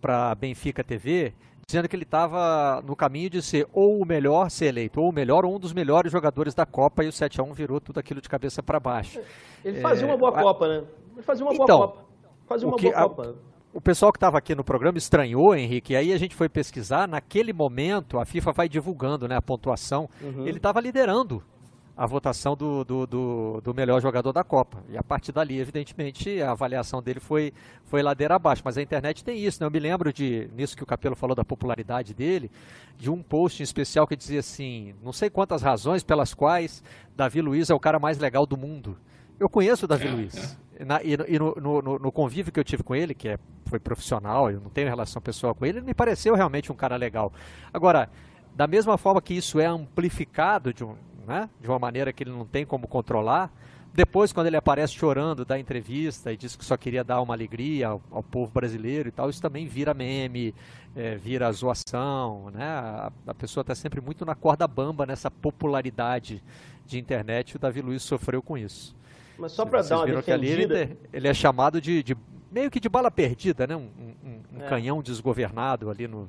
para 0.01 0.35
Benfica 0.35 0.85
TV, 0.85 1.33
dizendo 1.66 1.89
que 1.89 1.97
ele 1.97 2.03
estava 2.05 2.83
no 2.83 2.95
caminho 2.95 3.31
de 3.31 3.43
ser 3.43 3.66
ou 3.73 4.01
o 4.01 4.07
melhor, 4.07 4.51
ser 4.51 4.66
eleito, 4.66 5.01
ou 5.01 5.09
o 5.09 5.12
melhor, 5.12 5.45
ou 5.45 5.55
um 5.55 5.59
dos 5.59 5.73
melhores 5.73 6.12
jogadores 6.12 6.55
da 6.55 6.66
Copa, 6.66 7.05
e 7.05 7.09
o 7.09 7.12
7 7.12 7.41
a 7.41 7.45
1 7.45 7.53
virou 7.53 7.81
tudo 7.81 7.99
aquilo 7.99 8.20
de 8.20 8.29
cabeça 8.29 8.62
para 8.62 8.79
baixo. 8.79 9.20
Ele 9.64 9.81
fazia 9.81 10.07
é, 10.07 10.11
uma 10.11 10.16
boa 10.16 10.39
a... 10.39 10.43
Copa, 10.43 10.68
né? 10.68 10.85
Ele 11.14 11.23
fazia 11.23 11.45
uma 11.45 11.55
boa 11.55 11.64
então, 11.64 11.79
Copa. 11.79 12.05
Fazia 12.47 12.68
uma 12.68 12.77
que, 12.77 12.91
boa 12.91 13.03
Copa. 13.09 13.23
A 13.23 13.52
o 13.73 13.81
pessoal 13.81 14.12
que 14.12 14.16
estava 14.16 14.39
aqui 14.39 14.55
no 14.55 14.62
programa 14.62 14.99
estranhou, 14.99 15.55
Henrique, 15.55 15.95
e 15.95 15.97
aí 15.97 16.12
a 16.12 16.18
gente 16.18 16.35
foi 16.35 16.49
pesquisar, 16.49 17.09
naquele 17.09 17.53
momento 17.53 18.18
a 18.18 18.25
FIFA 18.25 18.53
vai 18.53 18.68
divulgando 18.68 19.27
né, 19.27 19.37
a 19.37 19.43
pontuação, 19.43 20.09
uhum. 20.20 20.47
ele 20.47 20.59
estava 20.59 20.81
liderando 20.81 21.43
a 21.97 22.07
votação 22.07 22.57
do, 22.57 22.85
do, 22.85 23.07
do, 23.07 23.61
do, 23.62 23.75
melhor 23.75 24.01
jogador 24.01 24.33
da 24.33 24.43
Copa. 24.43 24.83
E 24.89 24.97
a 24.97 25.03
partir 25.03 25.31
dali, 25.31 25.61
evidentemente, 25.61 26.41
a 26.41 26.53
avaliação 26.53 27.03
dele 27.03 27.20
foi, 27.20 27.53
foi 27.85 28.03
ladeira 28.03 28.35
abaixo. 28.35 28.62
Mas 28.64 28.79
a 28.79 28.83
internet 28.83 29.23
tem 29.23 29.39
isso, 29.39 29.61
né? 29.61 29.66
Eu 29.66 29.70
me 29.70 29.79
lembro 29.79 30.11
de, 30.12 30.51
nisso 30.57 30.75
que 30.75 30.83
o 30.83 30.87
Capelo 30.87 31.14
falou 31.14 31.37
da 31.37 31.45
popularidade 31.45 32.14
dele, 32.14 32.51
de 32.97 33.11
um 33.11 33.23
post 33.23 33.62
em 33.62 33.64
especial 33.64 34.07
que 34.07 34.16
dizia 34.16 34.41
assim, 34.41 34.95
não 35.03 35.12
sei 35.12 35.29
quantas 35.29 35.61
razões 35.61 36.03
pelas 36.03 36.33
quais 36.33 36.83
Davi 37.14 37.43
Luiz 37.43 37.68
é 37.68 37.75
o 37.75 37.81
cara 37.81 37.99
mais 37.99 38.18
legal 38.18 38.47
do 38.47 38.57
mundo. 38.57 38.97
Eu 39.39 39.49
conheço 39.49 39.85
o 39.85 39.89
Davi 39.89 40.07
é, 40.07 40.11
Luiz. 40.11 40.35
É. 40.35 40.57
Na, 40.85 41.03
e, 41.03 41.16
no, 41.39 41.55
no, 41.55 41.99
no, 41.99 42.12
convívio 42.12 42.53
que 42.53 42.59
eu 42.59 42.64
tive 42.64 42.83
com 42.83 42.95
ele, 42.95 43.14
que 43.14 43.28
é, 43.28 43.39
foi 43.66 43.78
profissional, 43.78 44.51
eu 44.51 44.61
não 44.61 44.70
tenho 44.70 44.89
relação 44.89 45.20
pessoal 45.20 45.55
com 45.55 45.64
ele, 45.64 45.78
ele 45.78 45.87
me 45.87 45.95
pareceu 45.95 46.35
realmente 46.35 46.70
um 46.72 46.74
cara 46.74 46.97
legal. 46.97 47.33
Agora, 47.72 48.11
da 48.55 48.66
mesma 48.66 48.99
forma 48.99 49.20
que 49.22 49.35
isso 49.35 49.61
é 49.61 49.66
amplificado 49.66 50.72
de 50.72 50.85
um, 50.85 50.95
né? 51.26 51.49
de 51.61 51.68
uma 51.68 51.78
maneira 51.78 52.12
que 52.12 52.22
ele 52.22 52.30
não 52.30 52.45
tem 52.45 52.66
como 52.66 52.87
controlar. 52.87 53.51
Depois, 53.95 54.33
quando 54.33 54.47
ele 54.47 54.57
aparece 54.57 54.95
chorando 54.95 55.45
da 55.45 55.59
entrevista 55.59 56.33
e 56.33 56.37
diz 56.37 56.57
que 56.57 56.64
só 56.64 56.78
queria 56.78 57.05
dar 57.05 57.20
uma 57.20 57.35
alegria 57.35 57.89
ao, 57.89 58.03
ao 58.11 58.22
povo 58.22 58.51
brasileiro 58.51 59.11
e 59.11 59.12
tal, 59.12 59.28
isso 59.28 59.43
também 59.43 59.66
vira 59.66 59.93
meme, 59.93 60.55
é, 60.97 61.16
vira 61.16 61.53
zoação, 61.53 62.51
né? 62.51 62.64
A, 62.64 63.12
a 63.26 63.35
pessoa 63.35 63.61
está 63.61 63.74
sempre 63.74 64.01
muito 64.01 64.24
na 64.24 64.35
corda 64.35 64.66
bamba 64.66 65.05
nessa 65.05 65.30
popularidade 65.30 66.43
de 66.87 66.99
internet. 66.99 67.57
O 67.57 67.59
Davi 67.59 67.83
Luiz 67.83 68.03
sofreu 68.03 68.41
com 68.43 68.57
isso. 68.57 68.97
Mas 69.43 69.53
só 69.53 69.66
para 69.66 69.82
dar 69.82 69.99
uma 69.99 70.07
defendida... 70.07 70.34
ali 70.34 70.49
ele, 70.51 70.97
ele, 71.12 71.26
é 71.26 71.34
chamado 71.34 71.80
de, 71.80 72.01
de, 72.01 72.16
meio 72.49 72.70
que 72.70 72.78
de 72.78 72.88
bala 72.88 73.11
perdida, 73.11 73.66
né? 73.66 73.74
Um, 73.74 73.90
um, 74.24 74.40
um 74.57 74.64
é. 74.64 74.68
canhão 74.68 75.03
desgovernado 75.03 75.90
ali 75.90 76.07
no, 76.07 76.28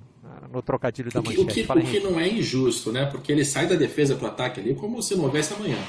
no 0.52 0.64
trocadilho 0.64 1.12
da 1.12 1.22
manchete. 1.22 1.42
O 1.42 1.46
que, 1.46 1.62
o 1.62 1.84
que 1.84 2.00
não 2.00 2.20
é 2.20 2.28
injusto, 2.28 2.92
né? 2.92 3.06
Porque 3.06 3.32
ele 3.32 3.46
sai 3.46 3.68
da 3.68 3.76
defesa 3.76 4.16
para 4.16 4.26
o 4.26 4.32
ataque 4.32 4.60
ali 4.60 4.74
como 4.74 5.00
se 5.04 5.16
não 5.16 5.26
houvesse 5.26 5.54
amanhã. 5.54 5.78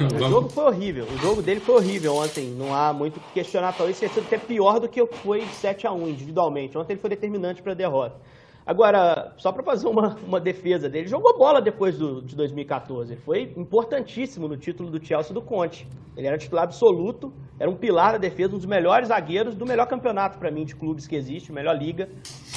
O 0.00 0.28
jogo 0.28 0.48
foi 0.48 0.64
horrível. 0.64 1.04
O 1.04 1.18
jogo 1.18 1.42
dele 1.42 1.60
foi 1.60 1.76
horrível 1.76 2.16
ontem. 2.16 2.46
Não 2.46 2.74
há 2.74 2.92
muito 2.92 3.18
o 3.18 3.20
que 3.20 3.34
questionar. 3.34 3.72
Talvez 3.74 3.96
tenha 3.96 4.10
sido 4.10 4.24
até 4.24 4.38
pior 4.38 4.80
do 4.80 4.88
que 4.88 5.04
foi 5.06 5.46
7 5.46 5.86
a 5.86 5.92
1 5.92 6.08
individualmente. 6.08 6.76
Ontem 6.76 6.94
ele 6.94 7.00
foi 7.00 7.10
determinante 7.10 7.62
para 7.62 7.72
a 7.72 7.74
derrota. 7.76 8.16
Agora, 8.66 9.34
só 9.36 9.52
para 9.52 9.62
fazer 9.62 9.86
uma, 9.86 10.16
uma 10.26 10.40
defesa 10.40 10.88
dele, 10.88 11.06
jogou 11.06 11.36
bola 11.36 11.60
depois 11.60 11.98
do, 11.98 12.22
de 12.22 12.34
2014. 12.34 13.12
Ele 13.12 13.20
foi 13.20 13.52
importantíssimo 13.56 14.48
no 14.48 14.56
título 14.56 14.90
do 14.90 15.04
Chelsea 15.04 15.34
do 15.34 15.42
Conte. 15.42 15.86
Ele 16.16 16.26
era 16.26 16.38
titular 16.38 16.64
absoluto, 16.64 17.30
era 17.60 17.70
um 17.70 17.76
pilar 17.76 18.12
da 18.12 18.18
defesa, 18.18 18.54
um 18.54 18.56
dos 18.56 18.64
melhores 18.64 19.08
zagueiros 19.08 19.54
do 19.54 19.66
melhor 19.66 19.86
campeonato 19.86 20.38
para 20.38 20.50
mim 20.50 20.64
de 20.64 20.74
clubes 20.74 21.06
que 21.06 21.14
existe, 21.14 21.52
melhor 21.52 21.76
liga, 21.76 22.08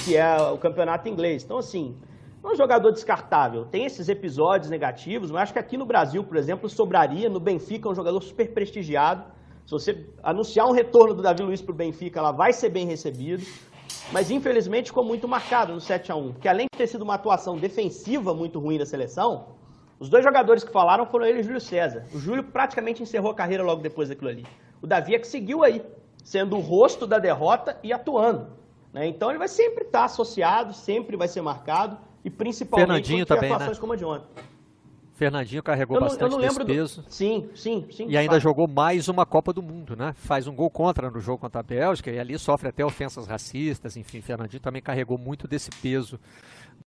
que 0.06 0.16
é 0.16 0.38
o 0.38 0.58
campeonato 0.58 1.10
inglês. 1.10 1.44
Então, 1.44 1.58
assim, 1.58 1.98
é 2.42 2.48
um 2.48 2.56
jogador 2.56 2.92
descartável. 2.92 3.66
Tem 3.66 3.84
esses 3.84 4.08
episódios 4.08 4.70
negativos, 4.70 5.30
mas 5.30 5.44
acho 5.44 5.54
que 5.54 5.60
aqui 5.60 5.76
no 5.76 5.86
Brasil, 5.86 6.24
por 6.24 6.38
exemplo, 6.38 6.70
sobraria. 6.70 7.30
No 7.30 7.42
Benfica, 7.42 7.90
é 7.90 7.92
um 7.92 7.96
jogador 7.96 8.22
super 8.22 8.54
prestigiado. 8.54 9.26
Se 9.66 9.72
você 9.72 10.08
anunciar 10.24 10.68
um 10.68 10.72
retorno 10.72 11.14
do 11.14 11.22
Davi 11.22 11.44
Luiz 11.44 11.62
para 11.62 11.74
o 11.74 11.76
Benfica, 11.76 12.20
ela 12.20 12.32
vai 12.32 12.54
ser 12.54 12.70
bem 12.70 12.86
recebido 12.86 13.44
mas 14.12 14.32
infelizmente 14.32 14.88
ficou 14.88 15.04
muito 15.04 15.28
marcado 15.28 15.74
no 15.74 15.82
7 15.82 16.12
a 16.12 16.16
1 16.16 16.34
porque 16.34 16.48
além 16.48 16.68
de 16.72 16.78
ter 16.78 16.88
sido 16.88 17.02
uma 17.02 17.16
atuação 17.16 17.58
defensiva 17.58 18.34
muito 18.34 18.60
ruim 18.60 18.78
da 18.78 18.86
seleção, 18.86 19.56
os 20.00 20.10
dois 20.10 20.24
jogadores 20.24 20.64
que 20.64 20.72
falaram 20.72 21.06
foram 21.06 21.26
ele 21.26 21.40
e 21.40 21.42
o 21.42 21.44
Júlio 21.44 21.60
César. 21.62 22.06
O 22.14 22.20
Júlio 22.20 22.44
praticamente 22.44 23.02
encerrou 23.02 23.32
a 23.32 23.36
carreira 23.36 23.64
logo 23.64 23.82
depois 23.82 24.10
daquilo 24.10 24.30
ali. 24.30 24.46
O 24.82 24.86
Davi 24.86 25.16
é 25.16 25.20
que 25.20 25.28
seguiu 25.28 25.64
aí, 25.64 25.82
sendo 26.24 26.56
o 26.56 26.60
rosto 26.60 27.08
da 27.08 27.18
derrota 27.18 27.80
e 27.84 27.92
atuando. 27.92 28.48
Né? 28.94 29.08
Então 29.08 29.30
ele 29.30 29.40
vai 29.40 29.48
sempre 29.48 29.84
estar 29.84 30.06
associado, 30.06 30.74
sempre 30.74 31.18
vai 31.18 31.28
ser 31.28 31.42
marcado, 31.42 31.98
e 32.24 32.30
principalmente 32.30 33.26
também, 33.26 33.52
atuações 33.52 33.78
né? 33.78 33.82
como 33.82 33.94
a 33.94 33.96
de 33.96 34.06
ontem. 34.06 34.28
Fernandinho 35.18 35.64
carregou 35.64 36.00
não, 36.00 36.08
bastante 36.08 36.38
desse 36.38 36.64
peso. 36.64 37.02
Do... 37.02 37.12
Sim, 37.12 37.50
sim, 37.56 37.88
sim. 37.90 38.06
E 38.08 38.16
ainda 38.16 38.40
jogou 38.40 38.68
mais 38.68 39.10
uma 39.10 39.26
Copa 39.26 39.52
do 39.52 39.64
Mundo, 39.64 39.96
né? 39.96 40.14
Faz 40.14 40.46
um 40.46 40.56
gol 40.56 40.70
contra 40.70 41.10
no 41.10 41.20
jogo 41.20 41.40
contra 41.40 41.60
a 41.60 41.64
Bélgica 41.64 42.12
e 42.12 42.20
ali 42.20 42.38
sofre 42.38 42.70
até 42.70 42.86
ofensas 42.86 43.26
racistas, 43.26 43.98
enfim, 43.98 44.22
Fernandinho 44.22 44.62
também 44.62 44.80
carregou 44.80 45.18
muito 45.18 45.48
desse 45.48 45.72
peso 45.82 46.20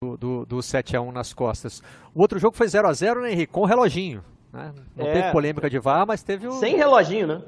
do, 0.00 0.16
do, 0.16 0.46
do 0.46 0.56
7x1 0.58 1.12
nas 1.12 1.34
costas. 1.34 1.82
O 2.14 2.20
outro 2.20 2.38
jogo 2.38 2.56
foi 2.56 2.68
0x0, 2.68 3.20
né, 3.20 3.32
Henrique? 3.32 3.52
Com 3.52 3.62
o 3.62 3.66
reloginho. 3.66 4.22
Né? 4.52 4.72
Não 4.94 5.06
é. 5.06 5.12
teve 5.12 5.32
polêmica 5.32 5.68
de 5.68 5.80
VAR, 5.80 6.06
mas 6.06 6.22
teve 6.22 6.46
um... 6.46 6.52
Sem 6.52 6.76
reloginho, 6.76 7.26
né? 7.26 7.42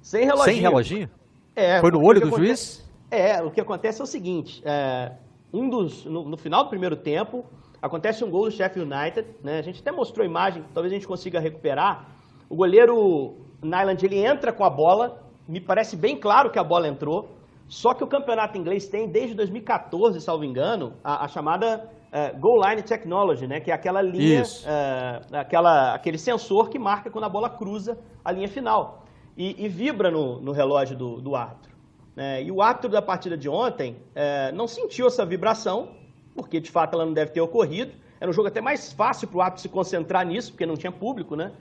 Sem 0.00 0.24
reloginho. 0.24 0.54
Sem 0.54 0.60
reloginho? 0.60 1.10
É. 1.54 1.80
Foi 1.80 1.92
no 1.92 2.04
olho 2.04 2.20
do 2.20 2.26
acontece... 2.26 2.46
juiz? 2.46 2.92
É, 3.12 3.40
o 3.40 3.50
que 3.50 3.60
acontece 3.60 4.00
é 4.00 4.04
o 4.04 4.06
seguinte, 4.06 4.60
é, 4.64 5.12
um 5.52 5.68
dos, 5.68 6.04
no, 6.04 6.28
no 6.30 6.36
final 6.36 6.64
do 6.64 6.70
primeiro 6.70 6.96
tempo, 6.96 7.44
Acontece 7.82 8.22
um 8.24 8.30
gol 8.30 8.44
do 8.44 8.50
Sheffield 8.52 8.88
United, 8.90 9.28
né? 9.42 9.58
A 9.58 9.62
gente 9.62 9.80
até 9.80 9.90
mostrou 9.90 10.22
a 10.22 10.26
imagem, 10.26 10.64
talvez 10.72 10.92
a 10.92 10.94
gente 10.94 11.06
consiga 11.06 11.40
recuperar. 11.40 12.06
O 12.48 12.54
goleiro 12.54 13.38
Nyland, 13.60 14.06
ele 14.06 14.24
entra 14.24 14.52
com 14.52 14.62
a 14.62 14.70
bola, 14.70 15.20
me 15.48 15.60
parece 15.60 15.96
bem 15.96 16.16
claro 16.16 16.50
que 16.50 16.60
a 16.60 16.64
bola 16.64 16.86
entrou, 16.86 17.28
só 17.66 17.92
que 17.92 18.04
o 18.04 18.06
campeonato 18.06 18.56
inglês 18.56 18.86
tem, 18.86 19.08
desde 19.08 19.34
2014, 19.34 20.20
salvo 20.20 20.44
engano, 20.44 20.92
a, 21.02 21.24
a 21.24 21.28
chamada 21.28 21.90
uh, 22.12 22.38
Goal 22.38 22.68
Line 22.68 22.82
Technology, 22.82 23.48
né? 23.48 23.58
Que 23.58 23.72
é 23.72 23.74
aquela 23.74 24.00
linha, 24.00 24.42
uh, 24.42 25.36
aquela, 25.36 25.94
aquele 25.94 26.18
sensor 26.18 26.68
que 26.68 26.78
marca 26.78 27.10
quando 27.10 27.24
a 27.24 27.28
bola 27.28 27.50
cruza 27.50 27.98
a 28.24 28.30
linha 28.30 28.48
final. 28.48 29.04
E, 29.36 29.64
e 29.64 29.68
vibra 29.68 30.10
no, 30.10 30.40
no, 30.40 30.52
relógio 30.52 30.96
do, 30.96 31.20
do 31.20 31.34
árbitro. 31.34 31.72
É, 32.14 32.42
e 32.42 32.52
o 32.52 32.60
árbitro 32.60 32.90
da 32.90 33.00
partida 33.00 33.36
de 33.36 33.48
ontem 33.48 33.96
é, 34.14 34.52
não 34.52 34.68
sentiu 34.68 35.06
essa 35.06 35.24
vibração, 35.24 35.88
porque 36.34 36.60
de 36.60 36.70
fato 36.70 36.94
ela 36.94 37.04
não 37.04 37.12
deve 37.12 37.32
ter 37.32 37.40
ocorrido. 37.40 37.92
Era 38.20 38.30
um 38.30 38.32
jogo 38.32 38.48
até 38.48 38.60
mais 38.60 38.92
fácil 38.92 39.28
para 39.28 39.38
o 39.38 39.40
árbitro 39.40 39.62
se 39.62 39.68
concentrar 39.68 40.26
nisso, 40.26 40.52
porque 40.52 40.64
não 40.64 40.76
tinha 40.76 40.92
público, 40.92 41.34
né? 41.34 41.52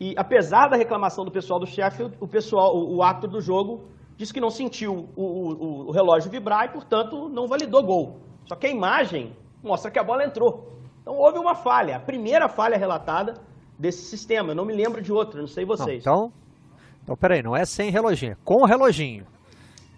E 0.00 0.14
apesar 0.16 0.68
da 0.68 0.76
reclamação 0.76 1.24
do 1.24 1.30
pessoal 1.30 1.60
do 1.60 1.66
Sheffield, 1.66 2.16
o 2.18 2.26
pessoal, 2.26 2.74
o, 2.74 2.96
o 2.96 3.02
árbitro 3.02 3.30
do 3.30 3.40
jogo 3.40 3.84
disse 4.16 4.32
que 4.32 4.40
não 4.40 4.50
sentiu 4.50 5.10
o, 5.14 5.22
o, 5.22 5.88
o, 5.88 5.90
relógio 5.90 6.30
vibrar 6.30 6.66
e, 6.66 6.68
portanto, 6.70 7.28
não 7.28 7.46
validou 7.46 7.82
gol. 7.82 8.20
Só 8.46 8.56
que 8.56 8.66
a 8.66 8.70
imagem 8.70 9.36
mostra 9.62 9.90
que 9.90 9.98
a 9.98 10.02
bola 10.02 10.24
entrou. 10.24 10.78
Então 11.02 11.14
houve 11.16 11.38
uma 11.38 11.54
falha, 11.54 11.96
a 11.96 12.00
primeira 12.00 12.48
falha 12.48 12.78
relatada 12.78 13.34
desse 13.78 14.04
sistema. 14.04 14.52
Eu 14.52 14.54
não 14.54 14.64
me 14.64 14.74
lembro 14.74 15.02
de 15.02 15.12
outra, 15.12 15.40
não 15.40 15.46
sei 15.46 15.64
vocês. 15.66 16.04
Não, 16.04 16.12
então, 16.14 16.32
então, 17.02 17.16
peraí, 17.16 17.42
não 17.42 17.56
é 17.56 17.64
sem 17.64 17.90
reloginho, 17.90 18.32
é 18.32 18.36
com 18.44 18.62
o 18.62 18.66
reloginho. 18.66 19.26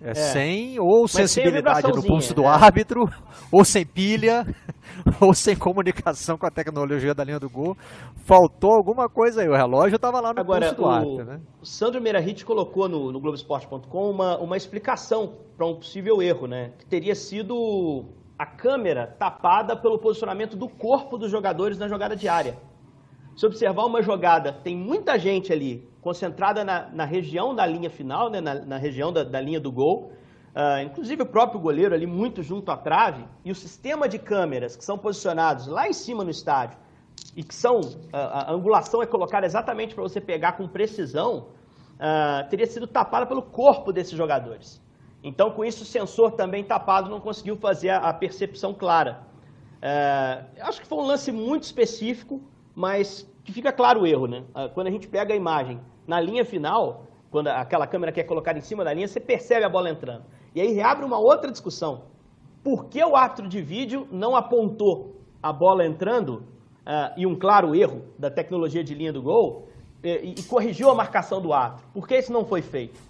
É, 0.02 0.10
é, 0.10 0.14
sem 0.14 0.80
ou 0.80 1.02
Mas 1.02 1.12
sensibilidade 1.12 1.86
no 1.92 2.02
pulso 2.02 2.34
do 2.34 2.42
é. 2.42 2.48
árbitro, 2.48 3.08
ou 3.52 3.64
sem 3.64 3.86
pilha, 3.86 4.44
ou 5.20 5.32
sem 5.32 5.56
comunicação 5.56 6.36
com 6.36 6.44
a 6.44 6.50
tecnologia 6.50 7.14
da 7.14 7.22
linha 7.22 7.38
do 7.38 7.48
gol. 7.48 7.76
Faltou 8.24 8.72
alguma 8.72 9.08
coisa 9.08 9.42
aí. 9.42 9.48
O 9.48 9.54
relógio 9.54 9.96
estava 9.96 10.20
lá 10.20 10.34
no 10.34 10.40
Agora, 10.40 10.66
pulso 10.66 10.76
do 10.76 10.82
o, 10.82 10.90
árbitro. 10.90 11.24
Né? 11.24 11.40
O 11.60 11.66
Sandro 11.66 12.00
Meirahit 12.00 12.44
colocou 12.44 12.88
no, 12.88 13.12
no 13.12 13.20
Globoesporte.com 13.20 14.10
uma, 14.10 14.38
uma 14.38 14.56
explicação 14.56 15.34
para 15.56 15.66
um 15.66 15.76
possível 15.76 16.20
erro, 16.20 16.48
né? 16.48 16.72
Que 16.78 16.86
teria 16.86 17.14
sido 17.14 18.04
a 18.36 18.44
câmera 18.44 19.06
tapada 19.06 19.76
pelo 19.76 20.00
posicionamento 20.00 20.56
do 20.56 20.68
corpo 20.68 21.16
dos 21.16 21.30
jogadores 21.30 21.78
na 21.78 21.86
jogada 21.86 22.16
diária. 22.16 22.58
Se 23.36 23.46
observar 23.46 23.84
uma 23.86 24.02
jogada, 24.02 24.52
tem 24.52 24.76
muita 24.76 25.16
gente 25.18 25.52
ali 25.52 25.88
concentrada 26.02 26.64
na, 26.64 26.88
na 26.90 27.04
região 27.04 27.54
da 27.54 27.64
linha 27.64 27.88
final, 27.88 28.28
né, 28.28 28.40
na, 28.40 28.56
na 28.56 28.76
região 28.76 29.12
da, 29.12 29.22
da, 29.22 29.40
linha 29.40 29.60
do 29.60 29.70
gol. 29.70 30.12
Uh, 30.54 30.82
inclusive 30.84 31.22
o 31.22 31.26
próprio 31.26 31.58
goleiro 31.58 31.94
ali 31.94 32.06
muito 32.06 32.42
junto 32.42 32.70
à 32.70 32.76
trave. 32.76 33.24
E 33.44 33.50
o 33.52 33.54
sistema 33.54 34.08
de 34.08 34.18
câmeras 34.18 34.76
que 34.76 34.84
são 34.84 34.98
posicionados 34.98 35.66
lá 35.68 35.88
em 35.88 35.92
cima 35.92 36.24
no 36.24 36.30
estádio 36.30 36.76
e 37.36 37.42
que 37.42 37.54
são, 37.54 37.80
uh, 37.80 38.08
a 38.12 38.52
angulação 38.52 39.00
é 39.00 39.06
colocada 39.06 39.46
exatamente 39.46 39.94
para 39.94 40.02
você 40.02 40.20
pegar 40.20 40.52
com 40.52 40.66
precisão, 40.66 41.46
uh, 41.94 42.50
teria 42.50 42.66
sido 42.66 42.86
tapada 42.86 43.24
pelo 43.24 43.40
corpo 43.40 43.92
desses 43.92 44.12
jogadores. 44.12 44.82
Então, 45.22 45.52
com 45.52 45.64
isso, 45.64 45.84
o 45.84 45.86
sensor 45.86 46.32
também 46.32 46.64
tapado 46.64 47.08
não 47.08 47.20
conseguiu 47.20 47.56
fazer 47.56 47.90
a, 47.90 47.98
a 47.98 48.12
percepção 48.12 48.74
clara. 48.74 49.22
acho 50.60 50.80
que 50.80 50.86
foi 50.86 50.98
um 50.98 51.06
lance 51.06 51.30
muito 51.30 51.62
específico, 51.62 52.42
mas 52.74 53.31
que 53.44 53.52
fica 53.52 53.72
claro 53.72 54.02
o 54.02 54.06
erro, 54.06 54.26
né? 54.26 54.44
Quando 54.74 54.86
a 54.86 54.90
gente 54.90 55.08
pega 55.08 55.34
a 55.34 55.36
imagem 55.36 55.80
na 56.06 56.20
linha 56.20 56.44
final, 56.44 57.04
quando 57.30 57.48
aquela 57.48 57.86
câmera 57.86 58.12
que 58.12 58.20
é 58.20 58.24
colocada 58.24 58.58
em 58.58 58.62
cima 58.62 58.84
da 58.84 58.92
linha, 58.92 59.08
você 59.08 59.18
percebe 59.18 59.64
a 59.64 59.68
bola 59.68 59.90
entrando. 59.90 60.24
E 60.54 60.60
aí 60.60 60.72
reabre 60.72 61.04
uma 61.04 61.18
outra 61.18 61.50
discussão. 61.50 62.04
Por 62.62 62.88
que 62.88 63.02
o 63.02 63.16
árbitro 63.16 63.48
de 63.48 63.60
vídeo 63.62 64.06
não 64.12 64.36
apontou 64.36 65.16
a 65.42 65.52
bola 65.52 65.84
entrando 65.84 66.44
uh, 66.86 67.12
e 67.16 67.26
um 67.26 67.36
claro 67.36 67.74
erro 67.74 68.02
da 68.18 68.30
tecnologia 68.30 68.84
de 68.84 68.94
linha 68.94 69.12
do 69.12 69.22
gol 69.22 69.68
e, 70.04 70.34
e 70.38 70.42
corrigiu 70.44 70.90
a 70.90 70.94
marcação 70.94 71.40
do 71.40 71.52
árbitro? 71.52 71.86
Por 71.92 72.06
que 72.06 72.16
isso 72.16 72.32
não 72.32 72.44
foi 72.44 72.62
feito? 72.62 73.00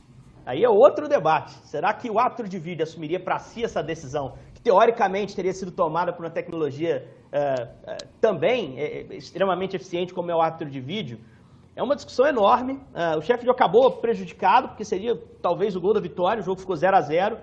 Aí 0.47 0.64
é 0.64 0.68
outro 0.68 1.09
debate. 1.09 1.53
Será 1.66 1.93
que 1.93 2.11
o 2.11 2.18
árbitro 2.18 2.49
de 2.49 2.59
vídeo 2.59 2.83
assumiria 2.83 3.20
para 3.20 3.39
si 3.39 3.64
essa 3.64 3.83
decisão, 3.83 4.35
que 4.55 4.62
teoricamente 4.62 5.37
teria 5.37 5.53
sido 5.53 5.70
tomada 5.70 6.12
por 6.12 6.24
uma 6.24 6.30
tecnologia 6.30 7.07
uh, 7.33 7.64
uh, 7.64 8.09
também 8.20 8.76
extremamente 9.11 9.76
eficiente, 9.76 10.12
como 10.12 10.30
é 10.30 10.35
o 10.35 10.41
árbitro 10.41 10.70
de 10.70 10.80
vídeo? 10.80 11.18
É 11.74 11.83
uma 11.83 11.97
discussão 11.97 12.26
enorme. 12.26 12.74
Uh, 12.74 13.18
o 13.18 13.22
Sheffield 13.22 13.51
acabou 13.51 13.91
prejudicado, 13.93 14.68
porque 14.68 14.85
seria 14.85 15.16
talvez 15.41 15.74
o 15.74 15.80
gol 15.80 15.95
da 15.95 16.01
vitória, 16.01 16.43
o 16.43 16.45
jogo 16.45 16.61
ficou 16.61 16.76
0 16.76 16.97
a 16.97 17.01
0 17.01 17.39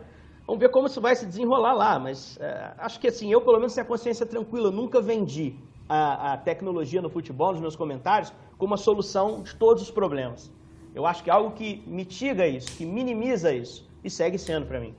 Vamos 0.46 0.62
ver 0.62 0.70
como 0.70 0.88
isso 0.88 1.00
vai 1.00 1.16
se 1.16 1.28
desenrolar 1.28 1.74
lá, 1.74 2.00
mas 2.00 2.38
uh, 2.38 2.74
acho 2.80 3.00
que 3.00 3.08
assim, 3.08 3.32
eu 3.32 3.40
pelo 3.40 3.58
menos 3.58 3.74
tenho 3.76 3.86
a 3.86 3.88
consciência 3.88 4.26
tranquila, 4.26 4.70
eu 4.70 4.72
nunca 4.72 5.00
vendi 5.00 5.56
a, 5.88 6.34
a 6.34 6.38
tecnologia 6.38 7.04
no 7.04 7.10
futebol, 7.10 7.52
nos 7.52 7.62
meus 7.62 7.76
comentários, 7.76 8.34
como 8.58 8.74
a 8.74 8.78
solução 8.78 9.44
de 9.44 9.56
todos 9.56 9.84
os 9.84 9.92
problemas. 9.92 10.52
Eu 10.96 11.06
acho 11.06 11.24
que 11.24 11.30
é 11.30 11.34
algo 11.34 11.52
que 11.52 11.84
mitiga 11.86 12.48
isso, 12.48 12.76
que 12.76 12.84
minimiza 12.84 13.54
isso, 13.54 13.88
e 14.04 14.10
segue 14.10 14.40
sendo 14.40 14.66
para 14.66 14.80
mim. 14.80 14.96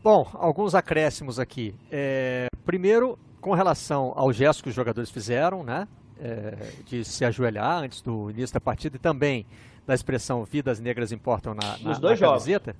Bom, 0.00 0.28
alguns 0.34 0.76
acréscimos 0.76 1.40
aqui. 1.40 1.74
É, 1.90 2.46
primeiro, 2.64 3.18
com 3.40 3.52
relação 3.52 4.12
ao 4.16 4.32
gesto 4.32 4.62
que 4.62 4.68
os 4.68 4.74
jogadores 4.74 5.10
fizeram, 5.10 5.62
né? 5.62 5.86
É, 6.20 6.56
de 6.86 7.04
se 7.04 7.24
ajoelhar 7.24 7.82
antes 7.82 8.00
do 8.00 8.30
início 8.30 8.54
da 8.54 8.60
partida 8.60 8.94
e 8.94 8.98
também 8.98 9.44
da 9.84 9.92
expressão 9.92 10.44
vidas 10.44 10.78
negras 10.78 11.10
importam 11.10 11.52
na, 11.54 11.76
na, 11.78 11.98
dois 11.98 12.20
na 12.20 12.28
camiseta. 12.28 12.76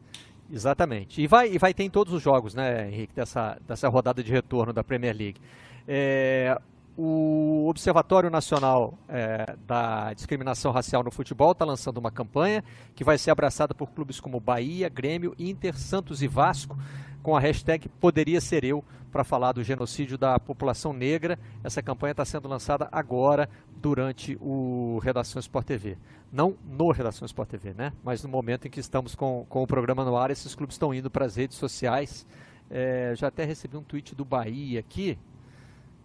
Exatamente. 0.52 1.20
E 1.20 1.26
vai, 1.26 1.50
e 1.50 1.58
vai 1.58 1.74
ter 1.74 1.82
em 1.82 1.90
todos 1.90 2.12
os 2.12 2.22
jogos, 2.22 2.54
né, 2.54 2.88
Henrique, 2.88 3.14
dessa, 3.14 3.58
dessa 3.66 3.88
rodada 3.88 4.22
de 4.22 4.30
retorno 4.30 4.72
da 4.72 4.84
Premier 4.84 5.16
League. 5.16 5.40
É, 5.88 6.56
o 6.96 7.66
Observatório 7.68 8.28
Nacional 8.28 8.98
é, 9.08 9.56
da 9.66 10.12
Discriminação 10.12 10.72
Racial 10.72 11.02
no 11.02 11.10
Futebol 11.10 11.52
está 11.52 11.64
lançando 11.64 11.98
uma 11.98 12.10
campanha 12.10 12.62
que 12.94 13.02
vai 13.04 13.16
ser 13.16 13.30
abraçada 13.30 13.74
por 13.74 13.90
clubes 13.90 14.20
como 14.20 14.38
Bahia, 14.38 14.88
Grêmio, 14.88 15.34
Inter, 15.38 15.78
Santos 15.78 16.22
e 16.22 16.28
Vasco, 16.28 16.78
com 17.22 17.36
a 17.36 17.40
hashtag 17.40 17.88
Poderia 17.88 18.40
Ser 18.40 18.64
Eu, 18.64 18.84
para 19.10 19.24
falar 19.24 19.52
do 19.52 19.62
genocídio 19.62 20.18
da 20.18 20.38
população 20.38 20.92
negra. 20.92 21.38
Essa 21.62 21.82
campanha 21.82 22.12
está 22.12 22.24
sendo 22.24 22.48
lançada 22.48 22.88
agora, 22.90 23.48
durante 23.82 24.38
o 24.40 25.00
Redação 25.02 25.40
Sport 25.40 25.66
TV. 25.66 25.98
Não 26.32 26.56
no 26.64 26.90
Redação 26.92 27.26
Sport 27.26 27.48
TV, 27.48 27.74
né? 27.74 27.92
mas 28.02 28.22
no 28.22 28.28
momento 28.28 28.66
em 28.66 28.70
que 28.70 28.80
estamos 28.80 29.14
com, 29.14 29.44
com 29.48 29.62
o 29.62 29.66
programa 29.66 30.04
no 30.04 30.16
ar, 30.16 30.30
esses 30.30 30.54
clubes 30.54 30.74
estão 30.74 30.94
indo 30.94 31.10
para 31.10 31.26
as 31.26 31.36
redes 31.36 31.58
sociais. 31.58 32.24
É, 32.70 33.12
já 33.16 33.26
até 33.26 33.44
recebi 33.44 33.76
um 33.76 33.82
tweet 33.82 34.14
do 34.14 34.24
Bahia 34.24 34.80
aqui, 34.80 35.18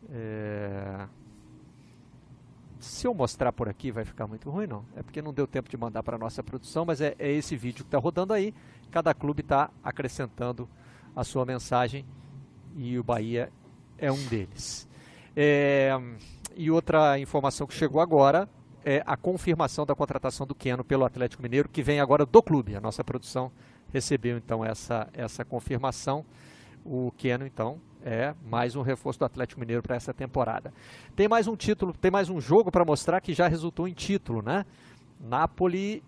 é... 0.09 1.07
Se 2.79 3.07
eu 3.07 3.13
mostrar 3.13 3.51
por 3.51 3.67
aqui 3.67 3.91
vai 3.91 4.05
ficar 4.05 4.27
muito 4.27 4.49
ruim, 4.49 4.67
não. 4.67 4.85
É 4.95 5.01
porque 5.01 5.21
não 5.21 5.33
deu 5.33 5.47
tempo 5.47 5.69
de 5.69 5.75
mandar 5.75 6.03
para 6.03 6.17
nossa 6.17 6.43
produção, 6.43 6.85
mas 6.85 7.01
é, 7.01 7.15
é, 7.17 7.31
esse 7.31 7.55
vídeo 7.55 7.83
que 7.83 7.87
está 7.87 7.97
rodando 7.97 8.33
aí. 8.33 8.53
Cada 8.91 9.13
clube 9.13 9.41
está 9.41 9.69
acrescentando 9.83 10.69
a 11.15 11.23
sua 11.23 11.45
mensagem 11.45 12.05
e 12.75 12.97
o 12.97 13.03
Bahia 13.03 13.51
é 13.97 14.11
um 14.11 14.27
deles. 14.27 14.87
É... 15.35 15.91
E 16.55 16.71
outra 16.71 17.19
informação 17.19 17.67
que 17.67 17.73
chegou 17.73 18.01
agora 18.01 18.47
é 18.85 19.03
a 19.05 19.17
confirmação 19.17 19.85
da 19.85 19.93
contratação 19.93 20.47
do 20.47 20.55
Keno 20.55 20.83
pelo 20.83 21.03
Atlético 21.03 21.43
Mineiro, 21.43 21.67
que 21.67 21.83
vem 21.83 21.99
agora 21.99 22.25
do 22.25 22.41
clube. 22.41 22.75
A 22.75 22.81
nossa 22.81 23.03
produção 23.03 23.51
recebeu 23.91 24.37
então 24.37 24.63
essa, 24.63 25.07
essa 25.13 25.43
confirmação. 25.43 26.25
O 26.85 27.11
Keno, 27.17 27.45
então, 27.45 27.81
é 28.07 28.33
mais 28.41 28.73
um 28.73 28.81
reforço 28.81 29.19
do 29.19 29.25
Atlético 29.25 29.59
Mineiro 29.59 29.83
para 29.83 29.97
essa 29.97 30.13
temporada. 30.13 30.73
Tem 31.13 31.27
mais 31.27 31.45
um 31.45 31.57
título, 31.57 31.91
tem 31.91 32.09
mais 32.09 32.29
um 32.29 32.39
jogo 32.39 32.71
para 32.71 32.85
mostrar 32.85 33.19
que 33.19 33.33
já 33.33 33.49
resultou 33.49 33.85
em 33.85 33.93
título, 33.93 34.41
né? 34.41 34.65
Napoli 35.19 36.01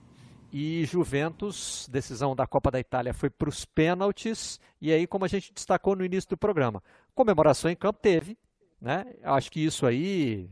e 0.51 0.85
Juventus, 0.85 1.89
decisão 1.91 2.33
da 2.33 2.47
Copa 2.47 2.71
da 2.71 2.79
Itália 2.79 3.13
foi 3.13 3.29
para 3.29 3.49
os 3.49 3.65
pênaltis, 3.65 4.61
e 4.81 4.93
aí, 4.93 5.05
como 5.05 5.25
a 5.25 5.27
gente 5.27 5.53
destacou 5.53 5.93
no 5.93 6.05
início 6.05 6.29
do 6.29 6.37
programa, 6.37 6.81
comemoração 7.13 7.69
em 7.69 7.75
campo 7.75 7.99
teve, 8.01 8.37
né? 8.81 9.03
Acho 9.21 9.51
que 9.51 9.59
isso 9.63 9.85
aí 9.85 10.49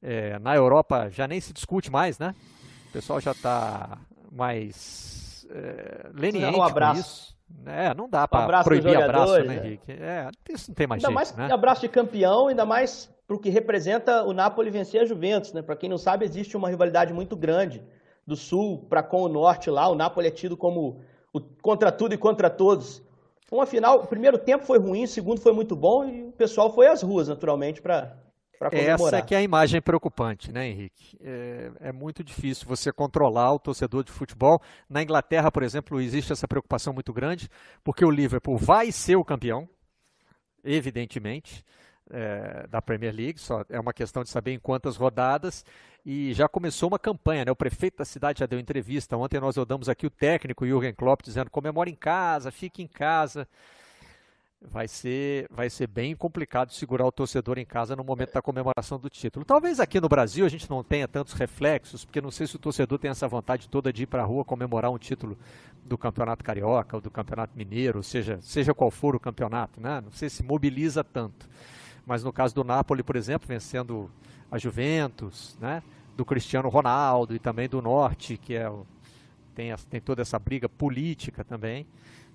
é, 0.00 0.38
na 0.38 0.56
Europa 0.56 1.10
já 1.10 1.28
nem 1.28 1.42
se 1.42 1.52
discute 1.52 1.90
mais, 1.90 2.18
né? 2.18 2.34
O 2.88 2.92
pessoal 2.92 3.20
já 3.20 3.32
está 3.32 3.98
mais 4.32 5.46
é, 5.50 6.10
leniente 6.14 6.58
um 6.58 6.62
abraço. 6.62 6.94
com 6.94 7.00
isso. 7.00 7.39
É, 7.66 7.94
não 7.94 8.08
dá 8.08 8.26
para 8.26 8.64
proibir 8.64 8.96
abraço, 8.96 9.32
né, 9.34 9.42
né, 9.42 9.56
Henrique? 9.56 9.92
É, 9.92 10.30
isso 10.48 10.70
não 10.70 10.74
tem 10.74 10.86
mais 10.86 11.04
ainda 11.04 11.08
jeito, 11.22 11.36
mais 11.36 11.48
né? 11.48 11.54
abraço 11.54 11.80
de 11.82 11.88
campeão, 11.88 12.48
ainda 12.48 12.64
mais 12.64 13.10
para 13.26 13.36
o 13.36 13.38
que 13.38 13.50
representa 13.50 14.24
o 14.24 14.32
Napoli 14.32 14.70
vencer 14.70 15.02
a 15.02 15.04
Juventus, 15.04 15.52
né? 15.52 15.62
Para 15.62 15.76
quem 15.76 15.88
não 15.88 15.98
sabe, 15.98 16.24
existe 16.24 16.56
uma 16.56 16.68
rivalidade 16.68 17.12
muito 17.12 17.36
grande 17.36 17.82
do 18.26 18.34
Sul 18.34 18.86
para 18.88 19.02
com 19.02 19.22
o 19.22 19.28
Norte 19.28 19.70
lá. 19.70 19.88
O 19.88 19.94
Napoli 19.94 20.28
é 20.28 20.30
tido 20.30 20.56
como 20.56 21.00
o 21.32 21.40
contra 21.40 21.92
tudo 21.92 22.14
e 22.14 22.18
contra 22.18 22.50
todos. 22.50 23.02
Uma 23.50 23.66
final, 23.66 24.00
o 24.00 24.06
primeiro 24.06 24.38
tempo 24.38 24.64
foi 24.64 24.78
ruim, 24.78 25.04
o 25.04 25.08
segundo 25.08 25.40
foi 25.40 25.52
muito 25.52 25.76
bom 25.76 26.04
e 26.04 26.24
o 26.24 26.32
pessoal 26.32 26.72
foi 26.72 26.86
às 26.86 27.02
ruas, 27.02 27.28
naturalmente, 27.28 27.82
para 27.82 28.16
essa 28.72 29.22
que 29.22 29.34
é 29.34 29.38
a 29.38 29.42
imagem 29.42 29.80
preocupante, 29.80 30.52
né, 30.52 30.68
Henrique? 30.68 31.16
É, 31.20 31.70
é, 31.80 31.92
muito 31.92 32.22
difícil 32.22 32.68
você 32.68 32.92
controlar 32.92 33.52
o 33.54 33.58
torcedor 33.58 34.04
de 34.04 34.12
futebol. 34.12 34.60
Na 34.88 35.02
Inglaterra, 35.02 35.50
por 35.50 35.62
exemplo, 35.62 36.00
existe 36.00 36.32
essa 36.32 36.46
preocupação 36.46 36.92
muito 36.92 37.12
grande, 37.12 37.48
porque 37.82 38.04
o 38.04 38.10
Liverpool 38.10 38.58
vai 38.58 38.92
ser 38.92 39.16
o 39.16 39.24
campeão, 39.24 39.66
evidentemente, 40.62 41.64
é, 42.10 42.66
da 42.68 42.82
Premier 42.82 43.14
League. 43.14 43.40
Só 43.40 43.64
é 43.70 43.80
uma 43.80 43.94
questão 43.94 44.22
de 44.22 44.28
saber 44.28 44.52
em 44.52 44.58
quantas 44.58 44.96
rodadas. 44.96 45.64
E 46.04 46.34
já 46.34 46.48
começou 46.48 46.88
uma 46.88 46.98
campanha, 46.98 47.44
né? 47.46 47.52
O 47.52 47.56
prefeito 47.56 47.98
da 47.98 48.04
cidade 48.04 48.40
já 48.40 48.46
deu 48.46 48.58
entrevista. 48.58 49.16
Ontem 49.16 49.40
nós 49.40 49.56
rodamos 49.56 49.88
aqui 49.88 50.06
o 50.06 50.10
técnico 50.10 50.66
Jürgen 50.66 50.94
Klopp 50.94 51.22
dizendo: 51.22 51.50
comemore 51.50 51.90
em 51.90 51.94
casa, 51.94 52.50
fique 52.50 52.82
em 52.82 52.86
casa 52.86 53.46
vai 54.60 54.86
ser, 54.86 55.46
vai 55.50 55.70
ser 55.70 55.86
bem 55.86 56.14
complicado 56.14 56.72
segurar 56.72 57.06
o 57.06 57.12
torcedor 57.12 57.58
em 57.58 57.64
casa 57.64 57.96
no 57.96 58.04
momento 58.04 58.32
da 58.32 58.42
comemoração 58.42 58.98
do 58.98 59.08
título. 59.08 59.44
Talvez 59.44 59.80
aqui 59.80 60.00
no 60.00 60.08
Brasil 60.08 60.44
a 60.44 60.48
gente 60.48 60.68
não 60.68 60.84
tenha 60.84 61.08
tantos 61.08 61.32
reflexos, 61.32 62.04
porque 62.04 62.20
não 62.20 62.30
sei 62.30 62.46
se 62.46 62.56
o 62.56 62.58
torcedor 62.58 62.98
tem 62.98 63.10
essa 63.10 63.26
vontade 63.26 63.68
toda 63.68 63.92
de 63.92 64.02
ir 64.02 64.06
para 64.06 64.22
a 64.22 64.26
rua 64.26 64.44
comemorar 64.44 64.90
um 64.90 64.98
título 64.98 65.36
do 65.84 65.96
Campeonato 65.96 66.44
Carioca 66.44 66.96
ou 66.96 67.00
do 67.00 67.10
Campeonato 67.10 67.56
Mineiro, 67.56 68.02
seja, 68.02 68.38
seja 68.42 68.74
qual 68.74 68.90
for 68.90 69.16
o 69.16 69.20
campeonato, 69.20 69.80
né? 69.80 70.00
Não 70.00 70.12
sei 70.12 70.28
se 70.28 70.42
mobiliza 70.42 71.02
tanto. 71.02 71.48
Mas 72.04 72.22
no 72.22 72.32
caso 72.32 72.54
do 72.54 72.62
Napoli, 72.62 73.02
por 73.02 73.16
exemplo, 73.16 73.48
vencendo 73.48 74.10
a 74.50 74.58
Juventus, 74.58 75.56
né? 75.60 75.82
Do 76.16 76.24
Cristiano 76.24 76.68
Ronaldo 76.68 77.34
e 77.34 77.38
também 77.38 77.68
do 77.68 77.80
Norte, 77.80 78.36
que 78.36 78.54
é 78.54 78.68
o, 78.68 78.86
tem, 79.54 79.74
tem 79.88 80.00
toda 80.00 80.20
essa 80.20 80.38
briga 80.38 80.68
política 80.68 81.42
também, 81.44 81.86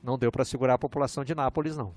não 0.04 0.18
deu 0.18 0.32
para 0.32 0.44
segurar 0.44 0.74
a 0.74 0.78
população 0.78 1.24
de 1.24 1.36
Nápoles, 1.36 1.78
não. 1.78 1.94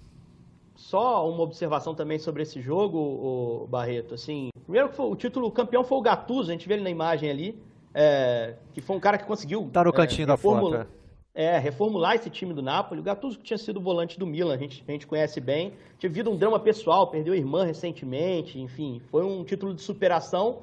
Só 0.78 1.28
uma 1.28 1.42
observação 1.42 1.92
também 1.92 2.20
sobre 2.20 2.44
esse 2.44 2.62
jogo, 2.62 2.98
o 2.98 3.66
Barreto. 3.66 4.14
Assim, 4.14 4.50
primeiro 4.62 4.88
que 4.88 4.94
foi, 4.94 5.06
o 5.06 5.16
título 5.16 5.50
campeão 5.50 5.82
foi 5.82 5.98
o 5.98 6.00
Gattuso, 6.00 6.50
a 6.50 6.52
gente 6.52 6.68
vê 6.68 6.74
ele 6.74 6.84
na 6.84 6.88
imagem 6.88 7.28
ali, 7.28 7.60
é, 7.92 8.54
que 8.72 8.80
foi 8.80 8.96
um 8.96 9.00
cara 9.00 9.18
que 9.18 9.26
conseguiu. 9.26 9.68
Tá 9.72 9.82
no 9.82 9.92
cantinho 9.92 10.22
é, 10.22 10.26
da 10.26 10.36
foto. 10.36 10.86
É. 11.34 11.56
é, 11.56 11.58
reformular 11.58 12.14
esse 12.14 12.30
time 12.30 12.54
do 12.54 12.62
Napoli. 12.62 13.00
O 13.00 13.02
Gattuso 13.02 13.38
que 13.38 13.44
tinha 13.44 13.58
sido 13.58 13.80
volante 13.80 14.20
do 14.20 14.26
Milan, 14.26 14.54
a 14.54 14.56
gente, 14.56 14.84
a 14.86 14.92
gente 14.92 15.04
conhece 15.04 15.40
bem. 15.40 15.72
Tinha 15.98 16.08
vivido 16.08 16.30
um 16.30 16.36
drama 16.36 16.60
pessoal, 16.60 17.08
perdeu 17.08 17.34
a 17.34 17.36
irmã 17.36 17.64
recentemente, 17.64 18.60
enfim, 18.60 19.02
foi 19.10 19.24
um 19.24 19.42
título 19.42 19.74
de 19.74 19.82
superação. 19.82 20.60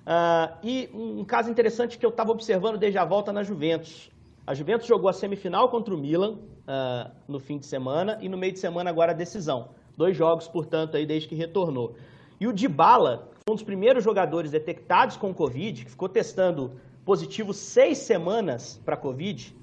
Uh, 0.00 0.56
e 0.62 0.88
um 0.94 1.22
caso 1.22 1.50
interessante 1.50 1.98
que 1.98 2.06
eu 2.06 2.10
estava 2.10 2.30
observando 2.30 2.78
desde 2.78 2.96
a 2.96 3.04
volta 3.04 3.30
na 3.30 3.42
Juventus. 3.42 4.09
A 4.50 4.54
Juventus 4.54 4.88
jogou 4.88 5.08
a 5.08 5.12
semifinal 5.12 5.68
contra 5.68 5.94
o 5.94 5.96
Milan 5.96 6.32
uh, 6.32 7.08
no 7.28 7.38
fim 7.38 7.56
de 7.56 7.66
semana 7.66 8.18
e 8.20 8.28
no 8.28 8.36
meio 8.36 8.52
de 8.52 8.58
semana 8.58 8.90
agora 8.90 9.12
a 9.12 9.14
decisão. 9.14 9.68
Dois 9.96 10.16
jogos, 10.16 10.48
portanto, 10.48 10.96
aí 10.96 11.06
desde 11.06 11.28
que 11.28 11.36
retornou. 11.36 11.94
E 12.40 12.48
o 12.48 12.52
Dybala, 12.52 13.28
um 13.48 13.54
dos 13.54 13.62
primeiros 13.62 14.02
jogadores 14.02 14.50
detectados 14.50 15.16
com 15.16 15.32
Covid, 15.32 15.84
que 15.84 15.90
ficou 15.92 16.08
testando 16.08 16.72
positivo 17.04 17.54
seis 17.54 17.98
semanas 17.98 18.82
para 18.84 18.96
Covid, 18.96 19.56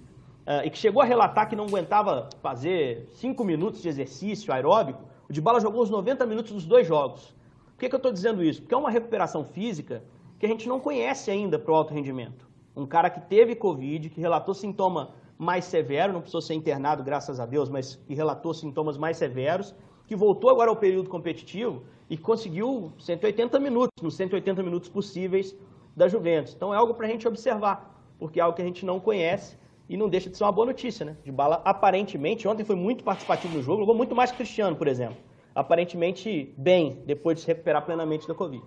uh, 0.47 0.65
e 0.65 0.69
que 0.69 0.77
chegou 0.77 1.01
a 1.01 1.05
relatar 1.05 1.49
que 1.49 1.55
não 1.57 1.65
aguentava 1.65 2.29
fazer 2.41 3.09
cinco 3.11 3.43
minutos 3.43 3.81
de 3.81 3.89
exercício 3.89 4.53
aeróbico, 4.53 5.03
o 5.29 5.33
Dybala 5.33 5.59
jogou 5.59 5.83
os 5.83 5.89
90 5.89 6.25
minutos 6.25 6.53
dos 6.53 6.65
dois 6.65 6.87
jogos. 6.87 7.35
Por 7.73 7.79
que, 7.79 7.89
que 7.89 7.95
eu 7.95 7.97
estou 7.97 8.13
dizendo 8.13 8.41
isso? 8.41 8.61
Porque 8.61 8.73
é 8.73 8.77
uma 8.77 8.89
recuperação 8.89 9.43
física 9.43 10.01
que 10.39 10.45
a 10.45 10.49
gente 10.49 10.65
não 10.69 10.79
conhece 10.79 11.29
ainda 11.29 11.59
para 11.59 11.73
o 11.73 11.75
alto 11.75 11.93
rendimento. 11.93 12.46
Um 12.77 12.85
cara 12.85 13.09
que 13.09 13.19
teve 13.19 13.55
Covid, 13.55 14.07
que 14.11 14.21
relatou 14.21 14.53
sintoma 14.53 15.15
mais 15.35 15.65
severo, 15.65 16.13
não 16.13 16.21
precisou 16.21 16.41
ser 16.41 16.53
internado, 16.53 17.03
graças 17.03 17.39
a 17.39 17.45
Deus, 17.45 17.69
mas 17.69 17.95
que 17.95 18.13
relatou 18.13 18.53
sintomas 18.53 18.99
mais 18.99 19.17
severos, 19.17 19.73
que 20.05 20.15
voltou 20.15 20.51
agora 20.51 20.69
ao 20.69 20.75
período 20.75 21.09
competitivo 21.09 21.83
e 22.07 22.15
conseguiu 22.15 22.91
180 22.99 23.59
minutos, 23.59 23.91
nos 24.01 24.15
180 24.15 24.61
minutos 24.61 24.89
possíveis 24.89 25.57
da 25.95 26.07
Juventus. 26.07 26.53
Então 26.53 26.71
é 26.71 26.77
algo 26.77 26.93
para 26.93 27.07
a 27.07 27.09
gente 27.09 27.27
observar, 27.27 27.99
porque 28.19 28.39
é 28.39 28.43
algo 28.43 28.55
que 28.55 28.61
a 28.61 28.65
gente 28.65 28.85
não 28.85 28.99
conhece 28.99 29.57
e 29.89 29.97
não 29.97 30.07
deixa 30.07 30.29
de 30.29 30.37
ser 30.37 30.43
uma 30.43 30.51
boa 30.51 30.67
notícia, 30.67 31.03
né? 31.03 31.17
De 31.23 31.31
bala, 31.31 31.63
aparentemente, 31.65 32.47
ontem 32.47 32.63
foi 32.63 32.75
muito 32.75 33.03
participativo 33.03 33.57
no 33.57 33.63
jogo, 33.63 33.79
jogou 33.79 33.95
muito 33.95 34.15
mais 34.15 34.29
que 34.29 34.35
o 34.35 34.37
Cristiano, 34.37 34.75
por 34.75 34.87
exemplo. 34.87 35.17
Aparentemente 35.55 36.53
bem, 36.55 37.01
depois 37.07 37.37
de 37.37 37.41
se 37.41 37.47
recuperar 37.47 37.83
plenamente 37.83 38.27
da 38.27 38.35
Covid. 38.35 38.63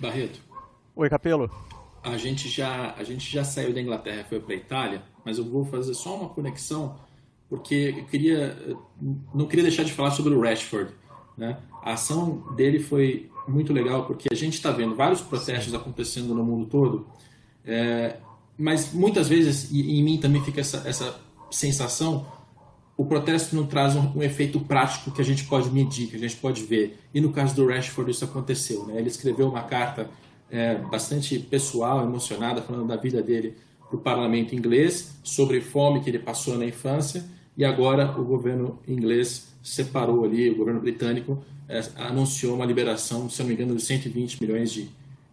Barreto. 0.00 0.42
Oi, 0.96 1.08
Capelo 1.08 1.48
a 2.12 2.16
gente 2.16 2.48
já 2.48 2.94
a 2.96 3.02
gente 3.02 3.30
já 3.30 3.42
saiu 3.42 3.72
da 3.72 3.80
Inglaterra, 3.80 4.24
foi 4.28 4.38
para 4.38 4.54
a 4.54 4.56
Itália, 4.56 5.02
mas 5.24 5.38
eu 5.38 5.44
vou 5.44 5.64
fazer 5.64 5.94
só 5.94 6.16
uma 6.16 6.28
conexão 6.28 6.96
porque 7.48 7.94
eu 7.98 8.04
queria 8.04 8.56
não 9.34 9.46
queria 9.46 9.64
deixar 9.64 9.82
de 9.82 9.92
falar 9.92 10.12
sobre 10.12 10.32
o 10.32 10.40
Rashford, 10.40 10.92
né? 11.36 11.58
A 11.82 11.94
ação 11.94 12.44
dele 12.54 12.78
foi 12.78 13.30
muito 13.48 13.72
legal 13.72 14.06
porque 14.06 14.28
a 14.30 14.36
gente 14.36 14.54
está 14.54 14.70
vendo 14.70 14.94
vários 14.94 15.20
protestos 15.20 15.70
Sim. 15.70 15.76
acontecendo 15.76 16.34
no 16.34 16.44
mundo 16.44 16.66
todo, 16.66 17.06
é, 17.64 18.16
mas 18.56 18.92
muitas 18.92 19.28
vezes 19.28 19.70
e 19.72 19.98
em 19.98 20.02
mim 20.02 20.18
também 20.18 20.42
fica 20.44 20.60
essa, 20.60 20.88
essa 20.88 21.20
sensação 21.50 22.26
o 22.96 23.04
protesto 23.04 23.54
não 23.54 23.66
traz 23.66 23.94
um, 23.94 24.18
um, 24.18 24.22
efeito 24.22 24.58
prático 24.58 25.10
que 25.10 25.20
a 25.20 25.24
gente 25.24 25.44
pode 25.44 25.70
medir, 25.70 26.08
que 26.08 26.16
a 26.16 26.18
gente 26.18 26.36
pode 26.36 26.62
ver. 26.62 26.98
E 27.12 27.20
no 27.20 27.30
caso 27.30 27.54
do 27.54 27.66
Rashford 27.66 28.10
isso 28.10 28.24
aconteceu. 28.24 28.86
Né? 28.86 28.96
Ele 28.96 29.08
escreveu 29.08 29.46
uma 29.50 29.62
carta 29.64 30.08
é, 30.50 30.76
bastante 30.76 31.38
pessoal, 31.38 32.04
emocionada, 32.04 32.62
falando 32.62 32.86
da 32.86 32.96
vida 32.96 33.22
dele 33.22 33.56
para 33.88 33.96
o 33.96 34.00
parlamento 34.00 34.54
inglês, 34.54 35.16
sobre 35.22 35.60
fome 35.60 36.00
que 36.00 36.10
ele 36.10 36.18
passou 36.18 36.58
na 36.58 36.64
infância, 36.64 37.24
e 37.56 37.64
agora 37.64 38.18
o 38.18 38.24
governo 38.24 38.78
inglês 38.86 39.48
separou 39.62 40.24
ali, 40.24 40.50
o 40.50 40.56
governo 40.56 40.80
britânico 40.80 41.42
é, 41.68 41.80
anunciou 41.96 42.54
uma 42.54 42.64
liberação, 42.64 43.28
se 43.28 43.40
não 43.40 43.48
me 43.48 43.54
engano, 43.54 43.74
de 43.74 43.82
120 43.82 44.40
milhões 44.40 44.70
de, 44.70 44.88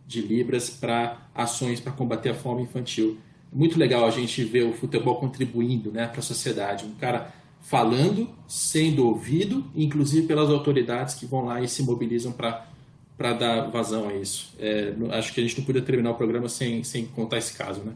de 0.07 0.22
libras 0.22 0.69
para 0.69 1.18
ações 1.35 1.80
para 1.80 1.91
combater 1.91 2.30
a 2.30 2.34
fome 2.34 2.64
infantil. 2.64 3.18
Muito 3.52 3.77
legal 3.77 4.06
a 4.06 4.10
gente 4.10 4.44
ver 4.44 4.64
o 4.64 4.73
futebol 4.73 5.18
contribuindo 5.18 5.91
né, 5.91 6.07
para 6.07 6.19
a 6.19 6.23
sociedade. 6.23 6.85
Um 6.85 6.95
cara 6.95 7.31
falando, 7.61 8.30
sendo 8.48 9.07
ouvido, 9.07 9.64
inclusive 9.76 10.27
pelas 10.27 10.49
autoridades 10.49 11.15
que 11.15 11.26
vão 11.26 11.45
lá 11.45 11.61
e 11.61 11.68
se 11.68 11.84
mobilizam 11.84 12.31
para 12.31 12.68
para 13.18 13.34
dar 13.34 13.69
vazão 13.69 14.10
a 14.10 14.14
isso. 14.14 14.56
É, 14.60 14.94
acho 15.11 15.34
que 15.34 15.40
a 15.40 15.44
gente 15.44 15.60
não 15.60 15.65
podia 15.65 15.81
terminar 15.81 16.11
o 16.11 16.15
programa 16.15 16.49
sem, 16.49 16.84
sem 16.84 17.06
contar 17.06 17.38
esse 17.38 17.57
caso, 17.57 17.84
né? 17.84 17.94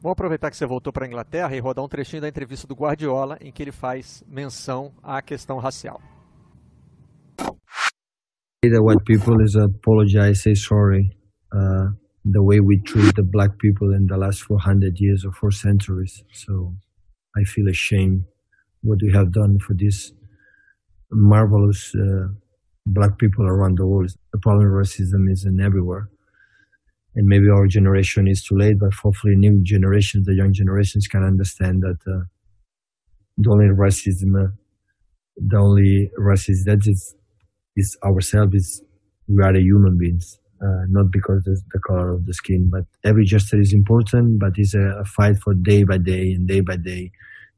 Vamos 0.00 0.12
aproveitar 0.12 0.50
que 0.50 0.56
você 0.56 0.66
voltou 0.66 0.92
para 0.92 1.04
a 1.04 1.08
Inglaterra 1.08 1.56
e 1.56 1.60
rodar 1.60 1.84
um 1.84 1.88
trechinho 1.88 2.22
da 2.22 2.28
entrevista 2.28 2.68
do 2.68 2.74
Guardiola 2.74 3.36
em 3.40 3.50
que 3.50 3.62
ele 3.62 3.72
faz 3.72 4.22
menção 4.28 4.92
à 5.02 5.20
questão 5.20 5.58
racial. 5.58 6.00
The 8.62 8.80
white 8.80 9.04
people 9.04 9.42
is 9.42 9.56
apologize, 9.56 10.42
say 10.42 10.54
sorry. 10.54 11.16
Uh, 11.52 11.94
the 12.24 12.40
way 12.40 12.60
we 12.60 12.80
treat 12.82 13.14
the 13.14 13.22
black 13.22 13.56
people 13.58 13.94
in 13.94 14.06
the 14.06 14.16
last 14.16 14.42
400 14.42 15.00
years 15.00 15.24
or 15.24 15.32
four 15.32 15.52
centuries. 15.52 16.22
So 16.32 16.74
I 17.36 17.44
feel 17.44 17.68
ashamed 17.68 18.24
what 18.82 18.98
we 19.02 19.12
have 19.12 19.32
done 19.32 19.58
for 19.58 19.74
this 19.74 20.12
marvelous 21.10 21.92
uh, 21.94 22.28
black 22.92 23.18
people 23.18 23.46
around 23.46 23.78
the 23.78 23.86
world. 23.86 24.10
The 24.32 24.38
problem 24.38 24.66
of 24.66 24.72
racism 24.72 25.30
is 25.30 25.44
in 25.44 25.60
everywhere. 25.60 26.08
And 27.14 27.26
maybe 27.26 27.48
our 27.50 27.66
generation 27.66 28.28
is 28.28 28.44
too 28.44 28.56
late, 28.56 28.78
but 28.78 28.92
hopefully 28.94 29.34
new 29.36 29.60
generations, 29.62 30.26
the 30.26 30.34
young 30.34 30.52
generations 30.52 31.08
can 31.08 31.24
understand 31.24 31.82
that 31.82 31.98
uh, 32.06 32.24
the 33.36 33.50
only 33.50 33.66
racism, 33.66 34.30
uh, 34.40 34.50
the 35.36 35.56
only 35.58 36.10
racism 36.18 36.64
that 36.66 36.86
is, 36.86 37.14
is 37.76 37.96
ourselves 38.04 38.54
is 38.54 38.82
we 39.28 39.42
are 39.42 39.54
human 39.56 39.98
beings, 39.98 40.38
uh, 40.62 40.84
not 40.88 41.10
because 41.12 41.46
of 41.46 41.58
the 41.72 41.80
color 41.86 42.12
of 42.12 42.26
the 42.26 42.34
skin, 42.34 42.70
but 42.70 42.84
every 43.04 43.24
gesture 43.24 43.60
is 43.60 43.72
important, 43.72 44.38
but 44.38 44.52
it's 44.56 44.74
a, 44.74 45.00
a 45.00 45.04
fight 45.04 45.36
for 45.42 45.54
day 45.54 45.84
by 45.84 45.98
day 45.98 46.32
and 46.32 46.46
day 46.46 46.60
by 46.60 46.76
day 46.76 47.10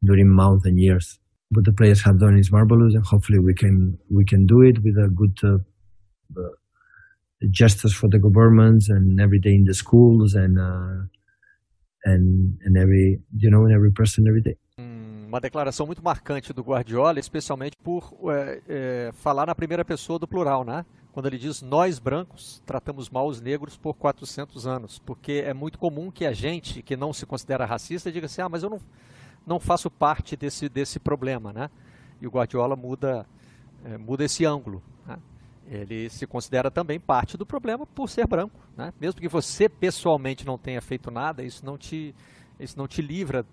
during 0.04 0.28
months 0.28 0.66
and 0.66 0.78
years. 0.78 1.18
What 1.52 1.64
the 1.64 1.72
players 1.72 2.02
have 2.02 2.18
done 2.18 2.38
is 2.38 2.52
marvelous, 2.52 2.94
and 2.94 3.04
hopefully 3.04 3.40
we 3.40 3.54
can 3.54 3.98
we 4.08 4.24
can 4.24 4.46
do 4.46 4.62
it 4.62 4.78
with 4.84 4.96
a 4.98 5.08
good 5.08 5.36
uh, 5.42 5.58
uh, 6.36 6.54
gestures 7.50 7.92
for 7.92 8.08
the 8.08 8.18
governments 8.18 8.88
and 8.88 9.20
every 9.20 9.40
day 9.40 9.54
in 9.54 9.64
the 9.64 9.74
schools 9.74 10.34
and 10.34 10.58
uh, 10.58 11.06
and 12.04 12.58
and 12.64 12.76
every 12.76 13.20
you 13.36 13.50
know 13.50 13.66
every 13.66 13.92
person 13.92 14.26
every 14.28 14.42
day. 14.42 14.56
Uma 14.78 15.40
declaração 15.40 15.86
muito 15.86 16.02
marcante 16.02 16.52
do 16.52 16.60
Guardiola, 16.60 17.20
especialmente 17.20 17.76
por 17.84 18.12
é, 18.32 18.62
é, 18.68 19.12
falar 19.12 19.46
na 19.46 19.54
primeira 19.54 19.84
pessoa 19.84 20.18
do 20.18 20.26
plural, 20.26 20.64
né? 20.64 20.84
Quando 21.12 21.26
ele 21.26 21.38
diz 21.38 21.62
nós 21.62 21.98
brancos 22.00 22.60
tratamos 22.66 23.08
mal 23.08 23.28
os 23.28 23.40
negros 23.40 23.76
por 23.76 23.94
400 23.94 24.66
anos, 24.66 24.98
porque 24.98 25.42
é 25.46 25.54
muito 25.54 25.78
comum 25.78 26.10
que 26.10 26.24
a 26.24 26.32
gente 26.32 26.82
que 26.82 26.96
não 26.96 27.12
se 27.12 27.26
considera 27.26 27.64
racista 27.64 28.10
diga 28.10 28.26
assim, 28.26 28.42
ah, 28.42 28.48
mas 28.48 28.62
eu 28.64 28.70
não 28.70 28.80
não 29.46 29.58
faço 29.58 29.90
parte 29.90 30.36
desse, 30.36 30.68
desse 30.68 30.98
problema, 30.98 31.52
né? 31.52 31.70
E 32.20 32.26
o 32.26 32.30
Guardiola 32.30 32.76
muda, 32.76 33.26
é, 33.84 33.96
muda 33.96 34.24
esse 34.24 34.44
ângulo. 34.44 34.82
Né? 35.06 35.16
Ele 35.66 36.10
se 36.10 36.26
considera 36.26 36.70
também 36.70 37.00
parte 37.00 37.36
do 37.36 37.46
problema 37.46 37.86
por 37.86 38.08
ser 38.08 38.26
branco, 38.26 38.58
né? 38.76 38.92
Mesmo 39.00 39.20
que 39.20 39.28
você 39.28 39.68
pessoalmente 39.68 40.46
não 40.46 40.58
tenha 40.58 40.80
feito 40.80 41.10
nada, 41.10 41.42
isso 41.42 41.64
não 41.64 41.78
te, 41.78 42.14
isso 42.58 42.78
não 42.78 42.86
te 42.86 43.00
livra, 43.00 43.44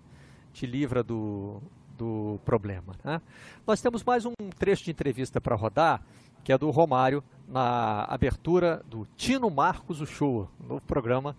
te 0.52 0.66
livra 0.66 1.02
do, 1.02 1.60
do 1.96 2.38
problema. 2.44 2.94
Né? 3.04 3.20
Nós 3.66 3.80
temos 3.80 4.04
mais 4.04 4.24
um 4.24 4.32
trecho 4.58 4.84
de 4.84 4.90
entrevista 4.90 5.40
para 5.40 5.56
rodar, 5.56 6.02
que 6.44 6.52
é 6.52 6.58
do 6.58 6.70
Romário, 6.70 7.22
na 7.46 8.04
abertura 8.04 8.82
do 8.86 9.06
Tino 9.16 9.50
Marcos 9.50 10.00
o 10.00 10.06
Show, 10.06 10.48
novo 10.60 10.82
programa 10.82 11.34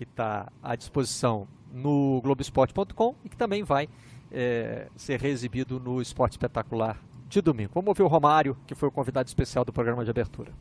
que 0.00 0.04
está 0.04 0.50
à 0.62 0.74
disposição 0.74 1.46
no 1.70 2.22
Globoesporte.com 2.22 3.14
e 3.22 3.28
que 3.28 3.36
também 3.36 3.62
vai 3.62 3.86
é, 4.32 4.88
ser 4.96 5.20
reexibido 5.20 5.78
no 5.78 6.00
Esporte 6.00 6.32
Espetacular 6.32 6.98
de 7.28 7.42
domingo. 7.42 7.72
Vamos 7.74 7.88
ouvir 7.88 8.02
o 8.02 8.06
Romário, 8.06 8.56
que 8.66 8.74
foi 8.74 8.88
o 8.88 8.92
convidado 8.92 9.28
especial 9.28 9.62
do 9.62 9.74
programa 9.74 10.02
de 10.02 10.10
abertura. 10.10 10.54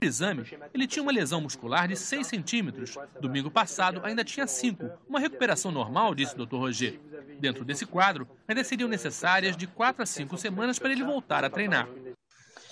No 0.00 0.08
exame, 0.08 0.46
ele 0.72 0.86
tinha 0.86 1.02
uma 1.02 1.12
lesão 1.12 1.42
muscular 1.42 1.88
de 1.88 1.94
6 1.94 2.26
centímetros. 2.26 2.96
Domingo 3.20 3.50
passado, 3.50 4.00
ainda 4.02 4.24
tinha 4.24 4.46
5. 4.46 4.88
Uma 5.06 5.20
recuperação 5.20 5.70
normal, 5.70 6.14
disse 6.14 6.34
o 6.34 6.46
Dr. 6.46 6.56
Roger. 6.56 6.98
Dentro 7.38 7.66
desse 7.66 7.84
quadro, 7.84 8.26
ainda 8.48 8.64
seriam 8.64 8.88
necessárias 8.88 9.54
de 9.54 9.66
4 9.66 10.02
a 10.02 10.06
5 10.06 10.38
semanas 10.38 10.78
para 10.78 10.90
ele 10.90 11.04
voltar 11.04 11.44
a 11.44 11.50
treinar. 11.50 11.86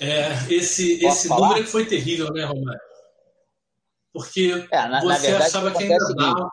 É, 0.00 0.32
esse, 0.48 1.04
esse 1.04 1.28
número 1.28 1.60
é 1.60 1.66
foi 1.66 1.84
terrível, 1.84 2.32
né, 2.32 2.44
Romário? 2.46 2.87
Porque 4.18 4.66
é, 4.72 4.88
na, 4.88 5.00
você 5.00 5.06
na 5.06 5.16
verdade, 5.18 5.44
achava 5.44 5.70
que 5.70 5.82
ainda 5.84 6.14
dava 6.16 6.50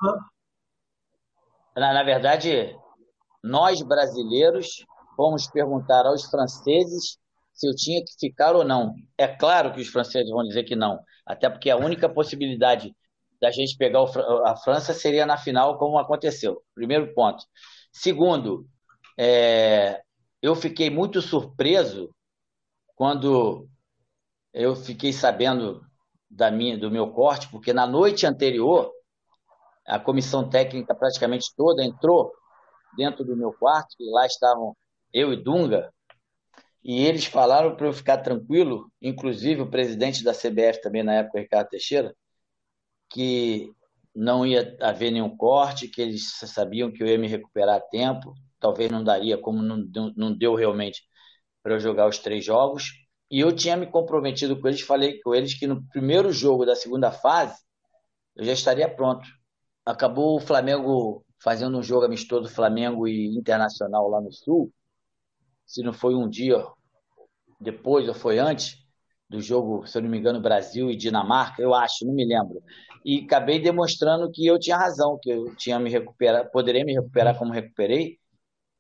na, 1.76 1.94
na 1.94 2.04
verdade, 2.04 2.78
nós 3.44 3.82
brasileiros 3.82 4.86
fomos 5.16 5.48
perguntar 5.48 6.06
aos 6.06 6.26
franceses 6.26 7.18
se 7.54 7.68
eu 7.68 7.76
tinha 7.76 8.04
que 8.06 8.14
ficar 8.20 8.56
ou 8.56 8.64
não. 8.64 8.94
É 9.18 9.28
claro 9.28 9.74
que 9.74 9.82
os 9.82 9.88
franceses 9.88 10.30
vão 10.30 10.44
dizer 10.44 10.64
que 10.64 10.76
não, 10.76 11.00
até 11.26 11.50
porque 11.50 11.70
a 11.70 11.78
única 11.78 12.08
possibilidade 12.08 12.96
da 13.42 13.50
gente 13.50 13.76
pegar 13.78 14.04
a 14.46 14.56
França 14.56 14.94
seria 14.94 15.26
na 15.26 15.38
final, 15.38 15.78
como 15.78 15.98
aconteceu. 15.98 16.62
Primeiro 16.74 17.14
ponto. 17.14 17.44
Segundo, 17.92 18.68
é, 19.18 20.02
eu 20.42 20.56
fiquei 20.56 20.90
muito 20.90 21.22
surpreso 21.22 22.10
quando 22.96 23.68
eu 24.54 24.76
fiquei 24.76 25.12
sabendo 25.12 25.85
da 26.36 26.52
minha, 26.52 26.78
do 26.78 26.92
meu 26.92 27.12
corte, 27.12 27.48
porque 27.50 27.72
na 27.72 27.88
noite 27.88 28.26
anterior 28.26 28.92
a 29.88 29.98
comissão 29.98 30.50
técnica 30.50 30.94
praticamente 30.94 31.54
toda 31.56 31.84
entrou 31.84 32.34
dentro 32.98 33.24
do 33.24 33.38
meu 33.38 33.54
quarto, 33.54 33.96
e 34.00 34.12
lá 34.12 34.26
estavam 34.26 34.76
eu 35.14 35.32
e 35.32 35.38
Dunga, 35.38 35.94
e 36.84 37.06
eles 37.06 37.26
falaram 37.26 37.76
para 37.76 37.88
eu 37.88 37.94
ficar 37.94 38.18
tranquilo, 38.18 38.92
inclusive 39.02 39.62
o 39.62 39.70
presidente 39.70 40.24
da 40.24 40.34
CBF 40.34 40.82
também 40.82 41.04
na 41.04 41.14
época, 41.14 41.40
Ricardo 41.40 41.70
Teixeira, 41.70 42.14
que 43.10 43.72
não 44.14 44.46
ia 44.46 44.78
haver 44.82 45.12
nenhum 45.12 45.36
corte, 45.36 45.88
que 45.88 46.02
eles 46.02 46.38
sabiam 46.40 46.92
que 46.92 47.02
eu 47.02 47.08
ia 47.08 47.18
me 47.18 47.28
recuperar 47.28 47.78
a 47.78 47.82
tempo, 47.82 48.34
talvez 48.60 48.92
não 48.92 49.04
daria, 49.04 49.38
como 49.38 49.62
não 49.62 49.78
não 50.16 50.38
deu 50.38 50.54
realmente 50.56 51.02
para 51.64 51.76
eu 51.76 51.80
jogar 51.80 52.08
os 52.08 52.20
três 52.20 52.44
jogos. 52.44 53.05
E 53.30 53.40
eu 53.40 53.56
tinha 53.56 53.76
me 53.76 53.88
comprometido 53.88 54.60
com 54.60 54.68
eles, 54.68 54.82
falei 54.82 55.20
com 55.22 55.34
eles 55.34 55.54
que 55.58 55.68
no 55.68 55.84
primeiro 55.88 56.32
jogo 56.32 56.66
da 56.66 56.76
segunda 56.76 57.12
fase 57.12 57.60
eu 58.36 58.44
já 58.46 58.54
estaria 58.54 58.88
pronto 58.94 59.26
acabou 59.86 60.36
o 60.36 60.40
Flamengo 60.40 61.24
fazendo 61.42 61.78
um 61.78 61.84
jogo 61.84 62.06
amistoso 62.06 62.50
Flamengo 62.50 63.08
e 63.08 63.28
Internacional 63.38 64.10
lá 64.10 64.20
no 64.20 64.32
Sul. 64.32 64.74
Se 65.66 65.84
não 65.84 65.94
foi 65.94 66.16
um 66.16 66.28
dia 66.28 66.66
depois 67.62 68.08
ou 68.08 68.14
foi 68.14 68.40
antes 68.40 68.78
do 69.30 69.40
jogo, 69.40 69.86
se 69.86 69.98
eu 69.98 70.02
não 70.02 70.10
me 70.10 70.18
engano, 70.18 70.42
Brasil 70.42 70.90
e 70.90 70.96
Dinamarca, 70.96 71.62
eu 71.62 71.74
acho, 71.74 72.06
não 72.06 72.14
me 72.14 72.26
lembro. 72.26 72.62
E 73.04 73.24
acabei 73.24 73.60
demonstrando 73.60 74.32
que 74.32 74.46
eu 74.46 74.60
tinha 74.60 74.78
razão, 74.78 75.20
que 75.22 75.30
eu 75.30 75.56
tinha 75.56 75.80
me 75.80 75.90
recuperar, 75.90 76.50
poderia 76.52 76.84
me 76.84 76.94
recuperar 76.94 77.38
como 77.38 77.52
recuperei. 77.52 78.20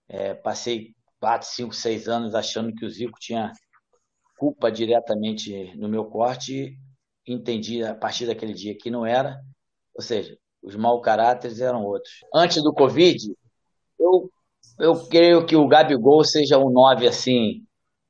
É, 0.07 0.33
passei 0.33 0.95
quatro, 1.19 1.47
cinco, 1.47 1.73
seis 1.73 2.07
anos 2.07 2.35
achando 2.35 2.73
que 2.73 2.85
o 2.85 2.89
Zico 2.89 3.17
tinha 3.19 3.51
culpa 4.37 4.71
diretamente 4.71 5.75
no 5.77 5.87
meu 5.87 6.05
corte. 6.05 6.77
Entendi 7.27 7.83
a 7.83 7.95
partir 7.95 8.27
daquele 8.27 8.53
dia 8.53 8.77
que 8.77 8.91
não 8.91 9.05
era. 9.05 9.39
Ou 9.95 10.01
seja, 10.01 10.37
os 10.61 10.75
mau 10.75 10.99
caráteres 11.01 11.59
eram 11.59 11.83
outros. 11.83 12.13
Antes 12.33 12.61
do 12.61 12.73
Covid, 12.73 13.33
eu, 13.99 14.29
eu 14.79 15.07
creio 15.07 15.45
que 15.45 15.55
o 15.55 15.67
Gabigol 15.67 16.23
seja 16.23 16.57
um 16.57 16.69
9 16.69 17.07
assim, 17.07 17.63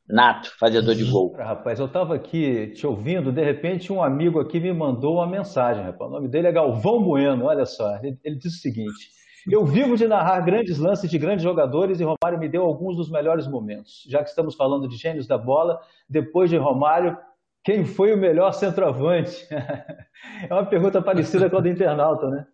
nato, 0.07 0.51
fazedor 0.57 0.95
de 0.95 1.03
gol. 1.03 1.33
Rapaz, 1.33 1.79
eu 1.79 1.85
estava 1.85 2.15
aqui 2.15 2.71
te 2.71 2.85
ouvindo, 2.85 3.31
de 3.31 3.43
repente 3.43 3.91
um 3.91 4.01
amigo 4.01 4.39
aqui 4.39 4.59
me 4.59 4.73
mandou 4.73 5.15
uma 5.15 5.27
mensagem, 5.27 5.83
rapaz. 5.83 6.09
O 6.09 6.13
nome 6.13 6.27
dele 6.27 6.47
é 6.47 6.51
Galvão 6.51 7.03
Bueno, 7.03 7.45
olha 7.45 7.65
só. 7.65 7.97
Ele, 7.97 8.17
ele 8.23 8.35
disse 8.35 8.57
o 8.57 8.61
seguinte: 8.61 9.09
Eu 9.49 9.63
vivo 9.63 9.95
de 9.95 10.07
narrar 10.07 10.39
grandes 10.41 10.79
lances 10.79 11.09
de 11.09 11.17
grandes 11.19 11.43
jogadores 11.43 11.99
e 11.99 12.03
Romário 12.03 12.39
me 12.39 12.49
deu 12.49 12.63
alguns 12.63 12.95
dos 12.95 13.09
melhores 13.09 13.47
momentos. 13.47 14.03
Já 14.07 14.23
que 14.23 14.29
estamos 14.29 14.55
falando 14.55 14.87
de 14.87 14.97
gênios 14.97 15.27
da 15.27 15.37
bola, 15.37 15.79
depois 16.09 16.49
de 16.49 16.57
Romário, 16.57 17.17
quem 17.63 17.85
foi 17.85 18.13
o 18.13 18.17
melhor 18.17 18.53
centroavante? 18.53 19.47
é 20.49 20.53
uma 20.53 20.65
pergunta 20.65 21.01
parecida 21.01 21.49
com 21.49 21.57
a 21.57 21.61
do 21.61 21.69
internauta, 21.69 22.29
né? 22.29 22.47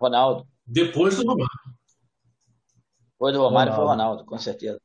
Ronaldo. 0.00 0.46
Depois 0.66 1.16
do 1.16 1.26
Romário. 1.26 1.48
Foi 3.18 3.32
do 3.32 3.40
Romário, 3.40 3.72
foi 3.74 3.84
o 3.84 3.88
Ronaldo, 3.88 4.24
com 4.24 4.38
certeza. 4.38 4.80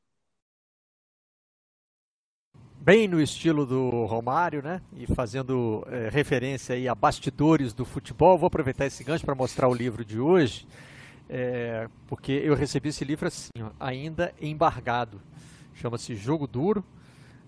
Bem 2.87 3.05
no 3.05 3.19
estilo 3.21 3.65
do 3.65 4.05
Romário, 4.05 4.63
né? 4.63 4.81
E 4.95 5.05
fazendo 5.07 5.85
é, 5.87 6.07
referência 6.07 6.73
aí 6.73 6.87
a 6.87 6.95
bastidores 6.95 7.73
do 7.73 7.83
futebol. 7.83 8.37
Vou 8.37 8.47
aproveitar 8.47 8.85
esse 8.85 9.03
gancho 9.03 9.25
para 9.25 9.35
mostrar 9.35 9.67
o 9.67 9.73
livro 9.73 10.05
de 10.05 10.21
hoje, 10.21 10.65
é, 11.27 11.89
porque 12.07 12.31
eu 12.31 12.55
recebi 12.55 12.87
esse 12.87 13.03
livro 13.03 13.27
assim, 13.27 13.51
ainda 13.77 14.33
embargado. 14.39 15.21
Chama-se 15.73 16.15
Jogo 16.15 16.47
Duro, 16.47 16.81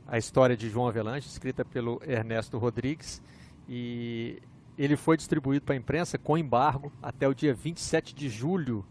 a 0.06 0.18
história 0.18 0.58
de 0.58 0.70
João 0.70 0.90
Avelange, 0.90 1.26
escrita 1.30 1.64
pelo 1.64 2.02
Ernesto 2.06 2.58
Rodrigues. 2.58 3.22
E 3.66 4.42
ele 4.78 4.98
foi 4.98 5.16
distribuído 5.16 5.64
para 5.64 5.74
a 5.74 5.78
imprensa 5.78 6.18
com 6.18 6.38
embargo 6.38 6.92
até 7.02 7.30
o 7.30 7.34
dia 7.34 7.54
27 7.54 8.14
de 8.14 8.28
julho 8.28 8.86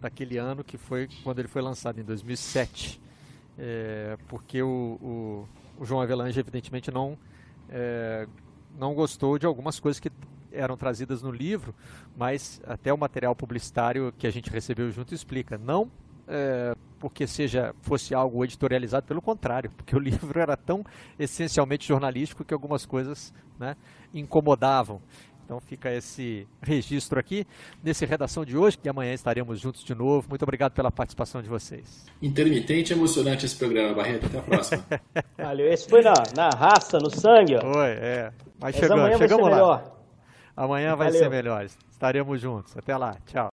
daquele 0.00 0.38
ano, 0.38 0.64
que 0.64 0.78
foi 0.78 1.10
quando 1.22 1.40
ele 1.40 1.48
foi 1.48 1.60
lançado, 1.60 2.00
em 2.00 2.04
2007. 2.04 2.98
É, 3.58 4.16
porque 4.28 4.62
o, 4.62 4.98
o, 5.02 5.48
o, 5.80 5.84
João 5.84 6.00
Avelange, 6.00 6.38
evidentemente, 6.38 6.90
não, 6.90 7.18
é, 7.68 8.28
não 8.78 8.94
gostou 8.94 9.38
de 9.38 9.46
algumas 9.46 9.80
coisas 9.80 9.98
que 9.98 10.12
eram 10.52 10.76
trazidas 10.76 11.22
no 11.22 11.30
livro, 11.30 11.74
mas 12.16 12.60
até 12.66 12.92
o 12.92 12.98
material 12.98 13.34
publicitário 13.34 14.12
que 14.18 14.26
a 14.26 14.30
gente 14.30 14.50
recebeu 14.50 14.90
junto 14.90 15.14
explica. 15.14 15.56
Não 15.56 15.90
é, 16.30 16.76
porque 17.00 17.26
seja 17.26 17.74
fosse 17.82 18.14
algo 18.14 18.44
editorializado, 18.44 19.04
pelo 19.04 19.20
contrário, 19.20 19.70
porque 19.76 19.96
o 19.96 19.98
livro 19.98 20.38
era 20.38 20.56
tão 20.56 20.84
essencialmente 21.18 21.86
jornalístico 21.86 22.44
que 22.44 22.54
algumas 22.54 22.86
coisas 22.86 23.34
né, 23.58 23.76
incomodavam. 24.14 25.02
Então 25.50 25.58
fica 25.58 25.92
esse 25.92 26.46
registro 26.62 27.18
aqui 27.18 27.44
nesse 27.82 28.06
redação 28.06 28.44
de 28.44 28.56
hoje, 28.56 28.78
que 28.78 28.88
amanhã 28.88 29.12
estaremos 29.12 29.58
juntos 29.58 29.82
de 29.82 29.92
novo. 29.96 30.28
Muito 30.28 30.44
obrigado 30.44 30.70
pela 30.70 30.92
participação 30.92 31.42
de 31.42 31.48
vocês. 31.48 32.06
Intermitente 32.22 32.92
e 32.92 32.96
emocionante 32.96 33.46
esse 33.46 33.56
programa, 33.56 33.92
Barreto. 33.92 34.26
Até 34.26 34.38
a 34.38 34.42
próxima. 34.42 34.84
Valeu. 35.36 35.66
Esse 35.66 35.88
foi 35.88 36.02
na, 36.02 36.14
na 36.36 36.50
raça, 36.50 36.98
no 36.98 37.10
sangue. 37.10 37.56
Ó. 37.56 37.60
Foi, 37.62 37.88
é. 37.88 38.32
Mas, 38.60 38.60
Mas 38.60 38.76
chegamos, 38.76 39.02
amanhã 39.02 39.18
chegamos 39.18 39.42
vai 39.42 39.54
ser 39.54 39.60
lá. 39.60 39.76
Melhor. 39.76 39.96
Amanhã 40.56 40.94
vai 40.94 41.06
Valeu. 41.08 41.20
ser 41.20 41.30
melhor. 41.30 41.66
Estaremos 41.90 42.40
juntos. 42.40 42.76
Até 42.76 42.96
lá. 42.96 43.16
Tchau. 43.26 43.48